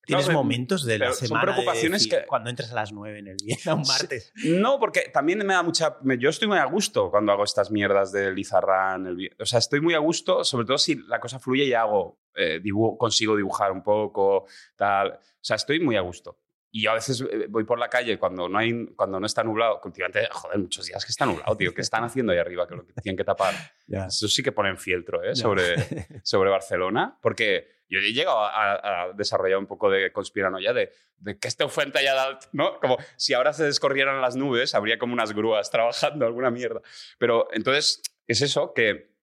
¿Tienes 0.07 0.27
Claro, 0.27 0.39
momentos 0.41 0.85
de 0.85 0.99
la 0.99 1.13
son 1.13 1.29
semana 1.29 1.47
de 1.47 1.53
preocupaciones 1.53 2.03
decir, 2.05 2.21
que- 2.21 2.27
cuando 2.27 2.51
entras 2.51 2.71
a 2.73 2.75
las 2.75 2.93
9 2.93 3.19
en 3.21 3.29
el 3.29 3.37
día, 3.39 3.57
un 3.75 3.83
martes? 3.87 4.33
No, 4.45 4.79
porque 4.79 5.11
también 5.13 5.39
me 5.39 5.55
da 5.55 5.63
mucha... 5.63 5.97
yo 6.19 6.29
estoy 6.29 6.47
muy 6.49 6.59
a 6.59 6.65
gusto 6.67 7.11
cuando 7.11 7.33
hago 7.33 7.45
estas 7.45 7.71
mierdas 7.71 8.13
de 8.13 8.31
Lizarran. 8.33 9.07
El, 9.07 9.35
o 9.39 9.47
sea, 9.47 9.59
estoy 9.59 9.81
muy 9.81 9.95
a 9.95 9.99
gusto, 9.99 10.45
sobre 10.45 10.67
todo 10.67 10.77
si 10.79 10.97
la 11.09 11.21
cosa 11.21 11.39
fluye 11.39 11.65
y 11.65 11.73
hago, 11.73 12.19
eh, 12.35 12.61
dibujo, 12.63 12.99
consigo 12.99 13.35
dibujar 13.37 13.73
un 13.73 13.83
poco, 13.83 14.47
tal. 14.77 15.13
O 15.13 15.19
sea, 15.41 15.57
estoy 15.57 15.81
muy 15.81 15.97
a 15.97 16.01
gusto. 16.03 16.39
Y 16.77 16.83
yo 16.83 16.91
a 16.91 16.95
veces 16.95 17.20
eh, 17.20 17.47
voy 17.49 17.62
por 17.62 17.79
la 17.79 17.89
calle 17.89 18.18
cuando 18.18 18.49
no, 18.49 18.59
hay, 18.59 18.87
cuando 18.97 19.20
no 19.20 19.27
está 19.27 19.45
nublado. 19.45 19.81
Últimamente, 19.85 20.29
joder, 20.33 20.59
muchos 20.59 20.85
días 20.87 21.05
que 21.05 21.11
está 21.12 21.25
nublado, 21.25 21.57
tío. 21.57 21.72
¿Qué 21.72 21.83
están 21.83 22.03
haciendo 22.03 22.33
ahí 22.33 22.39
arriba 22.39 22.66
que 22.66 22.75
lo 22.75 22.85
que 22.85 22.93
tienen 22.95 23.16
que 23.16 23.22
tapar? 23.22 23.55
Ya. 23.87 24.07
Eso 24.07 24.29
sí 24.29 24.43
que 24.43 24.51
ponen 24.51 24.79
fieltro 24.79 25.22
¿eh? 25.22 25.37
Sobre, 25.37 25.77
sobre 26.25 26.49
Barcelona, 26.49 27.18
porque 27.20 27.83
yo 27.87 27.99
he 27.99 28.12
llegado 28.14 28.39
a, 28.41 29.03
a 29.03 29.12
desarrollar 29.12 29.59
un 29.59 29.66
poco 29.66 29.91
de 29.91 30.11
conspiranoia 30.11 30.72
de, 30.72 30.91
de 31.18 31.39
que 31.39 31.49
este 31.49 31.68
fuente 31.68 31.99
haya 31.99 32.14
dado, 32.14 32.39
¿no? 32.53 32.81
Como 32.81 32.97
si 33.16 33.35
ahora 33.35 33.53
se 33.53 33.64
descorrieran 33.64 34.22
las 34.22 34.37
nubes, 34.37 34.75
habría 34.75 34.99
como 34.99 35.12
unas 35.12 35.33
grúas 35.33 35.70
trabajando, 35.70 36.27
alguna 36.27 36.51
mierda. 36.51 36.81
Pero 37.18 37.47
entonces 37.53 38.03
es 38.27 38.41
eso 38.41 38.72
que 38.72 39.14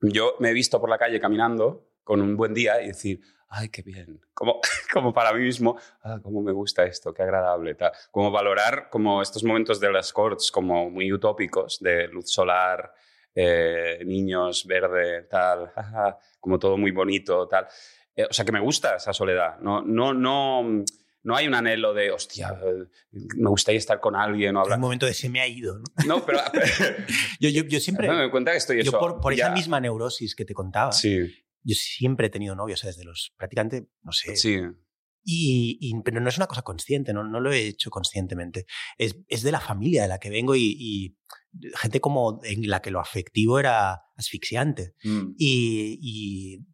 yo 0.00 0.34
me 0.40 0.50
he 0.50 0.52
visto 0.52 0.80
por 0.80 0.90
la 0.90 0.98
calle 0.98 1.20
caminando 1.20 1.88
con 2.02 2.20
un 2.20 2.36
buen 2.36 2.54
día 2.54 2.82
y 2.82 2.88
decir, 2.88 3.20
ay, 3.48 3.68
qué 3.68 3.82
bien. 3.82 4.20
Como, 4.34 4.60
como 4.92 5.12
para 5.12 5.32
mí 5.32 5.40
mismo, 5.42 5.78
ah, 6.02 6.18
cómo 6.22 6.42
me 6.42 6.52
gusta 6.52 6.84
esto, 6.84 7.12
qué 7.12 7.22
agradable. 7.22 7.74
Tal. 7.74 7.92
Como 8.10 8.30
valorar 8.30 8.88
como 8.90 9.22
estos 9.22 9.44
momentos 9.44 9.80
de 9.80 9.92
las 9.92 10.12
corts 10.12 10.50
como 10.50 10.90
muy 10.90 11.12
utópicos, 11.12 11.78
de 11.80 12.08
luz 12.08 12.30
solar, 12.30 12.92
eh, 13.34 14.02
niños, 14.04 14.66
verde, 14.66 15.22
tal, 15.30 15.68
jaja, 15.74 16.18
como 16.40 16.58
todo 16.58 16.76
muy 16.76 16.90
bonito, 16.90 17.46
tal. 17.48 17.66
Eh, 18.14 18.26
o 18.28 18.32
sea, 18.32 18.44
que 18.44 18.52
me 18.52 18.60
gusta 18.60 18.96
esa 18.96 19.12
soledad. 19.12 19.58
No, 19.60 19.80
no, 19.82 20.12
no, 20.12 20.84
no 21.22 21.36
hay 21.36 21.46
un 21.46 21.54
anhelo 21.54 21.94
de, 21.94 22.10
hostia, 22.10 22.58
me 23.12 23.48
gustaría 23.50 23.78
estar 23.78 24.00
con 24.00 24.16
alguien 24.16 24.56
o 24.56 24.60
hablar. 24.60 24.78
un 24.78 24.82
momento 24.82 25.06
de 25.06 25.14
se 25.14 25.28
me 25.28 25.40
ha 25.40 25.46
ido. 25.46 25.78
¿no? 25.78 25.84
No, 26.06 26.26
pero 26.26 26.40
Yo, 27.40 27.48
yo, 27.50 27.64
yo 27.64 27.80
siempre, 27.80 28.08
me 28.08 28.16
doy 28.16 28.30
cuenta 28.30 28.50
que 28.50 28.58
estoy 28.58 28.76
yo 28.78 28.90
eso. 28.90 28.98
por, 28.98 29.20
por 29.20 29.32
esa 29.32 29.50
misma 29.50 29.80
neurosis 29.80 30.34
que 30.34 30.44
te 30.44 30.54
contaba, 30.54 30.92
Sí, 30.92 31.32
yo 31.68 31.74
siempre 31.74 32.26
he 32.26 32.30
tenido 32.30 32.54
novios, 32.54 32.80
o 32.80 32.82
sea, 32.82 32.88
desde 32.88 33.04
los 33.04 33.32
prácticamente, 33.36 33.88
no 34.02 34.12
sé, 34.12 34.36
sí. 34.36 34.60
Y, 35.24 35.76
y- 35.80 36.00
pero 36.02 36.20
no 36.20 36.28
es 36.28 36.38
una 36.38 36.46
cosa 36.46 36.62
consciente, 36.62 37.12
no, 37.12 37.22
no 37.24 37.40
lo 37.40 37.52
he 37.52 37.66
hecho 37.66 37.90
conscientemente. 37.90 38.64
Es, 38.96 39.16
es 39.28 39.42
de 39.42 39.52
la 39.52 39.60
familia 39.60 40.02
de 40.02 40.08
la 40.08 40.18
que 40.18 40.30
vengo 40.30 40.54
y, 40.56 40.74
y 40.78 41.18
gente 41.76 42.00
como 42.00 42.40
en 42.44 42.68
la 42.70 42.80
que 42.80 42.90
lo 42.90 43.00
afectivo 43.00 43.58
era 43.58 44.04
asfixiante. 44.16 44.94
Mm. 45.04 45.34
Y, 45.36 45.98
y 46.00 46.66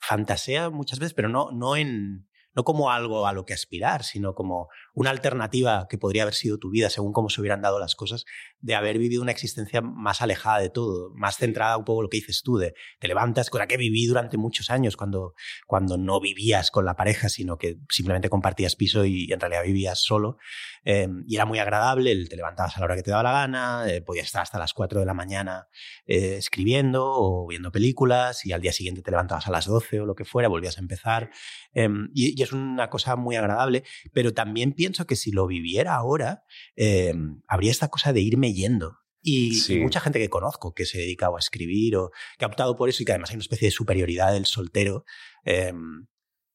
fantasea 0.00 0.70
muchas 0.70 0.98
veces, 0.98 1.14
pero 1.14 1.28
no, 1.28 1.52
no, 1.52 1.76
en, 1.76 2.28
no 2.54 2.64
como 2.64 2.90
algo 2.90 3.26
a 3.26 3.32
lo 3.32 3.44
que 3.44 3.54
aspirar, 3.54 4.02
sino 4.02 4.34
como 4.34 4.68
una 4.94 5.10
alternativa 5.10 5.86
que 5.88 5.98
podría 5.98 6.22
haber 6.22 6.34
sido 6.34 6.58
tu 6.58 6.70
vida 6.70 6.90
según 6.90 7.12
cómo 7.12 7.30
se 7.30 7.40
hubieran 7.40 7.62
dado 7.62 7.78
las 7.78 7.94
cosas, 7.94 8.24
de 8.60 8.74
haber 8.74 8.98
vivido 8.98 9.22
una 9.22 9.32
existencia 9.32 9.80
más 9.80 10.22
alejada 10.22 10.58
de 10.58 10.70
todo, 10.70 11.10
más 11.14 11.36
centrada 11.36 11.76
un 11.76 11.84
poco 11.84 12.00
en 12.00 12.04
lo 12.04 12.08
que 12.10 12.18
dices 12.18 12.42
tú, 12.42 12.58
de 12.58 12.74
te 12.98 13.08
levantas, 13.08 13.50
con 13.50 13.60
la 13.60 13.66
que 13.66 13.76
viví 13.76 14.06
durante 14.06 14.36
muchos 14.36 14.70
años 14.70 14.96
cuando, 14.96 15.34
cuando 15.66 15.96
no 15.96 16.20
vivías 16.20 16.70
con 16.70 16.84
la 16.84 16.94
pareja, 16.94 17.28
sino 17.28 17.58
que 17.58 17.78
simplemente 17.88 18.28
compartías 18.28 18.76
piso 18.76 19.04
y 19.04 19.32
en 19.32 19.40
realidad 19.40 19.62
vivías 19.64 20.02
solo. 20.02 20.38
Eh, 20.84 21.08
y 21.28 21.36
era 21.36 21.44
muy 21.44 21.58
agradable, 21.58 22.26
te 22.26 22.36
levantabas 22.36 22.76
a 22.76 22.80
la 22.80 22.86
hora 22.86 22.96
que 22.96 23.02
te 23.02 23.10
daba 23.12 23.22
la 23.22 23.32
gana, 23.32 23.84
eh, 23.88 24.02
podías 24.02 24.26
estar 24.26 24.42
hasta 24.42 24.58
las 24.58 24.74
4 24.74 25.00
de 25.00 25.06
la 25.06 25.14
mañana 25.14 25.68
eh, 26.06 26.36
escribiendo 26.38 27.04
o 27.04 27.46
viendo 27.46 27.70
películas 27.70 28.44
y 28.44 28.52
al 28.52 28.60
día 28.60 28.72
siguiente 28.72 29.00
te 29.02 29.10
levantabas 29.12 29.46
a 29.46 29.52
las 29.52 29.66
12 29.66 30.00
o 30.00 30.06
lo 30.06 30.14
que 30.14 30.24
fuera, 30.24 30.48
volvías 30.48 30.78
a 30.78 30.80
empezar. 30.80 31.30
Em, 31.72 32.10
y, 32.14 32.38
y, 32.38 32.42
es 32.42 32.52
una 32.52 32.90
cosa 32.90 33.14
muy 33.16 33.36
agradable, 33.36 33.84
pero 34.12 34.34
también 34.34 34.72
pienso 34.82 35.06
que 35.06 35.14
si 35.14 35.30
lo 35.30 35.46
viviera 35.46 35.94
ahora, 35.94 36.42
em, 36.74 37.40
habría 37.46 37.70
esta 37.70 37.86
cosa 37.86 38.12
de 38.12 38.20
irme 38.20 38.52
yendo. 38.52 38.98
Y, 39.22 39.62
mucha 39.80 40.00
gente 40.00 40.18
que 40.18 40.28
conozco 40.28 40.74
que 40.74 40.84
se 40.84 40.98
dedica 40.98 41.28
a 41.28 41.38
escribir 41.38 41.96
o 41.96 42.10
que 42.36 42.44
ha 42.44 42.48
optado 42.48 42.74
por 42.74 42.88
eso 42.88 43.00
y 43.00 43.06
que 43.06 43.12
además 43.12 43.30
hay 43.30 43.36
una 43.36 43.42
especie 43.42 43.68
de 43.68 43.72
superioridad 43.72 44.32
del 44.32 44.46
soltero. 44.46 45.04
Em, 45.44 46.08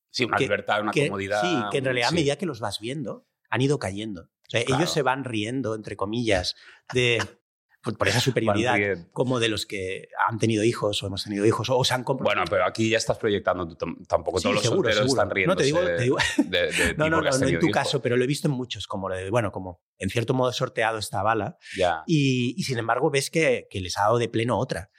sí, 0.09 0.25
una 0.25 0.37
libertad, 0.37 0.81
una 0.81 0.91
comodidad. 0.91 1.41
Sí, 1.41 1.57
que 1.71 1.77
en 1.77 1.85
realidad 1.85 2.09
a 2.09 2.11
medida 2.11 2.35
que 2.35 2.45
los 2.45 2.59
vas 2.59 2.81
viendo, 2.81 3.25
han 3.49 3.61
ido 3.61 3.79
cayendo. 3.79 4.29
Ellos 4.51 4.91
se 4.91 5.01
van 5.01 5.23
riendo, 5.23 5.73
entre 5.75 5.95
comillas, 5.95 6.55
de, 6.93 7.19
por 7.95 8.07
esa 8.07 8.19
superioridad 8.19 8.77
como 9.11 9.39
de 9.39 9.49
los 9.49 9.65
que 9.65 10.09
han 10.27 10.39
tenido 10.39 10.63
hijos 10.63 11.01
o 11.03 11.07
hemos 11.07 11.23
tenido 11.23 11.45
hijos 11.45 11.69
o 11.69 11.83
se 11.83 11.93
han 11.93 12.03
comprado. 12.03 12.35
Bueno, 12.35 12.43
pero 12.49 12.65
aquí 12.65 12.89
ya 12.89 12.97
estás 12.97 13.17
proyectando, 13.17 13.77
tampoco 14.07 14.41
todos 14.41 14.55
los 14.55 14.63
solteros 14.63 15.05
están 15.05 15.29
riendo. 15.29 15.53
No, 15.53 15.57
te 15.57 15.63
digo, 15.63 15.79
te 15.79 16.01
digo... 16.01 16.17
De, 16.37 16.93
no, 16.97 17.09
no, 17.09 17.21
no, 17.21 17.29
no 17.29 17.47
en 17.47 17.59
tu 17.59 17.69
caso, 17.69 18.01
pero 18.01 18.17
lo 18.17 18.23
he 18.23 18.27
visto 18.27 18.47
en 18.47 18.53
muchos, 18.53 18.87
como 18.87 19.09
de, 19.09 19.29
bueno, 19.29 19.51
como 19.51 19.81
en 19.97 20.09
cierto 20.09 20.33
modo 20.33 20.51
sorteado 20.51 20.97
esta 20.97 21.23
bala. 21.23 21.57
Y, 22.05 22.55
y, 22.57 22.63
sin 22.63 22.77
embargo 22.77 23.09
ves 23.09 23.29
que, 23.29 23.67
que 23.69 23.81
les 23.81 23.97
ha 23.97 24.01
dado 24.01 24.17
de 24.17 24.29
pleno 24.29 24.57
otra. 24.57 24.89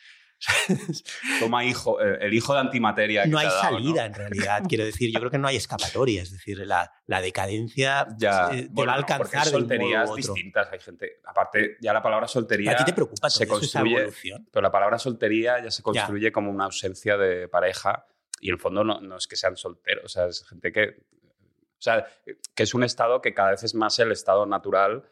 Toma 1.40 1.64
hijo, 1.64 2.00
eh, 2.00 2.18
el 2.20 2.34
hijo 2.34 2.54
de 2.54 2.60
antimateria. 2.60 3.26
no 3.26 3.38
hay 3.38 3.50
salida 3.50 4.06
en 4.06 4.14
realidad, 4.14 4.62
quiero 4.68 4.84
decir, 4.84 5.12
yo 5.12 5.18
creo 5.18 5.30
que 5.30 5.38
no 5.38 5.48
hay 5.48 5.56
escapatoria, 5.56 6.22
es 6.22 6.30
decir, 6.30 6.58
la, 6.66 6.92
la 7.06 7.20
decadencia 7.20 8.06
ya, 8.16 8.50
te 8.50 8.68
va 8.84 8.92
a 8.92 8.96
alcanzar. 8.96 9.46
Hay 9.46 9.50
solterías 9.50 10.14
distintas, 10.14 10.68
hay 10.70 10.78
gente, 10.78 11.20
aparte 11.24 11.76
ya 11.80 11.92
la 11.92 12.02
palabra 12.02 12.28
soltería... 12.28 12.72
¿A 12.72 12.76
ti 12.76 12.84
te 12.84 12.92
preocupa 12.92 13.28
se 13.30 13.48
construye, 13.48 14.12
Pero 14.50 14.62
la 14.62 14.70
palabra 14.70 14.98
soltería 14.98 15.62
ya 15.62 15.70
se 15.70 15.82
construye 15.82 16.30
como 16.30 16.50
una 16.50 16.66
ausencia 16.66 17.16
de 17.16 17.48
pareja 17.48 18.06
y 18.40 18.48
en 18.48 18.54
el 18.54 18.60
fondo 18.60 18.84
no, 18.84 19.00
no 19.00 19.16
es 19.16 19.26
que 19.26 19.36
sean 19.36 19.56
solteros, 19.56 20.04
o 20.04 20.08
sea, 20.08 20.26
es 20.26 20.46
gente 20.46 20.72
que... 20.72 21.06
O 21.78 21.80
sea, 21.80 22.08
que 22.56 22.64
es 22.64 22.74
un 22.74 22.82
estado 22.82 23.22
que 23.22 23.34
cada 23.34 23.52
vez 23.52 23.62
es 23.62 23.72
más 23.76 23.96
el 24.00 24.10
estado 24.10 24.46
natural 24.46 25.04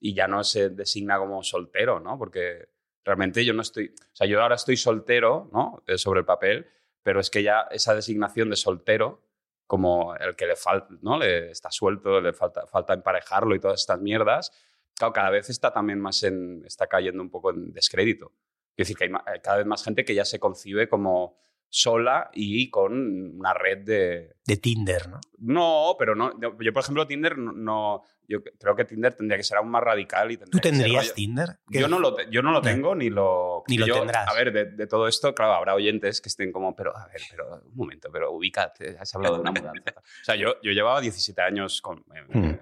y 0.00 0.14
ya 0.14 0.26
no 0.26 0.42
se 0.42 0.70
designa 0.70 1.18
como 1.18 1.42
soltero, 1.42 2.00
¿no? 2.00 2.18
Porque 2.18 2.70
Realmente 3.08 3.42
yo 3.42 3.54
no 3.54 3.62
estoy, 3.62 3.86
o 3.86 4.14
sea, 4.16 4.26
yo 4.26 4.42
ahora 4.42 4.56
estoy 4.56 4.76
soltero, 4.76 5.48
¿no? 5.50 5.82
Eh, 5.86 5.96
sobre 5.96 6.20
el 6.20 6.26
papel, 6.26 6.66
pero 7.02 7.20
es 7.20 7.30
que 7.30 7.42
ya 7.42 7.62
esa 7.70 7.94
designación 7.94 8.50
de 8.50 8.56
soltero, 8.56 9.22
como 9.66 10.14
el 10.16 10.36
que 10.36 10.46
le 10.46 10.56
falta, 10.56 10.88
¿no? 11.00 11.18
Le 11.18 11.50
está 11.50 11.70
suelto, 11.70 12.20
le 12.20 12.34
falta, 12.34 12.66
falta 12.66 12.92
emparejarlo 12.92 13.54
y 13.54 13.60
todas 13.60 13.80
estas 13.80 13.98
mierdas, 13.98 14.52
claro, 14.94 15.14
cada 15.14 15.30
vez 15.30 15.48
está 15.48 15.72
también 15.72 16.00
más 16.00 16.22
en, 16.22 16.62
está 16.66 16.86
cayendo 16.86 17.22
un 17.22 17.30
poco 17.30 17.48
en 17.48 17.72
descrédito. 17.72 18.30
Es 18.76 18.86
decir, 18.86 18.96
que 18.98 19.04
hay 19.04 19.40
cada 19.40 19.56
vez 19.56 19.64
más 19.64 19.82
gente 19.82 20.04
que 20.04 20.14
ya 20.14 20.26
se 20.26 20.38
concibe 20.38 20.86
como 20.86 21.38
sola 21.70 22.30
y 22.32 22.70
con 22.70 23.38
una 23.38 23.52
red 23.52 23.78
de... 23.78 24.36
De 24.44 24.56
Tinder, 24.56 25.08
¿no? 25.08 25.20
No, 25.38 25.96
pero 25.98 26.14
no. 26.14 26.32
Yo, 26.40 26.56
por 26.56 26.82
ejemplo, 26.82 27.06
Tinder 27.06 27.36
no... 27.36 28.02
Yo 28.26 28.42
creo 28.42 28.76
que 28.76 28.84
Tinder 28.84 29.14
tendría 29.14 29.38
que 29.38 29.42
ser 29.42 29.58
aún 29.58 29.70
más 29.70 29.82
radical. 29.82 30.30
Y 30.30 30.36
¿Tú 30.36 30.58
tendrías 30.58 31.14
Tinder? 31.14 31.60
Yo 31.68 31.88
no, 31.88 31.98
lo, 31.98 32.18
yo 32.30 32.42
no 32.42 32.52
lo 32.52 32.60
tengo 32.60 32.94
ni 32.94 33.10
lo... 33.10 33.64
Ni 33.68 33.78
lo 33.78 33.86
tendrás. 33.86 34.28
A 34.28 34.34
ver, 34.34 34.52
de, 34.52 34.86
todo 34.86 35.08
esto, 35.08 35.34
claro, 35.34 35.54
habrá 35.54 35.74
oyentes 35.74 36.20
que 36.20 36.28
estén 36.28 36.52
como, 36.52 36.74
pero 36.74 36.96
a 36.96 37.06
ver, 37.06 37.20
pero 37.30 37.62
un 37.64 37.76
momento, 37.76 38.10
pero 38.12 38.32
ubícate, 38.32 38.96
has 38.98 39.14
hablado 39.14 39.36
de 39.36 39.40
una 39.42 39.52
mudanza. 39.52 39.94
o 39.96 40.24
sea, 40.24 40.36
yo, 40.36 40.56
yo 40.62 40.72
llevaba 40.72 41.00
17 41.00 41.40
años 41.40 41.80
con, 41.80 42.04
en, 42.14 42.50
hmm. 42.50 42.60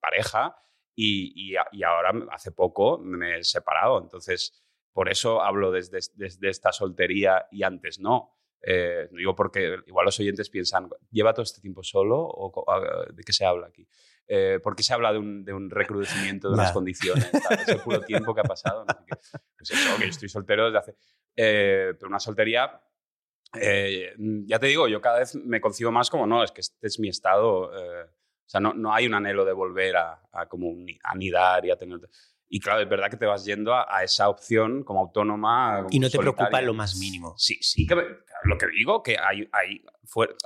pareja 0.00 0.56
y, 0.94 1.52
y, 1.52 1.82
ahora 1.82 2.12
hace 2.30 2.52
poco 2.52 2.98
me 2.98 3.38
he 3.38 3.44
separado. 3.44 4.00
Entonces, 4.00 4.64
por 4.92 5.08
eso 5.08 5.42
hablo 5.42 5.70
desde, 5.72 5.98
desde 6.14 6.48
esta 6.48 6.72
soltería 6.72 7.46
y 7.50 7.64
antes 7.64 7.98
no 7.98 8.34
eh, 8.66 9.08
digo 9.12 9.34
porque 9.34 9.78
igual 9.86 10.06
los 10.06 10.18
oyentes 10.20 10.48
piensan, 10.50 10.88
¿lleva 11.10 11.34
todo 11.34 11.42
este 11.42 11.60
tiempo 11.60 11.82
solo 11.82 12.18
o 12.18 12.64
de 13.12 13.22
qué 13.22 13.32
se 13.32 13.44
habla 13.44 13.66
aquí? 13.66 13.86
Eh, 14.26 14.58
¿Por 14.62 14.74
qué 14.74 14.82
se 14.82 14.94
habla 14.94 15.12
de 15.12 15.18
un, 15.18 15.44
de 15.44 15.52
un 15.52 15.68
recrudecimiento 15.70 16.48
de 16.48 16.54
unas 16.54 16.72
condiciones? 16.72 17.30
Es 17.32 17.68
el 17.68 17.80
puro 17.80 18.00
tiempo 18.00 18.34
que 18.34 18.40
ha 18.40 18.44
pasado. 18.44 18.86
Pues 19.56 19.70
eso, 19.70 19.98
que 19.98 20.06
estoy 20.06 20.28
soltero 20.28 20.66
desde 20.66 20.78
hace... 20.78 20.96
Eh, 21.36 21.94
pero 21.98 22.08
una 22.08 22.20
soltería, 22.20 22.80
eh, 23.60 24.14
ya 24.46 24.58
te 24.58 24.66
digo, 24.66 24.88
yo 24.88 25.00
cada 25.00 25.18
vez 25.18 25.34
me 25.34 25.60
concibo 25.60 25.90
más 25.90 26.08
como, 26.08 26.26
no, 26.26 26.44
es 26.44 26.52
que 26.52 26.60
este 26.60 26.86
es 26.86 26.98
mi 27.00 27.08
estado... 27.08 27.70
o 27.70 28.46
sea, 28.46 28.60
no, 28.60 28.72
no, 28.72 28.94
hay 28.94 29.06
un 29.06 29.14
anhelo 29.14 29.44
de 29.44 29.52
volver 29.52 29.96
a, 29.96 30.22
a 30.32 30.46
como 30.46 30.74
anidar 31.02 31.64
y 31.66 31.70
a 31.70 31.76
tener... 31.76 31.98
Y 32.54 32.60
claro, 32.60 32.82
es 32.82 32.88
verdad 32.88 33.10
que 33.10 33.16
te 33.16 33.26
vas 33.26 33.44
yendo 33.44 33.74
a, 33.74 34.04
esa 34.04 34.28
opción 34.28 34.84
como 34.84 35.00
autónoma. 35.00 35.88
y 35.90 35.98
no 35.98 36.08
te 36.08 36.18
preocupa 36.18 36.60
en 36.60 36.66
lo 36.66 36.72
más 36.72 36.94
mínimo. 36.94 37.34
Sí, 37.36 37.58
sí, 37.60 37.84
que 37.84 37.96
lo 37.96 38.56
que 38.56 38.68
digo, 38.68 39.02
que 39.02 39.16
hay, 39.18 39.48
hay, 39.50 39.84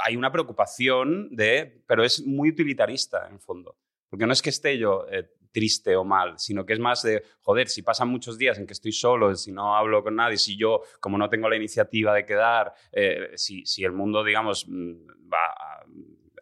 hay 0.03 0.17
una 0.17 0.33
preocupación 0.33 1.29
de. 1.37 1.83
Pero 1.87 2.03
es 2.03 2.25
muy 2.25 2.49
utilitarista 2.49 3.27
en 3.27 3.35
el 3.35 3.41
fondo. 3.41 3.77
Porque 4.09 4.27
no 4.27 4.33
es 4.33 4.41
que 4.41 4.49
esté 4.49 4.79
yo 4.79 5.05
eh, 5.11 5.29
triste 5.53 5.97
o 5.97 6.05
mal, 6.05 6.39
sino 6.39 6.65
que 6.65 6.73
es 6.73 6.79
más 6.79 7.03
de, 7.03 7.23
joder, 7.43 7.69
si 7.69 7.83
pasan 7.83 8.09
muchos 8.09 8.39
días 8.39 8.57
en 8.57 8.67
que 8.67 8.73
estoy 8.73 8.93
solo, 8.93 9.35
si 9.35 9.53
no 9.53 9.77
hablo 9.77 10.03
con 10.03 10.17
nadie, 10.17 10.39
si 10.39 10.57
yo, 10.57 10.81
como 11.01 11.19
no 11.19 11.29
tengo 11.29 11.51
la 11.51 11.57
iniciativa 11.57 12.15
de 12.15 12.25
quedar, 12.25 12.73
eh, 12.91 13.33
si, 13.35 13.67
si, 13.67 13.85
el 13.85 13.93
mundo, 13.93 14.25
digamos, 14.25 14.67
mm, 14.67 14.95
va 15.31 15.85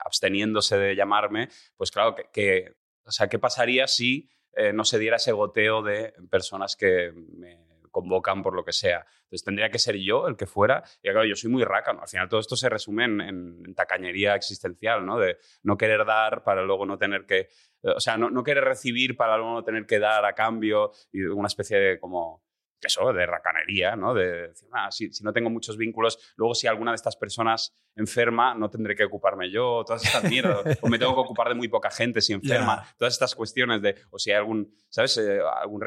absteniéndose 0.05 0.79
de 0.79 0.95
llamarme, 0.95 1.49
pues 1.77 1.91
claro, 1.91 2.15
que, 2.15 2.29
que 2.33 2.77
o 3.05 3.11
sea, 3.11 3.29
¿qué 3.29 3.41
pasaría 3.41 3.89
si 3.89 4.29
eh, 4.57 4.73
no 4.73 4.85
se 4.85 4.99
diera 4.99 5.17
ese 5.17 5.33
goteo 5.33 5.83
de 5.83 6.15
personas 6.31 6.77
que 6.77 7.13
me 7.13 7.67
convocan 7.91 8.43
por 8.43 8.55
lo 8.55 8.65
que 8.65 8.73
sea. 8.73 9.07
Entonces 9.23 9.45
tendría 9.45 9.71
que 9.71 9.79
ser 9.79 9.97
yo 9.97 10.29
el 10.29 10.37
que 10.37 10.47
fuera. 10.47 10.83
Y 11.03 11.11
claro, 11.11 11.25
yo 11.25 11.35
soy 11.35 11.51
muy 11.51 11.65
rácano. 11.65 12.03
Al 12.03 12.09
final 12.09 12.29
todo 12.29 12.41
esto 12.41 12.57
se 12.57 12.69
resume 12.69 13.05
en, 13.05 13.75
tacañería 13.75 14.35
existencial, 14.35 15.05
¿no? 15.05 15.19
De 15.19 15.39
no 15.63 15.77
querer 15.77 16.05
dar 16.05 16.43
para 16.43 16.63
luego 16.63 16.85
no 16.85 16.99
tener 16.99 17.27
que... 17.27 17.49
O 17.83 18.01
sea, 18.01 18.17
no, 18.17 18.31
no 18.31 18.43
querer 18.43 18.65
recibir 18.65 19.17
para 19.17 19.37
luego 19.37 19.55
no 19.55 19.65
tener 19.65 19.87
que 19.87 19.99
dar 19.99 20.25
a 20.25 20.35
cambio 20.35 20.91
y 21.13 21.23
una 21.23 21.47
especie 21.47 21.79
de 21.79 21.99
como 21.99 22.43
eso, 22.81 23.13
de 23.13 23.27
racanería, 23.27 23.97
¿no? 23.97 24.15
De 24.15 24.49
decir, 24.49 24.69
ah, 24.73 24.91
si, 24.91 25.11
no 25.23 25.33
tengo 25.33 25.51
muchos 25.51 25.77
vínculos, 25.77 26.35
luego 26.37 26.55
si 26.55 26.67
alguna 26.67 26.93
de 26.93 26.97
estas 26.97 27.17
personas 27.17 27.75
enferma, 27.95 28.55
no 28.55 28.71
tendré 28.71 28.95
que 28.95 29.05
ocuparme 29.05 29.51
yo, 29.51 29.83
todas 29.87 30.05
estas 30.05 30.25
mierdas, 30.25 30.79
o 30.83 30.89
me 30.89 30.99
tengo 30.99 31.15
que 31.15 31.21
ocupar 31.21 31.49
de 31.49 31.55
muy 31.55 31.69
poca 31.69 31.91
gente 31.91 32.21
si 32.21 32.33
enferma, 32.33 32.87
todas 32.99 33.15
estas 33.15 33.35
cuestiones 33.35 33.83
de, 33.83 33.97
o 34.11 34.19
si 34.19 34.31
hay 34.31 34.37
algún, 34.37 34.75
¿sabes? 34.89 35.17
Eh, 35.19 35.41
algún 35.41 35.83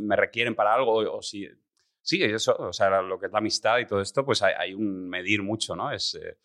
me 0.00 0.16
requieren 0.16 0.54
para 0.54 0.74
algo, 0.74 0.94
o, 0.94 1.22
si... 1.22 1.48
Sí, 2.04 2.20
eso, 2.20 2.56
o 2.58 2.72
sea, 2.72 3.00
lo 3.00 3.16
que 3.16 3.26
es 3.26 3.32
la 3.32 3.38
amistad 3.38 3.78
y 3.78 3.86
todo 3.86 4.00
esto, 4.00 4.24
pues 4.24 4.42
hay, 4.42 4.74
un 4.74 5.08
medir 5.08 5.42
mucho, 5.42 5.76
¿no? 5.76 5.92
Es... 5.92 6.14
Eh, 6.14 6.36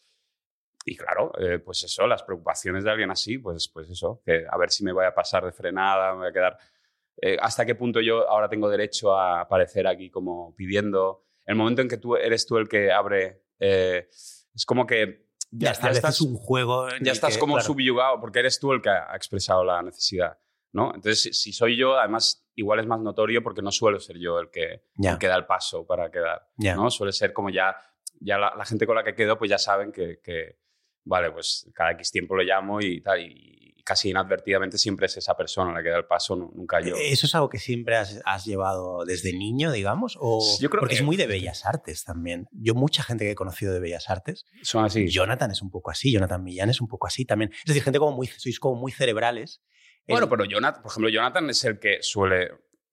y 0.86 0.95
claro, 0.95 1.34
eh, 1.38 1.60
pues 1.60 1.84
eso, 1.84 2.08
las 2.08 2.24
preocupaciones 2.24 2.86
de 2.86 2.91
alguien 2.91 3.12
así, 3.12 3.39
pues, 3.39 3.68
pues 3.68 3.89
eso, 3.89 4.22
que 4.24 4.45
a 4.50 4.58
ver 4.58 4.70
si 4.70 4.86
me 4.86 4.93
voy 4.93 5.04
a 5.04 5.14
pasar 5.14 5.43
de 5.43 5.52
frenada, 5.52 6.14
me 6.14 6.20
voy 6.20 6.28
a 6.30 6.32
quedar 6.32 6.58
eh, 7.22 7.38
hasta 7.41 7.65
qué 7.65 7.76
punto 7.76 7.99
yo 8.01 8.30
ahora 8.30 8.49
tengo 8.49 8.70
derecho 8.70 9.18
a 9.18 9.41
aparecer 9.41 9.88
aquí 9.88 10.09
como 10.09 10.55
pidiendo. 10.55 11.26
El 11.45 11.55
momento 11.55 11.82
en 11.82 11.88
que 11.88 11.97
tú 11.97 12.15
eres 12.15 12.45
tú 12.45 12.57
el 12.57 12.68
que 12.68 12.91
abre, 12.91 13.43
eh, 13.59 14.07
es 14.09 14.65
como 14.65 14.86
que 14.86 15.28
ya, 15.51 15.72
estás 15.72 16.22
un 16.22 16.36
juego. 16.36 16.88
ya 17.01 17.11
estás 17.11 17.38
como 17.38 17.59
subyugado 17.61 18.20
porque 18.20 18.39
eres 18.39 18.59
tú 18.59 18.74
el 18.74 18.82
que 18.82 18.89
ha 18.89 19.15
expresado 19.15 19.63
la 19.63 19.82
necesidad. 19.82 20.38
¿no? 20.74 20.93
Entonces, 20.93 21.39
si, 21.41 21.53
soy 21.53 21.78
yo, 21.78 21.97
además, 21.97 22.45
igual 22.55 22.80
es 22.80 22.88
más 22.88 22.99
notorio 22.99 23.41
porque 23.41 23.61
no 23.61 23.72
suelo 23.72 23.99
ser 23.99 24.18
yo 24.20 24.39
el 24.39 24.49
que, 24.49 24.84
da 24.95 25.36
el 25.36 25.45
paso 25.45 25.86
para 25.88 26.11
quedar. 26.11 26.47
¿no? 26.57 26.91
Suele 26.91 27.13
ser 27.13 27.34
como 27.34 27.49
ya, 27.49 27.76
ya 28.20 28.38
la, 28.38 28.65
gente 28.65 28.86
con 28.86 28.95
la 28.95 29.03
que 29.03 29.15
quedo, 29.15 29.38
pues 29.38 29.49
ya 29.49 29.57
saben 29.57 29.91
que, 29.91 30.20
que, 30.22 30.59
vale, 31.05 31.32
pues 31.32 31.70
cada 31.74 31.91
X 31.91 32.11
tiempo 32.11 32.36
lo 32.36 32.43
llamo 32.43 32.80
y 32.82 33.01
tal. 33.01 33.22
Y, 33.22 33.66
casi 33.88 34.09
inadvertidamente 34.09 34.77
siempre 34.77 35.05
es 35.05 35.15
esa 35.15 35.38
persona 35.38 35.71
la 35.71 35.81
que 35.81 35.88
da 35.88 35.97
el 35.97 36.05
paso, 36.05 36.35
nunca 36.35 36.81
yo. 36.81 36.93
¿Eso 36.97 37.25
es 37.25 37.33
algo 37.35 37.47
que 37.47 37.57
siempre 37.57 37.95
has, 37.95 38.45
llevado 38.45 39.05
desde 39.05 39.31
niño, 39.31 39.71
digamos? 39.71 40.17
O, 40.19 40.43
yo 40.59 40.69
creo 40.69 40.81
porque 40.81 40.95
es 40.95 41.03
muy 41.03 41.15
de 41.15 41.25
bellas 41.25 41.65
artes 41.65 42.03
también. 42.03 42.47
Yo, 42.51 42.75
mucha 42.75 43.01
gente 43.01 43.23
que 43.23 43.31
he 43.31 43.35
conocido 43.35 43.73
de 43.73 43.79
bellas 43.79 44.09
artes. 44.09 44.45
Son 44.61 44.83
así. 44.83 45.07
Jonathan 45.07 45.51
es 45.51 45.61
un 45.61 45.71
poco 45.71 45.89
así, 45.89 46.11
Jonathan 46.11 46.43
Millán 46.43 46.69
es 46.69 46.81
un 46.81 46.89
poco 46.89 47.07
así 47.07 47.23
también. 47.23 47.51
Es 47.53 47.65
decir, 47.65 47.81
gente 47.81 47.97
como 47.97 48.11
muy, 48.11 48.27
sois 48.27 48.59
como 48.59 48.75
muy 48.75 48.91
cerebrales. 48.91 49.61
Bueno, 50.05 50.27
pero 50.27 50.43
Jonathan, 50.43 50.81
por 50.81 50.91
ejemplo, 50.91 51.09
Jonathan 51.09 51.49
es 51.49 51.63
el 51.63 51.79
que 51.79 51.99
suele 52.01 52.49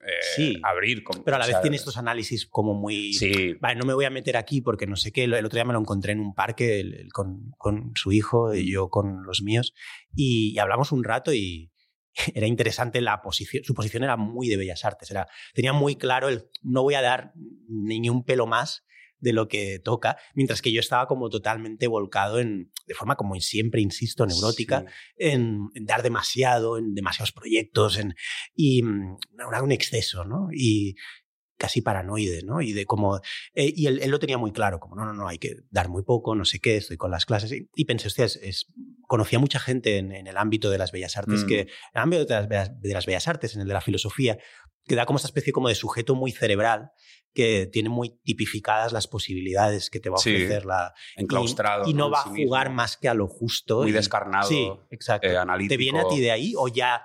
eh, 0.06 0.10
sí, 0.36 0.60
abrir. 0.62 1.02
pero 1.24 1.36
a 1.36 1.40
la 1.40 1.46
vez 1.46 1.60
tiene 1.62 1.76
estos 1.76 1.96
análisis 1.96 2.46
como 2.46 2.74
muy... 2.74 3.14
Sí. 3.14 3.54
Vale, 3.60 3.76
no 3.76 3.86
me 3.86 3.94
voy 3.94 4.04
a 4.04 4.10
meter 4.10 4.36
aquí 4.36 4.60
porque 4.60 4.86
no 4.86 4.96
sé 4.96 5.12
qué. 5.12 5.24
El, 5.24 5.34
otro 5.34 5.56
día 5.56 5.64
me 5.64 5.72
lo 5.72 5.80
encontré 5.80 6.12
en 6.12 6.20
un 6.20 6.34
parque 6.34 7.06
con, 7.12 7.52
con, 7.56 7.92
su 7.94 8.12
hijo 8.12 8.54
y 8.54 8.70
yo 8.70 8.90
con 8.90 9.24
los 9.24 9.42
míos 9.42 9.74
y, 10.14 10.58
hablamos 10.58 10.92
un 10.92 11.04
rato 11.04 11.32
y, 11.32 11.72
era 12.34 12.46
interesante 12.46 13.00
la 13.00 13.22
posición, 13.22 13.64
su 13.64 13.74
posición 13.74 14.04
era 14.04 14.16
muy 14.16 14.48
de 14.48 14.56
bellas 14.56 14.84
artes, 14.84 15.10
era, 15.10 15.26
tenía 15.54 15.72
muy 15.72 15.96
claro 15.96 16.28
el 16.28 16.44
no 16.62 16.82
voy 16.82 16.94
a 16.94 17.02
dar 17.02 17.32
ni 17.68 18.08
un 18.08 18.24
pelo 18.24 18.46
más 18.46 18.84
de 19.24 19.32
lo 19.32 19.48
que 19.48 19.80
toca, 19.82 20.18
mientras 20.34 20.60
que 20.60 20.70
yo 20.70 20.80
estaba 20.80 21.06
como 21.06 21.30
totalmente 21.30 21.86
volcado 21.86 22.38
en, 22.38 22.70
de 22.86 22.94
forma 22.94 23.16
como 23.16 23.34
siempre, 23.40 23.80
insisto, 23.80 24.26
neurótica, 24.26 24.84
en, 25.16 25.70
dar 25.80 26.02
demasiado, 26.02 26.76
en 26.76 26.94
demasiados 26.94 27.32
proyectos, 27.32 27.96
en, 27.96 28.14
y 28.54 28.82
mm, 28.82 29.16
era 29.48 29.62
un 29.62 29.72
exceso, 29.72 30.24
¿no? 30.24 30.48
Y, 30.52 30.94
casi 31.56 31.80
paranoide, 31.80 32.42
¿no? 32.42 32.60
Y 32.60 32.72
de 32.72 32.84
cómo... 32.84 33.20
Eh, 33.54 33.72
y 33.74 33.86
él, 33.86 34.10
lo 34.10 34.18
tenía 34.18 34.36
muy 34.36 34.52
claro, 34.52 34.80
como 34.80 34.96
no, 34.96 35.06
no, 35.06 35.14
no, 35.14 35.28
hay 35.28 35.38
que 35.38 35.54
dar 35.70 35.88
muy 35.88 36.02
poco, 36.02 36.34
no 36.34 36.44
sé 36.44 36.58
qué, 36.58 36.76
estoy 36.76 36.96
con 36.98 37.10
las 37.10 37.24
clases. 37.24 37.52
Y, 37.74 37.84
pensé, 37.86 38.08
hostia, 38.08 38.26
es, 38.26 38.66
conocía 39.06 39.38
mucha 39.38 39.60
gente 39.60 39.96
en, 39.96 40.12
el 40.12 40.36
ámbito 40.36 40.68
de 40.68 40.78
las 40.78 40.92
bellas 40.92 41.16
artes, 41.16 41.44
que, 41.44 41.64
mm. 41.64 41.68
en 41.68 41.68
el 41.94 42.02
ámbito 42.02 42.24
de 42.26 42.48
las, 42.48 42.80
de 42.80 42.92
las 42.92 43.06
bellas 43.06 43.28
artes, 43.28 43.54
en 43.54 43.62
el 43.62 43.68
de 43.68 43.74
la 43.74 43.80
filosofía, 43.80 44.36
que 44.84 44.96
da 44.96 45.06
como 45.06 45.16
esta 45.16 45.28
especie 45.28 45.52
como 45.52 45.68
de 45.68 45.76
sujeto 45.76 46.14
muy 46.14 46.32
cerebral 46.32 46.90
que 47.34 47.66
tiene 47.66 47.88
muy 47.88 48.10
tipificadas 48.22 48.92
las 48.92 49.08
posibilidades 49.08 49.90
que 49.90 50.00
te 50.00 50.08
va 50.08 50.16
a 50.16 50.20
ofrecer 50.20 50.64
la 50.64 50.94
enclaustrado 51.16 51.88
y, 51.88 51.94
no, 51.94 52.10
va 52.10 52.20
a 52.20 52.22
jugar 52.22 52.70
más 52.70 52.96
que 52.96 53.08
a 53.08 53.14
lo 53.14 53.26
justo 53.26 53.82
muy 53.82 53.92
descarnado 53.92 54.48
sí 54.48 54.70
exacto 54.90 55.28
eh, 55.28 55.36
analítico. 55.36 55.72
te 55.72 55.76
viene 55.76 56.00
a 56.00 56.08
ti 56.08 56.20
de 56.20 56.30
ahí 56.30 56.54
o 56.56 56.68
ya 56.68 57.04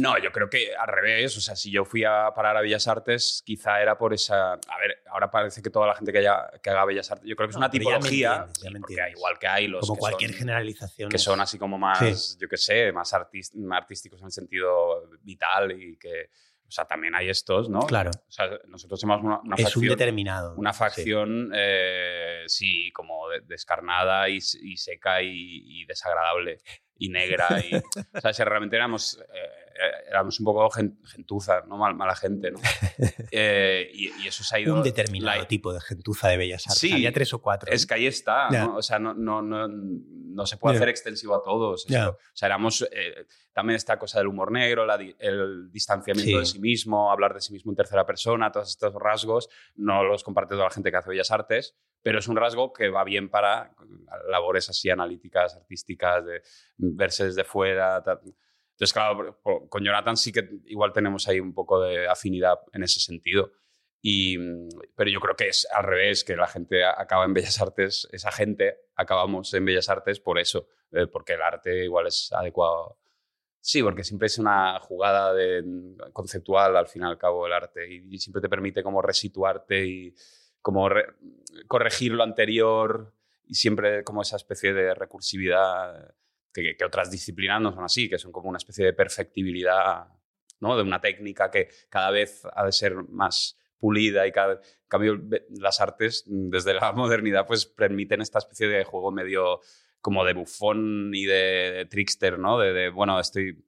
no, 0.00 0.18
yo 0.18 0.32
creo 0.32 0.48
que 0.48 0.74
al 0.74 0.88
revés. 0.88 1.36
O 1.36 1.40
sea, 1.40 1.56
si 1.56 1.70
yo 1.70 1.84
fui 1.84 2.04
a 2.04 2.32
parar 2.34 2.56
a 2.56 2.60
Bellas 2.60 2.86
Artes, 2.88 3.42
quizá 3.44 3.80
era 3.80 3.98
por 3.98 4.14
esa. 4.14 4.52
A 4.54 4.78
ver, 4.80 5.02
ahora 5.10 5.30
parece 5.30 5.60
que 5.60 5.70
toda 5.70 5.86
la 5.86 5.94
gente 5.94 6.12
que, 6.12 6.18
haya, 6.18 6.50
que 6.62 6.70
haga 6.70 6.84
Bellas 6.84 7.10
Artes. 7.10 7.28
Yo 7.28 7.36
creo 7.36 7.48
que 7.48 7.50
es 7.50 7.56
una 7.56 7.70
tipología. 7.70 8.46
igual 9.14 9.38
que 9.38 9.46
hay 9.46 9.68
los. 9.68 9.86
Como 9.86 9.98
cualquier 9.98 10.32
generalización. 10.32 11.10
Que 11.10 11.18
son 11.18 11.40
así 11.40 11.58
como 11.58 11.78
más, 11.78 12.38
yo 12.38 12.48
qué 12.48 12.56
sé, 12.56 12.92
más, 12.92 13.12
artísticos 13.12 14.20
en 14.20 14.26
el 14.26 14.32
sentido 14.32 15.08
vital 15.22 15.72
y 15.72 15.96
que. 15.96 16.30
O 16.68 16.70
sea, 16.70 16.84
también 16.84 17.14
hay 17.14 17.28
estos, 17.28 17.70
¿no? 17.70 17.80
Claro. 17.80 18.10
O 18.10 18.32
sea, 18.32 18.50
nosotros 18.66 19.00
somos 19.00 19.22
una, 19.22 19.40
es 19.56 19.62
facción. 19.64 19.84
un 19.84 19.90
determinado. 19.90 20.54
Una 20.56 20.72
facción, 20.72 21.52
eh, 21.54 22.42
sí, 22.46 22.90
como 22.92 23.28
descarnada 23.44 24.28
y, 24.28 24.40
seca 24.40 25.22
y, 25.22 25.84
desagradable 25.86 26.58
y 26.98 27.08
negra. 27.08 27.48
Y, 27.60 27.74
o 28.16 28.20
sea, 28.20 28.32
si 28.32 28.42
realmente 28.42 28.76
éramos. 28.76 29.18
Eh, 29.32 29.66
éramos 30.08 30.40
un 30.40 30.44
poco 30.46 30.70
gentuza, 30.70 31.62
¿no? 31.68 31.76
mala 31.76 32.16
gente, 32.16 32.50
¿no? 32.50 32.58
Eh, 33.30 33.90
y, 33.92 34.26
eso 34.26 34.42
se 34.42 34.56
ha 34.56 34.60
ido... 34.60 34.74
Un 34.74 34.82
determinado 34.82 35.46
tipo 35.46 35.72
de 35.72 35.80
gentuza 35.80 36.28
de 36.28 36.38
bellas 36.38 36.66
artes. 36.66 36.80
Sí, 36.80 36.92
Había 36.92 37.12
tres 37.12 37.34
o 37.34 37.42
cuatro. 37.42 37.70
Es 37.70 37.86
que 37.86 37.94
ahí 37.94 38.06
está, 38.06 38.48
¿no? 38.48 38.76
O 38.76 38.82
sea, 38.82 38.98
no, 38.98 39.12
no, 39.12 39.42
no, 39.42 39.68
no 39.68 40.46
se 40.46 40.56
puede 40.56 40.76
hacer 40.76 40.88
extensivo 40.88 41.34
a 41.34 41.42
todos. 41.42 41.84
O 41.84 41.88
sea, 42.32 42.46
éramos... 42.46 42.88
Eh, 42.90 43.26
también 43.52 43.76
esta 43.76 43.98
cosa 43.98 44.18
del 44.18 44.26
humor 44.26 44.52
negro, 44.52 44.86
el 45.18 45.70
distanciamiento 45.72 46.40
de 46.40 46.44
sí 46.44 46.58
mismo, 46.58 47.10
hablar 47.10 47.32
de 47.32 47.40
sí 47.40 47.54
mismo 47.54 47.72
en 47.72 47.76
tercera 47.76 48.04
persona, 48.04 48.52
todos 48.52 48.68
estos 48.68 48.92
rasgos, 48.92 49.48
no 49.76 50.04
los 50.04 50.22
comparte 50.22 50.54
toda 50.54 50.64
la 50.64 50.70
gente 50.70 50.90
que 50.90 50.96
hace 50.98 51.08
bellas 51.08 51.30
artes, 51.30 51.74
pero 52.06 52.20
es 52.20 52.28
un 52.28 52.36
rasgo 52.36 52.72
que 52.72 52.88
va 52.88 53.02
bien 53.02 53.28
para 53.28 53.74
labores 54.30 54.68
así 54.68 54.88
analíticas, 54.88 55.56
artísticas, 55.56 56.24
de 56.24 56.40
verse 56.76 57.24
desde 57.24 57.42
fuera. 57.42 57.96
Entonces, 57.96 58.92
claro, 58.92 59.40
con 59.42 59.82
Jonathan 59.82 60.16
sí 60.16 60.30
que 60.30 60.48
igual 60.66 60.92
tenemos 60.92 61.26
ahí 61.26 61.40
un 61.40 61.52
poco 61.52 61.82
de 61.82 62.06
afinidad 62.06 62.60
en 62.72 62.84
ese 62.84 63.00
sentido. 63.00 63.50
Y, 64.00 64.38
pero 64.94 65.10
yo 65.10 65.18
creo 65.18 65.34
que 65.34 65.48
es 65.48 65.66
al 65.68 65.82
revés, 65.82 66.22
que 66.22 66.36
la 66.36 66.46
gente 66.46 66.84
acaba 66.84 67.24
en 67.24 67.34
Bellas 67.34 67.60
Artes, 67.60 68.06
esa 68.12 68.30
gente 68.30 68.82
acabamos 68.94 69.52
en 69.54 69.64
Bellas 69.64 69.88
Artes 69.88 70.20
por 70.20 70.38
eso, 70.38 70.68
eh, 70.92 71.08
porque 71.08 71.32
el 71.32 71.42
arte 71.42 71.86
igual 71.86 72.06
es 72.06 72.32
adecuado. 72.32 73.00
Sí, 73.58 73.82
porque 73.82 74.04
siempre 74.04 74.26
es 74.26 74.38
una 74.38 74.78
jugada 74.78 75.34
de, 75.34 75.64
conceptual 76.12 76.76
al 76.76 76.86
fin 76.86 77.02
y 77.02 77.06
al 77.06 77.18
cabo 77.18 77.48
el 77.48 77.52
arte 77.52 77.92
y, 77.92 78.16
siempre 78.20 78.40
te 78.40 78.48
permite 78.48 78.84
como 78.84 79.02
resituarte 79.02 79.84
y 79.84 80.14
como 80.66 80.88
corregir 81.68 82.10
lo 82.10 82.24
anterior 82.24 83.14
y 83.46 83.54
siempre 83.54 84.02
como 84.02 84.22
esa 84.22 84.34
especie 84.34 84.72
de 84.72 84.96
recursividad 84.96 86.12
que, 86.52 86.76
otras 86.84 87.08
disciplinas 87.08 87.60
no 87.60 87.72
son 87.72 87.84
así, 87.84 88.08
que 88.08 88.18
son 88.18 88.32
como 88.32 88.48
una 88.48 88.58
especie 88.58 88.84
de 88.84 88.92
perfectibilidad, 88.92 90.08
¿no? 90.58 90.76
De 90.76 90.82
una 90.82 91.00
técnica 91.00 91.52
que 91.52 91.68
cada 91.88 92.10
vez 92.10 92.42
ha 92.52 92.64
de 92.64 92.72
ser 92.72 92.96
más 92.96 93.56
pulida 93.78 94.26
y 94.26 94.32
cada 94.32 94.54
en 94.54 94.88
cambio 94.88 95.22
las 95.50 95.80
artes 95.80 96.24
desde 96.26 96.74
la 96.74 96.90
modernidad 96.96 97.46
pues 97.46 97.66
permiten 97.66 98.20
esta 98.20 98.40
especie 98.40 98.66
de 98.66 98.82
juego 98.82 99.12
medio 99.12 99.60
como 100.00 100.24
de 100.24 100.34
bufón 100.34 101.12
y 101.14 101.26
de, 101.26 101.86
trickster, 101.88 102.40
¿no? 102.40 102.58
De, 102.58 102.90
bueno, 102.90 103.20
estoy 103.20 103.64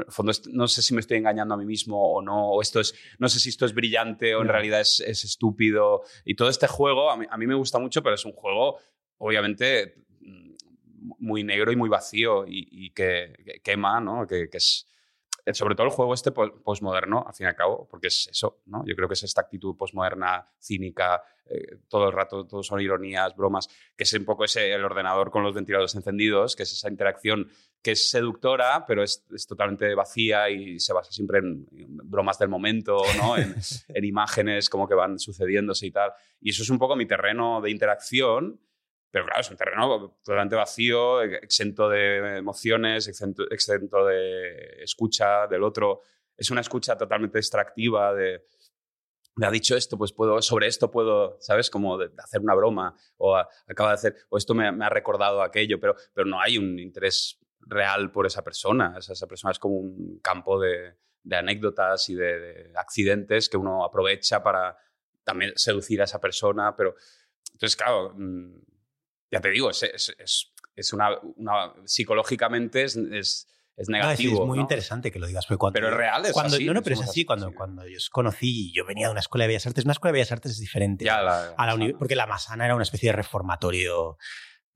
el 0.00 0.12
fondo 0.12 0.32
no 0.52 0.68
sé 0.68 0.82
si 0.82 0.94
me 0.94 1.00
estoy 1.00 1.18
engañando 1.18 1.54
a 1.54 1.56
mí 1.56 1.64
mismo 1.64 2.14
o 2.14 2.22
no, 2.22 2.50
o 2.50 2.62
esto 2.62 2.80
es, 2.80 2.94
no 3.18 3.28
sé 3.28 3.40
si 3.40 3.48
esto 3.48 3.66
es 3.66 3.74
brillante 3.74 4.34
o 4.34 4.42
en 4.42 4.48
realidad 4.48 4.80
es, 4.80 5.00
es, 5.00 5.24
estúpido. 5.24 6.02
Y 6.24 6.34
todo 6.34 6.48
este 6.48 6.66
juego 6.66 7.10
a 7.10 7.16
mí, 7.16 7.26
a 7.28 7.36
mí, 7.36 7.46
me 7.46 7.54
gusta 7.54 7.78
mucho, 7.78 8.02
pero 8.02 8.14
es 8.14 8.24
un 8.24 8.32
juego, 8.32 8.78
obviamente, 9.18 10.06
muy 11.18 11.44
negro 11.44 11.72
y 11.72 11.76
muy 11.76 11.88
vacío 11.88 12.44
y, 12.46 12.90
que, 12.90 13.60
quema, 13.62 14.00
¿no? 14.00 14.26
Que, 14.26 14.48
es, 14.52 14.86
eh, 14.88 14.95
sobre 15.52 15.74
todo 15.74 15.86
el 15.86 15.92
juego 15.92 16.14
este 16.14 16.32
postmoderno, 16.32 17.24
al 17.26 17.34
fin 17.34 17.46
y 17.46 17.48
al 17.48 17.54
cabo, 17.54 17.86
porque 17.88 18.08
es 18.08 18.28
eso, 18.30 18.62
¿no? 18.66 18.84
Yo 18.84 18.96
creo 18.96 19.08
que 19.08 19.14
es 19.14 19.22
esta 19.22 19.42
actitud 19.42 19.76
postmoderna, 19.76 20.48
cínica, 20.58 21.22
eh, 21.46 21.78
todo 21.88 22.08
el 22.08 22.12
rato, 22.12 22.46
todo 22.46 22.62
son 22.62 22.80
ironías, 22.80 23.36
bromas, 23.36 23.68
que 23.96 24.04
es 24.04 24.12
un 24.14 24.24
poco 24.24 24.44
ese, 24.44 24.72
el 24.72 24.84
ordenador 24.84 25.30
con 25.30 25.44
los 25.44 25.54
ventiladores 25.54 25.94
encendidos, 25.94 26.56
que 26.56 26.64
es 26.64 26.72
esa 26.72 26.90
interacción 26.90 27.48
que 27.80 27.92
es 27.92 28.10
seductora, 28.10 28.84
pero 28.86 29.04
es, 29.04 29.24
totalmente 29.46 29.94
vacía 29.94 30.50
y 30.50 30.80
se 30.80 30.92
basa 30.92 31.12
siempre 31.12 31.38
en, 31.38 31.66
bromas 31.70 32.38
del 32.38 32.48
momento, 32.48 32.98
¿no? 33.16 33.36
En, 33.36 33.54
en, 33.88 34.04
imágenes 34.04 34.68
como 34.68 34.88
que 34.88 34.94
van 34.94 35.20
sucediéndose 35.20 35.86
y 35.86 35.92
tal. 35.92 36.12
Y 36.40 36.50
eso 36.50 36.64
es 36.64 36.70
un 36.70 36.78
poco 36.78 36.96
mi 36.96 37.06
terreno 37.06 37.60
de 37.60 37.70
interacción 37.70 38.60
pero 39.10 39.24
claro, 39.24 39.40
es 39.40 39.50
un 39.50 39.56
terreno 39.56 40.16
totalmente 40.22 40.56
vacío, 40.56 41.22
exento 41.22 41.88
de 41.88 42.38
emociones, 42.38 43.08
exento, 43.08 43.48
exento 43.50 44.04
de 44.04 44.82
escucha 44.82 45.46
del 45.46 45.62
otro. 45.62 46.02
Es 46.36 46.50
una 46.50 46.60
escucha 46.60 46.96
totalmente 46.96 47.38
extractiva 47.38 48.12
de, 48.14 48.44
me 49.36 49.46
ha 49.46 49.50
dicho 49.50 49.76
esto, 49.76 49.98
pues 49.98 50.12
puedo, 50.12 50.40
sobre 50.42 50.66
esto 50.66 50.90
puedo, 50.90 51.36
¿sabes? 51.40 51.70
Como 51.70 51.98
de, 51.98 52.10
hacer 52.18 52.40
una 52.40 52.54
broma, 52.54 52.94
o 53.18 53.36
acaba 53.36 53.90
de 53.90 53.94
hacer, 53.94 54.16
o 54.30 54.38
esto 54.38 54.54
me, 54.54 54.66
ha 54.66 54.88
recordado 54.88 55.42
aquello, 55.42 55.78
pero, 55.78 55.94
pero 56.14 56.26
no 56.26 56.40
hay 56.40 56.58
un 56.58 56.78
interés 56.78 57.38
real 57.60 58.10
por 58.10 58.26
esa 58.26 58.42
persona. 58.42 58.96
esa 58.98 59.26
persona 59.26 59.52
es 59.52 59.58
como 59.58 59.76
un 59.76 60.20
campo 60.20 60.58
de, 60.58 60.94
anécdotas 61.30 62.08
y 62.08 62.14
de, 62.14 62.38
de, 62.38 62.72
accidentes 62.76 63.48
que 63.48 63.56
uno 63.56 63.84
aprovecha 63.84 64.42
para 64.42 64.76
también 65.22 65.52
seducir 65.56 66.00
a 66.00 66.04
esa 66.04 66.20
persona, 66.20 66.74
pero 66.74 66.94
entonces, 67.52 67.76
claro, 67.76 68.12
mm, 68.14 68.54
ya 69.30 69.40
te 69.40 69.50
digo, 69.50 69.70
es, 69.70 69.82
es, 69.82 70.52
es 70.76 70.92
una, 70.92 71.18
una, 71.36 71.72
psicológicamente 71.84 72.84
es, 72.84 72.96
es, 72.96 73.48
es 73.76 73.88
negativo. 73.88 74.42
es 74.42 74.46
muy 74.46 74.58
interesante 74.58 75.10
que 75.10 75.18
lo 75.18 75.26
digas. 75.26 75.46
Cuando, 75.46 75.72
pero 75.72 75.88
es 75.88 75.94
real, 75.94 76.24
es 76.24 76.32
cuando, 76.32 76.56
así, 76.56 76.64
No, 76.64 76.74
no, 76.74 76.82
pero 76.82 76.94
es 76.94 77.02
así. 77.02 77.24
Cuando, 77.24 77.52
cuando 77.52 77.86
yo 77.86 77.96
os 77.96 78.10
conocí, 78.10 78.72
yo 78.72 78.84
venía 78.86 79.06
de 79.06 79.12
una 79.12 79.20
escuela 79.20 79.44
de 79.44 79.48
Bellas 79.48 79.66
Artes. 79.66 79.84
Una 79.84 79.92
escuela 79.92 80.12
de 80.12 80.18
Bellas 80.18 80.32
Artes 80.32 80.52
es 80.52 80.60
diferente 80.60 81.08
a 81.10 81.22
la 81.22 81.94
porque 81.98 82.16
la 82.16 82.26
Masana 82.26 82.64
era 82.64 82.74
una 82.74 82.84
especie 82.84 83.08
de 83.10 83.16
reformatorio 83.16 84.18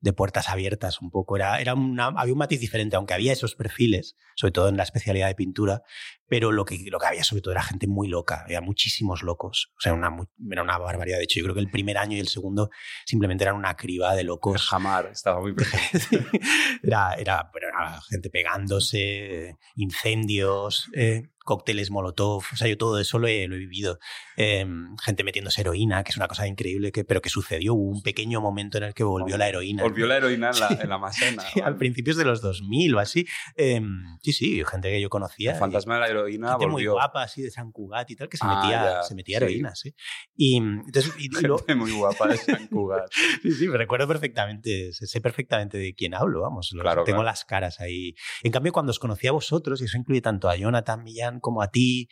de 0.01 0.13
puertas 0.13 0.49
abiertas 0.49 1.01
un 1.01 1.11
poco. 1.11 1.35
Era, 1.35 1.61
era 1.61 1.75
una, 1.75 2.07
había 2.07 2.33
un 2.33 2.39
matiz 2.39 2.59
diferente, 2.59 2.95
aunque 2.95 3.13
había 3.13 3.31
esos 3.31 3.55
perfiles, 3.55 4.15
sobre 4.35 4.51
todo 4.51 4.67
en 4.67 4.77
la 4.77 4.83
especialidad 4.83 5.27
de 5.27 5.35
pintura, 5.35 5.83
pero 6.27 6.51
lo 6.51 6.65
que, 6.65 6.83
lo 6.89 6.99
que 6.99 7.05
había 7.05 7.23
sobre 7.23 7.41
todo 7.41 7.51
era 7.51 7.61
gente 7.61 7.87
muy 7.87 8.07
loca, 8.07 8.41
había 8.43 8.61
muchísimos 8.61 9.21
locos. 9.21 9.71
O 9.77 9.81
sea, 9.81 9.93
una, 9.93 10.09
era 10.49 10.63
una 10.63 10.77
barbaridad. 10.77 11.17
De 11.17 11.23
hecho, 11.23 11.39
yo 11.39 11.45
creo 11.45 11.55
que 11.55 11.61
el 11.61 11.69
primer 11.69 11.97
año 11.97 12.17
y 12.17 12.19
el 12.19 12.27
segundo 12.27 12.69
simplemente 13.05 13.43
eran 13.43 13.55
una 13.55 13.75
criba 13.75 14.15
de 14.15 14.23
locos. 14.23 14.67
Jamar 14.67 15.09
estaba 15.11 15.39
muy 15.39 15.53
presente. 15.53 16.07
era, 16.83 17.13
era, 17.13 17.51
era, 17.55 18.01
gente 18.09 18.29
pegándose, 18.29 19.57
incendios. 19.75 20.89
Eh, 20.95 21.29
cócteles 21.51 21.91
Molotov, 21.91 22.43
o 22.53 22.55
sea, 22.55 22.69
yo 22.69 22.77
todo 22.77 22.97
eso 22.97 23.19
lo 23.19 23.27
he, 23.27 23.45
lo 23.45 23.55
he 23.55 23.59
vivido. 23.59 23.99
Em, 24.37 24.95
gente 25.03 25.25
metiéndose 25.25 25.59
heroína, 25.59 26.01
que 26.01 26.11
es 26.11 26.15
una 26.15 26.29
cosa 26.29 26.47
increíble, 26.47 26.93
que, 26.93 27.03
pero 27.03 27.21
que 27.21 27.27
sucedió. 27.27 27.73
Hubo 27.73 27.91
un 27.91 28.01
pequeño 28.01 28.39
momento 28.39 28.77
en 28.77 28.85
el 28.85 28.93
que 28.93 29.03
volvió 29.03 29.37
la 29.37 29.49
heroína. 29.49 29.83
Volvió 29.83 30.07
la 30.07 30.15
heroína 30.15 30.51
en 30.51 30.59
la, 30.61 30.67
en 30.81 30.89
la 30.89 31.11
sí, 31.11 31.59
Al 31.59 31.75
principios 31.75 32.15
de 32.15 32.23
los 32.23 32.41
2000 32.41 32.95
o 32.95 32.99
así. 32.99 33.27
Em, 33.57 34.01
sí, 34.21 34.31
sí, 34.31 34.63
gente 34.63 34.89
que 34.89 35.01
yo 35.01 35.09
conocía. 35.09 35.51
El 35.51 35.59
fantasma 35.59 35.95
de 35.95 35.99
la 35.99 36.07
heroína 36.07 36.51
gente 36.51 36.67
volvió. 36.67 36.91
muy 36.91 36.99
guapa, 36.99 37.23
así, 37.23 37.41
de 37.41 37.51
San 37.51 37.73
Cugat 37.73 38.09
y 38.11 38.15
tal, 38.15 38.29
que 38.29 38.37
se 38.37 38.45
ah, 38.47 38.61
metía, 38.61 39.03
se 39.03 39.13
metía 39.13 39.37
heroína, 39.37 39.75
sí. 39.75 39.93
Y, 40.37 40.55
entonces, 40.55 41.13
y, 41.19 41.27
gente 41.29 41.75
muy 41.75 41.91
guapa 41.91 42.29
de 42.29 42.37
San 42.37 42.67
Cugat. 42.67 43.11
sí, 43.43 43.51
sí, 43.51 43.67
me 43.67 43.77
recuerdo 43.77 44.07
perfectamente, 44.07 44.93
sé 44.93 45.19
perfectamente 45.19 45.77
de 45.77 45.93
quién 45.93 46.15
hablo, 46.15 46.43
vamos. 46.43 46.73
claro, 46.79 47.03
tengo 47.03 47.23
las 47.23 47.43
caras 47.43 47.81
ahí. 47.81 48.15
En 48.41 48.53
cambio, 48.53 48.71
cuando 48.71 48.91
os 48.91 48.99
conocí 48.99 49.27
a 49.27 49.33
vosotros, 49.33 49.81
y 49.81 49.85
eso 49.85 49.97
incluye 49.97 50.21
tanto 50.21 50.47
a 50.47 50.55
Jonathan 50.55 51.03
Millán, 51.03 51.40
como 51.41 51.61
a 51.61 51.69
ti, 51.69 52.07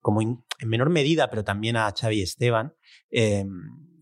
como 0.00 0.20
en 0.20 0.44
menor 0.64 0.90
medida, 0.90 1.30
pero 1.30 1.44
también 1.44 1.76
a 1.76 1.92
Xavi 1.98 2.18
y 2.18 2.22
Esteban, 2.22 2.74
em, 3.10 3.48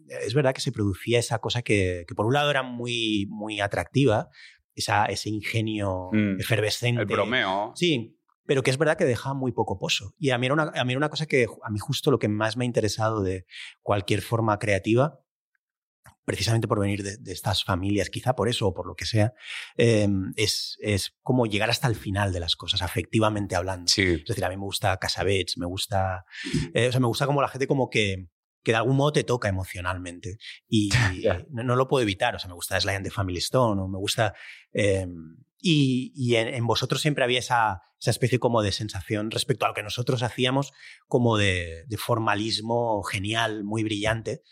es 0.09 0.35
verdad 0.35 0.53
que 0.53 0.61
se 0.61 0.73
producía 0.73 1.19
esa 1.19 1.39
cosa 1.39 1.63
que, 1.63 2.05
por 2.15 2.27
un 2.27 2.35
lado 2.35 2.51
era 2.51 2.63
muy, 2.63 3.27
muy 3.31 3.61
atractiva, 3.61 4.29
esa, 4.75 5.07
ese 5.07 5.31
ingenio 5.31 6.11
mm. 6.13 6.41
efervescente. 6.41 7.03
El 7.03 7.07
bromeo. 7.07 7.73
Sí, 7.77 8.19
pero 8.45 8.63
que 8.63 8.71
es 8.71 8.79
verdad 8.79 8.97
que 8.97 9.05
deja 9.05 9.35
muy 9.35 9.53
poco 9.53 9.79
pozo. 9.79 10.15
Y 10.19 10.31
a 10.31 10.39
mí, 10.39 10.47
era 10.47 10.55
una, 10.55 10.73
a 10.75 10.85
mí 10.85 10.93
era 10.93 10.99
una 10.99 11.09
cosa 11.09 11.27
que 11.27 11.47
a 11.63 11.71
mí 11.71 11.79
justo 11.79 12.11
lo 12.11 12.19
que 12.19 12.29
más 12.29 12.57
me 12.57 12.65
ha 12.65 12.67
interesado 12.67 13.23
de 13.23 13.47
cualquier 13.81 14.23
forma 14.23 14.59
creativa, 14.59 15.21
precisamente 16.25 16.69
por 16.69 16.81
venir 16.81 17.03
de, 17.03 17.33
estas 17.33 17.65
familias, 17.65 18.11
quizá 18.11 18.35
por 18.35 18.49
eso 18.49 18.69
o 18.69 18.75
por 18.75 18.87
lo 18.87 18.95
que 18.95 19.07
sea, 19.07 19.33
em, 19.77 20.33
es, 20.37 20.77
es 20.81 21.15
como 21.23 21.47
llegar 21.47 21.71
hasta 21.71 21.89
el 21.89 21.97
final 21.97 22.33
de 22.33 22.41
las 22.41 22.57
cosas, 22.57 22.83
afectivamente 22.83 23.57
hablando. 23.57 23.91
Es 23.97 24.25
decir, 24.25 24.45
a 24.45 24.49
mí 24.49 24.57
me 24.57 24.65
gusta 24.65 24.97
Casabets, 24.99 25.59
me 25.59 25.67
gusta, 25.67 26.25
eh, 26.75 26.89
o 26.89 26.93
sea, 26.93 27.01
me 27.01 27.07
gusta 27.07 27.27
como 27.27 27.43
la 27.43 27.49
gente 27.49 27.67
como 27.67 27.91
que 27.91 28.29
que 28.63 28.73
de 28.73 28.79
algún 28.79 28.97
modo 28.97 29.13
te 29.13 29.25
toca 29.25 29.49
emocionalmente. 29.49 30.39
Y 30.69 30.91
no, 31.51 31.77
lo 31.77 31.89
puedo 31.89 32.03
evitar. 32.03 32.35
O 32.35 32.39
sea, 32.39 32.49
me 32.49 32.55
gusta 32.55 32.81
Sly 32.81 33.03
the 33.03 33.11
Family 33.11 33.39
Stone, 33.39 33.81
o 33.81 33.89
me 33.89 33.99
gusta. 33.99 34.35
Em, 34.73 35.37
y, 35.65 36.35
en, 36.35 36.67
vosotros 36.67 37.01
siempre 37.01 37.23
había 37.23 37.39
esa, 37.39 37.83
esa, 38.01 38.11
especie 38.11 38.41
como 38.41 38.63
de 38.63 38.73
sensación 38.73 39.31
respecto 39.31 39.65
a 39.65 39.69
lo 39.69 39.75
que 39.75 39.85
nosotros 39.85 40.25
hacíamos, 40.25 40.73
como 41.07 41.37
de, 41.37 41.85
de 41.87 41.97
formalismo 41.97 43.03
genial, 43.05 43.63
muy 43.63 43.85
brillante, 43.85 44.43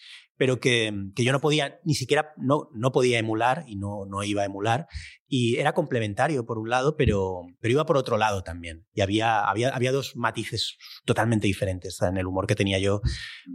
pero 0.41 0.59
que, 0.59 0.91
que, 1.15 1.23
yo 1.23 1.33
no 1.33 1.41
podía, 1.41 1.81
ni 1.85 1.93
siquiera, 1.93 2.33
no, 2.39 2.71
no 2.73 2.93
podía 2.93 3.19
emular 3.19 3.65
y 3.67 3.77
no, 3.77 4.07
no 4.07 4.25
iba 4.25 4.41
a 4.41 4.47
emular. 4.47 4.87
Y 5.33 5.59
era 5.59 5.75
complementario 5.75 6.45
por 6.45 6.59
un 6.59 6.69
lado, 6.69 6.97
pero, 6.97 7.47
pero 7.61 7.71
iba 7.71 7.87
por 7.87 7.97
otro 7.97 8.17
lado 8.17 8.43
también. 8.43 8.85
Y 8.93 9.01
había, 9.01 9.45
había, 9.45 9.69
había 9.69 9.93
dos 9.93 10.17
matices 10.17 10.77
totalmente 11.05 11.47
diferentes 11.47 12.03
en 12.03 12.17
el 12.17 12.27
humor 12.27 12.49
que 12.49 12.57
tenía 12.57 12.81
yo 12.81 13.01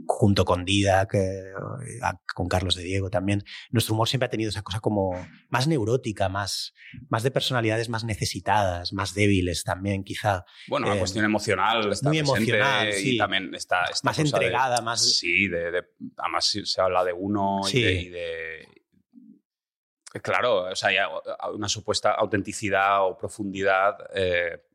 junto 0.08 0.46
con 0.46 0.64
Dida, 0.64 1.06
que, 1.06 1.20
con 2.34 2.48
Carlos 2.48 2.76
de 2.76 2.84
Diego 2.84 3.10
también. 3.10 3.44
Nuestro 3.72 3.94
humor 3.94 4.08
siempre 4.08 4.28
ha 4.28 4.30
tenido 4.30 4.52
esa 4.52 4.62
cosa 4.62 4.80
como 4.80 5.12
más 5.50 5.68
neurótica, 5.68 6.30
más, 6.30 6.74
más 7.10 7.24
de 7.24 7.32
personalidades 7.32 7.90
más 7.90 8.06
necesitadas, 8.06 8.94
más 8.94 9.14
débiles 9.14 9.66
también, 9.66 10.06
quizá. 10.06 10.46
Bueno, 10.70 10.88
una 10.88 10.96
eh, 10.96 11.00
cuestión 11.00 11.26
emocional 11.26 11.92
está 11.92 12.08
muy 12.08 12.20
emocional, 12.20 12.94
sí. 12.94 13.16
y 13.16 13.18
también 13.18 13.54
está, 13.54 13.82
más 14.02 14.18
entregada, 14.18 14.82
más. 14.82 15.18
Sí, 15.18 15.50
de, 15.50 15.72
de, 15.72 15.84
además 16.16 16.58
se 16.64 16.82
habla 16.82 17.04
de 17.04 17.12
uno 17.12 17.60
y, 17.70 17.82
de, 17.82 18.66
Claro, 20.22 20.66
o 20.66 20.76
sea, 20.76 20.90
hay 20.90 20.98
una 21.54 21.68
supuesta 21.68 22.12
autenticidad 22.12 23.06
o 23.06 23.18
profundidad 23.18 23.98
eh, 24.14 24.66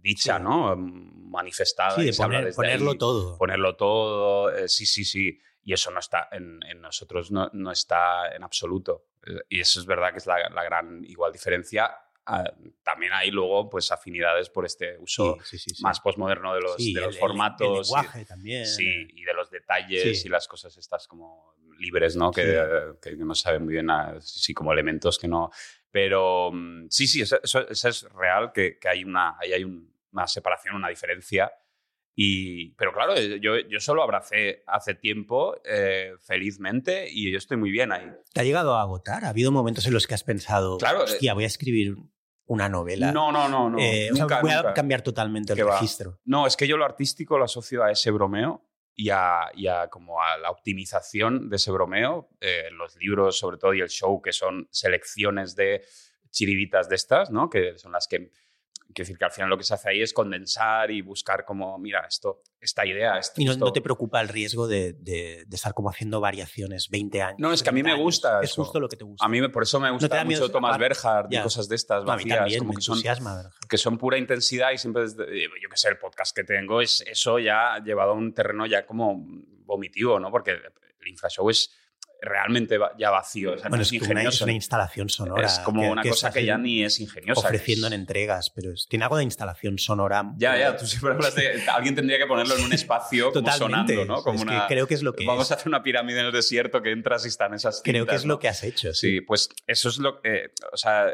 dicha, 0.00 0.38
¿no? 0.38 0.76
Manifestada. 0.76 1.96
Sí, 1.96 2.04
de 2.04 2.52
ponerlo 2.54 2.96
todo. 2.96 3.38
Ponerlo 3.38 3.76
todo, 3.76 4.50
eh, 4.50 4.68
sí, 4.68 4.86
sí, 4.86 5.04
sí. 5.04 5.38
Y 5.64 5.72
eso 5.72 5.90
no 5.90 6.00
está 6.00 6.28
en, 6.32 6.60
nosotros, 6.80 7.30
no, 7.30 7.48
no, 7.52 7.70
está 7.70 8.34
en 8.34 8.42
absoluto. 8.42 9.06
Y 9.48 9.60
eso 9.60 9.80
es 9.80 9.86
verdad 9.86 10.12
que 10.12 10.18
es 10.18 10.26
la, 10.26 10.48
la 10.48 10.64
gran 10.64 11.04
igual 11.04 11.32
diferencia 11.32 11.90
Ah, 12.24 12.44
también 12.84 13.12
hay 13.12 13.30
luego 13.32 13.68
pues 13.68 13.90
afinidades 13.90 14.48
por 14.48 14.64
este 14.64 14.96
uso 14.98 15.38
más 15.80 16.00
postmoderno 16.00 16.54
de 16.54 16.60
los, 16.60 16.76
de 16.76 17.00
los 17.00 17.18
formatos. 17.18 17.90
El 17.90 17.96
lenguaje 17.96 18.24
también. 18.24 18.66
Sí, 18.66 18.86
eh. 18.86 19.08
y 19.14 19.24
de 19.24 19.34
los 19.34 19.50
detalles 19.50 20.24
y 20.24 20.28
las 20.28 20.46
cosas 20.46 20.76
estas 20.76 21.08
como 21.08 21.56
libres, 21.78 22.14
¿no? 22.16 22.30
Que, 22.30 22.94
que 23.02 23.16
no 23.16 23.34
saben 23.34 23.64
muy 23.64 23.74
bien, 23.74 23.88
sí, 24.20 24.54
como 24.54 24.72
elementos 24.72 25.18
que 25.18 25.28
no... 25.28 25.50
Pero 25.90 26.50
mm, 26.52 26.86
sí, 26.88 27.06
sí, 27.06 27.22
eso, 27.22 27.38
es 27.42 28.06
real, 28.14 28.52
que, 28.52 28.78
que, 28.78 28.88
hay, 28.88 29.04
una, 29.04 29.36
hay 29.38 29.64
una 29.64 30.26
separación, 30.26 30.76
una 30.76 30.88
diferencia. 30.88 31.52
Y, 32.14 32.70
pero 32.74 32.92
claro, 32.92 33.14
eh, 33.16 33.40
yo, 33.40 33.58
yo 33.58 33.80
solo 33.80 34.02
abracé 34.02 34.62
hace 34.66 34.94
tiempo 34.94 35.56
eh, 35.64 36.12
felizmente 36.20 37.08
y 37.10 37.30
yo 37.30 37.38
estoy 37.38 37.56
muy 37.56 37.70
bien 37.70 37.90
ahí. 37.90 38.10
¿Te 38.32 38.40
ha 38.40 38.44
llegado 38.44 38.74
a 38.74 38.82
agotar? 38.82 39.24
¿Ha 39.24 39.30
habido 39.30 39.50
momentos 39.50 39.86
en 39.86 39.94
los 39.94 40.06
que 40.06 40.14
has 40.14 40.24
pensado, 40.24 40.76
claro, 40.78 41.04
hostia, 41.04 41.32
voy 41.32 41.44
a 41.44 41.46
escribir 41.46 41.96
una 42.46 42.68
novela. 42.68 43.12
No, 43.12 43.32
no, 43.32 43.48
no. 43.48 43.70
no. 43.70 43.78
Eh, 43.78 44.10
voy 44.12 44.52
a 44.52 44.72
cambiar 44.74 45.02
totalmente 45.02 45.52
el 45.52 45.66
registro. 45.66 46.20
No, 46.24 46.46
es 46.46 46.56
que 46.56 46.66
yo 46.66 46.76
lo 46.76 46.84
artístico 46.84 47.38
lo 47.38 47.44
asocio 47.44 47.82
a 47.82 47.90
ese 47.90 48.10
bromeo 48.10 48.64
y 48.94 49.08
a, 49.10 49.50
como 49.90 50.20
a 50.20 50.36
la 50.38 50.50
optimización 50.50 51.48
de 51.48 51.56
ese 51.56 51.70
bromeo. 51.70 52.30
Eh, 52.40 52.64
los 52.72 52.96
libros, 52.96 53.38
sobre 53.38 53.56
todo, 53.58 53.74
y 53.74 53.80
el 53.80 53.88
show, 53.88 54.20
que 54.20 54.32
son 54.32 54.68
selecciones 54.70 55.54
de 55.56 55.82
chiribitas 56.30 56.88
de 56.88 56.96
estas, 56.96 57.30
¿no? 57.30 57.48
que 57.48 57.78
son 57.78 57.92
las 57.92 58.08
que 58.08 58.30
Quiero 58.92 59.06
decir 59.06 59.18
que 59.18 59.24
al 59.24 59.30
final 59.30 59.50
lo 59.50 59.58
que 59.58 59.64
se 59.64 59.74
hace 59.74 59.90
ahí 59.90 60.02
es 60.02 60.12
condensar 60.12 60.90
y 60.90 61.02
buscar 61.02 61.44
como, 61.44 61.78
mira, 61.78 62.04
esto, 62.08 62.42
esta 62.60 62.86
idea. 62.86 63.18
Esto, 63.18 63.40
y 63.40 63.44
no, 63.44 63.72
te 63.72 63.80
preocupa 63.80 64.20
el 64.20 64.28
riesgo 64.28 64.68
de, 64.68 64.92
de, 64.94 65.46
estar 65.50 65.74
como 65.74 65.90
haciendo 65.90 66.20
variaciones 66.20 66.88
20 66.90 67.22
años. 67.22 67.38
No, 67.38 67.52
es 67.52 67.62
que 67.62 67.70
a 67.70 67.72
mí 67.72 67.82
me 67.82 67.96
gusta. 67.96 68.40
Es 68.40 68.52
justo 68.52 68.80
lo 68.80 68.88
que 68.88 68.96
te 68.96 69.04
gusta. 69.04 69.24
A 69.24 69.28
mí 69.28 69.46
por 69.48 69.62
eso 69.62 69.80
me 69.80 69.90
gusta 69.90 70.24
mucho 70.24 70.50
Thomas 70.50 70.78
Berhard 70.78 71.26
y 71.30 71.40
cosas 71.40 71.68
de 71.68 71.76
estas 71.76 72.04
vacías. 72.04 72.40
a 72.40 72.44
mí 72.44 72.58
como 72.58 72.70
me 72.70 72.76
que, 72.76 72.82
son, 72.82 73.02
que 73.68 73.78
son 73.78 73.98
pura 73.98 74.18
intensidad 74.18 74.72
y 74.72 74.78
siempre, 74.78 75.04
yo 75.08 75.68
que 75.70 75.76
sé, 75.76 75.88
el 75.88 75.98
podcast 75.98 76.34
que 76.34 76.44
tengo 76.44 76.80
es 76.80 77.02
eso 77.02 77.38
ya 77.38 77.78
llevado 77.84 78.12
a 78.12 78.14
un 78.14 78.32
terreno 78.34 78.66
ya 78.66 78.86
como 78.86 79.24
vomitivo, 79.64 80.20
¿no? 80.20 80.30
Porque 80.30 80.52
el 80.52 81.08
infrashow 81.08 81.48
es 81.50 81.70
realmente 82.22 82.78
ya 82.96 83.10
vacío. 83.10 83.56
bueno, 83.68 83.82
es, 83.82 83.92
ingenioso. 83.92 84.44
Una, 84.44 84.52
instalación 84.52 85.08
sonora. 85.08 85.44
Es 85.44 85.58
como 85.58 85.90
una 85.90 86.02
cosa 86.02 86.32
que 86.32 86.44
ya 86.44 86.56
ni 86.56 86.84
es 86.84 87.00
ingeniosa. 87.00 87.40
Ofreciendo 87.40 87.88
en 87.88 87.92
entregas, 87.92 88.50
pero 88.50 88.72
tiene 88.88 89.04
algo 89.04 89.16
de 89.16 89.24
instalación 89.24 89.78
sonora. 89.78 90.32
Ya, 90.36 90.56
ya, 90.56 90.76
tú 90.76 90.86
siempre 90.86 91.12
hablas 91.12 91.34
de. 91.34 91.62
alguien 91.74 91.94
tendría 91.94 92.18
que 92.18 92.26
ponerlo 92.26 92.56
en 92.56 92.64
un 92.64 92.72
espacio 92.72 93.32
como 93.32 93.50
sonando, 93.52 94.04
¿no? 94.04 94.22
Como 94.22 94.40
una, 94.40 94.66
creo 94.68 94.86
que 94.86 94.94
es 94.94 95.02
lo 95.02 95.12
que. 95.12 95.26
Vamos 95.26 95.50
a 95.50 95.54
hacer 95.54 95.68
una 95.68 95.82
pirámide 95.82 96.20
en 96.20 96.26
el 96.26 96.32
desierto 96.32 96.80
que 96.80 96.92
entras 96.92 97.24
y 97.24 97.28
están 97.28 97.54
esas. 97.54 97.82
creo 97.84 98.06
que 98.06 98.14
es 98.14 98.24
lo 98.24 98.38
que 98.38 98.48
has 98.48 98.62
hecho. 98.62 98.94
Sí, 98.94 99.20
pues 99.20 99.48
eso 99.66 99.88
es 99.88 99.98
lo 99.98 100.20
que. 100.20 100.52
o 100.72 100.76
sea, 100.76 101.06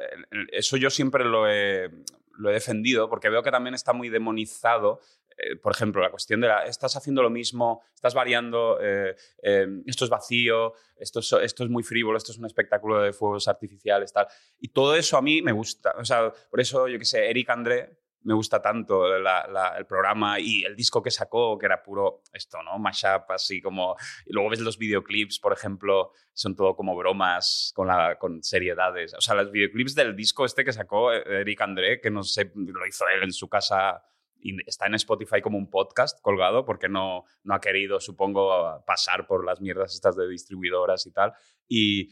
eso 0.52 0.76
yo 0.76 0.90
siempre 0.90 1.24
lo 1.24 1.48
he 1.51 1.90
lo 2.39 2.51
he 2.51 2.52
defendido 2.52 3.09
porque 3.09 3.28
veo 3.28 3.43
que 3.43 3.51
también 3.51 3.74
está 3.74 3.93
muy 3.93 4.09
demonizado 4.09 5.01
eh, 5.39 5.56
por 5.56 5.73
ejemplo, 5.73 6.02
la 6.02 6.10
cuestión 6.10 6.40
de 6.40 6.48
la, 6.48 6.65
estás 6.65 6.97
haciendo 6.97 7.23
lo 7.23 7.31
mismo, 7.31 7.82
estás 7.94 8.12
variando, 8.12 8.78
eh, 8.82 9.15
em, 9.40 9.85
esto 9.86 10.05
es 10.05 10.10
vacío, 10.10 10.74
esto 10.97 11.20
es, 11.20 11.32
esto 11.32 11.65
es 11.65 11.70
muy 11.70 11.85
frívolo, 11.85 12.19
esto 12.19 12.32
es 12.32 12.39
un 12.39 12.47
espectáculo 12.47 13.01
de 13.01 13.12
fuegos 13.12 13.47
artificiales, 13.47 14.12
tal. 14.12 14.27
Y 14.59 14.69
todo 14.69 14.97
eso 14.97 15.16
a 15.16 15.23
mí 15.23 15.40
me 15.40 15.52
gusta. 15.52 15.94
O 15.97 16.05
sea, 16.05 16.32
por 16.51 16.60
eso, 16.60 16.89
yo 16.89 16.98
qué 16.98 17.05
sé, 17.05 17.31
Eric 17.31 17.51
André 17.51 17.98
me 18.23 18.35
gusta 18.35 18.60
tanto 18.60 19.15
el 19.15 19.86
programa 19.86 20.40
y 20.40 20.65
el 20.65 20.74
disco 20.74 21.01
que 21.01 21.10
sacó, 21.10 21.56
que 21.56 21.66
era 21.66 21.82
puro 21.82 22.23
esto, 22.32 22.60
¿no? 22.65 22.77
Mashup, 22.78 23.31
así 23.31 23.62
como... 23.62 23.97
Y 24.27 24.32
luego 24.32 24.51
ves 24.51 24.60
los 24.60 24.77
videoclips, 24.77 25.39
por 25.39 25.52
ejemplo, 25.52 26.12
son 26.32 26.56
todo 26.56 26.74
como 26.74 26.97
bromas 26.97 27.73
con, 27.77 27.86
la, 27.86 28.19
con 28.19 28.43
seriedades. 28.43 29.15
O 29.15 29.20
sea, 29.20 29.36
los 29.36 29.52
videoclips 29.52 29.94
del 29.94 30.16
disco 30.16 30.44
este 30.44 30.65
que 30.65 30.73
sacó 30.73 31.12
Eric 31.12 31.60
André, 31.60 32.01
que 32.01 32.10
no 32.10 32.24
sé, 32.24 32.51
lo 32.55 32.86
hizo 32.86 33.05
él 33.09 33.23
en 33.23 33.32
su 33.32 33.48
casa 33.48 34.02
y 34.40 34.56
está 34.66 34.86
en 34.86 34.94
Spotify 34.94 35.40
como 35.40 35.59
un 35.59 35.70
podcast 35.70 36.20
colgado 36.23 36.65
porque 36.65 36.89
no, 36.89 37.24
no 37.43 37.55
ha 37.55 37.60
querido, 37.60 38.01
supongo, 38.01 38.85
pasar 38.86 39.27
por 39.27 39.44
las 39.44 39.60
mierdas 39.60 39.94
estas 39.94 40.16
de 40.16 40.28
distribuidoras 40.28 41.06
y 41.06 41.12
tal. 41.12 41.32
Y, 41.66 42.10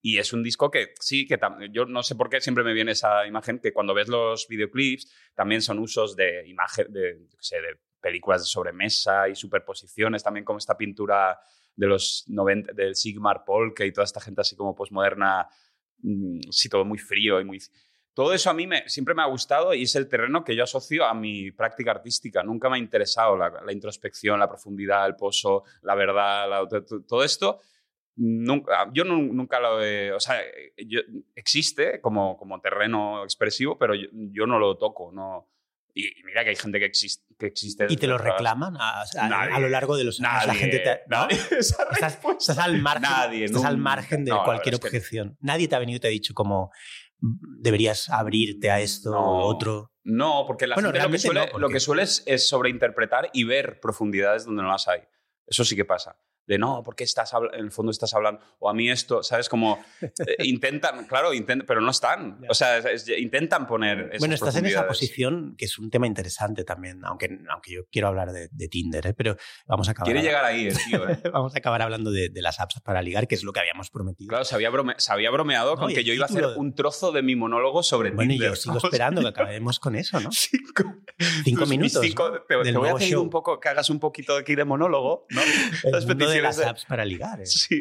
y 0.00 0.18
es 0.18 0.32
un 0.32 0.42
disco 0.42 0.70
que 0.70 0.94
sí, 1.00 1.26
que 1.26 1.38
yo 1.72 1.84
no 1.86 2.02
sé 2.02 2.14
por 2.14 2.30
qué 2.30 2.40
siempre 2.40 2.64
me 2.64 2.72
viene 2.72 2.92
esa 2.92 3.26
imagen 3.26 3.58
que 3.58 3.72
cuando 3.72 3.94
ves 3.94 4.08
los 4.08 4.46
videoclips 4.48 5.12
también 5.34 5.62
son 5.62 5.78
usos 5.78 6.14
de 6.14 6.48
imagen, 6.48 6.92
de, 6.92 7.26
sé, 7.40 7.56
de 7.56 7.80
películas 8.00 8.42
de 8.42 8.46
sobremesa 8.46 9.28
y 9.28 9.34
superposiciones, 9.34 10.22
también 10.22 10.44
como 10.44 10.58
esta 10.58 10.76
pintura 10.76 11.40
de 11.74 11.86
los 11.88 12.24
90, 12.28 12.72
del 12.72 12.94
Sigmar 12.94 13.44
Polke 13.44 13.84
y 13.84 13.92
toda 13.92 14.04
esta 14.04 14.20
gente 14.20 14.42
así 14.42 14.54
como 14.54 14.74
posmoderna, 14.74 15.48
mm, 15.98 16.50
sí, 16.50 16.68
todo 16.68 16.84
muy 16.84 16.98
frío 16.98 17.40
y 17.40 17.44
muy... 17.44 17.58
Todo 18.16 18.32
eso 18.32 18.48
a 18.48 18.54
mí 18.54 18.66
me, 18.66 18.88
siempre 18.88 19.14
me 19.14 19.20
ha 19.20 19.26
gustado 19.26 19.74
y 19.74 19.82
es 19.82 19.94
el 19.94 20.08
terreno 20.08 20.42
que 20.42 20.56
yo 20.56 20.64
asocio 20.64 21.04
a 21.04 21.12
mi 21.12 21.50
práctica 21.50 21.90
artística. 21.90 22.42
Nunca 22.42 22.70
me 22.70 22.76
ha 22.76 22.78
interesado 22.78 23.36
la, 23.36 23.70
introspección, 23.70 24.40
la 24.40 24.48
profundidad, 24.48 25.06
el 25.06 25.16
pozo, 25.16 25.64
la 25.82 25.94
verdad, 25.94 26.46
todo 27.06 27.22
esto. 27.22 27.60
Nunca, 28.16 28.88
yo 28.94 29.04
nunca 29.04 29.60
lo 29.60 29.84
he... 29.84 30.12
O 30.12 30.20
sea, 30.20 30.40
existe 31.34 32.00
como, 32.00 32.38
como 32.38 32.58
terreno 32.58 33.22
expresivo, 33.22 33.76
pero 33.76 33.92
yo, 33.94 34.46
no 34.46 34.58
lo 34.58 34.78
toco. 34.78 35.12
No, 35.12 35.50
y, 35.92 36.10
mira 36.24 36.42
que 36.42 36.48
hay 36.50 36.56
gente 36.56 36.78
que 36.78 36.86
existe. 36.86 37.26
Que 37.38 37.48
existe 37.48 37.86
¿Y 37.90 37.98
te 37.98 38.06
lo 38.06 38.16
reclaman 38.16 38.78
a, 38.78 39.60
lo 39.60 39.68
largo 39.68 39.94
de 39.94 40.04
los 40.04 40.22
años? 40.22 40.46
la 40.46 40.54
gente 40.54 40.78
te, 40.78 41.02
estás, 41.58 42.58
al 42.58 42.80
margen, 42.80 43.02
nadie, 43.02 43.44
estás 43.44 43.64
al 43.66 43.76
margen 43.76 44.24
de 44.24 44.32
cualquier 44.42 44.76
objeción. 44.76 45.36
Nadie 45.40 45.68
te 45.68 45.76
ha 45.76 45.78
venido 45.78 45.98
y 45.98 46.00
te 46.00 46.06
ha 46.06 46.10
dicho 46.10 46.32
como 46.32 46.70
deberías 47.20 48.08
abrirte 48.10 48.70
a 48.70 48.80
esto 48.80 49.12
o 49.12 49.46
otro. 49.46 49.92
No, 50.04 50.44
porque 50.46 50.66
la 50.66 50.76
gente 50.76 51.00
lo 51.00 51.10
que 51.10 51.18
suele, 51.18 51.50
lo 51.58 51.68
que 51.68 51.80
suele 51.80 52.02
es, 52.02 52.48
sobreinterpretar 52.48 53.30
y 53.32 53.44
ver 53.44 53.80
profundidades 53.80 54.44
donde 54.44 54.62
no 54.62 54.70
las 54.70 54.86
hay. 54.88 55.00
Eso 55.46 55.64
sí 55.64 55.76
que 55.76 55.84
pasa. 55.84 56.18
De 56.46 56.58
no, 56.58 56.82
porque 56.84 57.04
estás 57.04 57.32
en 57.52 57.60
el 57.60 57.72
fondo 57.72 57.90
estás 57.90 58.14
hablando, 58.14 58.40
o 58.58 58.70
a 58.70 58.74
mí 58.74 58.88
esto, 58.88 59.22
¿sabes? 59.22 59.48
Como 59.48 59.84
eh, 60.00 60.08
intentan, 60.44 61.06
claro, 61.06 61.34
intentan, 61.34 61.66
pero 61.66 61.80
no 61.80 61.90
están. 61.90 62.40
O 62.48 62.54
sea, 62.54 62.80
intentan 63.18 63.66
poner. 63.66 64.12
bueno, 64.18 64.34
estás 64.34 64.56
en 64.56 64.66
esa 64.66 64.86
posición 64.86 65.54
que 65.56 65.64
es 65.64 65.78
un 65.78 65.90
tema 65.90 66.06
interesante 66.06 66.64
también, 66.64 67.04
aunque, 67.04 67.38
aunque 67.50 67.72
yo 67.72 67.82
quiero 67.90 68.08
hablar 68.08 68.32
de, 68.32 68.68
Tinder, 68.68 69.06
¿eh? 69.06 69.14
pero 69.14 69.36
vamos 69.66 69.88
a 69.88 69.92
acabar. 69.92 70.12
Quiere 70.12 70.26
llegar 70.26 70.44
ahí, 70.44 70.68
tío. 70.68 71.08
¿eh? 71.08 71.20
vamos 71.32 71.54
a 71.54 71.58
acabar 71.58 71.82
hablando 71.82 72.10
de, 72.10 72.30
las 72.34 72.60
apps 72.60 72.80
para 72.80 73.02
ligar, 73.02 73.26
que 73.26 73.34
es 73.34 73.42
lo 73.42 73.52
que 73.52 73.60
habíamos 73.60 73.90
prometido. 73.90 74.28
Claro, 74.28 74.44
se 74.44 74.54
había, 74.54 74.70
se 74.98 75.12
había 75.12 75.30
bromeado 75.30 75.76
con 75.76 75.92
que 75.92 76.04
yo 76.04 76.12
iba 76.12 76.24
a 76.24 76.28
hacer 76.28 76.44
un 76.56 76.74
trozo 76.74 77.12
de 77.12 77.22
mi 77.22 77.34
monólogo 77.34 77.82
sobre 77.82 78.10
bueno, 78.10 78.30
Tinder. 78.30 78.50
Bueno, 78.50 78.54
yo 78.54 78.60
sigo 78.60 78.78
esperando 78.78 79.22
que 79.22 79.28
acabemos 79.28 79.80
con 79.80 79.96
eso, 79.96 80.20
¿no? 80.20 80.30
Cinco, 80.32 80.84
cinco 81.44 81.66
minutos. 81.66 82.00
te, 82.46 82.56
voy 82.76 82.88
a 82.88 82.94
hacer 82.94 83.16
un 83.16 83.30
poco, 83.30 83.58
que 83.58 83.68
hagas 83.68 83.90
un 83.90 83.98
poquito 83.98 84.36
aquí 84.36 84.54
de 84.54 84.64
monólogo, 84.64 85.26
¿no? 85.30 85.40
De 86.36 86.42
las 86.42 86.58
apps 86.58 86.84
para 86.84 87.04
ligar. 87.04 87.40
¿eh? 87.40 87.46
Sí, 87.46 87.80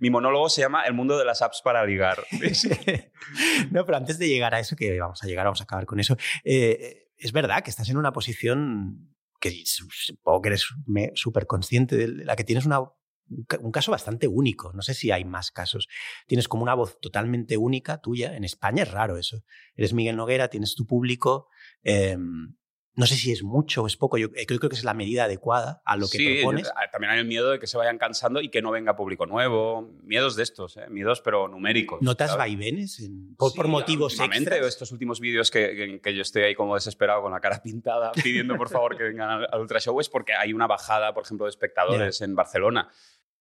mi 0.00 0.10
monólogo 0.10 0.48
se 0.48 0.62
llama 0.62 0.84
El 0.84 0.94
mundo 0.94 1.18
de 1.18 1.24
las 1.24 1.42
apps 1.42 1.60
para 1.62 1.84
ligar. 1.84 2.18
no, 3.70 3.84
pero 3.84 3.96
antes 3.96 4.18
de 4.18 4.28
llegar 4.28 4.54
a 4.54 4.60
eso, 4.60 4.76
que 4.76 4.98
vamos 4.98 5.22
a 5.22 5.26
llegar, 5.26 5.44
vamos 5.46 5.60
a 5.60 5.64
acabar 5.64 5.86
con 5.86 6.00
eso, 6.00 6.16
eh, 6.44 7.08
es 7.16 7.32
verdad 7.32 7.62
que 7.62 7.70
estás 7.70 7.88
en 7.88 7.96
una 7.96 8.12
posición 8.12 9.14
que 9.40 9.62
supongo 9.64 10.42
que 10.42 10.48
eres 10.48 10.66
súper 11.14 11.46
consciente 11.46 11.96
de 11.96 12.08
la 12.24 12.36
que 12.36 12.44
tienes 12.44 12.66
una 12.66 12.80
un 13.28 13.72
caso 13.72 13.90
bastante 13.90 14.28
único. 14.28 14.72
No 14.72 14.82
sé 14.82 14.94
si 14.94 15.10
hay 15.10 15.24
más 15.24 15.50
casos. 15.50 15.88
Tienes 16.26 16.48
como 16.48 16.62
una 16.62 16.74
voz 16.74 17.00
totalmente 17.00 17.56
única 17.56 18.00
tuya. 18.00 18.36
En 18.36 18.44
España 18.44 18.84
es 18.84 18.90
raro 18.90 19.16
eso. 19.16 19.42
Eres 19.74 19.92
Miguel 19.92 20.16
Noguera, 20.16 20.48
tienes 20.48 20.74
tu 20.74 20.86
público. 20.86 21.48
Em, 21.82 22.54
no 22.96 23.06
sé 23.06 23.14
si 23.14 23.30
es 23.30 23.42
mucho 23.42 23.82
o 23.82 23.86
es 23.86 23.96
poco, 23.96 24.16
yo 24.16 24.30
creo 24.32 24.58
que 24.58 24.74
es 24.74 24.84
la 24.84 24.94
medida 24.94 25.24
adecuada 25.24 25.82
a 25.84 25.96
lo 25.96 26.08
que 26.08 26.16
sí, 26.18 26.34
propones. 26.36 26.72
También 26.90 27.12
hay 27.12 27.18
el 27.20 27.26
miedo 27.26 27.50
de 27.50 27.58
que 27.58 27.66
se 27.66 27.76
vayan 27.76 27.98
cansando 27.98 28.40
y 28.40 28.48
que 28.48 28.62
no 28.62 28.70
venga 28.70 28.96
público 28.96 29.26
nuevo. 29.26 29.92
Miedos 30.02 30.34
de 30.34 30.42
estos, 30.42 30.78
¿eh? 30.78 30.86
miedos 30.88 31.20
pero 31.20 31.46
numéricos. 31.46 32.00
¿Notas 32.00 32.36
vaivenes 32.36 33.06
por, 33.36 33.54
por, 33.54 33.68
motivos 33.68 34.18
extras? 34.18 34.66
estos 34.66 34.92
últimos 34.92 35.20
vídeos 35.20 35.50
que, 35.50 36.00
que, 36.02 36.14
yo 36.14 36.22
estoy 36.22 36.42
ahí 36.42 36.54
como 36.54 36.74
desesperado 36.74 37.22
con 37.22 37.32
la 37.32 37.40
cara 37.40 37.60
pintada 37.62 38.12
pidiendo 38.12 38.56
por 38.56 38.70
favor 38.70 38.96
que 38.96 39.02
vengan 39.04 39.30
al, 39.30 39.48
al 39.52 39.60
Ultra 39.60 39.78
Show 39.78 40.00
es 40.00 40.08
porque 40.08 40.32
hay 40.32 40.52
una 40.52 40.66
bajada, 40.66 41.12
por 41.12 41.24
ejemplo, 41.24 41.44
de 41.44 41.50
espectadores 41.50 42.22
en 42.22 42.34
Barcelona 42.34 42.90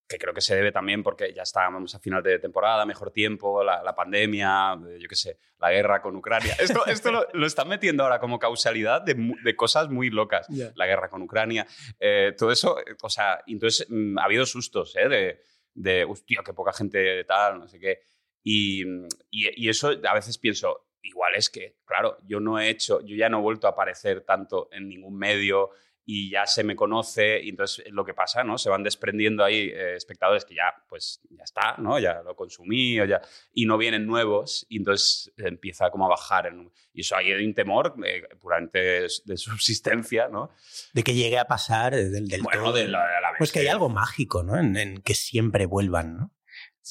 que 0.08 0.18
creo 0.18 0.34
que 0.34 0.42
se 0.42 0.56
debe 0.56 0.72
también 0.72 1.02
porque 1.02 1.34
ya 1.34 1.42
estábamos 1.42 1.96
a 1.96 2.00
final 2.00 2.22
de 2.22 2.38
temporada, 2.40 2.86
mejor 2.86 3.12
tiempo, 3.12 3.64
la, 3.64 3.96
pandemia, 3.96 4.78
yo 5.00 5.08
qué 5.08 5.16
sé, 5.16 5.40
la 5.60 5.72
guerra 5.72 6.02
con 6.02 6.16
Ucrania. 6.16 6.56
Esto, 6.60 6.86
esto 6.86 7.12
lo, 7.12 7.46
están 7.46 7.68
metiendo 7.68 8.04
ahora 8.04 8.20
como 8.20 8.38
causalidad 8.38 9.02
de, 9.02 9.56
cosas 9.56 9.90
muy 9.90 10.10
locas. 10.10 10.48
La 10.76 10.86
guerra 10.86 11.10
con 11.10 11.22
Ucrania, 11.22 11.66
eh, 12.00 12.34
todo 12.38 12.52
eso, 12.52 12.78
o 13.02 13.10
sea, 13.10 13.42
entonces 13.48 13.88
mm, 13.90 14.18
ha 14.20 14.24
habido 14.24 14.46
sustos, 14.46 14.96
¿eh? 14.96 15.08
De, 15.10 15.42
de, 15.74 16.04
hostia, 16.06 16.42
qué 16.46 16.54
poca 16.54 16.74
gente 16.74 17.24
tal, 17.24 17.60
no 17.60 17.68
sé 17.68 17.80
qué. 17.80 18.02
Y, 18.44 18.84
y, 19.32 19.70
eso 19.70 19.92
a 20.08 20.14
veces 20.14 20.38
pienso, 20.38 20.88
igual 21.02 21.34
es 21.36 21.50
que, 21.50 21.78
claro, 21.84 22.20
yo 22.28 22.40
no 22.40 22.60
he 22.60 22.70
hecho, 22.70 23.02
yo 23.02 23.16
ya 23.16 23.28
no 23.28 23.40
he 23.40 23.42
vuelto 23.42 23.66
a 23.66 23.72
aparecer 23.72 24.22
tanto 24.22 24.70
en 24.72 24.88
ningún 24.88 25.18
medio, 25.18 25.72
y 26.06 26.30
ya 26.30 26.46
se 26.46 26.64
me 26.64 26.76
conoce 26.76 27.42
y 27.44 27.50
entonces 27.50 27.86
lo 27.90 28.06
que 28.06 28.14
pasa, 28.14 28.44
¿no? 28.44 28.60
Se 28.60 28.70
van 28.70 28.84
desprendiendo 28.84 29.44
ahí 29.44 29.70
eh, 29.70 29.96
espectadores 29.96 30.46
que 30.46 30.54
ya, 30.54 30.74
pues, 30.88 31.20
ya 31.32 31.44
está, 31.44 31.76
¿no? 31.80 31.98
Ya 31.98 32.22
lo 32.22 32.36
consumí 32.36 33.00
o 33.00 33.06
ya, 33.06 33.22
y 33.54 33.66
no 33.66 33.78
vienen 33.78 34.06
nuevos 34.06 34.68
y 34.70 34.78
entonces 34.78 35.34
empieza 35.38 35.90
como 35.90 36.06
a 36.06 36.10
bajar. 36.10 36.54
y 36.94 37.02
eso 37.02 37.16
hay 37.16 37.32
un 37.34 37.54
temor 37.56 37.96
eh, 38.06 38.24
puramente 38.40 39.08
de, 39.26 39.38
subsistencia, 39.38 40.28
¿no? 40.28 40.52
De 40.94 41.04
que 41.04 41.16
llegue 41.16 41.40
a 41.40 41.46
pasar 41.46 41.96
del, 41.96 42.28
del 42.28 42.42
bueno, 42.44 42.72
De 42.72 42.88
la, 42.88 43.04
Pues 43.40 43.52
que 43.52 43.60
hay 43.60 43.68
algo 43.68 43.90
mágico, 43.90 44.44
¿no? 44.44 44.58
En, 44.58 45.02
que 45.02 45.16
siempre 45.16 45.66
vuelvan, 45.66 46.18
¿no? 46.18 46.32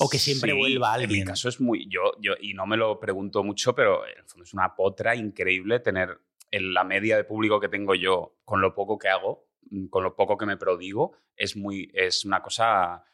O 0.01 0.09
que 0.09 0.19
siempre 0.19 0.53
vuelva 0.53 0.93
alguien. 0.93 1.21
En 1.21 1.25
mi 1.25 1.25
caso 1.25 1.49
es 1.49 1.61
muy. 1.61 1.87
Yo, 1.89 2.01
yo, 2.21 2.33
y 2.41 2.53
no 2.53 2.67
me 2.67 2.77
lo 2.77 2.99
pregunto 2.99 3.45
mucho, 3.45 3.77
pero 3.77 4.05
en 4.05 4.19
el 4.19 4.25
fondo 4.25 4.43
es 4.43 4.53
una 4.53 4.75
potra 4.75 5.15
increíble 5.15 5.79
tener 5.79 6.19
en 6.55 6.73
la 6.73 6.85
media 6.85 7.17
de 7.17 7.25
público 7.25 7.61
que 7.61 7.69
tengo 7.69 7.95
yo 7.95 8.37
con 8.45 8.61
lo 8.61 8.75
poco 8.75 8.99
que 8.99 9.09
hago, 9.09 9.49
mm, 9.71 9.87
con 9.87 10.05
lo 10.05 10.15
poco 10.15 10.37
que 10.37 10.47
me 10.47 10.57
prodigo, 10.57 11.17
es, 11.37 11.57
muy, 11.57 11.91
es 11.95 12.25
una 12.25 12.43
cosa 12.43 13.05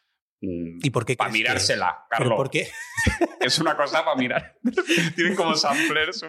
Mm, 0.41 0.79
¿Y 0.83 0.91
por 0.91 1.05
qué 1.05 1.17
Para 1.17 1.31
mirársela, 1.31 2.07
Carlos. 2.09 2.37
por 2.37 2.51
qué? 2.51 2.69
es 3.41 3.59
una 3.59 3.77
cosa 3.77 4.05
para 4.05 4.17
mirar. 4.17 4.57
Tienen 5.17 5.35
como 5.35 5.55
samplers 5.55 6.25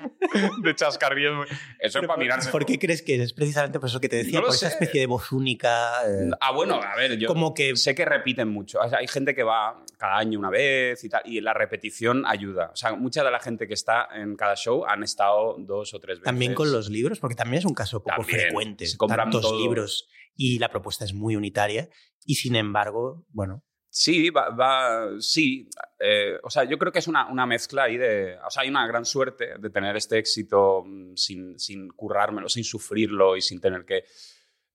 de 0.63 0.75
chascarrillos. 0.75 1.47
Eso 1.79 1.99
es 1.99 2.07
para 2.07 2.17
mirársela. 2.17 2.51
¿Por 2.51 2.65
qué 2.65 2.79
crees 2.79 3.01
que 3.01 3.21
es 3.21 3.33
precisamente 3.33 3.79
por 3.79 3.89
eso 3.89 3.99
que 3.99 4.09
te 4.09 4.17
decía? 4.17 4.41
por 4.41 4.49
esa 4.49 4.69
especie 4.69 5.01
de 5.01 5.07
voz 5.07 5.31
única. 5.31 5.91
Eh, 6.07 6.31
ah, 6.39 6.51
bueno, 6.51 6.75
a 6.81 6.95
ver, 6.95 7.17
yo 7.17 7.27
como 7.27 7.53
que... 7.53 7.75
sé 7.75 7.93
que 7.95 8.05
repiten 8.05 8.47
mucho. 8.47 8.79
hay 8.81 9.07
gente 9.07 9.35
que 9.35 9.43
va 9.43 9.83
cada 9.97 10.17
año 10.17 10.39
una 10.39 10.49
vez 10.49 11.03
y 11.03 11.09
tal, 11.09 11.21
y 11.25 11.41
la 11.41 11.53
repetición 11.53 12.23
ayuda. 12.25 12.71
O 12.73 12.75
sea, 12.75 12.95
mucha 12.95 13.23
de 13.23 13.31
la 13.31 13.39
gente 13.39 13.67
que 13.67 13.73
está 13.73 14.07
en 14.13 14.35
cada 14.35 14.55
show 14.55 14.85
han 14.85 15.03
estado 15.03 15.55
dos 15.59 15.93
o 15.93 15.99
tres 15.99 16.17
veces. 16.17 16.25
También 16.25 16.53
con 16.53 16.71
los 16.71 16.89
libros, 16.89 17.19
porque 17.19 17.35
también 17.35 17.59
es 17.59 17.65
un 17.65 17.73
caso 17.73 18.01
poco 18.03 18.23
frecuente. 18.23 18.85
Se 18.85 18.97
compran 18.97 19.29
tantos 19.29 19.51
libros 19.57 20.07
y 20.35 20.59
la 20.59 20.69
propuesta 20.69 21.05
es 21.05 21.13
muy 21.13 21.35
unitaria. 21.35 21.89
Y 22.25 22.35
sin 22.35 22.55
embargo, 22.55 23.25
bueno, 23.29 23.63
Sí, 23.93 24.29
va, 24.29 25.09
sí. 25.19 25.69
Eh, 25.99 26.39
o 26.43 26.49
sea, 26.49 26.63
yo 26.63 26.77
creo 26.79 26.93
que 26.93 26.99
es 26.99 27.09
una, 27.09 27.27
una, 27.27 27.45
mezcla 27.45 27.83
ahí 27.83 27.97
de. 27.97 28.37
O 28.45 28.49
sea, 28.49 28.63
hay 28.63 28.69
una 28.69 28.87
gran 28.87 29.03
suerte 29.03 29.57
de 29.59 29.69
tener 29.69 29.97
este 29.97 30.17
éxito 30.17 30.83
mm, 30.85 31.15
sin, 31.17 31.59
sin 31.59 31.89
currármelo, 31.89 32.47
sin 32.47 32.63
sufrirlo 32.63 33.35
y 33.35 33.41
sin 33.41 33.59
tener 33.59 33.83
que. 33.83 34.05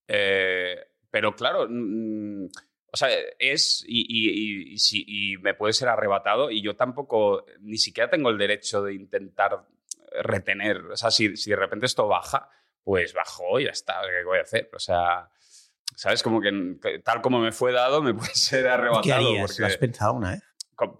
Eh, 0.07 0.77
pero 1.09 1.35
claro, 1.35 1.65
mm, 1.67 2.45
o 2.91 2.95
sea, 2.95 3.09
es. 3.39 3.83
Y, 3.87 4.05
y, 4.07 4.75
y, 4.75 5.37
me 5.37 5.55
puede 5.55 5.73
ser 5.73 5.87
arrebatado 5.87 6.51
y 6.51 6.61
yo 6.61 6.75
tampoco. 6.75 7.43
Ni 7.61 7.79
siquiera 7.79 8.11
tengo 8.11 8.29
el 8.29 8.37
derecho 8.37 8.83
de 8.83 8.93
intentar 8.93 9.65
retener. 10.21 10.77
O 10.91 10.95
sea, 10.95 11.09
si, 11.09 11.35
si 11.37 11.49
de 11.49 11.55
repente 11.55 11.87
esto 11.87 12.07
baja, 12.07 12.51
pues 12.83 13.15
bajó 13.15 13.59
y 13.59 13.63
ya 13.63 13.71
está. 13.71 13.99
¿Qué 14.03 14.23
voy 14.23 14.37
a 14.37 14.43
hacer? 14.43 14.69
O 14.75 14.79
sea. 14.79 15.27
¿Sabes? 15.95 16.21
Como 16.21 16.41
que, 16.41 16.99
tal 17.03 17.21
como 17.21 17.39
me 17.39 17.51
fue 17.51 17.71
dado, 17.71 18.01
me 18.01 18.13
puede 18.15 18.35
ser 18.35 18.67
arrebatado. 18.67 19.03
¿Qué 19.03 19.13
harías? 19.13 19.59
¿Lo 19.59 19.65
has 19.65 19.77
pensado 19.77 20.13
una 20.13 20.31
vez? 20.31 20.43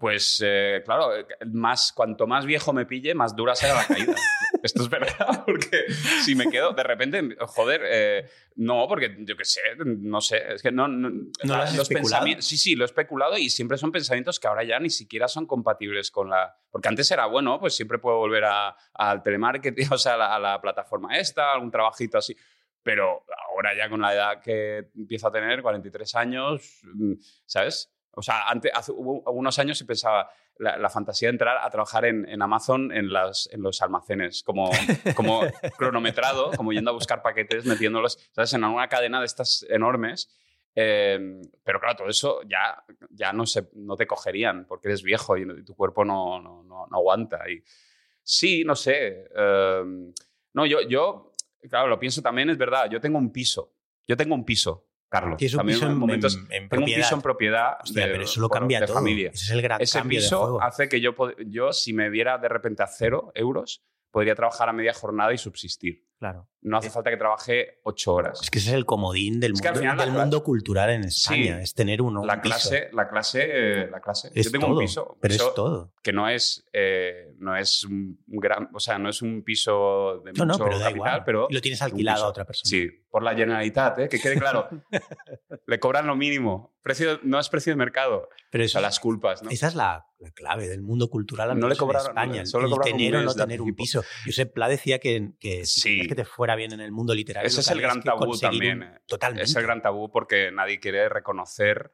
Pues, 0.00 0.42
eh, 0.44 0.82
claro, 0.84 1.12
más, 1.52 1.92
cuanto 1.92 2.26
más 2.26 2.44
viejo 2.44 2.72
me 2.72 2.84
pille, 2.84 3.14
más 3.14 3.36
dura 3.36 3.54
será 3.54 3.74
la 3.74 3.86
caída. 3.86 4.12
Esto 4.64 4.82
es 4.82 4.88
verdad, 4.88 5.44
porque 5.46 5.84
si 6.24 6.34
me 6.34 6.50
quedo, 6.50 6.72
de 6.72 6.82
repente, 6.82 7.36
joder, 7.38 7.82
eh, 7.84 8.28
no, 8.56 8.88
porque 8.88 9.14
yo 9.20 9.36
qué 9.36 9.44
sé, 9.44 9.60
no 9.84 10.20
sé, 10.20 10.54
es 10.54 10.62
que 10.62 10.72
no... 10.72 10.88
¿No, 10.88 11.08
lo 11.44 11.54
has 11.54 11.76
los 11.76 11.88
pensamientos 11.88 12.44
Sí, 12.44 12.58
sí, 12.58 12.74
lo 12.74 12.84
he 12.84 12.86
especulado 12.86 13.38
y 13.38 13.50
siempre 13.50 13.78
son 13.78 13.92
pensamientos 13.92 14.40
que 14.40 14.48
ahora 14.48 14.64
ya 14.64 14.80
ni 14.80 14.90
siquiera 14.90 15.28
son 15.28 15.46
compatibles 15.46 16.10
con 16.10 16.28
la... 16.28 16.56
Porque 16.72 16.88
antes 16.88 17.08
era, 17.12 17.26
bueno, 17.26 17.60
pues 17.60 17.76
siempre 17.76 18.00
puedo 18.00 18.16
volver 18.16 18.46
al 18.94 19.22
telemarketing, 19.22 19.92
o 19.92 19.98
sea, 19.98 20.14
a 20.14 20.16
la, 20.16 20.34
a 20.34 20.38
la 20.40 20.60
plataforma 20.60 21.16
esta, 21.16 21.52
algún 21.52 21.70
trabajito 21.70 22.18
así 22.18 22.36
pero 22.82 23.22
ahora 23.58 23.76
ya 23.76 23.90
con 23.90 24.00
la 24.00 24.14
edad 24.14 24.40
que 24.40 24.88
empiezo 24.96 25.26
a 25.26 25.32
tener, 25.32 25.62
43 25.62 26.14
años, 26.14 26.80
mm, 26.84 27.14
¿sabes? 27.44 27.92
O 28.12 28.22
sea, 28.22 28.48
antes, 28.48 28.70
hace 28.74 28.92
unos 28.92 29.58
años 29.58 29.78
se 29.78 29.84
pensaba 29.84 30.30
la, 30.58 30.90
fantasía 30.90 31.28
de 31.28 31.32
entrar 31.32 31.58
a 31.58 31.70
trabajar 31.70 32.04
en, 32.04 32.42
Amazon 32.42 32.92
en, 32.92 33.12
las, 33.12 33.48
en, 33.52 33.62
los 33.62 33.80
almacenes, 33.82 34.42
como, 34.42 34.70
como 35.14 35.40
cronometrado, 35.78 36.50
como 36.56 36.72
yendo 36.72 36.90
a 36.90 36.94
buscar 36.94 37.22
paquetes, 37.22 37.64
metiéndolos, 37.64 38.18
¿sabes? 38.32 38.52
En 38.54 38.64
una 38.64 38.88
cadena 38.88 39.20
de 39.20 39.26
estas 39.26 39.64
enormes. 39.68 40.30
Em, 40.74 41.42
pero 41.64 41.80
claro, 41.80 41.96
todo 41.96 42.08
eso 42.08 42.40
ya, 42.48 42.84
ya 43.10 43.32
no, 43.32 43.46
se, 43.46 43.68
no 43.74 43.96
te 43.96 44.06
cogerían 44.06 44.66
porque 44.66 44.88
eres 44.88 45.02
viejo 45.02 45.36
y, 45.36 45.64
tu 45.64 45.74
cuerpo 45.74 46.04
no, 46.04 46.40
no, 46.40 46.62
no, 46.62 46.86
aguanta. 46.92 47.48
Y, 47.50 47.62
sí, 48.22 48.64
no 48.64 48.76
sé. 48.76 49.28
Em, 49.34 50.12
no, 50.54 50.66
yo, 50.66 50.80
yo 50.82 51.32
claro, 51.68 51.88
lo 51.88 51.98
pienso 51.98 52.22
también, 52.22 52.50
es 52.50 52.58
verdad, 52.58 52.88
yo 52.90 53.00
tengo 53.00 53.18
un 53.18 53.32
piso. 53.32 53.74
Yo 54.06 54.16
tengo 54.16 54.34
un 54.34 54.44
piso, 54.44 54.88
Carlos. 55.08 55.32
un 55.32 55.66
piso 55.66 55.86
en, 55.86 55.98
momentos, 55.98 56.38
en, 56.50 56.68
tengo 56.68 56.84
un 56.84 56.92
piso 56.92 57.14
en 57.14 57.20
propiedad 57.20 57.78
de, 57.90 58.02
pero 58.02 58.24
eso 58.24 58.40
lo 58.40 58.48
cambia 58.48 58.84
todo. 58.84 58.94
familia. 58.94 59.30
Ese 59.32 59.44
es 59.44 59.50
el 59.50 59.62
gran 59.62 59.80
Ese 59.80 60.02
piso 60.02 60.60
hace 60.62 60.88
que 60.88 61.00
yo, 61.00 61.14
yo, 61.46 61.72
si 61.72 61.92
me 61.92 62.08
viera 62.08 62.38
de 62.38 62.48
repente 62.48 62.82
a 62.82 62.86
cero 62.86 63.30
euros, 63.34 63.84
podría 64.10 64.34
trabajar 64.34 64.68
a 64.68 64.72
media 64.72 64.94
jornada 64.94 65.32
y 65.34 65.38
subsistir. 65.38 66.06
Claro. 66.18 66.48
No 66.60 66.78
hace 66.78 66.90
falta 66.90 67.10
que 67.10 67.16
trabaje 67.16 67.80
ocho 67.84 68.14
horas. 68.14 68.40
Es 68.42 68.50
que 68.50 68.58
ese 68.58 68.70
es 68.70 68.74
el 68.74 68.84
comodín 68.84 69.38
del, 69.38 69.52
mundo, 69.52 69.94
del 69.96 70.10
mundo 70.10 70.42
cultural 70.42 70.90
en 70.90 71.04
España, 71.04 71.62
es 71.62 71.72
tener 71.72 72.02
uno. 72.02 72.24
La 72.24 72.40
clase, 72.40 72.88
la 72.92 73.08
clase, 73.08 73.86
la 73.88 74.00
clase. 74.00 74.30
Es 74.34 74.46
Yo 74.46 74.52
tengo 74.52 74.66
un 74.68 74.78
piso, 74.78 75.16
pero 75.20 75.34
es 75.34 75.54
todo. 75.54 75.92
Que 76.02 76.12
no 76.12 76.28
es, 76.28 76.66
eh, 76.72 77.34
no 77.38 77.56
es 77.56 77.84
un 77.84 78.18
gran, 78.26 78.70
o 78.72 78.80
sea, 78.80 78.98
no 78.98 79.08
es 79.08 79.22
un 79.22 79.42
piso 79.42 80.20
de 80.24 80.32
mucho 80.32 80.64
pero 80.64 80.78
capital, 80.78 81.22
pero 81.24 81.46
y 81.48 81.54
lo 81.54 81.60
tienes 81.60 81.80
alquilado 81.80 82.24
a 82.24 82.28
otra 82.28 82.44
persona. 82.44 82.68
Sí, 82.68 82.88
por 83.10 83.22
la 83.22 83.34
Generalitat, 83.34 83.98
¿eh? 84.00 84.08
que 84.08 84.20
quede 84.20 84.38
claro. 84.38 84.68
Le 85.66 85.78
cobran 85.78 86.06
lo 86.06 86.16
mínimo. 86.16 86.74
Precio, 86.82 87.20
no 87.22 87.38
es 87.38 87.48
precio 87.48 87.72
de 87.72 87.76
mercado. 87.76 88.28
Pero 88.50 88.64
eso, 88.64 88.80
las 88.80 88.98
culpas, 88.98 89.42
¿no? 89.42 89.50
Esa 89.50 89.68
es 89.68 89.74
la, 89.74 90.06
clave 90.34 90.68
del 90.68 90.82
mundo 90.82 91.10
cultural 91.10 91.58
no 91.58 91.68
le 91.68 91.76
cobraron, 91.76 92.16
en 92.16 92.18
España. 92.18 92.46
solo 92.46 92.74
el 92.74 92.82
tener 92.82 93.16
o 93.16 93.22
no 93.22 93.34
tener 93.34 93.60
un 93.60 93.74
piso. 93.74 94.02
Josep 94.24 94.52
Pla 94.52 94.68
decía 94.68 94.98
que, 94.98 95.32
que 95.38 95.66
si 95.66 96.06
que 96.06 96.14
te 96.14 96.24
fuera 96.24 96.47
bien 96.54 96.72
en 96.72 96.80
el 96.80 96.92
mundo 96.92 97.14
literario. 97.14 97.46
Ese 97.46 97.60
es 97.60 97.70
el 97.70 97.80
gran 97.80 98.02
tabú 98.02 98.38
también. 98.38 99.00
totalmente. 99.06 99.44
Es 99.44 99.56
el 99.56 99.62
gran 99.62 99.82
tabú 99.82 100.10
porque 100.10 100.50
nadie 100.50 100.80
quiere 100.80 101.08
reconocer 101.08 101.92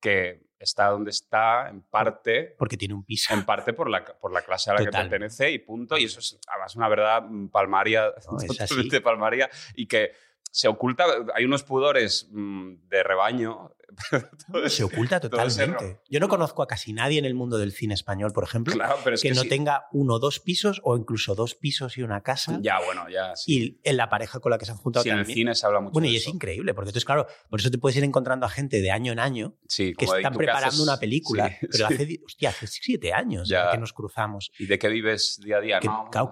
que 0.00 0.46
está 0.58 0.88
donde 0.88 1.10
está 1.10 1.68
en 1.68 1.82
parte 1.82 2.54
porque 2.58 2.76
tiene 2.76 2.94
un 2.94 3.04
piso. 3.04 3.34
En 3.34 3.44
parte 3.44 3.72
por 3.72 3.90
la, 3.90 4.04
por 4.04 4.32
la 4.32 4.42
clase 4.42 4.70
a 4.70 4.74
la 4.74 4.84
que 4.84 4.90
pertenece 4.90 5.50
y 5.50 5.58
punto. 5.58 5.98
Y 5.98 6.04
eso 6.04 6.20
es 6.20 6.38
además 6.48 6.76
una 6.76 6.88
verdad 6.88 7.22
palmaria, 7.50 8.12
totalmente 8.46 9.00
palmaria, 9.00 9.50
y 9.74 9.86
que 9.86 10.12
se 10.56 10.68
oculta, 10.68 11.04
hay 11.34 11.44
unos 11.44 11.64
pudores 11.64 12.28
mm, 12.32 12.88
de 12.88 13.02
rebaño. 13.02 13.72
se 14.68 14.84
oculta 14.84 15.20
totalmente. 15.20 16.00
Yo 16.08 16.18
no 16.18 16.28
conozco 16.28 16.62
a 16.62 16.66
casi 16.66 16.94
nadie 16.94 17.18
en 17.18 17.26
el 17.26 17.34
mundo 17.34 17.58
del 17.58 17.72
cine 17.72 17.92
español, 17.92 18.32
por 18.32 18.44
ejemplo, 18.44 18.74
que, 19.20 19.32
no 19.32 19.44
tenga 19.44 19.86
uno 19.92 20.14
o 20.14 20.18
dos 20.18 20.40
pisos 20.40 20.80
o 20.82 20.96
incluso 20.96 21.34
dos 21.34 21.54
pisos 21.54 21.98
y 21.98 22.02
una 22.02 22.22
casa. 22.22 22.58
Ya, 22.62 22.80
bueno, 22.82 23.06
ya. 23.10 23.34
Y 23.46 23.78
en 23.84 23.98
la 23.98 24.08
pareja 24.08 24.40
con 24.40 24.48
la 24.48 24.56
que 24.56 24.64
se 24.64 24.72
han 24.72 24.78
juntado 24.78 25.02
sí, 25.02 25.10
en 25.10 25.18
el 25.18 25.26
cine 25.26 25.54
se 25.54 25.66
habla 25.66 25.80
mucho 25.80 25.92
Bueno, 25.92 26.08
y 26.08 26.16
es 26.16 26.26
increíble, 26.26 26.72
porque 26.72 26.88
entonces, 26.88 27.04
claro, 27.04 27.26
por 27.50 27.60
eso 27.60 27.70
te 27.70 27.76
puedes 27.76 27.98
ir 27.98 28.04
encontrando 28.04 28.46
a 28.46 28.48
gente 28.48 28.80
de 28.80 28.90
año 28.90 29.12
en 29.12 29.18
año 29.18 29.58
que 29.68 29.94
están 30.00 30.32
preparando 30.32 30.82
una 30.82 30.98
película, 30.98 31.54
pero 31.70 31.86
hace, 31.86 32.18
hostia, 32.24 32.48
hace 32.48 32.66
siete 32.66 33.12
años 33.12 33.46
que 33.46 33.78
nos 33.78 33.92
cruzamos. 33.92 34.50
¿Y 34.58 34.64
de 34.64 34.78
qué 34.78 34.88
vives 34.88 35.38
día 35.44 35.58
a 35.58 35.60
día? 35.60 35.80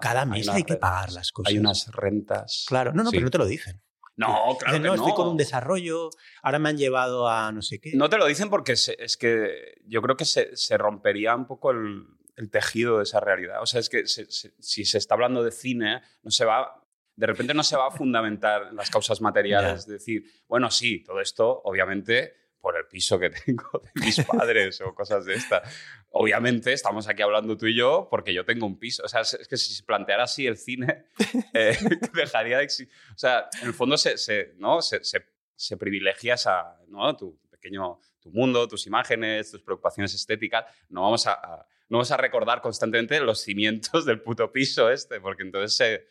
cada 0.01 0.25
mes 0.25 0.49
hay, 0.49 0.63
que 0.63 0.77
pagar 0.77 1.11
las 1.11 1.31
cosas. 1.31 1.51
Hay 1.51 1.59
unas 1.59 1.91
rentas. 1.91 2.65
Claro, 2.67 2.91
no, 2.91 3.03
no, 3.03 3.11
pero 3.11 3.25
no 3.25 3.29
te 3.29 3.37
lo 3.37 3.45
dicen. 3.45 3.83
No, 4.17 4.57
claro. 4.59 4.79
no, 4.79 4.93
estoy 4.93 5.13
con 5.13 5.27
un 5.27 5.37
desarrollo, 5.37 6.09
ahora 6.41 6.59
me 6.59 6.69
han 6.69 6.77
llevado 6.77 7.27
a 7.27 7.51
no 7.51 7.61
sé 7.61 7.79
qué. 7.79 7.91
No 7.95 8.09
te 8.09 8.17
lo 8.17 8.25
dicen 8.25 8.49
porque 8.49 8.73
es 8.73 9.17
que 9.19 9.81
yo 9.85 10.01
creo 10.01 10.15
que 10.15 10.25
se, 10.25 10.77
rompería 10.77 11.35
un 11.35 11.45
poco 11.45 11.71
el, 11.71 12.05
tejido 12.49 12.97
de 12.97 13.03
esa 13.03 13.19
realidad. 13.19 13.61
O 13.61 13.65
sea, 13.65 13.79
es 13.79 13.89
que 13.89 14.05
si 14.07 14.85
se 14.85 14.97
está 14.97 15.15
hablando 15.15 15.43
de 15.43 15.51
cine, 15.51 16.01
no 16.23 16.31
se 16.31 16.45
va. 16.45 16.81
De 17.15 17.27
repente 17.27 17.53
no 17.53 17.63
se 17.63 17.77
va 17.77 17.87
a 17.87 17.91
fundamentar 17.91 18.73
las 18.73 18.89
causas 18.89 19.21
materiales. 19.21 19.81
Es 19.81 19.87
decir, 19.87 20.25
bueno, 20.47 20.69
sí, 20.69 21.03
todo 21.03 21.19
esto, 21.21 21.61
obviamente, 21.63 22.44
por 22.65 22.75
el 22.77 22.87
piso 22.87 23.19
que 23.19 23.29
tengo 23.45 23.79
de 23.83 24.01
mis 24.03 24.19
padres 24.21 24.81
o 24.81 24.95
cosas 24.95 25.23
de 25.23 25.35
esta. 25.35 25.61
Obviamente 26.09 26.73
estamos 26.73 27.07
aquí 27.07 27.21
hablando 27.21 27.55
tú 27.55 27.67
y 27.67 27.75
yo 27.75 28.07
porque 28.09 28.33
yo 28.33 28.43
tengo 28.43 28.65
un 28.65 28.79
piso. 28.79 29.03
O 29.05 29.07
sea, 29.07 29.21
es 29.21 29.47
que 29.47 29.55
si 29.55 29.71
se 29.71 29.83
planteara 29.83 30.23
así 30.23 30.47
el 30.47 30.57
cine, 30.57 31.05
eh, 31.53 31.77
dejaría 32.15 32.57
de 32.57 32.63
existir. 32.63 32.91
O 33.13 33.17
sea, 33.19 33.47
en 33.61 33.67
el 33.67 33.73
fondo 33.75 33.97
se, 33.97 34.17
se 34.17 34.55
¿no? 34.57 34.81
se, 34.81 34.99
se, 35.03 35.77
privilegia 35.77 36.33
esa, 36.33 36.75
¿no? 36.87 37.15
tu 37.15 37.39
pequeño 37.51 37.99
tu 38.19 38.31
mundo, 38.31 38.67
tus 38.67 38.87
imágenes, 38.87 39.51
tus 39.51 39.61
preocupaciones 39.61 40.15
estéticas. 40.15 40.65
No 40.89 41.03
vamos 41.03 41.27
a, 41.27 41.67
no 41.87 41.97
vamos 41.97 42.09
a 42.09 42.17
recordar 42.17 42.61
constantemente 42.61 43.19
los 43.19 43.41
cimientos 43.41 44.05
del 44.05 44.21
puto 44.21 44.51
piso 44.51 44.89
este, 44.89 45.21
porque 45.21 45.43
entonces... 45.43 46.01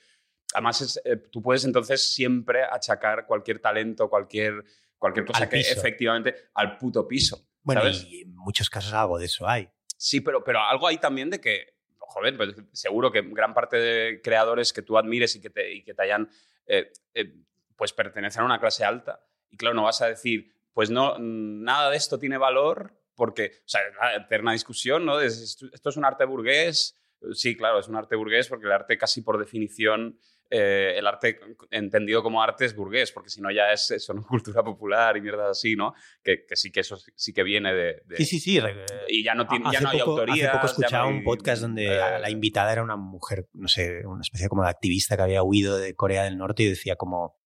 además, 0.52 1.00
eh, 1.04 1.16
tú 1.16 1.42
puedes 1.42 1.64
entonces 1.64 2.14
siempre 2.14 2.62
achacar 2.62 3.26
cualquier 3.26 3.58
talento, 3.58 4.08
cualquier 4.08 4.64
cualquier 5.04 5.26
cosa 5.26 5.46
que 5.46 5.60
efectivamente 5.60 6.34
al 6.54 6.78
puto 6.78 7.06
piso. 7.06 7.46
Bueno, 7.62 7.82
y 7.86 8.22
en 8.22 8.34
muchos 8.36 8.70
casos 8.70 8.94
algo 8.94 9.18
de 9.18 9.26
eso 9.26 9.46
hay. 9.46 9.68
Sí, 9.98 10.22
pero, 10.22 10.42
pero 10.42 10.60
algo 10.60 10.86
hay 10.86 10.96
también 10.96 11.28
de 11.28 11.42
que, 11.42 11.74
joder, 11.98 12.34
pues 12.38 12.54
seguro 12.72 13.12
que 13.12 13.20
gran 13.20 13.52
parte 13.52 13.76
de 13.76 14.22
creadores 14.22 14.72
que 14.72 14.80
tú 14.80 14.96
admires 14.96 15.36
y 15.36 15.42
que 15.42 15.50
te, 15.50 15.74
y 15.74 15.84
que 15.84 15.92
te 15.92 16.02
hayan, 16.04 16.30
eh, 16.66 16.90
eh, 17.12 17.34
pues 17.76 17.92
pertenecen 17.92 18.40
a 18.40 18.46
una 18.46 18.58
clase 18.58 18.82
alta. 18.82 19.22
Y 19.50 19.58
claro, 19.58 19.74
no 19.74 19.82
vas 19.82 20.00
a 20.00 20.06
decir, 20.06 20.50
pues 20.72 20.88
no, 20.88 21.18
nada 21.18 21.90
de 21.90 21.98
esto 21.98 22.18
tiene 22.18 22.38
valor 22.38 22.98
porque, 23.14 23.58
o 23.58 23.68
sea, 23.68 23.82
una 23.98 24.14
eterna 24.14 24.52
discusión, 24.52 25.04
¿no? 25.04 25.20
Esto 25.20 25.90
es 25.90 25.96
un 25.98 26.06
arte 26.06 26.24
burgués. 26.24 26.96
Sí, 27.34 27.58
claro, 27.58 27.78
es 27.78 27.88
un 27.88 27.96
arte 27.96 28.16
burgués 28.16 28.48
porque 28.48 28.64
el 28.64 28.72
arte 28.72 28.96
casi 28.96 29.20
por 29.20 29.36
definición 29.36 30.18
eh, 30.56 30.96
el 30.96 31.04
arte 31.08 31.40
entendido 31.72 32.22
como 32.22 32.40
arte 32.40 32.64
es 32.64 32.76
burgués, 32.76 33.10
porque 33.10 33.28
si 33.28 33.40
no 33.40 33.50
ya 33.50 33.72
es 33.72 33.90
eso, 33.90 34.14
¿no? 34.14 34.22
cultura 34.28 34.62
popular 34.62 35.16
y 35.16 35.20
mierdas 35.20 35.50
así, 35.50 35.74
¿no? 35.74 35.94
Que, 36.22 36.44
sí 36.52 36.70
que 36.70 36.80
eso 36.80 36.96
sí 37.16 37.32
que 37.32 37.42
viene 37.42 37.74
de... 37.74 38.02
Sí, 38.18 38.24
sí, 38.24 38.38
sí. 38.38 38.60
Y 39.08 39.24
ya 39.24 39.34
no, 39.34 39.48
tiene, 39.48 39.64
ya 39.72 39.80
no 39.80 39.88
hay 39.88 39.98
autoría. 39.98 40.50
Hace 40.50 40.54
poco 40.54 40.66
escuchaba 40.66 41.06
un 41.08 41.24
podcast 41.24 41.62
donde 41.62 41.86
la 41.86 42.28
eh, 42.28 42.30
invitada 42.30 42.70
era 42.72 42.84
una 42.84 42.94
mujer, 42.94 43.48
no 43.52 43.66
sé, 43.66 44.06
una 44.06 44.22
especie 44.22 44.48
como 44.48 44.62
de 44.62 44.70
activista 44.70 45.16
que 45.16 45.24
había 45.24 45.42
huido 45.42 45.76
de 45.76 45.96
Corea 45.96 46.22
del 46.22 46.38
Norte 46.38 46.62
y 46.62 46.68
decía 46.68 46.94
como 46.94 47.36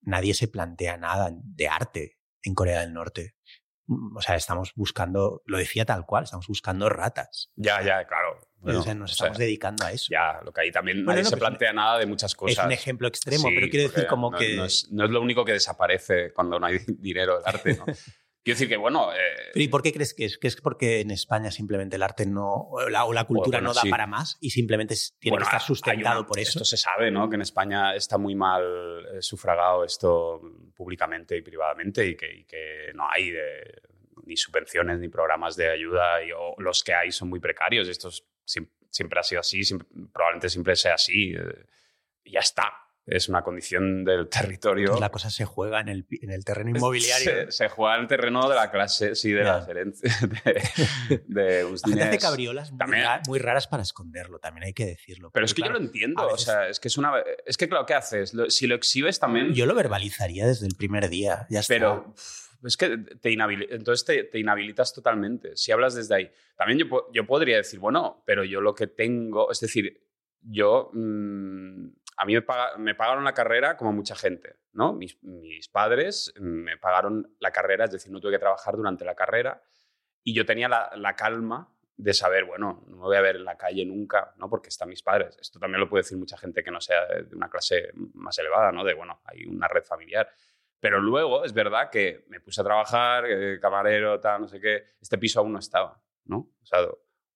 nadie 0.00 0.34
se 0.34 0.48
plantea 0.48 0.96
nada 0.96 1.30
de 1.32 1.68
arte 1.68 2.18
en 2.42 2.54
Corea 2.54 2.80
del 2.80 2.92
Norte. 2.92 3.36
O 4.16 4.20
sea, 4.22 4.34
estamos 4.34 4.72
buscando, 4.74 5.42
lo 5.46 5.58
decía 5.58 5.84
tal 5.84 6.04
cual, 6.04 6.24
estamos 6.24 6.48
buscando 6.48 6.88
ratas. 6.88 7.52
Ya, 7.54 7.80
ya, 7.80 8.04
claro 8.08 8.40
o 8.64 8.82
sea, 8.82 8.94
nos 8.94 9.12
estamos 9.12 9.38
dedicando 9.38 9.84
a 9.84 9.92
eso. 9.92 10.06
Ya, 10.10 10.40
lo 10.44 10.52
que 10.52 10.62
ahí 10.62 10.70
también 10.70 11.04
nadie 11.04 11.24
se 11.24 11.36
plantea 11.36 11.72
nada 11.72 11.98
de 11.98 12.06
muchas 12.06 12.34
cosas. 12.34 12.58
Es 12.58 12.64
un 12.64 12.72
ejemplo 12.72 13.08
extremo, 13.08 13.44
pero 13.54 13.68
quiero 13.68 13.88
decir 13.88 14.06
como 14.06 14.30
que... 14.30 14.56
No 14.56 14.64
es, 14.64 14.88
lo 14.90 15.20
único 15.20 15.44
que 15.44 15.52
desaparece 15.52 16.32
cuando 16.32 16.58
no 16.58 16.66
hay 16.66 16.78
dinero 16.98 17.36
del 17.36 17.46
arte, 17.46 17.76
¿no? 17.76 17.86
Quiero 18.44 18.56
decir 18.56 18.68
que, 18.68 18.76
bueno... 18.76 19.12
Eh, 19.12 19.52
¿Y 19.54 19.68
por 19.68 19.82
qué 19.82 19.92
crees 19.92 20.14
que 20.14 20.24
es? 20.24 20.36
¿Que 20.36 20.48
es 20.48 20.60
porque 20.60 21.00
en 21.00 21.12
España 21.12 21.52
simplemente 21.52 21.94
el 21.94 22.02
arte 22.02 22.26
no... 22.26 22.50
o 22.52 22.88
la, 22.88 23.24
cultura 23.24 23.60
no 23.60 23.72
da 23.72 23.82
para 23.88 24.08
más 24.08 24.36
y 24.40 24.50
simplemente 24.50 24.96
tiene 25.20 25.38
que 25.38 25.44
estar 25.44 25.62
sustentado 25.62 26.26
por 26.26 26.40
eso? 26.40 26.58
Esto 26.58 26.64
se 26.64 26.76
sabe, 26.76 27.12
¿no? 27.12 27.28
Que 27.28 27.36
en 27.36 27.42
España 27.42 27.94
está 27.94 28.18
muy 28.18 28.34
mal 28.34 29.06
eh, 29.14 29.22
sufragado 29.22 29.84
esto 29.84 30.40
públicamente 30.74 31.36
y 31.36 31.42
privadamente 31.42 32.04
y 32.04 32.16
que, 32.16 32.34
y 32.34 32.44
que 32.44 32.90
no 32.94 33.08
hay 33.08 33.30
de, 33.30 33.80
ni 34.24 34.36
subvenciones 34.36 34.98
ni 34.98 35.08
programas 35.08 35.56
de 35.56 35.70
ayuda 35.70 36.22
y 36.22 36.30
los 36.58 36.82
que 36.82 36.94
hay 36.94 37.12
son 37.12 37.28
muy 37.28 37.40
precarios. 37.40 37.88
Estos 37.88 38.26
siempre, 38.44 39.20
ha 39.20 39.22
sido 39.22 39.40
así, 39.40 39.62
probablemente 40.12 40.48
siempre 40.48 40.76
sea 40.76 40.94
así. 40.94 41.34
Eh, 41.34 41.66
y 42.24 42.32
ya 42.32 42.40
está. 42.40 42.72
Es 43.04 43.28
una 43.28 43.42
condición 43.42 44.04
del 44.04 44.28
territorio. 44.28 44.96
la 45.00 45.10
cosa 45.10 45.28
se 45.28 45.44
juega 45.44 45.80
en 45.80 45.88
el, 45.88 46.06
en 46.08 46.30
el 46.30 46.44
terreno 46.44 46.70
inmobiliario. 46.76 47.50
Se, 47.50 47.68
juega 47.68 47.96
en 47.96 48.02
el 48.02 48.06
terreno 48.06 48.48
de 48.48 48.54
la 48.54 48.70
clase, 48.70 49.16
sí, 49.16 49.32
de 49.32 49.42
las 49.42 49.68
herencias. 49.68 50.20
De, 51.26 51.64
de 51.66 52.02
hace 52.02 52.18
cabriolas 52.18 52.72
muy, 53.26 53.40
raras 53.40 53.66
para 53.66 53.82
esconderlo, 53.82 54.38
también 54.38 54.66
hay 54.66 54.72
que 54.72 54.86
decirlo. 54.86 55.32
Pero 55.32 55.46
es 55.46 55.52
que 55.52 55.62
yo 55.62 55.70
lo 55.70 55.78
entiendo. 55.78 56.28
O 56.28 56.38
sea, 56.38 56.68
es 56.68 56.78
que 56.78 56.86
es 56.86 56.96
una. 56.96 57.12
Es 57.44 57.56
que, 57.56 57.68
claro, 57.68 57.86
¿qué 57.86 57.94
haces? 57.94 58.32
Si 58.48 58.68
lo 58.68 58.76
exhibes 58.76 59.18
también. 59.18 59.52
Yo 59.52 59.66
lo 59.66 59.74
verbalizaría 59.74 60.46
desde 60.46 60.68
el 60.68 60.76
primer 60.76 61.08
día. 61.08 61.46
Ya 61.50 61.58
está. 61.58 61.74
Pero 61.74 62.14
es 62.62 62.76
que 62.76 62.96
te 62.98 63.32
entonces 63.32 64.28
te, 64.30 64.38
inhabilitas 64.38 64.94
totalmente. 64.94 65.56
Si 65.56 65.72
hablas 65.72 65.94
desde 65.94 66.14
ahí. 66.14 66.30
También 66.56 66.78
yo, 66.78 67.10
yo, 67.12 67.26
podría 67.26 67.56
decir, 67.56 67.80
bueno, 67.80 68.22
pero 68.26 68.44
yo 68.44 68.60
lo 68.60 68.74
que 68.74 68.86
tengo, 68.86 69.50
es 69.50 69.60
decir, 69.60 70.06
yo, 70.40 70.90
mm, 70.92 71.88
a 72.16 72.24
mí 72.24 72.34
me, 72.34 72.94
pagaron 72.94 73.24
la 73.24 73.34
carrera 73.34 73.76
como 73.76 73.92
mucha 73.92 74.14
gente, 74.14 74.56
¿no? 74.72 74.92
Mis, 74.92 75.22
mis, 75.22 75.68
padres 75.68 76.32
me 76.38 76.76
pagaron 76.76 77.34
la 77.40 77.50
carrera, 77.50 77.86
es 77.86 77.92
decir, 77.92 78.12
no 78.12 78.20
tuve 78.20 78.32
que 78.32 78.38
trabajar 78.38 78.76
durante 78.76 79.04
la 79.04 79.14
carrera 79.14 79.62
y 80.22 80.34
yo 80.34 80.44
tenía 80.44 80.68
la, 80.68 80.92
la 80.96 81.16
calma 81.16 81.72
de 81.96 82.14
saber, 82.14 82.44
bueno, 82.44 82.82
no 82.88 82.96
me 82.96 83.02
voy 83.02 83.16
a 83.16 83.20
ver 83.20 83.36
en 83.36 83.44
la 83.44 83.56
calle 83.56 83.84
nunca, 83.84 84.34
¿no? 84.36 84.48
Porque 84.48 84.68
están 84.68 84.88
mis 84.88 85.02
padres. 85.02 85.36
Esto 85.40 85.58
también 85.58 85.80
lo 85.80 85.88
puede 85.88 86.02
decir 86.02 86.18
mucha 86.18 86.36
gente 86.36 86.62
que 86.62 86.70
no 86.70 86.80
sea 86.80 87.06
de 87.06 87.34
una 87.34 87.48
clase 87.48 87.90
más 88.14 88.38
elevada, 88.38 88.72
¿no? 88.72 88.84
De, 88.84 88.94
bueno, 88.94 89.20
hay 89.24 89.46
una 89.46 89.68
red 89.68 89.84
familiar. 89.84 90.28
Pero 90.82 91.00
luego 91.00 91.44
es 91.44 91.52
verdad 91.52 91.90
que 91.90 92.24
me 92.26 92.40
puse 92.40 92.60
a 92.60 92.64
trabajar, 92.64 93.24
eh, 93.28 93.60
camarero, 93.60 94.18
tal, 94.18 94.40
no 94.40 94.48
sé 94.48 94.60
qué. 94.60 94.82
Este 95.00 95.16
piso 95.16 95.38
aún 95.38 95.52
no 95.52 95.60
estaba, 95.60 96.02
¿no? 96.24 96.38
O 96.38 96.66
sea, 96.66 96.80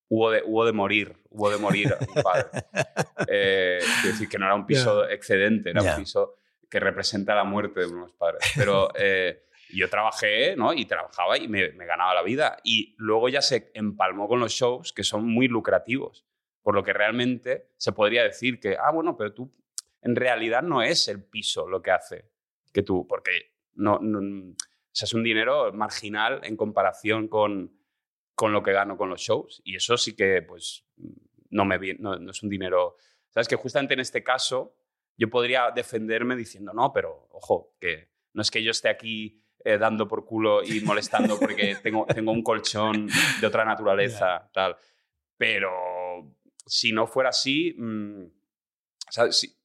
hubo 0.09 0.32
de, 0.32 0.43
hubo 0.44 0.64
de 0.64 0.73
morir, 0.73 1.16
hubo 1.31 1.48
de 1.48 1.56
morir 1.56 1.97
un 2.01 2.23
padre. 2.23 2.47
Eh, 3.28 3.81
decir, 4.05 4.28
que 4.28 4.39
no 4.39 4.47
era 4.47 4.55
un 4.55 4.66
piso 4.66 5.09
excedente, 5.09 5.70
era 5.70 5.82
un 5.82 5.97
piso 5.97 6.36
que 6.68 6.78
representa 6.78 7.35
la 7.35 7.44
muerte 7.44 7.81
de 7.81 7.86
unos 7.86 8.12
padres. 8.12 8.43
Pero 8.55 8.89
eh, 8.97 9.47
yo 9.70 9.89
trabajé, 9.89 10.55
¿no? 10.56 10.73
Y 10.73 10.85
trabajaba 10.85 11.39
y 11.39 11.48
me, 11.48 11.70
me, 11.73 11.86
ganaba 11.86 12.14
la 12.14 12.23
vida. 12.23 12.59
Y 12.62 12.94
luego 12.98 13.28
ya 13.28 13.43
se 13.43 13.70
empalmó 13.74 14.28
con 14.28 14.40
los 14.40 14.52
shows 14.52 14.93
que 14.93 15.02
son 15.02 15.27
muy 15.27 15.48
lucrativos. 15.48 16.27
Por 16.62 16.74
lo 16.74 16.82
que 16.85 16.93
realmente 16.93 17.70
se 17.77 17.93
podría 17.93 18.23
decir 18.23 18.60
que, 18.60 18.77
ah, 18.77 18.90
bueno, 18.93 19.16
pero 19.16 19.32
tú 19.32 19.52
en 20.02 20.14
realidad 20.16 20.62
no 20.62 20.82
es 20.82 21.09
el 21.09 21.23
piso 21.24 21.68
lo 21.68 21.81
que 21.81 21.93
hace 21.93 22.35
que 22.76 22.82
tú, 22.82 23.06
porque 23.08 23.54
no, 23.72 23.98
es 24.92 25.14
un 25.14 25.22
dinero 25.22 25.72
marginal 25.72 26.40
en 26.42 26.58
comparación 26.58 27.26
con, 27.26 27.74
con 28.34 28.52
lo 28.52 28.62
que 28.62 28.72
gano 28.72 28.98
con 28.98 29.08
los 29.08 29.22
shows. 29.22 29.62
Y 29.64 29.76
eso 29.76 29.96
sí 29.96 30.14
que, 30.14 30.42
pues, 30.42 30.84
no, 31.48 31.64
me, 31.64 31.78
no, 31.94 32.18
no 32.18 32.30
es 32.30 32.42
un 32.42 32.50
dinero... 32.50 32.96
Sabes 33.30 33.48
que 33.48 33.56
justamente 33.56 33.94
en 33.94 34.00
este 34.00 34.22
caso 34.22 34.76
yo 35.16 35.30
podría 35.30 35.70
defenderme 35.70 36.36
diciendo, 36.36 36.72
no, 36.74 36.92
pero 36.92 37.28
ojo, 37.32 37.74
que 37.80 38.10
no 38.34 38.42
es 38.42 38.50
que 38.50 38.62
yo 38.62 38.72
esté 38.72 38.90
aquí 38.90 39.42
eh, 39.64 39.78
dando 39.78 40.06
por 40.06 40.26
culo 40.26 40.62
y 40.62 40.80
molestando 40.82 41.38
porque 41.38 41.76
tengo, 41.82 42.04
tengo 42.04 42.30
un 42.30 42.42
colchón 42.42 43.08
de 43.40 43.46
otra 43.46 43.64
naturaleza, 43.64 44.50
tal. 44.52 44.76
Pero 45.38 46.36
si 46.66 46.92
no 46.92 47.06
fuera 47.06 47.30
así, 47.30 47.74
mm, 47.78 48.24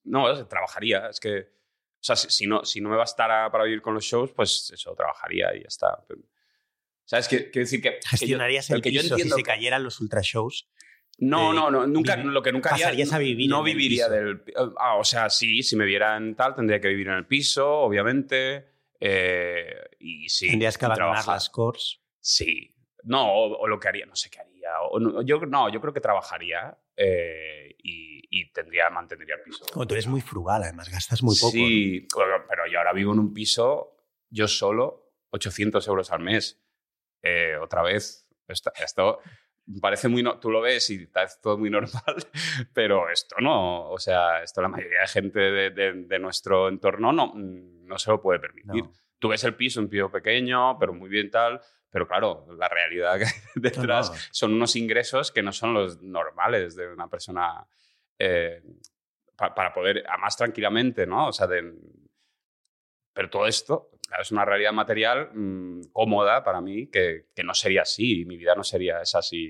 no, 0.06 0.48
trabajaría. 0.48 1.08
Es 1.08 1.20
que 1.20 1.61
o 2.02 2.04
sea, 2.04 2.16
si, 2.16 2.48
no, 2.48 2.66
si 2.66 2.82
no 2.82 2.90
me 2.90 2.98
bastara 2.98 3.52
para 3.52 3.64
vivir 3.64 3.80
con 3.84 3.94
los 3.94 4.04
shows, 4.04 4.32
pues 4.32 4.72
eso, 4.74 4.96
trabajaría 4.96 5.56
y 5.56 5.60
ya 5.60 5.68
está. 5.68 6.04
¿Sabes? 7.06 7.28
Quiero 7.28 7.52
decir 7.54 7.80
que... 7.80 8.00
Gestionarías 8.04 8.72
el, 8.72 8.82
que 8.82 8.92
yo 8.92 9.02
entiendo 9.02 9.36
si 9.36 9.42
se 9.42 9.44
cayeran 9.44 9.84
los 9.84 10.00
ultra 10.00 10.22
shows. 10.24 10.68
No, 11.20 11.54
no, 11.54 11.70
no, 11.70 11.86
nunca, 11.86 12.16
lo 12.16 12.42
que 12.42 12.52
nunca 12.52 12.72
haría... 12.72 13.06
a 13.12 13.18
vivir 13.20 13.48
No 13.52 13.62
viviría 13.62 14.10
del... 14.10 14.42
Ah, 14.80 14.96
o 14.96 15.04
sea, 15.04 15.30
sí, 15.30 15.62
si 15.62 15.76
me 15.76 15.86
vieran 15.86 16.36
tal, 16.36 16.56
tendría 16.56 16.82
que 16.82 16.88
vivir 16.88 17.10
en 17.10 17.14
el 17.14 17.28
piso, 17.28 17.70
obviamente. 17.72 18.66
Eh, 19.00 19.76
y 20.00 20.28
sí. 20.28 20.50
Tendrías 20.50 20.80
que 20.80 20.86
abandonar 20.86 21.14
trabajar. 21.18 21.36
las 21.36 21.50
cores. 21.52 22.00
Sí. 22.20 22.76
No, 23.04 23.32
o, 23.32 23.58
o 23.60 23.68
lo 23.68 23.80
que 23.80 23.90
haría, 23.90 24.08
no 24.08 24.16
sé 24.16 24.32
qué 24.32 24.40
haría. 24.40 24.82
O 24.90 25.00
no, 25.00 25.22
yo, 25.22 25.40
no, 25.46 25.70
yo 25.70 25.80
creo 25.80 25.94
que 25.94 26.02
trabajaría 26.02 26.76
eh, 27.04 27.76
y, 27.84 28.22
y 28.30 28.52
tendría, 28.52 28.90
mantendría 28.90 29.36
el 29.36 29.42
piso. 29.42 29.66
Como 29.74 29.88
tú 29.88 29.94
eres 29.96 30.08
muy 30.08 30.22
frugal, 30.22 30.64
además 30.64 30.90
gastas 30.90 31.24
muy 31.24 31.36
poco. 31.36 31.52
Sí, 31.52 32.08
bueno, 32.16 32.44
pero 32.48 32.68
yo 32.68 32.78
ahora 32.78 32.94
vivo 32.94 33.14
en 33.14 33.20
un 33.20 33.34
piso, 33.34 33.96
yo 34.30 34.48
solo, 34.48 35.14
800 35.32 35.88
euros 35.88 36.12
al 36.12 36.20
mes. 36.22 36.62
Eh, 37.24 37.56
otra 37.62 37.82
vez, 37.82 38.28
esto, 38.48 38.72
esto 38.84 39.20
parece 39.80 40.08
muy... 40.08 40.22
No, 40.24 40.40
tú 40.40 40.50
lo 40.52 40.62
ves 40.62 40.90
y 40.90 41.04
está 41.04 41.26
todo 41.42 41.58
muy 41.58 41.70
normal, 41.70 42.16
pero 42.74 43.10
esto 43.10 43.36
no. 43.40 43.90
O 43.90 43.98
sea, 44.00 44.44
esto 44.44 44.62
la 44.62 44.68
mayoría 44.70 45.02
de 45.02 45.08
gente 45.08 45.40
de, 45.40 45.70
de- 45.72 45.94
de 45.94 46.20
nuestro 46.20 46.68
entorno 46.70 47.12
no, 47.14 47.34
no 47.36 47.98
se 47.98 48.12
lo 48.12 48.22
puede 48.22 48.40
¿no? 48.40 48.42
permitir. 48.42 48.84
Tú 49.20 49.30
ves 49.30 49.44
el 49.44 49.56
piso, 49.56 49.80
un 49.80 49.88
piso 49.88 50.10
pequeño, 50.10 50.78
pero 50.80 50.94
muy 50.94 51.10
bien 51.10 51.30
tal. 51.30 51.62
Pero 51.92 52.08
claro, 52.08 52.48
la 52.58 52.70
realidad 52.70 53.18
que 53.20 53.26
hay 53.26 53.32
detrás 53.56 54.10
No, 54.10 54.16
no. 54.16 54.22
son 54.32 54.54
unos 54.54 54.76
ingresos 54.76 55.32
que 55.32 55.44
no 55.44 55.52
son 55.52 55.74
los 55.74 56.02
normales 56.02 56.76
de 56.76 56.88
una 56.88 57.08
persona 57.10 57.68
eh, 58.18 58.62
pa- 59.36 59.54
para 59.54 59.74
poder, 59.74 60.04
además 60.08 60.38
tranquilamente, 60.38 61.06
¿no? 61.06 61.28
O 61.28 61.34
sea, 61.34 61.48
de, 61.48 61.74
pero 63.14 63.30
todo 63.30 63.46
esto 63.48 63.90
claro, 64.08 64.24
es 64.24 64.32
una 64.32 64.46
realidad 64.46 64.72
material 64.74 65.32
mm, 65.34 65.82
cómoda 65.92 66.44
para 66.44 66.62
mí 66.62 66.88
que, 66.88 67.28
que 67.36 67.44
no 67.44 67.54
sería 67.54 67.82
así. 67.82 68.26
Mi 68.26 68.38
vida 68.38 68.56
no 68.56 68.64
sería 68.64 69.02
esa 69.02 69.22
si 69.22 69.48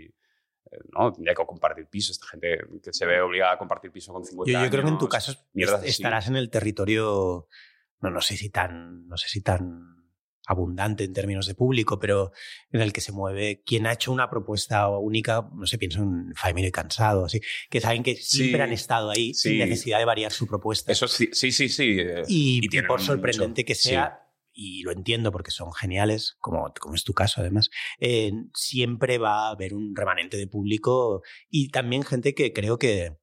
eh, 0.72 0.78
¿no? 0.94 1.12
Tendría 1.14 1.36
que 1.36 1.46
compartir 1.46 1.88
piso. 1.88 2.12
Esta 2.12 2.28
gente 2.28 2.60
que 2.84 2.94
se 2.94 3.06
ve 3.06 3.22
obligada 3.22 3.54
a 3.54 3.58
compartir 3.58 3.92
piso 3.92 4.14
con 4.14 4.26
50 4.26 4.52
Yo, 4.52 4.64
yo 4.64 4.70
creo 4.72 4.84
que 4.84 4.90
en 4.90 4.98
tu 4.98 5.06
años, 5.06 5.14
caso 5.14 5.48
mierdas 5.54 5.82
est- 5.84 5.90
así. 5.90 6.02
estarás 6.02 6.28
en 6.28 6.38
el 6.38 6.50
territorio, 6.50 7.48
no, 8.00 8.10
no 8.10 8.22
sé 8.22 8.36
si 8.36 8.50
tan, 8.50 9.08
no 9.08 9.18
sé 9.18 9.28
si 9.30 9.42
tan 9.44 10.01
abundante 10.52 11.04
en 11.04 11.14
términos 11.14 11.48
de 11.48 11.56
público, 11.56 12.00
pero 12.00 12.32
en 12.72 12.82
el 12.82 12.94
que 12.94 13.02
se 13.02 13.12
mueve 13.12 13.62
quien 13.66 13.88
ha 13.88 13.94
hecho 13.94 14.12
una 14.12 14.30
propuesta 14.30 14.88
única, 14.90 15.50
no 15.56 15.66
sé, 15.66 15.78
pienso 15.78 16.00
en 16.02 16.34
Faimino 16.36 16.68
y 16.68 16.72
Cansado, 16.72 17.26
así, 17.26 17.40
que 17.70 17.82
saben 17.82 18.04
que 18.04 18.16
siempre 18.16 18.60
Sí, 18.60 18.62
han 18.64 18.72
estado 18.74 19.10
ahí 19.10 19.34
sin 19.34 19.54
sí. 19.54 19.58
necesidad 19.58 20.00
de 20.00 20.06
variar 20.06 20.32
su 20.32 20.48
propuesta. 20.48 20.92
Eso 20.92 21.08
sí, 21.08 21.30
sí, 21.32 21.52
sí. 21.52 21.70
sí, 21.70 21.98
eh, 22.00 22.24
y, 22.28 22.60
y 22.62 22.66
y 22.66 22.70
tienen 22.70 22.88
por 22.88 23.00
mucho- 23.00 23.14
sorprendente 23.14 23.66
que 23.66 23.76
sea, 23.76 24.20
y 24.54 24.84
lo 24.84 24.92
entiendo 24.92 25.32
porque 25.32 25.50
son 25.52 25.72
geniales, 25.74 26.36
como, 26.40 26.74
como 26.80 26.96
es 26.96 27.04
tu 27.06 27.14
caso 27.14 27.40
además, 27.42 27.70
eh, 28.00 28.32
siempre 28.54 29.18
va 29.18 29.48
a 29.48 29.52
haber 29.52 29.74
un 29.74 29.96
remanente 29.96 30.36
de 30.38 30.48
público 30.48 31.24
y 31.50 31.70
también 31.70 32.04
gente 32.04 32.34
que 32.36 32.52
creo 32.52 32.78
que, 32.78 33.18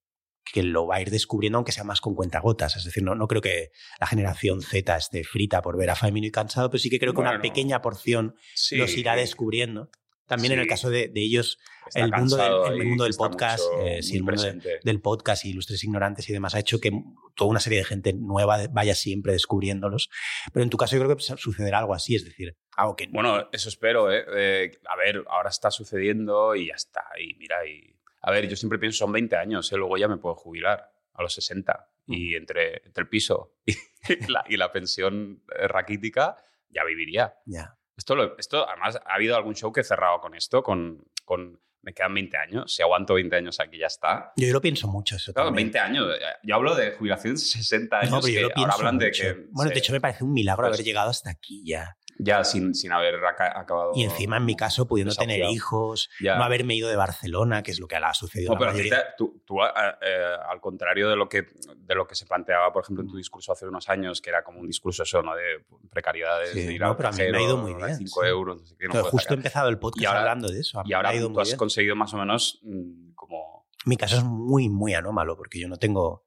que 0.52 0.62
lo 0.62 0.86
va 0.86 0.96
a 0.96 1.00
ir 1.02 1.10
descubriendo, 1.10 1.58
aunque 1.58 1.72
sea 1.72 1.84
más 1.84 2.00
con 2.00 2.14
cuentagotas. 2.14 2.76
Es 2.76 2.84
decir, 2.84 3.02
no, 3.02 3.14
no 3.14 3.26
creo 3.28 3.42
que 3.42 3.70
la 4.00 4.06
generación 4.06 4.62
Z 4.62 4.96
esté 4.96 5.24
frita 5.24 5.62
por 5.62 5.76
ver 5.76 5.90
a 5.90 5.94
Famino 5.96 6.26
y 6.26 6.30
Cansado, 6.30 6.70
pero 6.70 6.78
sí 6.80 6.88
que 6.90 6.98
creo 6.98 7.12
que 7.14 7.20
una 7.20 7.30
Bueno, 7.30 7.42
pequeña 7.42 7.80
porción 7.82 8.34
Sí, 8.54 8.76
los 8.76 8.96
irá 8.96 9.14
descubriendo. 9.16 9.90
También 10.26 10.52
en 10.52 10.58
el 10.58 10.64
Sí. 10.66 10.68
caso 10.68 10.90
de, 10.90 11.08
de 11.08 11.22
ellos, 11.22 11.58
el 11.94 12.10
mundo 12.12 12.36
del- 12.36 12.80
el 12.82 12.86
mundo 12.86 13.04
del 13.04 13.14
podcast, 13.14 13.64
mucho- 13.72 13.86
eh, 13.86 14.02
sí, 14.02 14.16
el 14.18 14.24
mundo 14.24 14.42
de- 14.42 14.78
del 14.84 15.00
podcast 15.00 15.46
y 15.46 15.50
Ilustres 15.50 15.82
Ignorantes 15.84 16.28
y 16.28 16.34
demás 16.34 16.54
ha 16.54 16.58
hecho 16.60 16.80
que 16.80 16.90
toda 17.34 17.50
una 17.50 17.60
serie 17.60 17.78
de 17.78 17.86
gente 17.86 18.12
nueva 18.12 18.58
vaya 18.70 18.94
siempre 18.94 19.32
descubriéndolos. 19.32 20.10
Pero 20.52 20.64
en 20.64 20.68
tu 20.70 20.76
caso 20.76 20.96
yo 20.96 21.02
creo 21.04 21.16
que 21.16 21.22
sucederá 21.22 21.78
algo 21.78 21.94
así, 21.94 22.14
es 22.14 22.26
decir, 22.26 22.54
algo 22.76 22.94
que... 22.94 23.06
Bueno, 23.10 23.48
eso 23.52 23.70
espero, 23.70 24.12
¿eh? 24.12 24.22
Eh, 24.36 24.70
A 24.92 24.96
ver, 24.98 25.24
ahora 25.30 25.48
está 25.48 25.70
sucediendo 25.70 26.54
y 26.54 26.66
ya 26.68 26.74
está. 26.74 27.04
Y 27.18 27.34
mira, 27.38 27.56
y... 27.66 27.96
A 28.20 28.30
ver, 28.30 28.48
yo 28.48 28.56
siempre 28.56 28.78
pienso, 28.78 28.98
son 28.98 29.12
20 29.12 29.36
años, 29.36 29.70
¿eh? 29.72 29.76
luego 29.76 29.96
ya 29.96 30.08
me 30.08 30.16
puedo 30.16 30.34
jubilar 30.34 30.90
a 31.14 31.22
los 31.22 31.32
60. 31.34 31.88
Y 32.06 32.34
entre, 32.36 32.82
entre 32.86 33.02
el 33.02 33.08
piso 33.08 33.54
y 33.66 34.32
la, 34.32 34.44
y 34.48 34.56
la 34.56 34.72
pensión 34.72 35.42
eh, 35.58 35.68
raquítica, 35.68 36.36
ya 36.70 36.84
viviría. 36.84 37.34
ya. 37.44 37.74
Esto, 37.96 38.14
lo- 38.14 38.38
esto, 38.38 38.68
además, 38.68 38.96
ha 39.04 39.14
habido 39.14 39.36
algún 39.36 39.54
show 39.56 39.72
que 39.72 39.80
he 39.80 39.84
cerrado 39.84 40.20
con 40.20 40.34
esto, 40.36 40.62
con, 40.62 41.04
con 41.24 41.60
me 41.82 41.92
quedan 41.92 42.14
20 42.14 42.36
años. 42.36 42.72
Si 42.74 42.80
aguanto 42.82 43.14
20 43.14 43.34
años 43.36 43.58
aquí, 43.60 43.76
ya 43.78 43.86
está. 43.88 44.32
Yo 44.36 44.52
lo 44.52 44.60
pienso 44.60 44.86
mucho 44.88 45.16
eso 45.16 45.32
Claro, 45.32 45.48
también. 45.48 45.66
20 45.72 45.78
años. 45.80 46.06
eh, 46.14 46.24
Yo 46.44 46.54
hablo 46.54 46.74
de 46.76 46.92
jubilación 46.92 47.34
de 47.34 47.40
60 47.40 47.98
años. 47.98 48.10
No, 48.12 48.20
pero 48.20 48.28
yo 48.28 48.34
que 48.34 48.42
lo 48.42 48.46
ahora 48.48 48.54
pienso 48.54 48.76
hablan 48.78 48.98
de 48.98 49.06
mucho. 49.06 49.22
que. 49.22 49.46
Bueno, 49.50 49.68
se- 49.68 49.74
de 49.74 49.78
hecho 49.80 49.92
me 49.92 50.00
parece 50.00 50.24
un 50.24 50.32
milagro 50.32 50.62
Pues- 50.68 50.74
haber 50.76 50.84
llegado 50.86 51.10
hasta 51.10 51.30
aquí 51.30 51.62
ya. 51.66 51.96
Ya 52.20 52.42
sin, 52.42 52.74
sin 52.74 52.90
haber 52.92 53.24
aca- 53.24 53.58
acabado. 53.58 53.92
Y 53.94 54.02
encima, 54.02 54.38
en 54.38 54.44
mi 54.44 54.56
caso, 54.56 54.88
pudiendo 54.88 55.14
tener 55.14 55.44
hijos, 55.50 56.10
Ya. 56.20 56.36
no 56.36 56.42
haberme 56.42 56.74
ido 56.74 56.88
de 56.88 56.96
Barcelona, 56.96 57.62
que 57.62 57.70
es 57.70 57.78
lo 57.78 57.86
que 57.86 57.94
ha 57.94 58.14
sucedido 58.14 58.48
No, 58.48 58.54
la 58.54 58.58
pero 58.58 58.70
mayoría. 58.72 58.94
ahorita 58.96 59.14
tú, 59.16 59.42
tú, 59.46 59.62
a- 59.62 59.68
a- 59.68 59.98
eh, 60.02 60.36
al 60.50 60.60
contrario 60.60 61.08
de 61.08 61.14
lo, 61.16 61.28
que, 61.28 61.46
de 61.76 61.94
lo 61.94 62.06
que 62.08 62.14
se 62.16 62.26
planteaba, 62.26 62.72
por 62.72 62.82
ejemplo, 62.82 63.02
en 63.04 63.08
tu 63.08 63.14
Mm. 63.14 63.18
discurso 63.18 63.52
hace 63.52 63.66
unos 63.68 63.88
años, 63.88 64.20
que 64.20 64.30
era 64.30 64.42
como 64.42 64.58
un 64.58 64.66
discurso 64.66 65.04
eso, 65.04 65.22
¿no? 65.22 65.34
De 65.36 65.64
precariedades, 65.90 66.50
Sí, 66.50 66.62
de 66.66 66.72
ir 66.72 66.80
no, 66.80 66.88
al 66.88 66.96
pero 66.96 67.08
a 67.10 67.12
mí 67.12 67.18
me 67.30 67.38
ha 67.38 67.42
ido 67.42 67.56
muy 67.56 67.74
bien, 67.74 67.96
5 67.96 68.22
sí. 68.22 68.28
euros, 68.28 68.60
no 68.60 68.66
sé 68.66 68.76
qué, 68.76 68.88
no 68.88 68.94
justo 69.04 69.16
he 69.16 69.20
sacar. 69.20 69.36
empezado 69.38 69.68
el 69.68 69.78
podcast 69.78 70.06
ahora- 70.08 70.20
hablando 70.20 70.48
de 70.48 70.58
eso. 70.60 70.80
a 70.80 70.82
Y 70.86 70.92
ahora 70.94 71.10
ha 71.10 71.14
ido 71.14 71.28
tú 71.28 71.34
muy 71.34 71.42
has 71.42 71.48
bien. 71.50 71.58
conseguido 71.58 71.94
más 71.96 72.12
o 72.14 72.16
menos 72.16 72.58
mm, 72.62 73.12
como... 73.14 73.68
Mi 73.86 73.96
caso 73.96 74.16
es 74.16 74.24
muy, 74.24 74.68
muy 74.68 74.94
anómalo, 74.94 75.36
porque 75.36 75.60
yo 75.60 75.68
no 75.68 75.76
tengo 75.76 76.24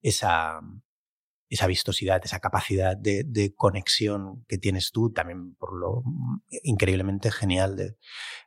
esa, 0.00 0.60
esa 1.48 1.66
vistosidad, 1.66 2.20
esa 2.24 2.40
capacidad 2.40 2.96
de, 2.96 3.52
conexión 3.56 4.44
que 4.48 4.58
tienes 4.58 4.90
tú, 4.92 5.12
también 5.12 5.54
por 5.54 5.78
lo 5.78 6.02
increíblemente 6.62 7.30
genial 7.30 7.96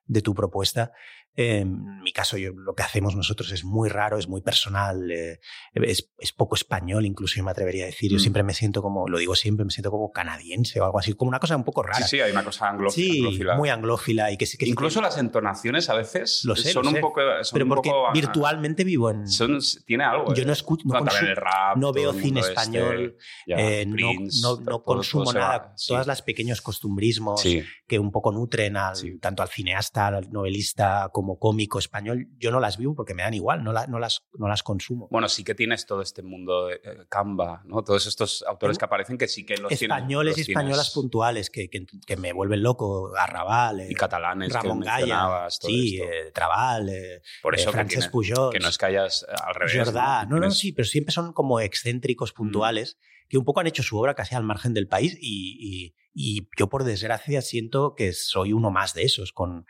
de 0.06 0.22
tu 0.22 0.34
propuesta. 0.34 0.92
Eh, 1.41 1.60
En 1.61 2.02
mi 2.03 2.11
caso, 2.14 2.38
yo, 2.38 2.52
lo 2.53 2.74
que 2.74 2.84
hacemos 2.84 3.16
nosotros 3.16 3.52
es 3.52 3.64
muy 3.64 3.88
raro, 3.90 4.18
es 4.18 4.28
muy 4.28 4.41
personal, 4.41 5.11
eh, 5.11 5.40
es, 5.74 6.10
es 6.18 6.32
poco 6.34 6.56
español, 6.56 7.06
incluso 7.06 7.36
yo 7.38 7.44
me 7.44 7.52
atrevería 7.52 7.84
a 7.84 7.88
decir. 7.88 8.10
Yo 8.11 8.18
Mm. 8.18 8.20
siempre 8.20 8.44
me 8.44 8.53
siento 8.53 8.82
como, 8.82 9.07
lo 9.07 9.18
digo 9.20 9.36
siempre, 9.36 9.64
me 9.66 9.72
siento 9.72 9.91
como 9.91 10.11
canadiense 10.11 10.80
o 10.82 10.86
algo 10.86 10.98
así, 10.99 11.14
como 11.14 11.30
una 11.30 11.40
cosa 11.40 11.56
un 11.56 11.64
poco 11.64 11.84
rara. 11.84 11.98
Sí, 12.06 12.18
sí, 12.18 12.22
hay 12.22 12.32
una 12.32 12.44
cosa 12.44 12.70
anglo 12.70 12.90
Sí, 12.90 13.18
anglófila. 13.20 13.56
muy 13.56 13.70
anglófila 13.70 14.32
y 14.32 14.38
que 14.38 14.45
que 14.57 14.66
Incluso 14.68 15.02
las 15.02 15.18
entonaciones 15.18 15.90
a 15.90 15.94
veces 15.95 16.41
Lo 16.45 16.56
sé, 16.56 16.72
son 16.72 16.84
lo 16.84 16.90
un 16.90 16.95
sé. 16.95 17.02
poco... 17.02 17.22
Son 17.44 17.53
pero 17.56 17.66
un 17.66 17.70
porque 17.70 17.90
poco, 17.90 18.11
virtualmente 18.14 18.84
vivo 18.84 19.10
en... 19.11 19.28
son- 19.28 19.60
tiene 19.86 20.03
algo. 20.06 20.34
yo 20.34 20.44
eh. 20.44 20.45
no 20.45 20.53
escucho, 20.53 20.84
no, 20.88 20.95
consumo- 20.99 21.20
el 21.30 21.36
rap, 21.36 21.78
no 21.78 21.94
veo 21.94 22.11
cine 22.14 22.40
este, 22.40 22.53
español, 22.53 23.16
ya, 23.48 23.56
eh, 23.57 23.86
no, 23.86 23.94
Prince, 23.94 24.40
no, 24.41 24.56
no 24.57 24.64
todo 24.66 24.84
consumo 24.84 25.32
nada. 25.34 25.74
sí. 25.78 25.88
Todas 25.90 26.07
las 26.07 26.22
pequeños 26.22 26.61
costumbrismos 26.61 27.44
que 27.88 27.99
un 27.99 28.11
poco 28.11 28.32
nutren 28.32 28.78
al, 28.78 28.95
tanto 29.22 29.44
al 29.44 29.49
cineasta, 29.49 30.07
al 30.07 30.30
novelista 30.32 31.10
como 31.14 31.29
cómico 31.38 31.78
español, 31.78 32.28
yo 32.40 32.50
no 32.50 32.60
las 32.60 32.78
vivo 32.78 32.96
porque 32.96 33.14
me 33.14 33.24
dan 33.24 33.34
igual, 33.34 33.64
no, 33.64 33.72
la- 33.74 33.86
no, 33.88 34.00
las, 34.00 34.24
no 34.38 34.48
las 34.48 34.64
consumo. 34.64 35.08
Bueno, 35.12 35.30
sí 35.30 35.44
que 35.44 35.54
tienes 35.54 35.86
todo 35.86 36.02
este 36.02 36.24
mundo 36.24 36.68
de 36.68 36.76
eh, 36.76 37.06
Canva, 37.10 37.62
¿no? 37.66 37.84
Todos 37.84 38.08
estos 38.08 38.44
autores 38.48 38.78
que 38.78 38.86
aparecen 38.86 39.18
que 39.18 39.28
sí 39.28 39.46
que 39.46 39.58
los. 39.58 39.72
Españoles 39.72 40.38
y 40.38 40.42
los 40.42 40.50
españolas 40.50 40.78
tienes. 40.88 40.94
puntuales 40.94 41.50
que, 41.50 41.70
que, 41.70 41.86
que 42.08 42.18
me 42.18 42.34
vuelven 42.34 42.64
loco, 42.64 43.12
Arrabal, 43.16 43.82
eh, 43.82 43.88
Y 43.92 43.94
catalanes 43.94 44.52
Ramón 44.54 44.80
Gaya, 44.80 45.48
sí, 45.50 46.00
eh, 46.02 46.32
Trabal, 46.34 46.90
eh, 46.90 47.22
Por 47.42 47.54
eh, 47.56 47.62
eso 47.62 47.72
que, 47.72 47.86
tiene- 47.86 48.10
Pujols. 48.10 48.52
que 48.54 48.60
no 48.60 48.70
es 48.70 48.78
que 48.78 48.86
hayas 48.86 49.24
eh, 49.30 49.34
al 49.46 49.56
revés. 49.56 49.76
Jordá. 49.78 50.24
No, 50.26 50.38
no, 50.38 50.42
Tienes- 50.48 50.58
sí, 50.58 50.72
pero 50.72 50.86
siempre 50.88 51.12
son 51.14 51.34
como 51.34 51.60
excéntricos 51.60 52.32
puntuales 52.32 52.98
que 53.28 53.38
un 53.38 53.46
poco 53.46 53.60
han 53.60 53.68
hecho 53.68 53.84
su 53.84 53.98
obra 54.00 54.16
casi 54.16 54.34
al 54.34 54.44
margen 54.44 54.74
del 54.74 54.88
país 54.88 55.16
y, 55.22 55.58
y- 55.60 55.96
y 56.14 56.48
yo 56.58 56.68
por 56.68 56.84
desgracia 56.84 57.42
siento 57.44 57.94
que 57.96 58.14
soy 58.14 58.52
uno 58.54 58.72
más 58.72 58.96
de 58.96 59.04
esos 59.04 59.32
con, 59.32 59.68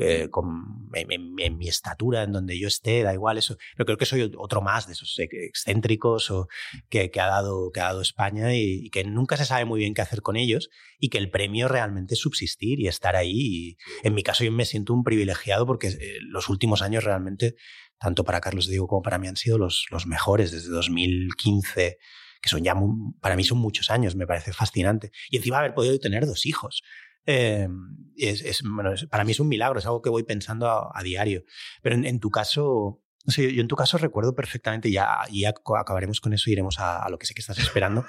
eh, 0.00 0.28
con 0.30 0.88
en, 0.92 1.58
mi 1.58 1.68
estatura, 1.68 2.22
en 2.22 2.32
donde 2.32 2.58
yo 2.58 2.68
esté, 2.68 3.02
da 3.02 3.12
igual 3.12 3.38
eso, 3.38 3.56
pero 3.76 3.86
creo 3.86 3.98
que 3.98 4.06
soy 4.06 4.30
otro 4.36 4.60
más 4.62 4.86
de 4.86 4.92
esos 4.92 5.18
excéntricos 5.18 6.30
o 6.30 6.48
que, 6.88 7.10
ha, 7.16 7.26
dado, 7.26 7.70
que 7.72 7.80
ha 7.80 7.84
dado 7.84 8.00
España 8.00 8.54
y, 8.54 8.88
que 8.90 9.04
nunca 9.04 9.36
se 9.36 9.44
sabe 9.44 9.64
muy 9.64 9.80
bien 9.80 9.94
qué 9.94 10.02
hacer 10.02 10.22
con 10.22 10.36
ellos 10.36 10.70
y 10.98 11.08
que 11.08 11.18
el 11.18 11.30
premio 11.30 11.68
realmente 11.68 12.14
es 12.14 12.20
subsistir 12.20 12.80
y 12.80 12.88
estar 12.88 13.16
ahí. 13.16 13.76
En 14.02 14.14
mi 14.14 14.22
caso 14.22 14.44
yo 14.44 14.52
me 14.52 14.64
siento 14.64 14.94
un 14.94 15.02
privilegiado 15.02 15.66
porque 15.66 15.88
eh, 15.88 16.18
los 16.20 16.48
últimos 16.48 16.82
años 16.82 17.04
realmente 17.04 17.56
tanto 18.00 18.24
para 18.24 18.40
Carlos 18.40 18.66
Diego 18.66 18.88
como 18.88 19.02
para 19.02 19.18
mí 19.18 19.28
han 19.28 19.36
sido 19.36 19.58
los, 19.58 19.86
mejores 20.06 20.50
desde 20.50 20.70
2015, 20.70 21.98
que 22.40 22.48
son 22.48 22.64
ya, 22.64 22.74
para 23.20 23.36
mí 23.36 23.44
son 23.44 23.58
muchos 23.58 23.90
años, 23.90 24.16
me 24.16 24.26
parece 24.26 24.54
fascinante. 24.54 25.12
Y 25.28 25.36
encima 25.36 25.58
haber 25.58 25.74
podido 25.74 25.98
tener 25.98 26.26
dos 26.26 26.46
hijos. 26.46 26.82
Eh, 27.26 27.68
es, 28.16 28.42
es- 28.42 28.62
bueno, 28.62 28.92
para 29.10 29.24
mí 29.24 29.32
es 29.32 29.40
un 29.40 29.48
milagro, 29.48 29.78
es 29.78 29.86
algo 29.86 30.02
que 30.02 30.10
voy 30.10 30.22
pensando 30.24 30.68
a, 30.68 31.02
diario. 31.02 31.44
Pero 31.82 31.96
en, 31.96 32.20
tu 32.20 32.30
caso, 32.30 33.02
no 33.24 33.32
sé, 33.32 33.52
yo 33.54 33.60
en 33.62 33.68
tu 33.68 33.76
caso 33.76 33.98
recuerdo 33.98 34.34
perfectamente, 34.34 34.90
ya, 34.90 35.20
y 35.30 35.42
ya 35.42 35.54
acabaremos 35.78 36.20
con 36.20 36.32
eso 36.32 36.50
y 36.50 36.54
iremos 36.54 36.78
a 36.78 37.08
lo 37.08 37.18
que 37.18 37.26
sé 37.26 37.34
que 37.34 37.40
estás 37.40 37.58
esperando, 37.58 38.04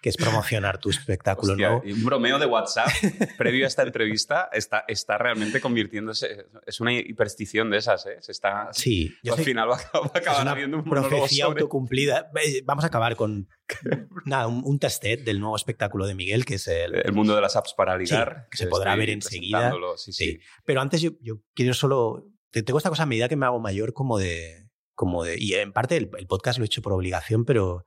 que 0.00 0.08
es 0.10 0.16
promocionar 0.16 0.78
tu 0.78 0.90
espectáculo 0.90 1.52
Hostia, 1.52 1.68
nuevo. 1.70 1.82
y 1.84 1.92
un 1.92 2.04
bromeo 2.04 2.38
de 2.38 2.46
WhatsApp 2.46 2.88
previo 3.36 3.64
a 3.64 3.68
esta 3.68 3.82
entrevista 3.82 4.48
está, 4.52 4.84
está 4.88 5.18
realmente 5.18 5.60
convirtiéndose. 5.60 6.46
Es 6.66 6.80
una 6.80 6.92
hiperstición 6.92 7.70
de 7.70 7.78
esas, 7.78 8.06
¿eh? 8.06 8.16
Se 8.20 8.32
está, 8.32 8.68
Sí, 8.72 9.14
yo 9.22 9.32
al 9.32 9.38
sé- 9.38 9.44
final 9.44 9.70
va, 9.70 9.76
a- 9.76 9.98
va 10.00 10.10
a 10.14 10.18
Es 10.18 10.22
acabar 10.22 10.48
habiendo 10.48 10.76
un 10.78 10.84
profecía 10.84 11.46
sobre- 11.46 11.60
autocumplida. 11.62 12.30
Vamos 12.64 12.84
a 12.84 12.86
acabar 12.88 13.16
con 13.16 13.48
nada, 14.24 14.46
un, 14.46 14.62
un 14.64 14.78
testet 14.78 15.24
del 15.24 15.40
nuevo 15.40 15.56
espectáculo 15.56 16.06
de 16.06 16.14
Miguel, 16.14 16.44
que 16.44 16.54
es 16.54 16.68
el... 16.68 16.94
el 16.94 17.12
mundo 17.12 17.34
de 17.34 17.40
las 17.40 17.56
apps 17.56 17.74
para 17.74 17.96
ligar. 17.96 18.46
que 18.50 18.56
se 18.58 18.66
podrá 18.66 18.94
ver 18.96 19.10
enseguida. 19.10 19.72
Sí, 19.96 20.12
sí. 20.12 20.24
Sí. 20.32 20.40
Pero 20.64 20.80
antes 20.80 21.00
yo, 21.00 21.10
yo 21.20 21.40
quiero 21.54 21.74
solo... 21.74 22.26
te- 22.50 22.62
Tengo 22.62 22.78
esta 22.78 22.90
cosa 22.90 23.02
a 23.02 23.06
medida 23.06 23.28
que 23.28 23.36
me 23.36 23.46
hago 23.46 23.60
mayor 23.60 23.92
como 23.92 24.18
de... 24.18 24.66
Como 24.94 25.22
de 25.22 25.36
y 25.38 25.54
en 25.54 25.72
parte 25.72 25.96
el, 25.96 26.10
el 26.18 26.26
podcast 26.26 26.58
lo 26.58 26.64
he 26.64 26.66
hecho 26.66 26.82
por 26.82 26.92
obligación, 26.92 27.44
pero, 27.44 27.84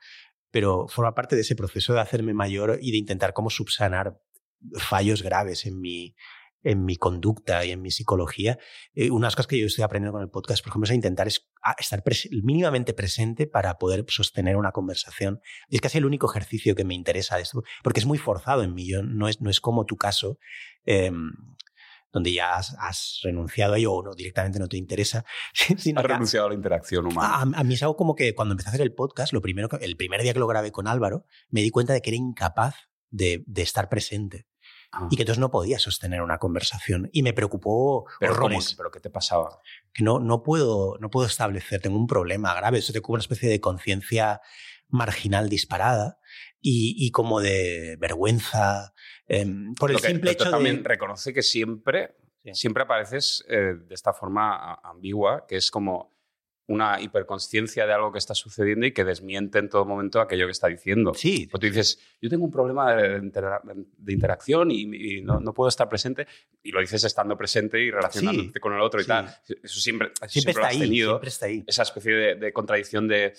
pero 0.51 0.87
forma 0.87 1.15
parte 1.15 1.35
de 1.35 1.41
ese 1.41 1.55
proceso 1.55 1.93
de 1.93 2.01
hacerme 2.01 2.33
mayor 2.33 2.77
y 2.81 2.91
de 2.91 2.97
intentar 2.97 3.33
cómo 3.33 3.49
subsanar 3.49 4.19
fallos 4.77 5.23
graves 5.23 5.65
en 5.65 5.79
mi, 5.79 6.15
en 6.63 6.85
mi 6.85 6.95
conducta 6.95 7.65
y 7.65 7.71
en 7.71 7.81
mi 7.81 7.91
psicología. 7.91 8.57
Eh, 8.93 9.11
unas 9.11 9.35
cosas 9.35 9.47
que 9.47 9.59
yo 9.59 9.65
estoy 9.65 9.83
aprendiendo 9.83 10.13
con 10.13 10.21
el 10.21 10.29
podcast, 10.29 10.63
por 10.63 10.71
ejemplo, 10.71 10.85
es 10.85 10.91
a 10.91 10.95
intentar 10.95 11.27
estar 11.27 12.03
mínimamente 12.43 12.93
presente 12.93 13.47
para 13.47 13.77
poder 13.77 14.05
sostener 14.07 14.57
una 14.57 14.71
conversación. 14.71 15.41
Y 15.69 15.75
es 15.75 15.81
casi 15.81 15.97
el 15.97 16.05
único 16.05 16.29
ejercicio 16.29 16.75
que 16.75 16.83
me 16.83 16.93
interesa 16.93 17.37
de 17.37 17.43
esto, 17.43 17.63
porque 17.83 17.99
es 17.99 18.05
muy 18.05 18.17
forzado 18.17 18.63
en 18.63 18.73
mí. 18.73 18.89
No, 19.03 19.27
es, 19.27 19.41
no 19.41 19.49
es 19.49 19.59
como 19.59 19.85
tu 19.85 19.97
caso. 19.97 20.37
Em, 20.85 21.31
donde 22.11 22.33
ya 22.33 22.55
has, 22.55 23.19
renunciado 23.23 23.73
a 23.73 23.77
ello 23.77 23.93
o 23.93 24.03
no, 24.03 24.13
directamente 24.13 24.59
no 24.59 24.67
te 24.67 24.77
interesa. 24.77 25.25
has 25.69 26.03
renunciado 26.03 26.47
a 26.47 26.49
la 26.49 26.55
interacción 26.55 27.05
humana. 27.05 27.35
A, 27.35 27.41
a, 27.41 27.63
mí 27.63 27.73
es 27.73 27.83
algo 27.83 27.95
como 27.95 28.15
que 28.15 28.35
cuando 28.35 28.53
empecé 28.53 28.69
a 28.69 28.71
hacer 28.71 28.81
el 28.81 28.93
podcast, 28.93 29.33
lo 29.33 29.41
primero 29.41 29.69
el 29.79 29.95
primer 29.95 30.21
día 30.21 30.33
que 30.33 30.39
lo 30.39 30.47
grabé 30.47 30.71
con 30.71 30.87
Álvaro, 30.87 31.25
me 31.49 31.61
di 31.61 31.69
cuenta 31.69 31.93
de 31.93 32.01
que 32.01 32.09
era 32.09 32.17
incapaz 32.17 32.75
de, 33.09 33.43
de 33.47 33.61
estar 33.61 33.89
presente. 33.89 34.47
Ah. 34.91 35.07
Y 35.09 35.15
que 35.15 35.23
entonces 35.23 35.39
no 35.39 35.51
podía 35.51 35.79
sostener 35.79 36.21
una 36.21 36.37
conversación. 36.37 37.09
Y 37.13 37.23
me 37.23 37.33
preocupó 37.33 38.05
¿Pero 38.19 38.33
horrores. 38.33 38.73
¿Pero 38.75 38.91
qué 38.91 38.99
te 38.99 39.09
pasaba? 39.09 39.59
Que 39.93 40.03
no, 40.03 40.19
no, 40.19 40.43
puedo, 40.43 40.97
no 40.99 41.09
puedo 41.09 41.27
establecer, 41.27 41.81
tengo 41.81 41.97
un 41.97 42.07
problema 42.07 42.53
grave. 42.53 42.79
Eso 42.79 42.93
te 42.93 43.01
cubre 43.01 43.17
una 43.17 43.23
especie 43.23 43.49
de 43.49 43.61
conciencia 43.61 44.41
marginal 44.89 45.47
disparada 45.47 46.19
y, 46.59 46.95
y, 46.97 47.11
como 47.11 47.39
de 47.39 47.97
vergüenza. 47.99 48.93
Em, 49.33 49.73
por 49.75 49.89
el 49.91 49.99
simple 49.99 50.31
hecho 50.31 50.51
también 50.51 50.83
reconoce 50.83 51.33
que 51.33 51.41
siempre, 51.41 52.15
siempre 52.51 52.83
apareces 52.83 53.45
eh, 53.47 53.77
de 53.87 53.95
esta 53.95 54.11
forma 54.11 54.73
ambigua, 54.83 55.45
que 55.47 55.55
es 55.55 55.71
como 55.71 56.11
una 56.67 56.99
hiperconsciencia 57.01 57.85
de 57.85 57.93
algo 57.93 58.11
que 58.11 58.17
está 58.17 58.35
sucediendo 58.35 58.85
y 58.85 58.91
que 58.91 59.05
desmiente 59.05 59.59
en 59.59 59.69
todo 59.69 59.85
momento 59.85 60.19
aquello 60.19 60.47
que 60.47 60.51
está 60.51 60.67
diciendo. 60.67 61.13
Sí. 61.13 61.47
Porque 61.49 61.67
tú 61.67 61.73
dices, 61.73 61.99
yo 62.21 62.29
tengo 62.29 62.43
un 62.43 62.51
problema 62.51 62.93
de, 62.93 63.21
interacción 64.07 64.69
y, 64.69 65.21
no, 65.21 65.41
puedo 65.53 65.69
estar 65.69 65.87
presente, 65.87 66.27
y 66.61 66.71
lo 66.71 66.81
dices 66.81 67.05
estando 67.05 67.37
presente 67.37 67.79
y 67.79 67.89
relacionándote 67.89 68.59
con 68.59 68.73
el 68.73 68.81
otro 68.81 69.01
y 69.01 69.05
tal. 69.05 69.33
Eso 69.63 69.79
siempre, 69.79 70.11
siempre, 70.27 70.51
está 70.51 70.67
ahí, 70.67 70.79
tenido. 70.79 71.11
Siempre 71.11 71.29
está 71.29 71.45
ahí. 71.45 71.63
Esa 71.65 71.83
especie 71.83 72.35
de, 72.35 72.53
contradicción 72.53 73.07
de... 73.07 73.33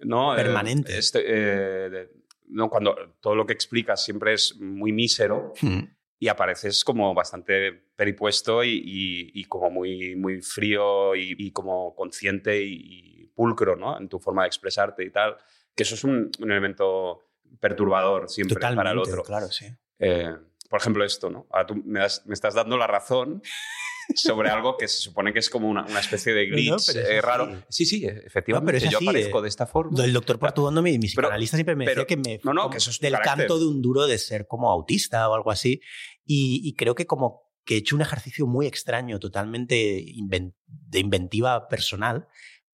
¿no? 0.00 0.34
Eh, 0.34 0.42
Permanente. 0.42 0.98
Este, 0.98 1.22
eh, 1.24 2.08
¿no? 2.48 2.68
Cuando 2.68 2.96
todo 3.20 3.34
lo 3.34 3.46
que 3.46 3.52
explicas 3.52 4.04
siempre 4.04 4.34
es 4.34 4.56
muy 4.58 4.92
mísero. 4.92 5.52
Hmm 5.60 5.96
y 6.18 6.28
apareces 6.28 6.84
como 6.84 7.12
bastante 7.14 7.72
peripuesto 7.72 8.62
y, 8.64 9.44
como 9.48 9.70
muy, 9.70 10.16
muy 10.16 10.40
frío 10.40 11.14
y, 11.14 11.50
como 11.52 11.94
consciente 11.94 12.62
y, 12.62 13.14
pulcro 13.34 13.76
¿no? 13.76 13.98
en 13.98 14.08
tu 14.08 14.18
forma 14.18 14.42
de 14.42 14.48
expresarte 14.48 15.04
y 15.04 15.10
tal, 15.10 15.36
que 15.74 15.82
eso 15.82 15.94
es 15.94 16.04
un, 16.04 16.30
elemento 16.40 17.22
perturbador 17.60 18.30
siempre 18.30 18.58
para 18.58 18.92
el 18.92 18.98
otro. 18.98 19.22
Claro, 19.22 19.48
sí. 19.48 19.66
Eh, 19.98 20.34
por 20.70 20.80
ejemplo, 20.80 21.04
esto, 21.04 21.28
¿no? 21.28 21.46
Ahora 21.50 21.66
tú 21.66 21.74
me, 21.84 22.00
me 22.00 22.34
estás 22.34 22.54
dando 22.54 22.78
la 22.78 22.86
razón 22.86 23.42
sobre 24.14 24.50
algo 24.50 24.76
que 24.76 24.88
se 24.88 24.98
supone 24.98 25.32
que 25.32 25.38
es 25.38 25.50
como 25.50 25.68
una, 25.68 25.84
una 25.84 26.00
especie 26.00 26.32
de 26.32 26.46
glitch 26.46 26.94
eh, 26.94 27.20
raro. 27.20 27.62
Sí, 27.68 27.86
sí, 27.86 28.06
efectivamente. 28.06 28.80
pero 28.80 28.90
yo 28.90 28.98
aparezco 28.98 29.42
de 29.42 29.48
esta 29.48 29.66
forma. 29.66 30.02
El 30.04 30.12
doctor 30.12 30.38
Portuondo, 30.38 30.82
mi, 30.82 30.98
mi 30.98 31.06
psicoanalista, 31.06 31.56
siempre 31.56 31.76
me 31.76 31.86
decía 31.86 32.06
que 32.06 32.16
me. 32.16 32.40
No, 32.44 32.52
no, 32.52 32.70
que 32.70 32.78
eso 32.78 32.90
es 32.90 33.00
Del 33.00 33.18
canto 33.18 33.58
de 33.58 33.66
un 33.66 33.82
duro 33.82 34.06
de 34.06 34.18
ser 34.18 34.46
como 34.46 34.70
autista 34.70 35.28
o 35.28 35.34
algo 35.34 35.50
así. 35.50 35.80
Y, 36.24 36.74
creo 36.76 36.94
que 36.94 37.06
como 37.06 37.46
que 37.64 37.74
he 37.74 37.78
hecho 37.78 37.96
un 37.96 38.02
ejercicio 38.02 38.46
muy 38.46 38.66
extraño, 38.66 39.18
totalmente 39.18 39.74
de 39.74 41.00
inventiva 41.00 41.68
personal, 41.68 42.28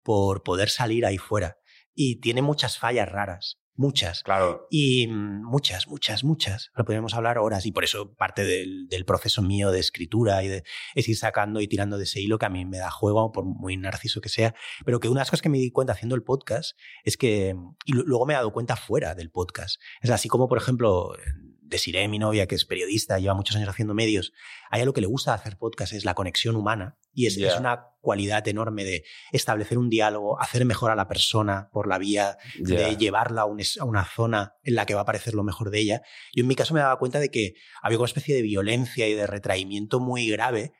por 0.03 0.43
poder 0.43 0.69
salir 0.69 1.05
ahí 1.05 1.17
fuera. 1.17 1.57
Y 1.93 2.19
tiene 2.19 2.41
muchas 2.41 2.77
fallas 2.77 3.09
raras. 3.09 3.60
Muchas. 3.81 4.21
Claro. 4.21 4.67
Y 4.69 5.07
muchas, 5.07 5.87
muchas, 5.87 6.23
muchas. 6.23 6.69
Lo 6.75 6.85
podemos 6.85 7.15
hablar 7.15 7.39
horas 7.39 7.65
y 7.65 7.71
por 7.71 7.83
eso 7.83 8.13
parte 8.13 8.43
del, 8.43 8.87
del, 8.87 9.05
proceso 9.05 9.41
mío 9.41 9.71
de 9.71 9.79
escritura 9.79 10.43
y 10.43 10.49
de 10.49 10.63
es 10.93 11.09
ir 11.09 11.17
sacando 11.17 11.59
y 11.61 11.67
tirando 11.67 11.97
de 11.97 12.03
ese 12.03 12.21
hilo 12.21 12.37
que 12.37 12.45
a 12.45 12.49
mí 12.49 12.63
me 12.63 12.77
da 12.77 12.91
juego, 12.91 13.31
por 13.31 13.43
muy 13.43 13.77
narciso 13.77 14.21
que 14.21 14.29
sea. 14.29 14.53
Pero 14.85 14.99
que 14.99 15.09
una 15.09 15.21
de 15.21 15.21
las 15.21 15.31
cosas 15.31 15.41
que 15.41 15.49
me 15.49 15.57
di 15.57 15.71
cuenta 15.71 15.93
haciendo 15.93 16.13
el 16.13 16.21
podcast 16.21 16.77
es 17.03 17.17
que, 17.17 17.55
y 17.85 17.93
luego 17.93 18.27
me 18.27 18.33
he 18.33 18.35
dado 18.35 18.53
cuenta 18.53 18.75
fuera 18.75 19.15
del 19.15 19.31
podcast. 19.31 19.81
Es 20.01 20.11
así 20.11 20.29
como, 20.29 20.47
por 20.47 20.59
ejemplo, 20.59 21.13
Desiree, 21.71 22.07
mi 22.07 22.19
novia, 22.19 22.45
que 22.45 22.55
es 22.55 22.65
periodista, 22.65 23.17
lleva 23.17 23.33
muchos 23.33 23.55
años 23.55 23.69
haciendo 23.69 23.93
medios, 23.93 24.33
a 24.69 24.77
ella 24.77 24.85
lo 24.85 24.93
que 24.93 25.01
le 25.01 25.07
gusta 25.07 25.33
hacer 25.33 25.57
podcast 25.57 25.93
es 25.93 26.05
la 26.05 26.13
conexión 26.13 26.55
humana 26.55 26.97
y 27.13 27.25
es, 27.25 27.37
es 27.37 27.57
una 27.57 27.87
cualidad 28.01 28.47
enorme 28.47 28.83
de 28.83 29.03
establecer 29.31 29.77
un 29.77 29.89
diálogo, 29.89 30.39
hacer 30.39 30.65
mejor 30.65 30.91
a 30.91 30.95
la 30.95 31.07
persona 31.07 31.69
por 31.71 31.87
la 31.87 31.97
vía, 31.97 32.37
de 32.59 32.97
llevarla 32.97 33.41
a, 33.41 33.45
a, 33.45 33.85
una 33.85 34.05
zona 34.05 34.55
en 34.63 34.75
la 34.75 34.85
que 34.85 34.93
va 34.93 35.01
a 35.01 35.03
aparecer 35.03 35.33
lo 35.33 35.43
mejor 35.43 35.71
de 35.71 35.79
ella. 35.79 36.01
Yo 36.33 36.41
en 36.41 36.47
mi 36.47 36.55
caso 36.55 36.73
me 36.73 36.81
daba 36.81 36.99
cuenta 36.99 37.19
de 37.19 37.29
que 37.29 37.53
había 37.81 37.97
una 37.97 38.05
especie 38.05 38.35
de 38.35 38.41
violencia 38.41 39.07
y 39.07 39.13
de 39.13 39.27
retraimiento 39.27 39.99
muy 39.99 40.27
grave 40.29 40.73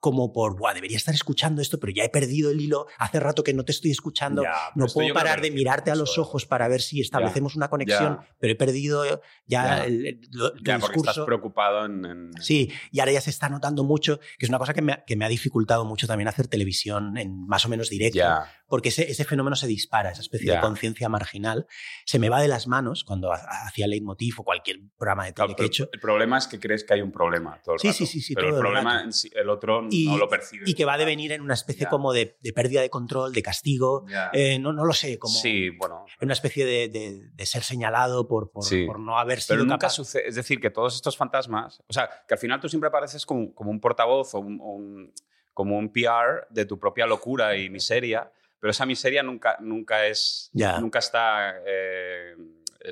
como 0.00 0.32
por, 0.32 0.56
Buah, 0.56 0.72
debería 0.72 0.96
estar 0.96 1.14
escuchando 1.14 1.60
esto, 1.60 1.78
pero 1.78 1.92
ya 1.92 2.02
he 2.04 2.08
perdido 2.08 2.50
el 2.50 2.60
hilo, 2.60 2.86
hace 2.98 3.20
rato 3.20 3.44
que 3.44 3.52
no 3.52 3.64
te 3.64 3.72
estoy 3.72 3.90
escuchando, 3.90 4.42
no 4.74 4.86
puedo 4.86 5.12
parar 5.14 5.42
de 5.42 5.50
mirarte 5.50 5.90
a 5.90 5.94
los 5.94 6.18
ojos 6.18 6.46
para 6.46 6.66
ver 6.68 6.80
si 6.80 7.00
establecemos 7.00 7.54
una 7.54 7.68
conexión, 7.68 8.18
pero 8.38 8.54
he 8.54 8.56
perdido 8.56 9.04
ya, 9.46 9.84
el, 9.84 10.20
discurso. 10.62 11.10
estás 11.10 11.18
preocupado 11.26 11.84
en, 11.84 12.30
Sí, 12.40 12.72
y 12.90 13.00
ahora 13.00 13.12
ya 13.12 13.20
se 13.20 13.30
está 13.30 13.48
notando 13.50 13.84
mucho, 13.84 14.18
que 14.38 14.46
es 14.46 14.48
una 14.48 14.58
cosa 14.58 14.72
que 14.72 14.82
me, 14.82 15.04
que 15.06 15.16
me 15.16 15.24
ha 15.24 15.28
dificultado 15.28 15.84
mucho 15.84 16.06
también 16.06 16.28
hacer 16.28 16.48
televisión 16.48 17.18
en 17.18 17.46
más 17.46 17.64
o 17.66 17.68
menos 17.68 17.90
directo, 17.90 18.24
porque 18.66 18.88
ese, 18.88 19.10
ese, 19.10 19.24
fenómeno 19.24 19.54
se 19.56 19.66
dispara, 19.66 20.10
esa 20.10 20.22
especie 20.22 20.52
de 20.52 20.60
conciencia 20.60 21.08
marginal, 21.08 21.66
se 22.06 22.18
me 22.18 22.28
va 22.30 22.40
de 22.40 22.48
las 22.48 22.66
manos 22.66 23.04
cuando 23.04 23.32
hacía 23.32 23.86
Leitmotiv 23.86 24.40
o 24.40 24.44
cualquier 24.44 24.80
programa 24.96 25.26
de 25.26 25.32
tele 25.32 25.54
que 25.54 25.62
he 25.64 25.66
hecho. 25.66 25.90
El 25.92 26.00
problema 26.00 26.38
es 26.38 26.46
que 26.46 26.58
crees 26.58 26.84
que 26.84 26.94
hay 26.94 27.02
un 27.02 27.12
problema 27.12 27.60
todo 27.62 27.74
el 27.74 27.80
sí, 27.80 27.92
Sí, 27.92 28.06
sí, 28.06 28.20
sí. 28.20 28.34
Pero 28.34 28.48
el 28.48 28.60
problema, 28.60 29.04
el 29.34 29.50
otro 29.50 29.89
y, 29.90 30.06
no 30.06 30.18
lo. 30.18 30.28
Y 30.66 30.74
que 30.74 30.84
va 30.84 30.94
a 30.94 30.98
devenir 30.98 31.32
en 31.32 31.40
una 31.40 31.54
especie 31.54 31.86
como 31.86 32.12
de, 32.12 32.36
pérdida 32.54 32.80
de 32.80 32.90
control, 32.90 33.32
de 33.32 33.42
castigo, 33.42 34.04
eh, 34.32 34.58
no, 34.58 34.72
no 34.72 34.84
lo 34.84 34.92
sé, 34.92 35.18
como 35.18 35.34
sí, 35.34 35.70
bueno. 35.70 36.04
en 36.20 36.26
una 36.26 36.34
especie 36.34 36.64
de, 36.64 36.88
de, 37.34 37.46
ser 37.46 37.62
señalado 37.62 38.28
por, 38.28 38.50
por, 38.50 38.64
por, 38.86 38.98
no 38.98 39.18
haber 39.18 39.40
sido 39.40 39.56
Pero 39.56 39.64
nunca 39.64 39.78
capaz. 39.78 39.94
sucede, 39.94 40.28
es 40.28 40.34
decir, 40.34 40.60
que 40.60 40.70
todos 40.70 40.94
estos 40.94 41.16
fantasmas, 41.16 41.82
o 41.86 41.92
sea, 41.92 42.08
que 42.26 42.34
al 42.34 42.40
final 42.40 42.60
tú 42.60 42.68
siempre 42.68 42.88
apareces 42.88 43.26
como, 43.26 43.54
como 43.54 43.70
un 43.70 43.80
portavoz 43.80 44.34
o 44.34 44.38
un, 44.38 45.12
como 45.52 45.76
un 45.76 45.92
PR 45.92 46.46
de 46.50 46.64
tu 46.64 46.78
propia 46.78 47.06
locura 47.06 47.56
y 47.56 47.70
miseria, 47.70 48.30
pero 48.58 48.70
esa 48.70 48.86
miseria 48.86 49.22
nunca, 49.22 49.56
nunca, 49.60 50.06
es, 50.06 50.50
nunca 50.80 50.98
está 50.98 51.54
eh, 51.66 52.34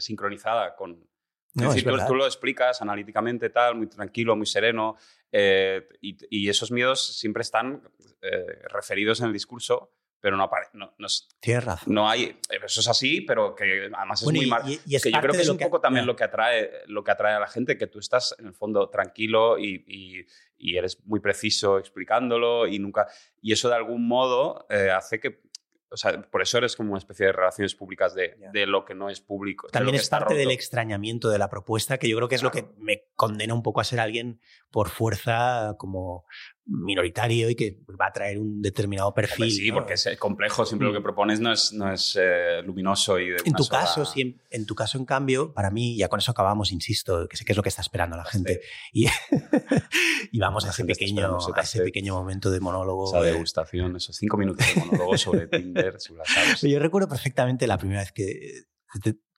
sincronizada 0.01 0.75
con, 0.75 1.09
es 1.55 1.75
decir, 1.75 2.07
tú, 2.07 2.15
lo 2.15 2.27
explicas 2.27 2.81
analíticamente, 2.83 3.51
tal, 3.51 3.75
muy 3.75 3.87
tranquilo, 3.87 4.37
muy 4.37 4.47
sereno, 4.47 4.97
eh, 5.33 5.87
y, 6.01 6.49
esos 6.49 6.71
miedos 6.71 7.19
siempre 7.19 7.43
están 7.43 7.83
eh, 8.23 8.63
referidos 8.69 9.21
en 9.21 9.27
el 9.27 9.33
discurso, 9.33 9.93
pero 10.21 10.37
no 10.37 10.45
aparece. 10.45 10.73
No, 10.75 10.95
no, 10.99 11.07
Tienes 11.41 11.65
razón. 11.65 11.95
No 11.95 12.09
hay. 12.09 12.23
Eh, 12.23 12.61
eso 12.65 12.81
es 12.81 12.89
así, 12.89 13.21
pero 13.21 13.55
que 13.55 13.91
además 13.93 14.23
es 14.23 14.33
muy 14.33 14.47
mal. 14.47 14.63
que 14.65 15.11
yo 15.11 15.21
creo 15.21 15.35
que 15.35 15.43
es 15.43 15.49
un 15.49 15.59
poco 15.59 15.81
también 15.81 16.07
lo 16.07 16.17
que, 16.17 16.25
atrae, 16.25 16.71
lo 16.87 17.05
que 17.05 17.11
atrae 17.11 17.35
a 17.35 17.41
la 17.41 17.47
gente, 17.47 17.77
que 17.77 17.87
tú 17.87 17.99
estás 17.99 18.35
en 18.39 18.47
el 18.47 18.55
fondo 18.55 18.89
tranquilo 18.89 19.59
y, 19.59 19.85
y, 19.87 20.77
eres 20.77 21.05
muy 21.05 21.21
preciso 21.21 21.79
explicándolo 21.79 22.67
y 22.67 22.79
nunca. 22.79 23.07
Y 23.41 23.53
eso 23.53 23.69
de 23.69 23.77
algún 23.77 24.09
modo 24.09 24.67
hace 24.69 25.21
que 25.21 25.43
o 25.91 25.97
sea, 25.97 26.21
por 26.23 26.43
eso 26.43 26.59
eres 26.59 26.77
como 26.77 26.91
una 26.91 26.99
especie 26.99 27.27
de 27.27 27.33
relaciones 27.33 27.75
públicas 27.75 28.15
de, 28.15 28.37
de 28.53 28.67
lo 28.67 28.85
que 28.85 28.95
no 28.95 29.09
es 29.09 29.21
público. 29.21 29.69
También 29.69 29.97
es 29.97 30.09
parte 30.09 30.35
del 30.35 30.51
extrañamiento 30.51 31.31
de 31.31 31.39
la 31.39 31.49
propuesta, 31.49 31.99
que 31.99 32.09
yo 32.09 32.17
creo 32.17 32.29
que 32.29 32.35
es 32.35 32.43
lo 32.43 32.51
que 32.51 32.69
me 32.79 33.05
condena 33.15 33.55
un 33.55 33.63
poco 33.63 33.81
a 33.81 33.85
ser 33.85 34.01
alguien 34.01 34.41
por 34.71 34.91
fuerza 34.91 35.75
como 35.79 36.27
minoritario 36.69 37.49
y 37.49 37.55
que 37.55 37.79
va 38.01 38.07
a 38.07 38.13
traer 38.13 38.39
un 38.39 38.61
determinado 38.61 39.13
perfil. 39.15 39.51
sí, 39.51 39.73
porque 39.73 39.95
es 39.95 40.09
complejo, 40.19 40.67
siempre 40.67 40.87
lo 40.87 40.93
que 40.93 41.01
mm. 41.01 41.03
propones 41.03 41.41
no 41.41 41.53
es, 41.53 41.73
no 41.73 41.91
es 41.91 42.17
eh, 42.21 42.63
luminoso 42.65 43.19
y 43.19 43.31
de 43.31 43.37
en 43.45 43.55
tu 43.55 43.67
caso, 43.67 44.05
sí, 44.05 44.39
en, 44.51 44.67
tu 44.67 44.75
caso, 44.75 44.99
en 44.99 45.07
cambio, 45.07 45.55
para 45.55 45.71
mí, 45.71 45.97
ya 45.97 46.09
con 46.09 46.19
eso 46.21 46.31
acabamos, 46.31 46.71
insisto, 46.71 47.27
que 47.27 47.37
sé 47.37 47.45
que 47.45 47.53
es 47.53 47.57
lo 47.57 47.63
que 47.63 47.71
está 47.71 47.81
esperando 47.81 48.17
la 48.17 48.25
gente. 48.25 48.61
Y, 48.93 49.07
y, 50.33 50.39
vamos 50.39 50.67
a 50.67 50.71
ese, 50.71 50.85
pequeño, 50.85 51.39
a 51.55 51.61
ese 51.61 51.83
pequeño 51.83 52.15
momento 52.15 52.51
de 52.51 52.61
monólogo. 52.61 53.09
Esa 53.09 53.23
degustación, 53.23 53.97
esos 53.97 54.17
cinco 54.17 54.37
minutos 54.37 54.67
de 54.67 54.81
monólogo 54.81 55.17
sobre 55.17 55.47
Tinder, 55.49 55.99
sobre 55.99 56.19
las 56.19 56.37
aves. 56.37 56.61
Yo 56.61 56.79
recuerdo 56.79 57.09
perfectamente 57.09 57.67
la 57.67 57.79
primera 57.79 58.01
vez 58.01 58.13
que 58.13 58.65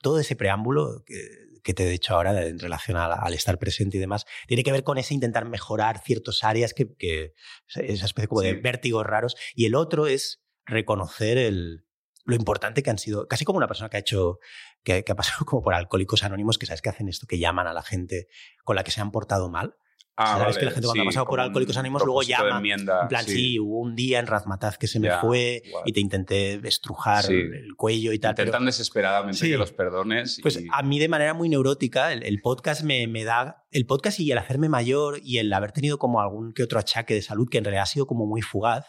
todo 0.01 0.19
ese 0.19 0.37
preámbulo 0.37 1.05
que 1.05 1.15
que 1.63 1.75
te 1.75 1.85
he 1.87 1.89
dicho 1.89 2.15
ahora 2.15 2.47
en 2.47 2.59
relación 2.59 2.97
al, 2.97 3.35
estar 3.35 3.59
presente 3.59 3.97
y 3.97 4.01
demás, 4.01 4.27
tiene 4.47 4.63
que 4.63 4.73
ver 4.73 4.85
con 4.85 4.99
ese 4.99 5.15
intentar 5.15 5.45
mejorar 5.45 6.03
ciertas 6.03 6.43
áreas 6.45 6.75
que, 6.75 6.95
que 6.97 7.35
esa 7.75 8.07
especie 8.07 8.29
como 8.29 8.43
de 8.43 8.55
vértigos 8.55 9.07
raros. 9.07 9.37
Y 9.55 9.67
el 9.67 9.75
otro 9.75 10.07
es 10.07 10.43
reconocer 10.67 11.39
el, 11.39 11.85
lo 12.25 12.35
importante 12.35 12.83
que 12.83 12.91
han 12.91 12.99
sido, 12.99 13.27
casi 13.29 13.45
como 13.45 13.57
una 13.57 13.67
persona 13.67 13.89
que 13.89 13.97
ha 13.97 14.01
hecho, 14.01 14.39
que, 14.83 15.05
que 15.05 15.13
ha 15.13 15.17
pasado 15.17 15.45
como 15.47 15.63
por 15.63 15.75
alcohólicos 15.75 16.23
anónimos, 16.25 16.59
que 16.59 16.67
sabes 16.67 16.83
que 16.83 16.89
hacen 16.89 17.09
esto, 17.09 17.27
que 17.27 17.39
llaman 17.39 17.67
a 17.67 17.73
la 17.73 17.83
gente 17.83 18.29
con 18.65 18.77
la 18.77 18.85
que 18.85 18.91
se 18.91 19.01
han 19.01 19.11
portado 19.11 19.51
mal 19.51 19.77
Ah, 20.23 20.37
Sabes 20.37 20.59
que 20.59 20.67
la 20.67 20.71
gente 20.73 20.87
cuando 20.87 21.03
ha 21.03 21.07
pasado 21.07 21.27
por 21.27 21.41
Alcohólicos 21.41 21.75
Anónimos 21.79 22.05
luego 22.05 22.21
llama. 22.21 22.61
en 22.63 22.85
plan, 23.09 23.25
sí. 23.25 23.59
hubo 23.59 23.79
un 23.79 23.97
día 23.97 24.19
en 24.19 24.27
Razmataz 24.27 24.77
que 24.77 24.87
se 24.87 25.01
me 25.01 25.11
fue 25.19 25.63
y 25.87 25.93
te 25.93 26.01
intenté 26.01 26.61
estrujar 26.69 27.25
el 27.31 27.75
cuello 27.75 28.13
y 28.13 28.19
tal. 28.19 28.33
Intentan 28.33 28.67
desesperadamente 28.67 29.49
que 29.49 29.57
los 29.57 29.73
perdones. 29.73 30.39
Pues 30.43 30.63
a 30.71 30.83
mí 30.83 30.99
de 30.99 31.09
manera 31.09 31.33
muy 31.33 31.49
neurótica, 31.49 32.13
el, 32.13 32.41
podcast 32.43 32.83
me, 32.83 33.07
me, 33.07 33.25
da. 33.25 33.65
El 33.71 33.87
podcast 33.87 34.21
y 34.21 34.31
el 34.31 34.37
hacerme 34.37 34.69
mayor 34.69 35.21
y 35.23 35.39
el 35.39 35.51
haber 35.55 35.73
tenido 35.73 35.99
como 35.99 36.21
algún 36.21 36.53
que 36.53 36.63
otro 36.63 36.79
achaque 36.79 37.15
de 37.15 37.23
salud 37.23 37.49
que 37.51 37.57
en 37.57 37.65
realidad 37.65 37.85
ha 37.85 37.87
sido 37.87 38.07
como 38.07 38.27
muy 38.27 38.43
fugaz, 38.43 38.85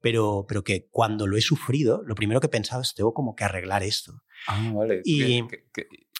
pero, 0.00 0.46
pero 0.48 0.62
que 0.62 0.86
cuando 0.90 1.26
lo 1.26 1.36
he 1.36 1.40
sufrido, 1.40 2.02
lo 2.04 2.14
primero 2.14 2.40
que 2.40 2.46
he 2.46 2.50
pensado 2.50 2.82
es 2.82 2.94
tengo 2.94 3.12
como 3.12 3.34
que 3.34 3.42
arreglar 3.42 3.82
esto. 3.82 4.12
Ah, 4.46 4.70
vale. 4.72 5.00
Y, 5.04 5.42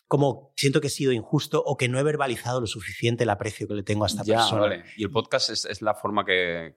como 0.09 0.52
siento 0.56 0.80
que 0.80 0.86
he 0.86 0.90
sido 0.90 1.12
injusto 1.12 1.62
o 1.64 1.76
que 1.76 1.89
no 1.89 1.98
he 1.98 2.02
verbalizado 2.02 2.60
lo 2.60 2.66
suficiente 2.66 3.24
el 3.24 3.30
aprecio 3.30 3.68
que 3.68 3.74
le 3.74 3.82
tengo 3.82 4.05
a 4.05 4.06
esta 4.06 4.24
persona. 4.24 4.62
Vale. 4.62 4.85
Y 4.97 5.05
el 5.05 5.10
podcast 5.10 5.51
es, 5.51 5.82
la 5.82 5.94
forma 5.94 6.24
que, 6.24 6.74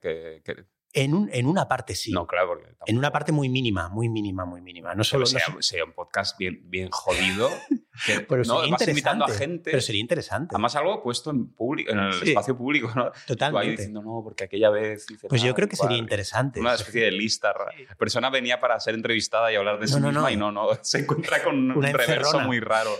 en, 0.92 1.14
un, 1.14 1.30
en 1.32 1.46
una 1.46 1.68
parte 1.68 1.94
sí. 1.94 2.12
No, 2.12 2.26
claro. 2.26 2.60
En 2.86 2.98
una 2.98 3.10
parte 3.10 3.32
muy 3.32 3.48
mínima, 3.48 3.88
muy 3.88 4.08
mínima, 4.08 4.44
muy 4.44 4.60
mínima. 4.60 4.94
No 4.94 5.04
solo, 5.04 5.26
sea, 5.26 5.84
un 5.84 5.92
podcast 5.92 6.36
bien, 6.38 6.60
bien 6.64 6.90
jodido. 6.90 7.48
pero 8.28 8.42
no, 8.44 8.68
vas 8.70 8.88
invitando 8.88 9.24
a 9.24 9.28
gente. 9.28 9.70
Pero 9.70 9.80
sería 9.80 10.00
interesante. 10.00 10.54
Además, 10.54 10.76
algo 10.76 11.02
puesto 11.02 11.30
en, 11.30 11.52
público, 11.52 11.92
en 11.92 11.98
el 11.98 12.22
espacio 12.22 12.56
público, 12.56 12.92
¿no? 12.94 13.10
Totalmente. 13.26 13.66
Ahí 13.66 13.70
diciendo, 13.76 14.02
no, 14.02 14.20
porque 14.22 14.44
aquella 14.44 14.70
vez. 14.70 15.06
pues 15.28 15.42
yo 15.42 15.54
creo 15.54 15.68
que 15.68 15.76
sería 15.76 15.96
interesante. 15.96 16.60
Una 16.60 16.74
especie 16.74 17.04
de 17.04 17.12
lista. 17.12 17.54
La 17.88 17.94
persona 17.94 18.30
venía 18.30 18.60
para 18.60 18.78
ser 18.80 18.94
entrevistada 18.94 19.52
y 19.52 19.56
hablar 19.56 19.78
de 19.78 19.88
sí 19.88 20.00
misma 20.00 20.30
y 20.30 20.36
no, 20.36 20.52
no, 20.52 20.68
se 20.82 21.00
encuentra 21.00 21.42
con 21.42 21.70
un 21.70 21.82
reverso 21.82 22.40
muy 22.40 22.60
raro. 22.60 22.90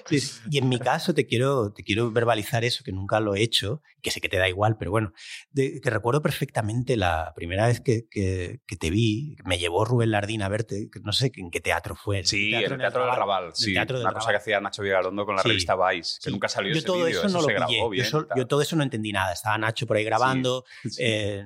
Y 0.51 0.59
en 0.59 0.69
mi 0.69 0.79
caso, 0.79 1.15
te 1.15 1.27
quiero, 1.27 1.73
te 1.73 1.83
quiero 1.85 2.11
verbalizar 2.11 2.65
eso, 2.65 2.85
que 2.85 2.93
nunca 2.93 3.21
lo 3.21 3.35
he 3.35 3.43
hecho, 3.43 3.83
que 4.01 4.11
sé 4.11 4.21
que 4.21 4.29
te 4.29 4.39
da 4.39 4.49
igual, 4.49 4.77
pero 4.79 4.91
bueno, 4.91 5.13
que 5.55 5.81
recuerdo 5.85 6.23
perfectamente 6.23 6.97
la 6.97 7.33
primera 7.35 7.67
vez 7.67 7.82
que, 7.83 8.07
que, 8.11 8.77
te 8.79 8.91
vi, 8.91 9.37
me 9.45 9.59
llevó 9.59 9.85
Rubén 9.85 10.11
Lardín 10.11 10.43
a 10.43 10.49
verte, 10.49 10.89
no 11.03 11.13
sé 11.13 11.33
en 11.37 11.51
qué 11.51 11.61
teatro 11.61 11.95
fue. 11.95 12.25
Sí, 12.25 12.55
en 12.55 12.73
el 12.73 12.79
Teatro 12.79 13.05
del 13.05 13.15
Raval. 13.15 13.51
Sí, 13.55 13.73
una 13.73 13.87
cosa 13.87 14.31
que 14.31 14.37
hacía 14.37 14.61
Nacho 14.61 14.83
Vigalondo 14.83 15.25
con 15.27 15.37
la 15.37 15.43
revista 15.43 15.77
Vice, 15.77 16.19
que 16.23 16.31
nunca 16.31 16.49
salió 16.49 16.73
yo 16.73 16.79
ese 16.79 16.87
todo 16.87 17.07
eso, 17.07 17.29
no 17.29 17.41
lo 17.41 17.47
grabó 17.47 17.91
bien. 17.91 18.07
Yo, 18.37 18.47
todo 18.47 18.63
eso 18.63 18.77
no 18.77 18.83
entendí 18.83 19.13
nada. 19.13 19.33
Estaba 19.33 19.59
Nacho 19.59 19.87
por 19.87 19.97
ahí 19.97 20.05
grabando, 20.05 20.65
eh, 20.99 21.45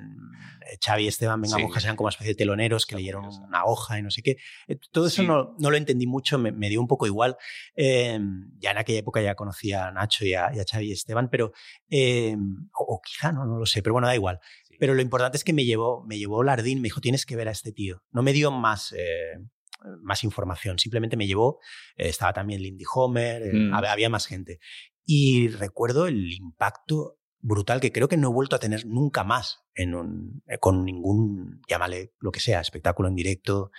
Xavi 0.84 1.04
y 1.04 1.08
Esteban 1.08 1.40
Venga 1.40 1.58
Monjas 1.58 1.84
eran 1.84 1.96
como 1.96 2.06
una 2.06 2.10
especie 2.10 2.32
de 2.32 2.36
teloneros 2.36 2.86
que 2.86 2.96
leyeron 2.96 3.24
una 3.24 3.64
hoja 3.64 3.98
y 3.98 4.02
no 4.02 4.10
sé 4.10 4.22
qué. 4.22 4.36
Eh, 4.68 4.78
todo 4.90 5.06
eso 5.06 5.22
no, 5.22 5.54
no, 5.58 5.70
lo 5.70 5.76
entendí 5.76 6.06
mucho, 6.06 6.38
me, 6.38 6.68
dio 6.68 6.80
un 6.80 6.88
poco 6.88 7.06
igual. 7.06 7.36
Em, 7.74 8.50
ya 8.58 8.72
en 8.72 8.78
aquella 8.78 9.00
época 9.00 9.20
ya 9.20 9.34
conocía 9.34 9.88
a 9.88 9.92
Nacho 9.92 10.24
y 10.24 10.34
a, 10.34 10.50
Xavi 10.68 10.88
y 10.88 10.92
Esteban, 10.92 11.28
pero, 11.30 11.52
em, 11.88 12.68
o, 12.74 13.00
quizá 13.00 13.32
no, 13.32 13.44
no 13.44 13.58
lo 13.58 13.66
sé, 13.66 13.82
pero 13.82 13.94
bueno, 13.94 14.08
da 14.08 14.14
igual. 14.14 14.40
Pero 14.78 14.94
lo 14.94 15.02
importante 15.02 15.36
es 15.36 15.44
que 15.44 15.52
me 15.52 15.64
llevó, 15.64 16.04
me 16.06 16.18
llevó 16.18 16.42
Lardín, 16.42 16.80
me 16.80 16.86
dijo, 16.86 17.00
tienes 17.00 17.26
que 17.26 17.36
ver 17.36 17.48
a 17.48 17.52
este 17.52 17.72
tío. 17.72 18.02
No 18.10 18.22
me 18.22 18.32
dio 18.32 18.50
más, 18.50 18.92
eh, 18.92 19.38
más 20.02 20.24
información, 20.24 20.78
simplemente 20.78 21.16
me 21.16 21.26
llevó, 21.26 21.58
eh, 21.96 22.08
estaba 22.08 22.32
también 22.32 22.62
Lindy 22.62 22.84
Homer, 22.94 23.54
mm. 23.54 23.74
había 23.74 24.08
más 24.08 24.26
gente. 24.26 24.58
Y 25.04 25.48
recuerdo 25.48 26.06
el 26.06 26.32
impacto 26.32 27.18
brutal 27.46 27.80
que 27.80 27.92
creo 27.92 28.08
que 28.08 28.16
no 28.16 28.28
he 28.28 28.32
vuelto 28.32 28.56
a 28.56 28.58
tener 28.58 28.86
nunca 28.86 29.22
más 29.22 29.60
en 29.74 29.94
un, 29.94 30.42
eh, 30.48 30.58
con 30.58 30.84
ningún, 30.84 31.60
llámale 31.68 32.12
lo 32.18 32.32
que 32.32 32.40
sea, 32.40 32.60
espectáculo 32.60 33.08
en 33.08 33.14
directo, 33.14 33.70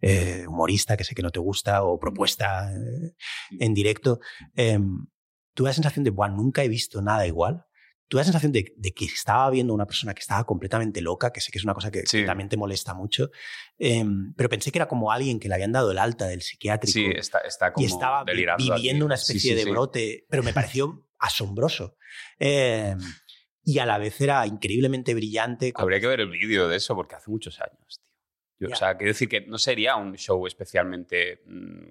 eh, 0.00 0.44
humorista 0.46 0.96
que 0.96 1.04
sé 1.04 1.14
que 1.14 1.22
no 1.22 1.30
te 1.30 1.40
gusta 1.40 1.82
o 1.82 1.98
propuesta 1.98 2.70
eh, 2.72 3.14
en 3.58 3.74
directo. 3.74 4.20
Em, 4.54 5.06
tuve 5.54 5.70
la 5.70 5.74
sensación 5.74 6.04
de, 6.04 6.10
bueno, 6.10 6.36
nunca 6.36 6.62
he 6.62 6.68
visto 6.68 7.02
nada 7.02 7.26
igual. 7.26 7.64
Tuve 8.08 8.20
la 8.20 8.24
sensación 8.24 8.52
de, 8.52 8.64
que 8.64 9.04
estaba 9.04 9.50
viendo 9.50 9.74
una 9.74 9.86
persona 9.86 10.14
que 10.14 10.20
estaba 10.20 10.44
completamente 10.44 11.00
loca, 11.00 11.32
que 11.32 11.40
sé 11.40 11.50
que 11.50 11.58
es 11.58 11.64
una 11.64 11.74
cosa 11.74 11.90
que, 11.90 12.04
también 12.24 12.48
te 12.48 12.56
molesta 12.56 12.94
mucho, 12.94 13.30
em, 13.78 14.32
pero 14.34 14.48
pensé 14.48 14.70
que 14.70 14.78
era 14.78 14.86
como 14.86 15.10
alguien 15.10 15.40
que 15.40 15.48
le 15.48 15.54
habían 15.54 15.72
dado 15.72 15.90
el 15.90 15.98
alta 15.98 16.26
del 16.26 16.42
psiquiátrico 16.42 16.92
sí, 16.92 17.06
está, 17.16 17.40
está 17.40 17.72
como 17.72 17.84
y 17.84 17.90
estaba 17.90 18.24
viviendo 18.24 19.04
una 19.04 19.16
especie 19.16 19.56
de 19.56 19.64
brote, 19.64 20.24
pero 20.28 20.42
me 20.42 20.52
pareció 20.52 21.08
asombroso. 21.18 21.96
Em, 22.38 22.98
y 23.64 23.80
a 23.80 23.86
la 23.86 23.98
vez 23.98 24.20
era 24.20 24.46
increíblemente 24.46 25.12
brillante. 25.14 25.72
Habría 25.74 26.00
que 26.00 26.06
ver 26.06 26.20
el 26.20 26.30
vídeo 26.30 26.68
de 26.68 26.76
eso 26.76 26.94
porque 26.94 27.16
hace 27.16 27.30
muchos 27.30 27.60
años, 27.60 28.00
tío. 28.56 28.68
o 28.72 28.76
sea, 28.76 28.96
quiero 28.96 29.10
decir 29.10 29.28
que 29.28 29.40
no 29.40 29.58
sería 29.58 29.96
un 29.96 30.14
show 30.14 30.46
especialmente. 30.46 31.42
Mm, 31.46 31.90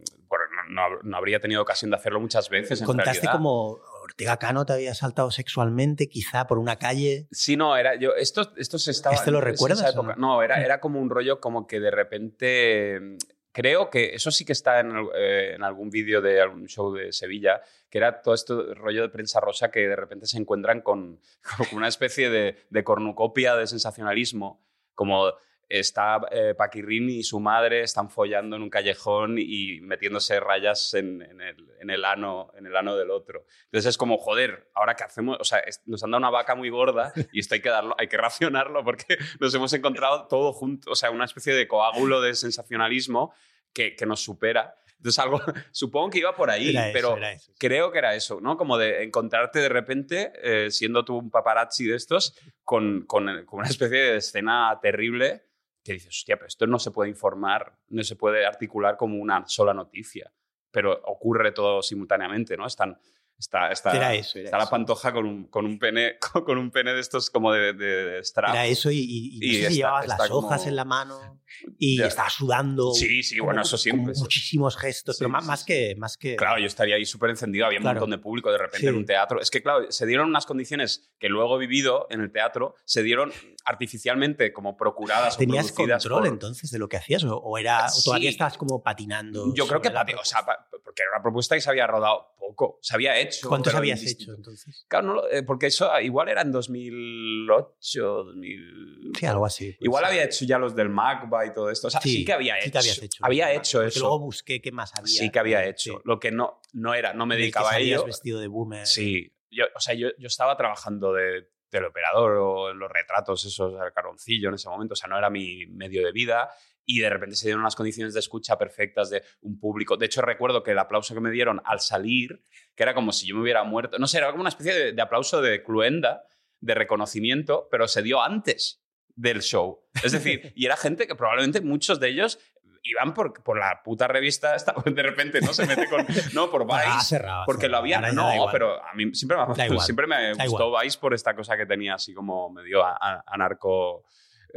no, 1.04 1.18
habría 1.18 1.40
tenido 1.40 1.62
ocasión 1.62 1.92
de 1.92 1.98
hacerlo 1.98 2.20
muchas 2.20 2.50
veces. 2.50 2.80
En 2.80 2.86
Contaste 2.86 3.28
como 3.28 3.80
Ortega 4.06 4.38
Cano 4.38 4.66
te 4.66 4.74
había 4.74 4.94
saltado 4.94 5.32
sexualmente, 5.32 6.08
quizá 6.08 6.48
por 6.48 6.58
una 6.58 6.78
calle. 6.78 7.28
Sí, 7.32 7.58
no, 7.58 7.76
era 7.76 7.96
yo. 7.96 8.16
Esto, 8.16 8.54
esto 8.58 8.80
se 8.80 8.92
estaba. 8.92 9.16
¿Este 9.16 9.32
lo 9.32 9.42
recuerdas? 9.42 9.96
no, 10.18 10.42
era, 10.42 10.64
era 10.64 10.80
como 10.80 11.00
un 11.00 11.10
rollo 11.10 11.40
como 11.40 11.68
que 11.68 11.80
de 11.80 11.92
repente 11.92 13.18
creo 13.56 13.90
que 13.90 14.14
eso 14.14 14.32
sí 14.32 14.44
que 14.44 14.52
está 14.52 14.82
eh, 14.82 15.54
en, 15.56 15.64
algún 15.64 15.90
vídeo 15.90 16.22
de 16.22 16.42
algún 16.42 16.68
show 16.68 16.94
de 16.94 17.14
Sevilla, 17.14 17.62
que 17.90 18.00
era 18.00 18.22
todo 18.22 18.36
esto 18.36 18.76
rollo 18.76 19.04
de 19.04 19.10
prensa 19.10 19.40
rosa 19.40 19.72
que 19.72 19.88
de 19.88 19.96
repente 19.96 20.26
se 20.26 20.38
encuentran 20.38 20.82
con, 20.82 21.22
una 21.72 21.88
especie 21.88 22.30
de, 22.30 22.84
cornucopia 22.84 23.56
de 23.56 23.66
sensacionalismo, 23.66 24.62
como 24.94 25.32
está 25.70 26.22
eh, 26.32 26.56
y 26.90 27.24
su 27.24 27.40
madre 27.40 27.82
están 27.82 28.10
follando 28.10 28.56
en 28.56 28.62
un 28.62 28.70
callejón 28.70 29.38
y 29.40 29.80
metiéndose 29.82 30.40
rayas 30.40 30.94
en, 30.94 31.22
el, 31.22 32.06
ano, 32.06 32.52
en 32.58 32.66
el 32.66 32.76
ano 32.76 32.96
del 32.96 33.12
otro. 33.12 33.46
Entonces 33.66 33.90
es 33.90 33.98
como, 33.98 34.18
joder, 34.18 34.70
ahora 34.74 34.96
qué 34.96 35.04
hacemos, 35.04 35.38
o 35.40 35.44
sea, 35.44 35.64
nos 35.86 36.04
han 36.04 36.12
dado 36.12 36.20
una 36.20 36.30
vaca 36.30 36.56
muy 36.56 36.70
gorda 36.70 37.14
y 37.32 37.40
esto 37.40 37.56
hay 37.56 37.62
que, 37.62 37.70
darlo, 37.70 37.96
hay 37.98 38.08
que 38.08 38.18
racionarlo 38.18 38.84
porque 38.84 39.06
nos 39.40 39.54
hemos 39.56 39.74
encontrado 39.74 40.28
todo 40.28 40.54
junto, 40.54 40.92
o 40.92 40.96
sea, 40.96 41.12
una 41.12 41.26
especie 41.26 41.54
de 41.54 41.68
coágulo 41.68 42.22
de 42.22 42.36
sensacionalismo 42.36 43.34
que, 43.74 43.96
que 43.96 44.06
nos 44.06 44.22
supera. 44.22 44.76
Entonces, 44.98 45.20
algo, 45.20 45.40
supongo 45.72 46.10
que 46.10 46.20
iba 46.20 46.36
por 46.36 46.50
ahí, 46.50 46.76
pero 46.94 47.18
creo 47.60 47.92
que 47.92 47.98
era 48.00 48.16
eso, 48.16 48.40
¿no? 48.42 48.58
Como 48.58 48.78
de 48.78 49.04
encontrarte 49.04 49.60
de 49.60 49.70
repente, 49.70 50.32
eh, 50.42 50.72
siendo 50.72 51.06
tú 51.06 51.18
un 51.18 51.30
paparazzi 51.30 51.86
de 51.86 51.96
estos, 51.96 52.36
con, 52.64 53.06
con, 53.06 53.46
con, 53.46 53.60
una 53.60 53.68
especie 53.68 53.98
de 53.98 54.18
escena 54.18 54.80
terrible 54.82 55.44
que 55.86 55.94
dices, 55.94 56.10
hostia, 56.10 56.36
pero 56.36 56.48
esto 56.48 56.66
no 56.66 56.80
se 56.80 56.90
puede 56.90 57.12
informar, 57.12 57.78
no 57.90 58.04
se 58.04 58.16
puede 58.16 58.46
articular 58.46 58.98
como 58.98 59.18
una 59.18 59.48
sola 59.48 59.74
noticia, 59.74 60.34
pero 60.72 61.00
ocurre 61.06 61.52
todo 61.52 61.84
simultáneamente, 61.84 62.58
¿no? 62.58 62.66
Están 62.66 63.00
Está, 63.38 63.70
está, 63.70 64.14
está 64.14 64.58
la 64.58 64.70
pantoja 64.70 65.12
con 65.12 65.26
un, 65.26 65.48
con 65.48 65.66
un, 65.66 65.78
pene, 65.78 66.18
con, 66.46 66.58
un 66.58 66.72
pene 66.72 66.94
de 66.94 67.02
estos 67.02 67.30
como 67.30 67.52
de, 67.52 67.74
de, 67.74 68.24
strap. 68.24 68.52
Era 68.52 68.66
eso 68.66 68.90
y, 68.90 68.98
y, 68.98 69.40
no 69.40 69.54
sé 69.54 69.70
si 69.72 69.76
llevabas 69.76 70.08
las 70.08 70.32
hojas 70.32 70.68
en 70.68 70.76
la 70.78 70.86
mano 70.86 71.42
y 71.78 72.02
estaba 72.02 72.30
sudando. 72.30 72.94
Sí, 72.94 73.24
sí, 73.24 73.40
bueno, 73.40 73.62
eso 73.62 73.78
siempre. 73.78 74.14
Muchísimos 74.18 74.78
gestos, 74.78 75.18
pero 75.18 75.30
más, 75.30 75.46
más, 75.46 75.64
que, 75.64 75.96
más 75.98 76.18
que... 76.18 76.36
Claro, 76.36 76.60
yo 76.60 76.68
estaría 76.68 76.96
ahí 76.96 77.06
súper 77.06 77.30
encendido, 77.30 77.66
había 77.66 77.80
un 77.80 77.86
montón 77.86 78.10
de 78.10 78.18
público 78.18 78.52
de 78.52 78.58
repente 78.58 78.88
en 78.88 78.96
un 78.96 79.06
teatro. 79.06 79.40
Es 79.42 79.50
que, 79.50 79.62
claro, 79.62 79.92
se 79.92 80.06
dieron 80.06 80.30
unas 80.30 80.46
condiciones 80.46 81.12
que 81.20 81.30
luego 81.30 81.56
he 81.56 81.60
vivido 81.60 82.08
en 82.10 82.22
el 82.22 82.32
teatro, 82.32 82.76
se 82.86 83.04
dieron 83.04 83.32
artificialmente 83.66 84.54
como 84.54 84.78
procuradas 84.78 85.38
¿Tenías 85.38 85.72
o 85.72 85.76
control 85.76 86.28
entonces 86.28 86.70
de 86.70 86.80
lo 86.80 86.88
que 86.88 86.98
hacías 86.98 87.24
o, 87.28 87.58
era, 87.58 87.88
todavía 88.04 88.30
estabas 88.30 88.58
como 88.58 88.82
patinando? 88.84 89.54
Yo 89.54 89.68
creo 89.68 89.82
que, 89.82 89.90
o 89.90 90.26
sea, 90.26 90.46
porque 90.84 91.02
era 91.02 91.12
una 91.16 91.22
propuesta 91.22 91.56
que 91.56 91.62
se 91.62 91.70
había 91.70 91.88
rodado 91.88 92.36
poco, 92.38 92.80
se 92.82 92.94
había 92.94 93.18
hecho. 93.18 93.48
¿Cuántos 93.50 93.74
habías 93.74 94.04
hecho 94.04 94.34
entonces? 94.34 94.86
Claro, 94.88 95.30
eh, 95.30 95.44
porque 95.44 95.68
eso 95.68 95.90
igual 96.00 96.30
era 96.30 96.42
en 96.42 96.52
2008, 96.52 98.04
2000... 98.04 99.12
Sí, 99.18 99.26
algo 99.26 99.46
así. 99.46 99.76
Igual 99.80 100.06
había 100.06 100.24
hecho 100.24 100.46
ya 100.46 100.58
los 100.60 100.76
del 100.76 100.90
MACBA 100.90 101.45
y 101.46 101.54
todo 101.54 101.70
esto. 101.70 101.88
O 101.88 101.90
sea, 101.90 102.02
sí, 102.02 102.26
que 102.26 102.34
había 102.34 102.60
hecho. 102.60 102.80
hecho. 102.80 103.26
Había 103.26 103.54
hecho 103.54 103.84
eso. 103.84 104.00
luego 104.02 104.20
busqué 104.20 104.62
qué 104.62 104.72
más 104.72 104.94
había. 104.98 105.20
Sí 105.20 105.32
que 105.32 105.40
había 105.40 105.66
hecho. 105.66 106.02
Lo 106.04 106.20
que 106.20 106.32
no, 106.32 106.62
no 106.74 106.94
era, 106.94 107.14
no 107.14 107.26
me 107.26 107.36
dedicaba 107.36 107.72
a 107.72 107.80
ello. 107.80 108.06
vestido 108.06 108.40
de 108.40 108.48
boomer. 108.48 108.86
Sí. 108.86 109.32
Yo, 109.50 109.66
o 109.76 109.80
sea, 109.80 109.94
yo, 109.94 110.10
yo 110.18 110.28
estaba 110.28 110.58
trabajando 110.58 111.14
de 111.14 111.50
teleoperador 111.70 112.38
o 112.38 112.72
en 112.72 112.80
los 112.80 112.92
retratos 112.92 113.46
esos 113.46 113.80
al 113.80 113.94
caroncillo 113.94 114.50
en 114.50 114.56
ese 114.56 114.70
momento. 114.70 114.94
O 114.94 114.96
sea, 114.96 115.10
no 115.10 115.18
era 115.18 115.30
mi 115.30 115.66
medio 115.68 116.06
de 116.06 116.12
vida 116.12 116.50
y 116.86 117.00
de 117.00 117.10
repente 117.10 117.36
se 117.36 117.48
dieron 117.48 117.62
unas 117.62 117.76
condiciones 117.76 118.14
de 118.14 118.20
escucha 118.20 118.58
perfectas 118.58 119.10
de 119.10 119.24
un 119.42 119.60
público. 119.60 119.98
De 119.98 120.06
hecho, 120.06 120.22
recuerdo 120.22 120.64
que 120.64 120.72
el 120.72 120.80
aplauso 120.80 121.14
que 121.14 121.20
me 121.20 121.32
dieron 121.32 121.62
al 121.66 121.80
salir, 121.80 122.44
que 122.76 122.84
era 122.84 122.94
como 122.94 123.12
si 123.12 123.28
yo 123.28 123.36
me 123.36 123.42
hubiera 123.42 123.64
muerto, 123.64 123.98
no 123.98 124.08
sé, 124.08 124.20
era 124.20 124.32
como 124.32 124.42
una 124.42 124.50
especie 124.50 124.94
de, 124.94 125.02
aplauso 125.02 125.42
de 125.42 125.64
cluenda, 125.64 126.24
de 126.60 126.76
reconocimiento, 126.76 127.68
pero 127.72 127.88
se 127.88 128.04
dio 128.04 128.22
antes 128.22 128.85
del 129.16 129.42
show. 129.42 129.80
Es 130.04 130.12
decir, 130.12 130.52
y 130.56 130.66
era 130.66 130.78
gente 130.78 131.08
que 131.08 131.16
probablemente 131.16 131.62
muchos 131.62 132.00
de 132.00 132.10
ellos 132.10 132.40
iban 132.84 133.16
por, 133.16 133.42
por 133.44 133.58
la 133.58 133.82
puta 133.84 134.08
revista 134.08 134.56
esta, 134.56 134.74
de 134.86 135.04
repente 135.04 135.42
no 135.42 135.54
se 135.54 135.66
mete 135.66 135.90
con 135.90 136.06
no 136.34 136.52
por 136.52 136.68
Vice 136.68 137.20
porque 137.48 137.68
lo 137.68 137.78
había 137.78 138.00
no 138.00 138.48
pero 138.52 138.84
a 138.84 138.94
mí 138.94 139.12
siempre 139.16 139.38
me, 139.38 139.80
siempre 139.80 140.06
me 140.06 140.48
gustó 140.48 140.72
Vice 140.80 141.00
por 141.00 141.16
esta 141.16 141.36
cosa 141.36 141.58
que 141.58 141.66
tenía 141.66 141.96
así 141.96 142.14
como 142.14 142.52
medio 142.52 142.84
anarco 143.26 144.06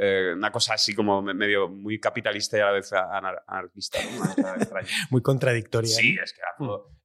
eh, 0.01 0.33
una 0.37 0.53
cosa 0.53 0.75
así 0.75 0.95
como 0.95 1.21
medio 1.23 1.69
muy 1.69 1.99
capitalista 1.99 2.57
y 2.57 2.61
a 2.61 2.67
la 2.67 2.71
vez 2.71 2.93
anarquista. 2.93 3.99
muy 5.11 5.23
contradictoria. 5.23 5.93
Sí, 5.93 6.17
es 6.23 6.33
que 6.33 6.41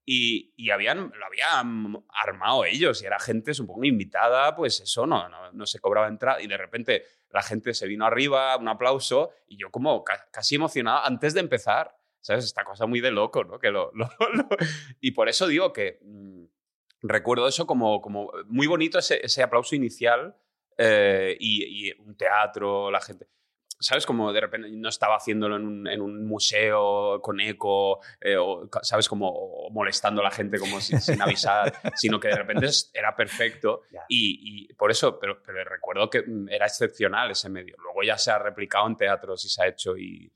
y, 0.06 0.54
y 0.58 0.70
habían, 0.72 1.12
lo 1.16 1.26
habían 1.26 2.04
armado 2.10 2.66
ellos 2.66 3.02
y 3.02 3.06
era 3.06 3.20
gente 3.20 3.54
supongo 3.54 3.84
invitada, 3.86 4.56
pues 4.56 4.82
eso, 4.82 5.06
no, 5.08 5.30
no, 5.52 5.66
se 5.66 5.80
cobraba 5.80 6.08
entrada 6.08 6.42
y 6.42 6.48
de 6.48 6.58
repente 6.58 7.06
la 7.30 7.42
gente 7.42 7.74
se 7.74 7.88
vino 7.88 8.06
arriba, 8.06 8.56
un 8.58 8.68
aplauso 8.68 9.32
y 9.48 9.58
yo 9.58 9.72
como 9.72 10.04
casi 10.04 10.56
emocionado 10.56 11.06
antes 11.06 11.34
de 11.34 11.40
empezar, 11.40 11.96
¿sabes? 12.20 12.46
Esta 12.46 12.64
cosa 12.64 12.86
muy 12.86 13.02
de 13.02 13.12
loco, 13.12 13.44
¿no? 13.44 13.60
Que 13.60 13.72
lo, 13.72 13.92
y 15.00 15.12
por 15.12 15.30
eso 15.30 15.48
digo 15.48 15.72
que 15.74 16.00
mm, 16.02 16.46
recuerdo 17.04 17.48
eso 17.48 17.66
como, 17.66 18.02
como 18.02 18.32
muy 18.48 18.68
bonito 18.68 19.00
ese, 19.00 19.26
ese 19.26 19.44
aplauso 19.44 19.76
inicial 19.76 20.36
eh, 20.78 21.38
y, 21.40 21.92
un 22.00 22.16
teatro, 22.16 22.90
la 22.92 23.02
gente. 23.02 23.28
¿Sabes? 23.84 24.06
Como 24.06 24.32
de 24.32 24.42
repente 24.42 24.70
no 24.72 24.90
estaba 24.90 25.18
haciéndolo 25.18 25.58
en 25.58 25.66
un, 25.66 25.88
en 25.88 26.02
un 26.02 26.26
museo 26.26 27.22
con 27.22 27.40
eco, 27.42 28.00
eh, 28.22 28.38
o, 28.38 28.70
¿sabes? 28.82 29.08
Como 29.10 29.70
molestando 29.72 30.22
a 30.22 30.26
la 30.26 30.32
gente 30.32 30.58
como 30.58 30.80
sin, 30.80 31.02
sin 31.02 31.22
avisar, 31.22 31.74
sino 31.96 32.20
que 32.20 32.30
de 32.30 32.36
repente 32.36 32.68
era 32.94 33.16
perfecto. 33.16 33.82
Y, 34.08 34.68
y, 34.70 34.74
por 34.74 34.90
eso, 34.90 35.20
pero, 35.20 35.42
pero 35.44 35.64
recuerdo 35.66 36.10
que 36.10 36.22
mm, 36.22 36.50
era 36.50 36.66
excepcional 36.66 37.32
ese 37.32 37.50
medio. 37.50 37.76
Luego 37.84 38.04
ya 38.04 38.18
se 38.18 38.32
ha 38.32 38.40
replicado 38.40 38.88
en 38.88 38.96
teatros 38.96 39.44
y 39.46 39.50
se 39.50 39.64
ha 39.64 39.68
hecho 39.68 39.98
y, 39.98 40.32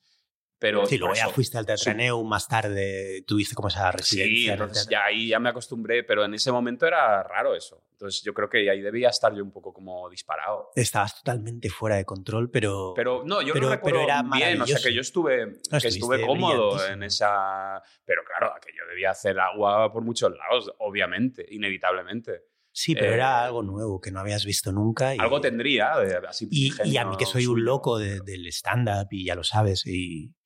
pero 0.59 0.85
sí, 0.87 0.97
luego 0.97 1.13
ya 1.13 1.29
fuiste 1.29 1.57
al 1.57 1.65
Teatro 1.65 2.23
más 2.23 2.47
tarde 2.47 3.23
tuviste 3.27 3.53
como 3.53 3.67
esa 3.67 3.91
residencia. 3.91 4.35
Sí, 4.35 4.49
entonces 4.49 4.87
ya 4.89 5.05
ahí 5.05 5.27
ya 5.27 5.39
me 5.39 5.49
acostumbré, 5.49 6.03
pero 6.03 6.25
en 6.25 6.33
ese 6.33 6.51
momento 6.51 6.87
era 6.87 7.21
raro 7.21 7.55
eso. 7.55 7.83
Entonces 7.91 8.23
yo 8.23 8.33
creo 8.33 8.49
que 8.49 8.69
ahí 8.69 8.81
debía 8.81 9.09
estar 9.09 9.33
yo 9.35 9.43
un 9.43 9.51
poco 9.51 9.71
como 9.71 10.09
disparado. 10.09 10.71
Estabas 10.75 11.17
totalmente 11.17 11.69
fuera 11.69 11.97
de 11.97 12.05
control, 12.05 12.49
pero... 12.49 12.93
Pero 12.95 13.23
no, 13.25 13.41
yo 13.41 13.53
pero, 13.53 13.67
lo 13.67 13.71
recuerdo 13.73 14.01
era 14.01 14.23
bien, 14.23 14.61
o 14.61 14.65
sea 14.65 14.79
que 14.81 14.93
yo 14.93 15.01
estuve, 15.01 15.59
que 15.79 15.87
estuve 15.87 16.25
cómodo 16.25 16.83
en 16.87 17.03
esa... 17.03 17.81
Pero 18.05 18.23
claro, 18.23 18.53
que 18.63 18.71
yo 18.75 18.87
debía 18.89 19.11
hacer 19.11 19.39
agua 19.39 19.91
por 19.91 20.03
muchos 20.03 20.31
lados, 20.31 20.71
obviamente, 20.79 21.45
inevitablemente. 21.49 22.45
Sí, 22.71 22.93
pero 22.93 23.13
era 23.13 23.41
eh, 23.41 23.45
algo 23.45 23.63
nuevo 23.63 23.99
que 23.99 24.11
no 24.11 24.19
habías 24.19 24.45
visto 24.45 24.71
nunca. 24.71 25.15
Y, 25.15 25.17
algo 25.17 25.41
tendría, 25.41 25.93
así 26.29 26.47
y, 26.51 26.71
y, 26.83 26.97
a 26.97 27.05
mí 27.05 27.17
que 27.17 27.25
soy 27.25 27.47
un 27.47 27.65
loco 27.65 27.97
del 27.97 28.45
stand-up 28.47 29.07
y 29.09 29.25
ya 29.25 29.33
lo 29.33 29.43
sabes, 29.43 29.83
y 29.87 30.36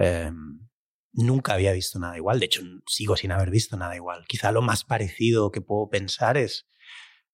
em, 0.00 0.68
nunca 1.12 1.54
había 1.54 1.72
visto 1.72 1.98
nada 1.98 2.16
igual. 2.16 2.40
De 2.40 2.46
hecho, 2.46 2.62
sigo 2.86 3.16
sin 3.16 3.32
haber 3.32 3.50
visto 3.50 3.76
nada 3.76 3.96
igual. 3.96 4.24
Quizá 4.26 4.52
lo 4.52 4.62
más 4.62 4.84
parecido 4.84 5.50
que 5.50 5.60
puedo 5.60 5.88
pensar 5.88 6.36
es 6.36 6.66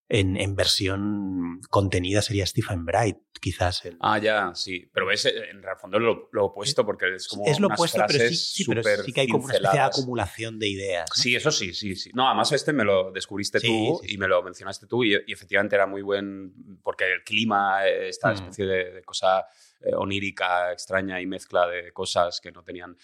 en, 0.08 0.36
en, 0.36 0.54
versión 0.54 1.60
contenida 1.68 2.22
sería 2.22 2.46
Stephen 2.46 2.84
Bright, 2.84 3.16
quizás. 3.40 3.84
El... 3.84 3.96
Ah, 4.00 4.18
ya, 4.18 4.52
sí. 4.54 4.88
Pero 4.92 5.06
ves, 5.06 5.26
eh, 5.26 5.50
en 5.50 5.56
el 5.56 5.76
fondo 5.80 5.98
lo, 5.98 6.28
lo 6.32 6.44
opuesto, 6.46 6.86
porque 6.86 7.16
es 7.16 7.26
como. 7.26 7.44
Es 7.44 7.58
lo 7.58 7.66
unas 7.66 7.78
opuesto, 7.78 8.04
pero 8.06 8.28
sí, 8.28 8.36
sí, 8.36 8.64
pero 8.66 8.82
sí 9.02 9.12
que 9.12 9.22
hay 9.22 9.28
como 9.28 9.44
una 9.44 9.54
especie 9.54 9.80
de 9.80 9.84
acumulación 9.84 10.58
de 10.60 10.68
ideas. 10.68 11.10
¿no? 11.10 11.22
Sí, 11.22 11.34
eso 11.34 11.50
sí, 11.50 11.74
sí, 11.74 11.96
sí. 11.96 12.10
No, 12.14 12.28
además 12.28 12.52
este 12.52 12.72
me 12.72 12.84
lo 12.84 13.10
descubriste 13.10 13.58
sí, 13.58 13.66
tú 13.66 14.00
sí, 14.02 14.14
y 14.14 14.18
me 14.18 14.28
lo 14.28 14.42
mencionaste 14.44 14.86
tú, 14.86 15.02
y, 15.02 15.14
y, 15.26 15.32
efectivamente 15.32 15.74
era 15.74 15.86
muy 15.86 16.02
buen, 16.02 16.78
porque 16.84 17.12
el 17.12 17.24
clima, 17.24 17.86
eh, 17.86 18.08
esta 18.08 18.30
mm. 18.30 18.34
especie 18.34 18.64
de, 18.64 18.92
de 18.92 19.02
cosa 19.02 19.44
eh, 19.86 19.94
onírica, 19.94 20.72
extraña 20.72 21.20
y 21.20 21.26
mezcla 21.26 21.66
de 21.66 21.92
cosas 21.92 22.40
que 22.40 22.52
no 22.52 22.62
tenían 22.62 22.96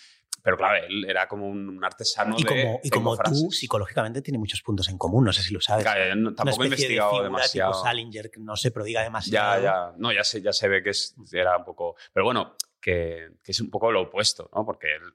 pero 0.42 0.56
claro, 0.56 0.84
él 0.84 1.04
era 1.08 1.28
como 1.28 1.48
un 1.48 1.82
artesano 1.84 2.34
y 2.36 2.42
como, 2.42 2.60
de 2.60 2.80
Y 2.82 2.90
como 2.90 3.16
tú, 3.16 3.50
psicológicamente, 3.52 4.22
tiene 4.22 4.38
muchos 4.38 4.60
puntos 4.60 4.88
en 4.88 4.98
común, 4.98 5.24
no 5.24 5.32
sé 5.32 5.40
si 5.40 5.54
lo 5.54 5.60
sabes. 5.60 5.84
Claro, 5.84 6.16
no, 6.16 6.34
tampoco 6.34 6.64
he 6.64 6.66
investigado 6.66 7.18
de 7.18 7.24
demasiado. 7.24 7.72
Tipo 7.72 7.84
Salinger, 7.84 8.30
que 8.30 8.40
no 8.40 8.56
se 8.56 8.72
prodiga 8.72 9.02
demasiado. 9.02 9.62
Ya, 9.62 9.62
ya, 9.62 9.92
no, 9.96 10.12
ya 10.12 10.24
se, 10.24 10.42
ya 10.42 10.52
se 10.52 10.66
ve 10.66 10.82
que 10.82 10.90
es, 10.90 11.14
era 11.32 11.56
un 11.56 11.64
poco... 11.64 11.94
Pero 12.12 12.24
bueno, 12.24 12.56
que, 12.80 13.30
que 13.42 13.52
es 13.52 13.60
un 13.60 13.70
poco 13.70 13.92
lo 13.92 14.02
opuesto, 14.02 14.50
¿no? 14.52 14.66
Porque 14.66 14.88
él 14.96 15.14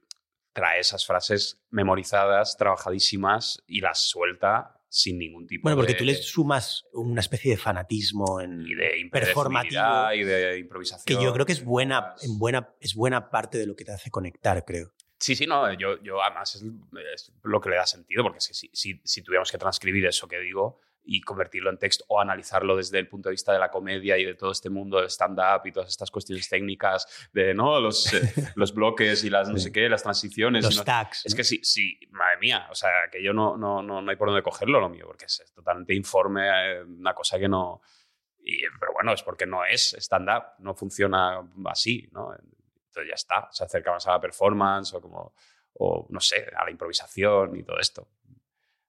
trae 0.54 0.80
esas 0.80 1.04
frases 1.04 1.60
memorizadas, 1.68 2.56
trabajadísimas 2.56 3.62
y 3.66 3.80
las 3.80 4.00
suelta 4.00 4.77
sin 4.88 5.18
ningún 5.18 5.46
tipo 5.46 5.64
bueno, 5.64 5.76
porque 5.76 5.92
de, 5.92 5.98
tú 5.98 6.04
le 6.04 6.14
sumas 6.14 6.86
una 6.92 7.20
especie 7.20 7.50
de 7.52 7.56
fanatismo 7.56 8.40
en 8.40 8.62
y 8.66 8.74
de 8.74 9.08
performativo 9.12 10.12
y 10.14 10.24
de 10.24 10.58
improvisación 10.58 11.04
que 11.04 11.22
yo 11.22 11.32
creo 11.32 11.44
que 11.44 11.52
es 11.52 11.64
buena, 11.64 12.14
en 12.22 12.38
buena, 12.38 12.74
es 12.80 12.94
buena 12.94 13.30
parte 13.30 13.58
de 13.58 13.66
lo 13.66 13.76
que 13.76 13.84
te 13.84 13.92
hace 13.92 14.10
conectar, 14.10 14.64
creo. 14.64 14.92
Sí, 15.18 15.34
sí, 15.34 15.46
no, 15.46 15.72
yo, 15.74 16.00
yo 16.02 16.22
además 16.22 16.54
es, 16.54 16.62
es, 17.14 17.32
lo 17.42 17.60
que 17.60 17.70
le 17.70 17.76
da 17.76 17.86
sentido, 17.86 18.22
porque 18.22 18.40
si, 18.40 18.70
si, 18.72 19.00
si, 19.02 19.22
tuviéramos 19.22 19.50
que 19.50 19.58
transcribir 19.58 20.06
eso 20.06 20.28
que 20.28 20.38
digo 20.38 20.80
y 21.04 21.22
convertirlo 21.22 21.70
en 21.70 21.78
texto 21.78 22.04
o 22.08 22.20
analizarlo 22.20 22.76
desde 22.76 22.98
el 22.98 23.08
punto 23.08 23.28
de 23.28 23.32
vista 23.32 23.52
de 23.52 23.58
la 23.58 23.70
comedia 23.70 24.18
y 24.18 24.24
de 24.24 24.34
todo 24.34 24.52
este 24.52 24.68
mundo 24.68 24.98
del 24.98 25.06
stand-up 25.06 25.62
y 25.64 25.72
todas 25.72 25.88
estas 25.88 26.10
cuestiones 26.10 26.48
técnicas 26.48 27.28
de 27.32 27.54
¿no? 27.54 27.80
los, 27.80 28.12
eh, 28.12 28.20
los 28.56 28.74
bloques 28.74 29.24
y 29.24 29.30
las 29.30 29.48
no 29.48 29.56
sé 29.58 29.72
qué, 29.72 29.88
las 29.88 30.02
transiciones. 30.02 30.64
Los 30.64 30.76
no, 30.76 30.84
tags. 30.84 31.24
Es 31.24 31.32
¿no? 31.32 31.36
que 31.36 31.44
sí, 31.44 31.60
sí, 31.62 31.98
madre 32.10 32.36
mía, 32.40 32.68
o 32.70 32.74
sea, 32.74 32.90
que 33.10 33.22
yo 33.22 33.32
no, 33.32 33.56
no, 33.56 33.82
no, 33.82 34.02
no 34.02 34.10
hay 34.10 34.16
por 34.16 34.28
dónde 34.28 34.42
cogerlo 34.42 34.80
lo 34.80 34.90
mío, 34.90 35.06
porque 35.06 35.24
es 35.24 35.52
totalmente 35.54 35.94
informe, 35.94 36.48
eh, 36.48 36.82
una 36.82 37.14
cosa 37.14 37.38
que 37.38 37.48
no... 37.48 37.80
Y, 38.40 38.60
pero 38.78 38.92
bueno, 38.92 39.12
es 39.12 39.22
porque 39.22 39.46
no 39.46 39.64
es 39.64 39.94
stand-up, 39.98 40.54
no 40.58 40.74
funciona 40.74 41.42
así, 41.66 42.08
¿no? 42.12 42.34
Entonces 42.34 43.08
ya 43.08 43.14
está, 43.14 43.48
se 43.50 43.64
acerca 43.64 43.92
más 43.92 44.06
a 44.06 44.12
la 44.12 44.20
performance 44.20 44.94
o 44.94 45.00
como, 45.00 45.34
o 45.74 46.06
no 46.10 46.20
sé, 46.20 46.50
a 46.54 46.64
la 46.64 46.70
improvisación 46.70 47.56
y 47.56 47.62
todo 47.62 47.78
esto. 47.78 48.08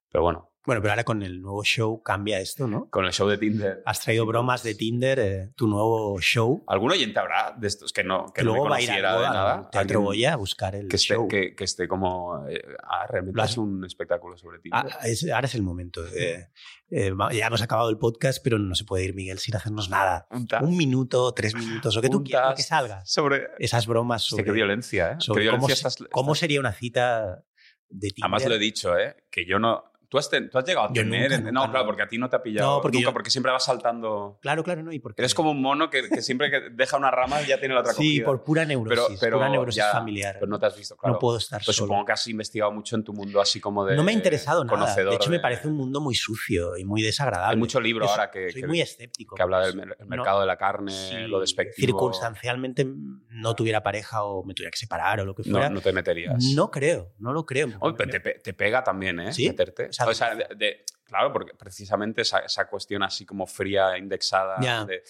Pero 0.10 0.24
bueno. 0.24 0.50
Bueno, 0.70 0.84
pero 0.84 0.92
ahora 0.92 1.04
con 1.04 1.24
el 1.24 1.42
nuevo 1.42 1.64
show 1.64 2.04
cambia 2.04 2.40
esto, 2.40 2.68
¿no? 2.68 2.92
Con 2.92 3.04
el 3.04 3.12
show 3.12 3.28
de 3.28 3.40
Tinder. 3.40 3.82
Has 3.88 4.02
traído 4.02 4.28
bromas 4.28 4.62
de 4.62 4.76
Tinder, 4.76 5.18
eh, 5.20 5.52
tu 5.56 5.66
nuevo 5.66 6.22
show. 6.22 6.64
¿Algún 6.68 6.92
oyente 6.92 7.20
habrá 7.20 7.56
de 7.58 7.68
estos 7.68 7.92
que 7.92 8.04
no, 8.04 8.32
que 8.36 8.44
Luego 8.44 8.58
no 8.58 8.64
me 8.66 8.70
va 8.70 8.76
a 8.76 8.82
ir 8.84 8.92
a 8.92 8.96
de 8.96 9.30
nada? 9.30 9.70
Teatro 9.72 10.02
Goya 10.02 10.34
a 10.34 10.36
buscar 10.36 10.76
el 10.76 10.88
que 10.88 10.98
esté, 10.98 11.16
show. 11.16 11.28
Que, 11.28 11.56
que 11.56 11.64
esté 11.64 11.88
como... 11.88 12.48
Eh, 12.48 12.62
ah, 12.84 13.08
realmente 13.08 13.42
es 13.42 13.58
un 13.58 13.84
espectáculo 13.84 14.38
sobre 14.38 14.60
Tinder. 14.60 14.92
Ah, 14.94 15.08
es, 15.08 15.28
ahora 15.32 15.48
es 15.48 15.56
el 15.56 15.64
momento. 15.64 16.06
Eh, 16.06 16.50
eh, 16.92 17.14
ya 17.32 17.48
hemos 17.48 17.64
acabado 17.64 17.90
el 17.90 17.98
podcast, 17.98 18.40
pero 18.44 18.60
no 18.60 18.76
se 18.76 18.84
puede 18.84 19.06
ir, 19.06 19.16
Miguel, 19.16 19.40
sin 19.40 19.56
hacernos 19.56 19.90
nada. 19.90 20.28
Un, 20.30 20.78
minuto, 20.78 21.34
tres 21.34 21.56
minutos, 21.56 21.96
lo 21.96 22.02
que 22.04 22.10
tú 22.10 22.24
quieras, 22.24 22.54
que 22.56 22.62
salga. 22.62 23.04
Sobre... 23.08 23.48
Esas 23.58 23.88
bromas 23.88 24.22
sobre... 24.22 24.44
qué 24.44 24.52
violencia, 24.52 25.14
¿eh? 25.14 25.16
Sobre 25.18 25.46
qué 25.46 25.50
cómo, 25.50 25.68
estás, 25.68 25.98
cómo 26.12 26.36
sería 26.36 26.60
una 26.60 26.74
cita 26.74 27.44
de 27.90 28.10
Tinder. 28.10 28.26
Además 28.26 28.46
lo 28.46 28.54
he 28.54 28.60
dicho, 28.60 28.96
¿eh? 28.96 29.16
Que 29.32 29.48
yo 29.48 29.58
no... 29.58 29.89
¿Tú 30.10 30.18
has, 30.18 30.28
ten, 30.28 30.50
¿Tú 30.50 30.58
has, 30.58 30.66
llegado 30.66 30.88
a 30.88 30.92
tener? 30.92 31.30
Nunca, 31.30 31.52
no, 31.52 31.62
nunca, 31.62 31.72
claro, 31.72 31.86
porque 31.86 32.02
a 32.02 32.08
ti 32.08 32.18
no 32.18 32.28
te 32.28 32.36
ha 32.36 32.42
pillado 32.42 32.78
no, 32.78 32.82
porque 32.82 32.98
nunca, 32.98 33.10
yo... 33.10 33.14
porque 33.14 33.30
siempre 33.30 33.52
vas 33.52 33.64
saltando. 33.64 34.40
Claro, 34.42 34.64
claro, 34.64 34.82
no. 34.82 34.92
¿Y 34.92 34.98
porque... 34.98 35.22
Eres 35.22 35.36
como 35.36 35.52
un 35.52 35.62
mono 35.62 35.92
que, 35.92 36.10
que 36.10 36.24
siempre 36.24 36.50
que 36.50 36.72
deja 36.72 36.98
una 36.98 37.12
rama 37.12 37.42
ya 37.42 37.60
tiene 37.60 37.76
la 37.76 37.82
otra 37.82 37.94
Sí, 37.94 37.98
cogida. 37.98 38.26
por 38.26 38.44
pura 38.44 38.66
neurosis, 38.66 39.06
pero, 39.06 39.20
pero 39.20 39.38
pura 39.38 39.50
neurosis 39.50 39.84
ya, 39.84 39.92
familiar. 39.92 40.38
Pero 40.40 40.48
no 40.48 40.58
te 40.58 40.66
has 40.66 40.76
visto, 40.76 40.98
claro. 40.98 41.14
No 41.14 41.20
puedo 41.20 41.38
estar 41.38 41.62
pues 41.64 41.78
solo. 41.78 41.88
supongo 41.88 42.06
que 42.06 42.12
has 42.14 42.26
investigado 42.26 42.72
mucho 42.72 42.96
en 42.96 43.04
tu 43.04 43.14
mundo 43.14 43.40
así 43.40 43.60
como 43.60 43.86
de 43.86 43.96
No 43.96 44.04
me 44.04 44.12
ha 44.12 44.16
interesado 44.16 44.66
nada. 44.66 44.96
De 44.96 45.14
hecho, 45.14 45.30
de... 45.30 45.38
me 45.38 45.40
parece 45.40 45.68
un 45.68 45.76
mundo 45.76 46.02
muy 46.02 46.16
sucio 46.16 46.76
y 46.76 46.86
muy 46.86 47.04
desagradable. 47.04 47.54
Hay 47.54 47.60
mucho 47.60 47.80
libro 47.80 48.06
Yo 48.06 48.12
ahora 48.12 48.32
que, 48.32 48.52
soy 48.52 48.62
que, 48.62 48.68
muy 48.68 48.82
escéptico. 48.82 49.36
que 49.36 49.44
habla 49.44 49.68
del 49.68 49.76
mercado 50.08 50.42
de 50.42 50.48
la 50.48 50.58
carne, 50.58 50.92
sí, 50.92 51.28
lo 51.28 51.40
despectivo. 51.40 51.86
Circunstancialmente 51.86 52.88
no 53.30 53.54
tuviera 53.54 53.84
pareja 53.84 54.24
o 54.24 54.44
me 54.44 54.56
tuviera 54.56 54.72
que 54.72 54.78
separar 54.78 55.20
o 55.20 55.26
lo 55.26 55.36
que 55.36 55.44
fuera. 55.44 55.70
No, 55.70 55.76
no 55.76 55.82
te 55.82 55.94
meterías. 55.94 56.44
No 56.56 56.72
creo, 56.72 57.14
no 57.20 57.32
lo 57.32 57.46
creo. 57.46 57.70
Oh, 57.80 57.94
te, 57.94 58.20
te, 58.20 58.54
pega 58.54 58.84
también, 58.84 59.20
¿eh? 59.20 59.34
¿Sí? 59.34 59.48
Meterte. 59.48 59.94
O 60.08 60.14
sea, 60.14 60.30
o 60.30 60.36
sea 60.36 60.36
de, 60.36 60.56
de, 60.56 60.86
claro, 61.04 61.34
porque 61.34 61.54
precisamente 61.54 62.22
esa, 62.22 62.40
esa, 62.40 62.68
cuestión 62.68 63.04
así 63.04 63.26
como 63.26 63.46
fría, 63.46 63.98
indexada. 63.98 64.60
Yeah. 64.60 64.86
De, 64.86 65.04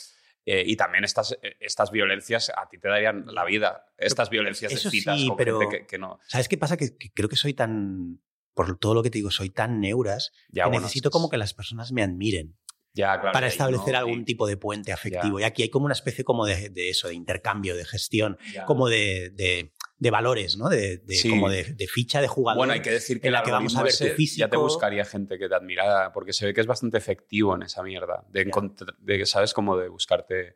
eh, 0.45 0.63
y 0.65 0.75
también 0.75 1.03
estas, 1.03 1.37
estas 1.59 1.91
violencias 1.91 2.51
a 2.55 2.67
ti 2.67 2.79
te 2.79 2.87
darían 2.87 3.25
la 3.27 3.45
vida. 3.45 3.85
Estas 3.97 4.29
violencias 4.29 4.71
de 4.71 4.89
citas 4.89 5.19
sí, 5.19 5.29
pero, 5.37 5.59
que, 5.69 5.85
que, 5.85 5.97
no. 5.97 6.19
¿Sabes 6.27 6.47
qué 6.47 6.57
pasa? 6.57 6.77
Que, 6.77 6.97
que, 6.97 7.11
creo 7.11 7.29
que 7.29 7.35
soy 7.35 7.53
tan. 7.53 8.21
Por 8.55 8.77
todo 8.77 8.93
lo 8.93 9.03
que 9.03 9.09
te 9.09 9.19
digo, 9.19 9.31
soy 9.31 9.51
tan 9.51 9.79
neuras 9.79 10.33
ya, 10.49 10.63
que 10.63 10.69
bueno, 10.69 10.81
necesito 10.81 11.09
es... 11.09 11.13
como 11.13 11.29
que 11.29 11.37
las 11.37 11.53
personas 11.53 11.91
me 11.91 12.03
admiren. 12.03 12.57
Ya, 12.93 13.19
claro, 13.19 13.31
para 13.31 13.47
establecer 13.47 13.93
no, 13.93 13.99
algún 13.99 14.21
y... 14.21 14.25
tipo 14.25 14.47
de 14.47 14.57
puente 14.57 14.91
afectivo. 14.91 15.39
Ya. 15.39 15.45
Y 15.45 15.47
aquí 15.47 15.61
hay 15.61 15.69
como 15.69 15.85
una 15.85 15.93
especie 15.93 16.23
como 16.23 16.45
de, 16.45 16.69
de 16.69 16.89
eso, 16.89 17.07
de 17.07 17.13
intercambio, 17.13 17.75
de 17.75 17.85
gestión, 17.85 18.37
como 18.65 18.89
de, 18.89 19.29
de, 19.29 19.71
de, 19.99 20.11
valores, 20.11 20.57
¿no? 20.57 20.69
De, 20.69 20.97
de 20.97 21.15
sí. 21.15 21.29
como 21.29 21.49
de, 21.49 21.63
ficha 21.87 22.21
de 22.21 22.27
jugador. 22.27 22.57
Bueno, 22.57 22.73
hay 22.73 22.81
que 22.81 22.91
decir 22.91 23.21
que, 23.21 23.27
en 23.27 23.33
la 23.33 23.43
que 23.43 23.51
vamos 23.51 23.75
a 23.75 23.83
ver 23.83 23.95
tu 23.95 24.05
físico. 24.05 24.39
Ya 24.39 24.49
te 24.49 24.57
buscaría 24.57 25.05
gente 25.05 25.37
que 25.37 25.47
te 25.47 25.55
admirara, 25.55 26.11
porque 26.13 26.33
se 26.33 26.45
ve 26.45 26.53
que 26.53 26.61
es 26.61 26.67
bastante 26.67 26.97
efectivo 26.97 27.55
en 27.55 27.63
esa 27.63 27.83
mierda. 27.83 28.23
De, 28.29 28.51
de 28.99 29.25
¿sabes? 29.25 29.53
Como 29.53 29.77
de 29.77 29.89
buscarte 29.89 30.55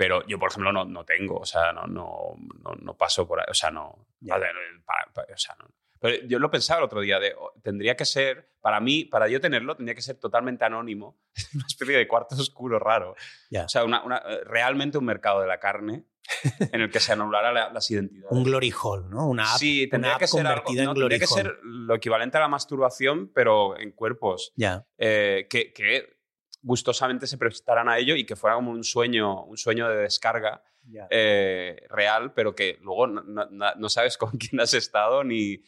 pero 0.00 0.26
yo, 0.26 0.38
por 0.38 0.48
ejemplo, 0.48 0.72
no, 0.72 0.86
no 0.86 1.04
tengo, 1.04 1.40
o 1.40 1.44
sea, 1.44 1.74
no, 1.74 1.86
no, 1.86 2.34
no, 2.64 2.74
no 2.74 2.96
paso 2.96 3.28
por 3.28 3.38
ahí, 3.38 3.44
o 3.50 3.52
sea, 3.52 3.70
no, 3.70 3.88
o 3.90 5.36
sea, 5.36 5.54
no. 5.58 5.68
Pero 6.00 6.26
yo 6.26 6.38
lo 6.38 6.50
pensaba 6.50 6.78
el 6.78 6.84
otro 6.86 7.02
día, 7.02 7.20
de, 7.20 7.34
tendría 7.62 7.94
que 7.94 8.06
ser, 8.06 8.54
para 8.62 8.80
mí, 8.80 9.04
para 9.04 9.28
yo 9.28 9.42
tenerlo, 9.42 9.76
tendría 9.76 9.94
que 9.94 10.00
ser 10.00 10.16
totalmente 10.16 10.64
anónimo, 10.64 11.20
una 11.54 11.66
especie 11.66 11.98
de 11.98 12.08
cuarto 12.08 12.34
oscuro 12.34 12.78
raro. 12.78 13.14
Yeah. 13.50 13.66
O 13.66 13.68
sea, 13.68 13.84
una, 13.84 14.02
una, 14.02 14.22
realmente 14.46 14.96
un 14.96 15.04
mercado 15.04 15.42
de 15.42 15.48
la 15.48 15.60
carne 15.60 16.06
en 16.72 16.80
el 16.80 16.90
que 16.90 17.00
se 17.00 17.12
anulara 17.12 17.52
la, 17.52 17.72
las 17.72 17.90
identidades. 17.90 18.30
Un 18.30 18.44
glory 18.44 18.72
hall, 18.82 19.08
¿no? 19.10 19.28
Una 19.28 19.52
app, 19.52 19.58
sí, 19.58 19.86
tendría 19.88 20.10
una 20.10 20.14
app 20.16 20.20
que 20.20 20.26
ser 20.28 20.46
algo, 20.46 20.68
algo, 20.68 20.82
no, 20.84 20.94
tendría 20.94 21.18
que 21.18 21.26
ser 21.26 21.58
lo 21.62 21.94
equivalente 21.94 22.36
a 22.36 22.40
la 22.40 22.48
masturbación, 22.48 23.32
pero 23.34 23.76
en 23.78 23.92
cuerpos. 23.92 24.52
Eh, 24.98 25.46
que, 25.50 25.72
que 25.72 26.20
gustosamente 26.62 27.26
se 27.26 27.38
prestaran 27.38 27.88
a 27.88 27.98
ello 27.98 28.14
y 28.14 28.24
que 28.26 28.36
fuera 28.36 28.56
como 28.56 28.70
un 28.70 28.84
sueño, 28.84 29.44
un 29.44 29.56
sueño 29.56 29.88
de 29.88 29.96
descarga 29.96 30.62
eh, 31.10 31.82
real, 31.88 32.32
pero 32.34 32.54
que 32.54 32.78
luego 32.80 33.06
no, 33.06 33.22
no, 33.22 33.74
no, 33.76 33.88
sabes 33.88 34.16
con 34.18 34.30
quién 34.32 34.60
has 34.60 34.74
estado 34.74 35.24
ni... 35.24 35.62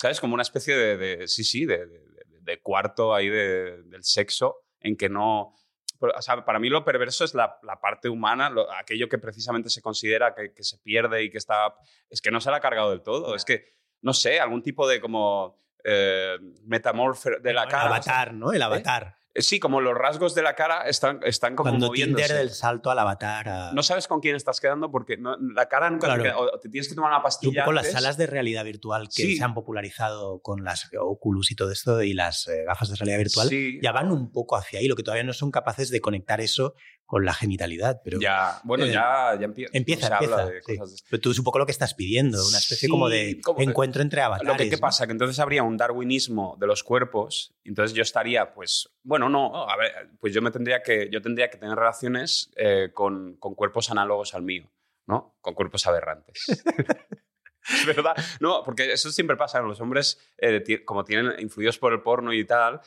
¿sabes? 0.00 0.20
Como 0.20 0.34
una 0.34 0.42
especie 0.42 0.76
de, 0.76 0.96
de- 0.96 1.28
sí, 1.28 1.42
sí, 1.44 1.64
de, 1.66 1.86
de- 1.86 2.08
de 2.40 2.62
cuarto 2.62 3.14
ahí 3.14 3.28
de- 3.28 3.82
del 3.82 4.04
sexo 4.04 4.62
en 4.80 4.96
que 4.96 5.08
no... 5.08 5.54
O 6.00 6.22
sea, 6.22 6.44
para 6.44 6.58
mí 6.58 6.68
lo 6.68 6.84
perverso 6.84 7.24
es 7.24 7.34
la, 7.34 7.58
la 7.62 7.80
parte 7.80 8.08
humana, 8.08 8.50
lo- 8.50 8.70
aquello 8.72 9.08
que 9.08 9.18
precisamente 9.18 9.68
se 9.70 9.82
considera 9.82 10.34
que, 10.34 10.52
que 10.52 10.62
se 10.62 10.78
pierde 10.78 11.22
y 11.24 11.30
que 11.30 11.38
está... 11.38 11.74
Es 12.08 12.20
que 12.22 12.30
no 12.30 12.40
se 12.40 12.50
la 12.50 12.58
ha 12.58 12.60
cargado 12.60 12.90
del 12.90 13.02
todo. 13.02 13.34
Es 13.34 13.44
que, 13.44 13.74
no 14.02 14.12
sé, 14.12 14.40
algún 14.40 14.62
tipo 14.62 14.86
de 14.88 15.00
como... 15.00 15.58
Eh, 15.84 16.36
metamorfe 16.64 17.38
de 17.40 17.52
la 17.54 17.62
El 17.62 17.68
cara. 17.68 17.86
avatar, 17.86 18.34
¿no? 18.34 18.52
El 18.52 18.60
avatar. 18.60 19.14
Eh, 19.16 19.17
Sí, 19.40 19.60
como 19.60 19.80
los 19.80 19.94
rasgos 19.96 20.34
de 20.34 20.42
la 20.42 20.54
cara 20.54 20.82
están, 20.82 21.20
están 21.24 21.56
como 21.56 21.70
Cuando 21.70 21.86
moviéndose. 21.88 22.24
Tinder 22.24 22.38
del 22.46 22.50
salto 22.54 22.90
al 22.90 22.98
avatar 22.98 23.48
a... 23.48 23.72
No 23.72 23.82
sabes 23.82 24.06
con 24.08 24.20
quién 24.20 24.36
estás 24.36 24.60
quedando 24.60 24.90
porque 24.90 25.16
no- 25.16 25.36
la 25.54 25.66
cara 25.68 25.90
nunca 25.90 26.06
Claro. 26.06 26.22
te 26.22 26.28
queda. 26.28 26.38
O 26.38 26.58
te 26.60 26.68
tienes 26.68 26.88
que 26.88 26.94
tomar 26.94 27.10
una 27.12 27.22
pastilla. 27.22 27.62
poco 27.64 27.72
las 27.72 27.86
antes. 27.86 28.00
salas 28.00 28.16
de 28.16 28.26
realidad 28.26 28.64
virtual 28.64 29.08
que 29.08 29.22
Sí. 29.22 29.36
se 29.36 29.44
han 29.44 29.54
popularizado 29.54 30.40
con 30.40 30.64
las 30.64 30.88
Oculus 31.00 31.50
y 31.50 31.56
todo 31.56 31.70
esto 31.72 32.02
y 32.02 32.14
las 32.14 32.46
eh, 32.48 32.64
gafas 32.66 32.88
de 32.90 32.96
realidad 32.96 33.18
virtual 33.18 33.48
Sí. 33.48 33.78
ya 33.82 33.92
van 33.92 34.10
un 34.10 34.30
poco 34.32 34.56
hacia 34.56 34.78
ahí, 34.80 34.88
lo 34.88 34.96
que 34.96 35.02
todavía 35.02 35.24
no 35.24 35.32
son 35.32 35.50
capaces 35.50 35.90
de 35.90 36.00
conectar 36.00 36.40
eso 36.40 36.74
con 37.08 37.24
la 37.24 37.32
genitalidad, 37.32 38.02
pero 38.04 38.20
Ya, 38.20 38.60
bueno, 38.64 38.84
Eh, 38.84 38.92
ya, 38.92 39.34
ya 39.40 39.46
empie- 39.46 39.70
empieza, 39.72 40.14
habla 40.14 40.42
empieza. 40.42 40.46
de 40.46 40.60
sí. 40.62 40.76
cosas 40.78 40.96
de- 40.96 41.02
Pero 41.08 41.20
tú 41.22 41.30
es 41.30 41.38
un 41.38 41.44
poco 41.44 41.58
lo 41.58 41.64
que 41.64 41.72
estás 41.72 41.94
pidiendo, 41.94 42.36
una 42.46 42.58
especie 42.58 42.86
Sí, 42.86 42.88
como 42.88 43.08
de 43.08 43.40
como- 43.40 43.62
encuentro 43.62 44.02
entre 44.02 44.20
avatares. 44.20 44.46
Lo 44.52 44.58
que 44.58 44.68
¿qué 44.68 44.76
pasa, 44.76 45.06
que 45.06 45.12
entonces 45.12 45.38
habría 45.38 45.62
un 45.62 45.78
darwinismo 45.78 46.58
de 46.60 46.66
los 46.66 46.84
cuerpos, 46.84 47.54
entonces 47.64 47.94
yo 47.96 48.02
estaría, 48.02 48.52
pues, 48.52 48.90
bueno, 49.02 49.30
no, 49.30 49.70
a 49.70 49.74
ver, 49.78 50.10
pues 50.20 50.34
yo 50.34 50.42
me 50.42 50.50
tendría 50.50 50.82
que, 50.82 51.08
yo 51.10 51.22
tendría 51.22 51.48
que 51.48 51.56
tener 51.56 51.76
relaciones 51.78 52.50
eh, 52.56 52.90
con, 52.92 53.36
con 53.36 53.54
cuerpos 53.54 53.90
análogos 53.90 54.34
al 54.34 54.42
mío, 54.42 54.70
¿no? 55.06 55.34
Con 55.40 55.54
cuerpos 55.54 55.86
aberrantes. 55.86 56.44
Verdad. 57.86 58.14
No, 58.40 58.62
porque 58.64 58.92
eso 58.92 59.10
siempre 59.10 59.36
pasa. 59.36 59.60
Los 59.60 59.80
hombres, 59.80 60.18
eh, 60.38 60.82
como 60.84 61.04
tienen 61.04 61.38
influidos 61.40 61.78
por 61.78 61.92
el 61.92 62.00
porno 62.02 62.32
y 62.32 62.44
tal, 62.44 62.80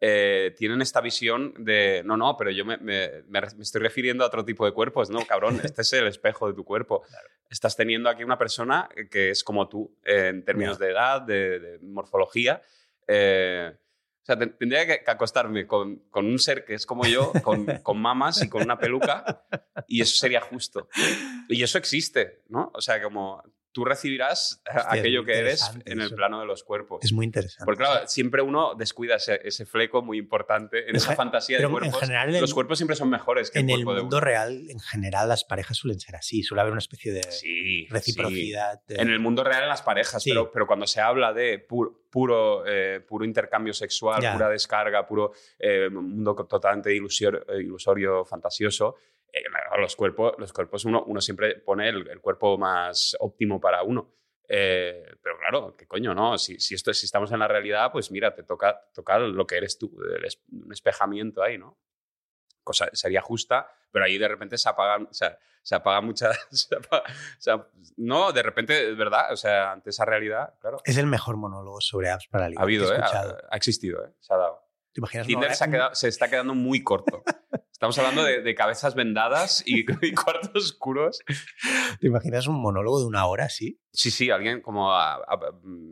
eh, 0.00 0.54
tienen 0.56 0.80
esta 0.82 1.00
visión 1.00 1.52
de, 1.58 2.02
no, 2.04 2.16
no, 2.16 2.36
pero 2.36 2.50
yo 2.50 2.64
me, 2.64 2.76
me- 2.78 3.22
me 3.28 3.40
estoy 3.60 3.80
refiriendo 3.82 4.24
a 4.24 4.28
otro 4.28 4.44
tipo 4.44 4.64
de 4.64 4.72
cuerpos. 4.72 5.10
No, 5.10 5.24
cabrón, 5.26 5.60
este 5.64 5.82
es 5.82 5.92
el 5.94 6.06
espejo 6.06 6.46
de 6.48 6.54
tu 6.54 6.64
cuerpo. 6.64 7.02
Estás 7.48 7.76
teniendo 7.76 8.08
aquí 8.08 8.22
una 8.24 8.38
persona 8.38 8.88
que 9.10 9.30
es 9.30 9.42
como 9.42 9.68
tú 9.68 9.96
eh, 10.04 10.28
en 10.28 10.44
términos 10.44 10.78
de 10.78 10.90
edad, 10.90 11.22
de, 11.22 11.58
de 11.58 11.78
morfología. 11.80 12.62
Eh, 13.08 13.72
o 14.22 14.24
sea, 14.24 14.38
ten- 14.38 14.56
tendría 14.56 14.86
que, 14.86 15.02
que 15.02 15.10
acostarme 15.10 15.66
con, 15.66 15.96
con 16.10 16.26
un 16.26 16.38
ser 16.38 16.64
que 16.64 16.74
es 16.74 16.86
como 16.86 17.04
yo, 17.06 17.32
con, 17.42 17.66
con 17.82 18.00
mamas 18.00 18.42
y 18.42 18.48
con 18.48 18.62
una 18.62 18.78
peluca, 18.78 19.42
y 19.88 20.02
eso 20.02 20.14
sería 20.16 20.40
justo. 20.42 20.88
Y 21.48 21.62
eso 21.62 21.78
existe, 21.78 22.42
¿no? 22.48 22.70
O 22.74 22.80
sea, 22.80 23.02
como 23.02 23.42
tú 23.72 23.84
recibirás 23.84 24.62
Hostia, 24.66 24.80
es 24.80 24.98
aquello 25.00 25.24
que 25.24 25.38
eres 25.38 25.70
en 25.84 26.00
el 26.00 26.06
eso. 26.08 26.16
plano 26.16 26.40
de 26.40 26.46
los 26.46 26.64
cuerpos. 26.64 27.00
Es 27.04 27.12
muy 27.12 27.24
interesante. 27.26 27.64
Porque 27.64 27.84
claro, 27.84 28.06
siempre 28.08 28.42
uno 28.42 28.74
descuida 28.74 29.16
ese, 29.16 29.40
ese 29.44 29.64
fleco 29.66 30.02
muy 30.02 30.18
importante 30.18 30.88
en 30.90 30.96
esa 30.96 31.14
fantasía 31.14 31.58
de 31.58 31.64
en 31.64 31.70
cuerpos. 31.70 32.00
general 32.00 32.40
los 32.40 32.52
cuerpos 32.54 32.78
siempre 32.78 32.96
son 32.96 33.10
mejores 33.10 33.50
que 33.50 33.60
en 33.60 33.70
el 33.70 33.78
el 33.80 33.84
cuerpo 33.84 33.94
de 33.96 34.02
mundo 34.02 34.16
uno. 34.16 34.24
real, 34.26 34.70
en 34.70 34.80
general, 34.80 35.28
las 35.28 35.44
parejas 35.44 35.76
suelen 35.76 36.00
ser 36.00 36.16
así. 36.16 36.42
Suele 36.42 36.62
haber 36.62 36.72
una 36.72 36.80
especie 36.80 37.12
de 37.12 37.22
Sí, 37.30 37.86
reciprocidad. 37.90 38.80
sí. 38.86 38.94
de- 38.94 39.02
En 39.02 39.10
el 39.10 39.20
mundo 39.20 39.44
real 39.44 39.62
en 39.62 39.68
las 39.68 39.82
parejas, 39.82 40.22
Sí. 40.22 40.30
pero, 40.30 40.50
pero 40.50 40.66
cuando 40.66 40.86
se 40.86 41.00
habla 41.00 41.32
de 41.32 41.66
pu- 41.66 41.96
puro, 42.10 42.64
eh, 42.66 43.00
puro 43.06 43.24
intercambio 43.24 43.72
sexual, 43.72 44.20
Ya. 44.20 44.32
pura 44.32 44.48
descarga, 44.48 45.06
puro 45.06 45.32
eh, 45.58 45.88
mundo 45.90 46.34
totalmente 46.48 46.90
ilusor- 46.92 47.44
eh, 47.48 47.60
ilusorio, 47.60 48.24
fantasioso, 48.24 48.96
eh, 49.32 49.42
los 49.78 49.96
cuerpos, 49.96 50.34
los 50.38 50.52
cuerpos 50.52 50.84
uno, 50.84 51.04
uno 51.06 51.20
siempre 51.20 51.56
pone 51.56 51.88
el, 51.88 52.08
el 52.08 52.20
cuerpo 52.20 52.58
más 52.58 53.16
óptimo 53.20 53.60
para 53.60 53.82
uno. 53.82 54.14
Eh, 54.48 55.04
pero 55.22 55.38
claro, 55.38 55.76
¿qué 55.76 55.86
coño, 55.86 56.12
no? 56.14 56.36
Si, 56.36 56.58
si, 56.58 56.74
esto, 56.74 56.92
si 56.92 57.06
estamos 57.06 57.30
en 57.30 57.38
la 57.38 57.46
realidad, 57.46 57.92
pues 57.92 58.10
mira, 58.10 58.34
te 58.34 58.42
toca, 58.42 58.80
toca 58.92 59.18
lo 59.18 59.46
que 59.46 59.56
eres 59.56 59.78
tú, 59.78 59.96
un 60.50 60.72
espejamiento 60.72 61.42
ahí, 61.42 61.56
¿no? 61.56 61.78
Cosa 62.64 62.88
sería 62.92 63.20
justa, 63.22 63.70
pero 63.92 64.04
ahí 64.04 64.18
de 64.18 64.26
repente 64.28 64.58
se 64.58 64.68
apagan, 64.68 65.06
o 65.08 65.14
sea, 65.14 65.38
se 65.62 65.74
apaga 65.76 66.00
mucha... 66.00 66.32
se 66.50 66.74
apaga- 66.74 67.04
o 67.08 67.40
sea, 67.40 67.66
no, 67.96 68.32
de 68.32 68.42
repente, 68.42 68.90
es 68.90 68.96
verdad, 68.96 69.32
o 69.32 69.36
sea, 69.36 69.70
ante 69.72 69.90
esa 69.90 70.04
realidad, 70.04 70.54
claro. 70.60 70.78
Es 70.84 70.96
el 70.96 71.06
mejor 71.06 71.36
monólogo 71.36 71.80
sobre 71.80 72.10
apps 72.10 72.26
para 72.28 72.48
ligar 72.48 72.62
Ha 72.62 72.64
habido, 72.64 72.92
¿eh? 72.92 72.98
Ha, 73.00 73.36
ha 73.50 73.56
existido, 73.56 74.04
¿eh? 74.04 74.10
Se 74.18 74.34
ha 74.34 74.36
dado. 74.36 74.69
¿Te 74.92 75.00
imaginas 75.00 75.26
Tinder 75.26 75.46
hora- 75.48 75.54
se, 75.54 75.64
ha 75.64 75.70
quedado- 75.70 75.94
se 75.94 76.08
está 76.08 76.28
quedando 76.28 76.54
muy 76.54 76.82
corto. 76.82 77.22
Estamos 77.72 77.96
hablando 77.98 78.22
de, 78.24 78.42
de 78.42 78.54
cabezas 78.54 78.94
vendadas 78.94 79.62
y, 79.66 79.80
y 80.06 80.12
cuartos 80.14 80.64
oscuros. 80.64 81.20
¿Te 82.00 82.06
imaginas 82.08 82.46
un 82.46 82.60
monólogo 82.60 83.00
de 83.00 83.06
una 83.06 83.24
hora 83.26 83.44
así? 83.46 83.80
Sí, 83.92 84.10
sí, 84.10 84.30
alguien 84.30 84.60
como, 84.60 84.92
a- 84.92 85.14
a- 85.14 85.18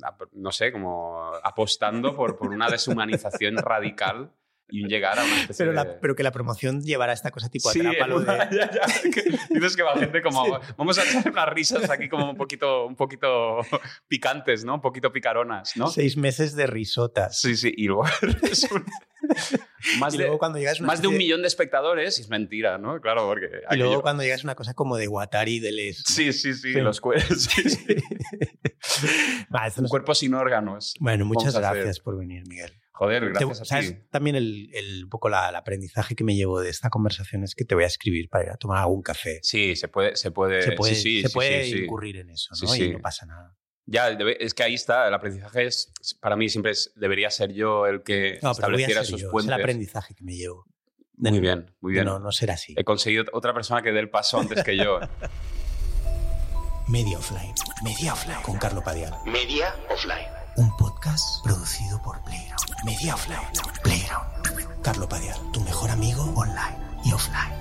a- 0.03 0.17
no 0.33 0.53
sé, 0.53 0.71
como 0.73 1.33
apostando 1.43 2.15
por, 2.15 2.37
por 2.37 2.51
una 2.51 2.69
deshumanización 2.71 3.57
radical 3.57 4.35
y 4.71 4.83
un 4.83 4.89
llegar 4.89 5.19
a 5.19 5.25
una 5.25 5.41
especie 5.41 5.67
Pero, 5.67 5.85
de... 5.85 5.91
pero 6.01 6.15
que 6.15 6.23
la 6.23 6.31
promoción 6.33 6.83
llevara 6.83 7.13
esta 7.13 7.31
cosa 7.31 7.49
tipo 7.49 7.71
Sí, 7.71 7.81
atrápalo 7.81 8.21
de... 8.21 8.27
ya, 8.27 8.49
ya, 8.71 9.11
que 9.11 9.23
dices 9.51 9.77
que 9.77 9.83
va 9.83 9.97
gente 9.97 10.21
como 10.23 10.61
vamos 10.77 10.99
a 10.99 11.05
echar 11.05 11.31
unas 11.31 11.49
risas 11.49 11.89
aquí 11.91 12.09
como 12.09 12.31
un 12.31 12.37
poquito 12.37 12.87
un 12.87 12.97
poquito 12.97 13.61
picantes 14.09 14.65
no 14.65 14.75
un 14.75 14.81
poquito 14.81 15.13
picaronas 15.13 15.77
no 15.77 15.89
Seis 15.89 16.17
meses 16.17 16.55
de 16.55 16.67
risotas. 16.67 17.41
sí 17.41 17.57
sí 17.57 17.73
y 17.77 17.87
luego 17.87 18.05
más 19.99 20.15
y 20.15 20.19
de 20.19 20.25
luego 20.25 20.39
cuando 20.39 20.59
llegas 20.59 20.79
a 20.81 20.83
una 20.83 20.87
más 20.89 21.03
de 21.03 21.09
un 21.09 21.17
millón 21.17 21.43
de 21.43 21.49
espectadores 21.49 22.19
y 22.19 22.23
es 22.23 22.29
mentira 22.29 22.79
no 22.79 23.01
claro 23.01 23.27
porque 23.27 23.49
Y 23.71 23.77
luego 23.77 24.03
cuando 24.03 24.23
llegas 24.23 24.45
una 24.45 24.55
cosa 24.55 24.75
como 24.75 24.97
de 24.97 25.09
Watari 25.09 25.61
de 25.61 25.73
les... 25.73 26.03
sí 26.07 26.33
sí 26.33 26.55
sí, 26.55 26.73
Sí. 26.73 26.81
los 26.81 27.01
cuerpos 27.01 27.43
sí, 27.45 27.69
sí. 27.71 27.97
Un 29.79 29.89
cuerpo 29.89 30.15
sin 30.15 30.35
órganos 30.35 30.95
Bueno, 31.01 31.25
muchas 31.25 31.55
gracias 31.57 32.01
por 32.01 32.19
venir, 32.19 32.43
Miguel. 32.47 32.73
Joder 32.99 33.23
Te- 33.23 33.29
gracias 33.45 33.61
a 33.61 33.65
¿sabes? 33.65 33.93
ti 33.95 34.09
También 34.11 34.35
el, 34.37 34.71
el- 34.75 35.05
un 35.05 35.11
poco 35.11 35.29
la- 35.29 35.49
el 35.51 35.57
aprendizaje 35.57 36.15
que 36.17 36.25
me 36.25 36.35
llevo 36.35 36.61
de 36.61 36.69
esta 36.71 36.91
conversación 36.91 37.45
es 37.45 37.55
que 37.55 37.65
te 37.65 37.75
voy 37.75 37.85
a 37.85 37.87
escribir 37.87 38.29
para 38.29 38.45
ir 38.45 38.51
a 38.51 38.57
tomar 38.57 38.79
algún 38.79 39.03
café. 39.03 39.39
sí 39.43 39.77
se 39.77 39.89
puede 39.89 40.17
se 40.17 40.31
puede 40.33 40.63
se 40.63 40.73
puede, 40.73 40.95
sí, 40.95 41.01
sí, 41.03 41.23
se 41.23 41.29
sí, 41.29 41.35
puede 41.35 41.65
sí, 41.65 41.71
sí. 41.73 41.79
incurrir 41.85 42.17
en 42.19 42.31
eso, 42.31 42.49
¿no? 42.61 42.69
sí. 42.69 42.83
Y 42.85 42.91
no 42.93 42.99
pasa 43.01 43.25
nada. 43.27 43.55
Ya, 43.91 44.11
es 44.11 44.53
que 44.53 44.63
ahí 44.65 44.75
está, 44.75 45.09
el 45.09 45.15
aprendizaje 45.15 45.65
es, 45.65 45.93
para 46.21 46.37
mí 46.37 46.49
siempre 46.51 46.73
es- 46.73 46.93
debería 46.97 47.31
ser 47.31 47.53
yo 47.55 47.87
el 47.87 48.03
que 48.03 48.39
No, 48.43 48.51
estableciera 48.51 49.03
ser 49.03 49.09
esos 49.15 49.21
yo. 49.23 49.27
Es 49.29 49.33
puentes. 49.33 49.55
el 49.55 49.61
aprendizaje 49.63 50.15
que 50.15 50.25
me 50.25 50.35
llevo. 50.37 50.67
De 51.15 51.31
Muy 51.31 51.39
no- 51.39 51.43
bien, 51.43 51.75
muy 51.81 51.93
bien. 51.93 52.05
No, 52.05 52.19
no 52.19 52.31
ser 52.31 52.51
así. 52.51 52.75
He 52.77 52.85
conseguido 52.85 53.25
otra 53.33 53.55
persona 53.55 53.81
que 53.83 53.91
dé 53.93 54.01
el 54.01 54.11
paso 54.11 54.39
antes 54.41 54.63
que 54.63 54.77
yo. 54.77 55.01
Media 56.89 57.19
Offline. 57.19 57.55
Media 57.83 58.13
Offline. 58.13 58.43
Con 58.43 58.57
Carlo 58.59 58.83
Padial. 58.83 59.15
Media 59.27 59.75
offline 59.91 60.27
un 60.59 60.77
podcast 60.77 61.41
producido 61.45 62.03
por 62.03 62.21
Playground. 62.23 62.85
Media 62.85 63.15
Offline. 63.15 63.39
Playground. 63.85 64.83
Carlo 64.83 65.09
Padial, 65.09 65.39
tu 65.53 65.61
mejor 65.61 65.89
amigo 65.91 66.25
online 66.35 66.77
y 67.05 67.13
offline. 67.13 67.55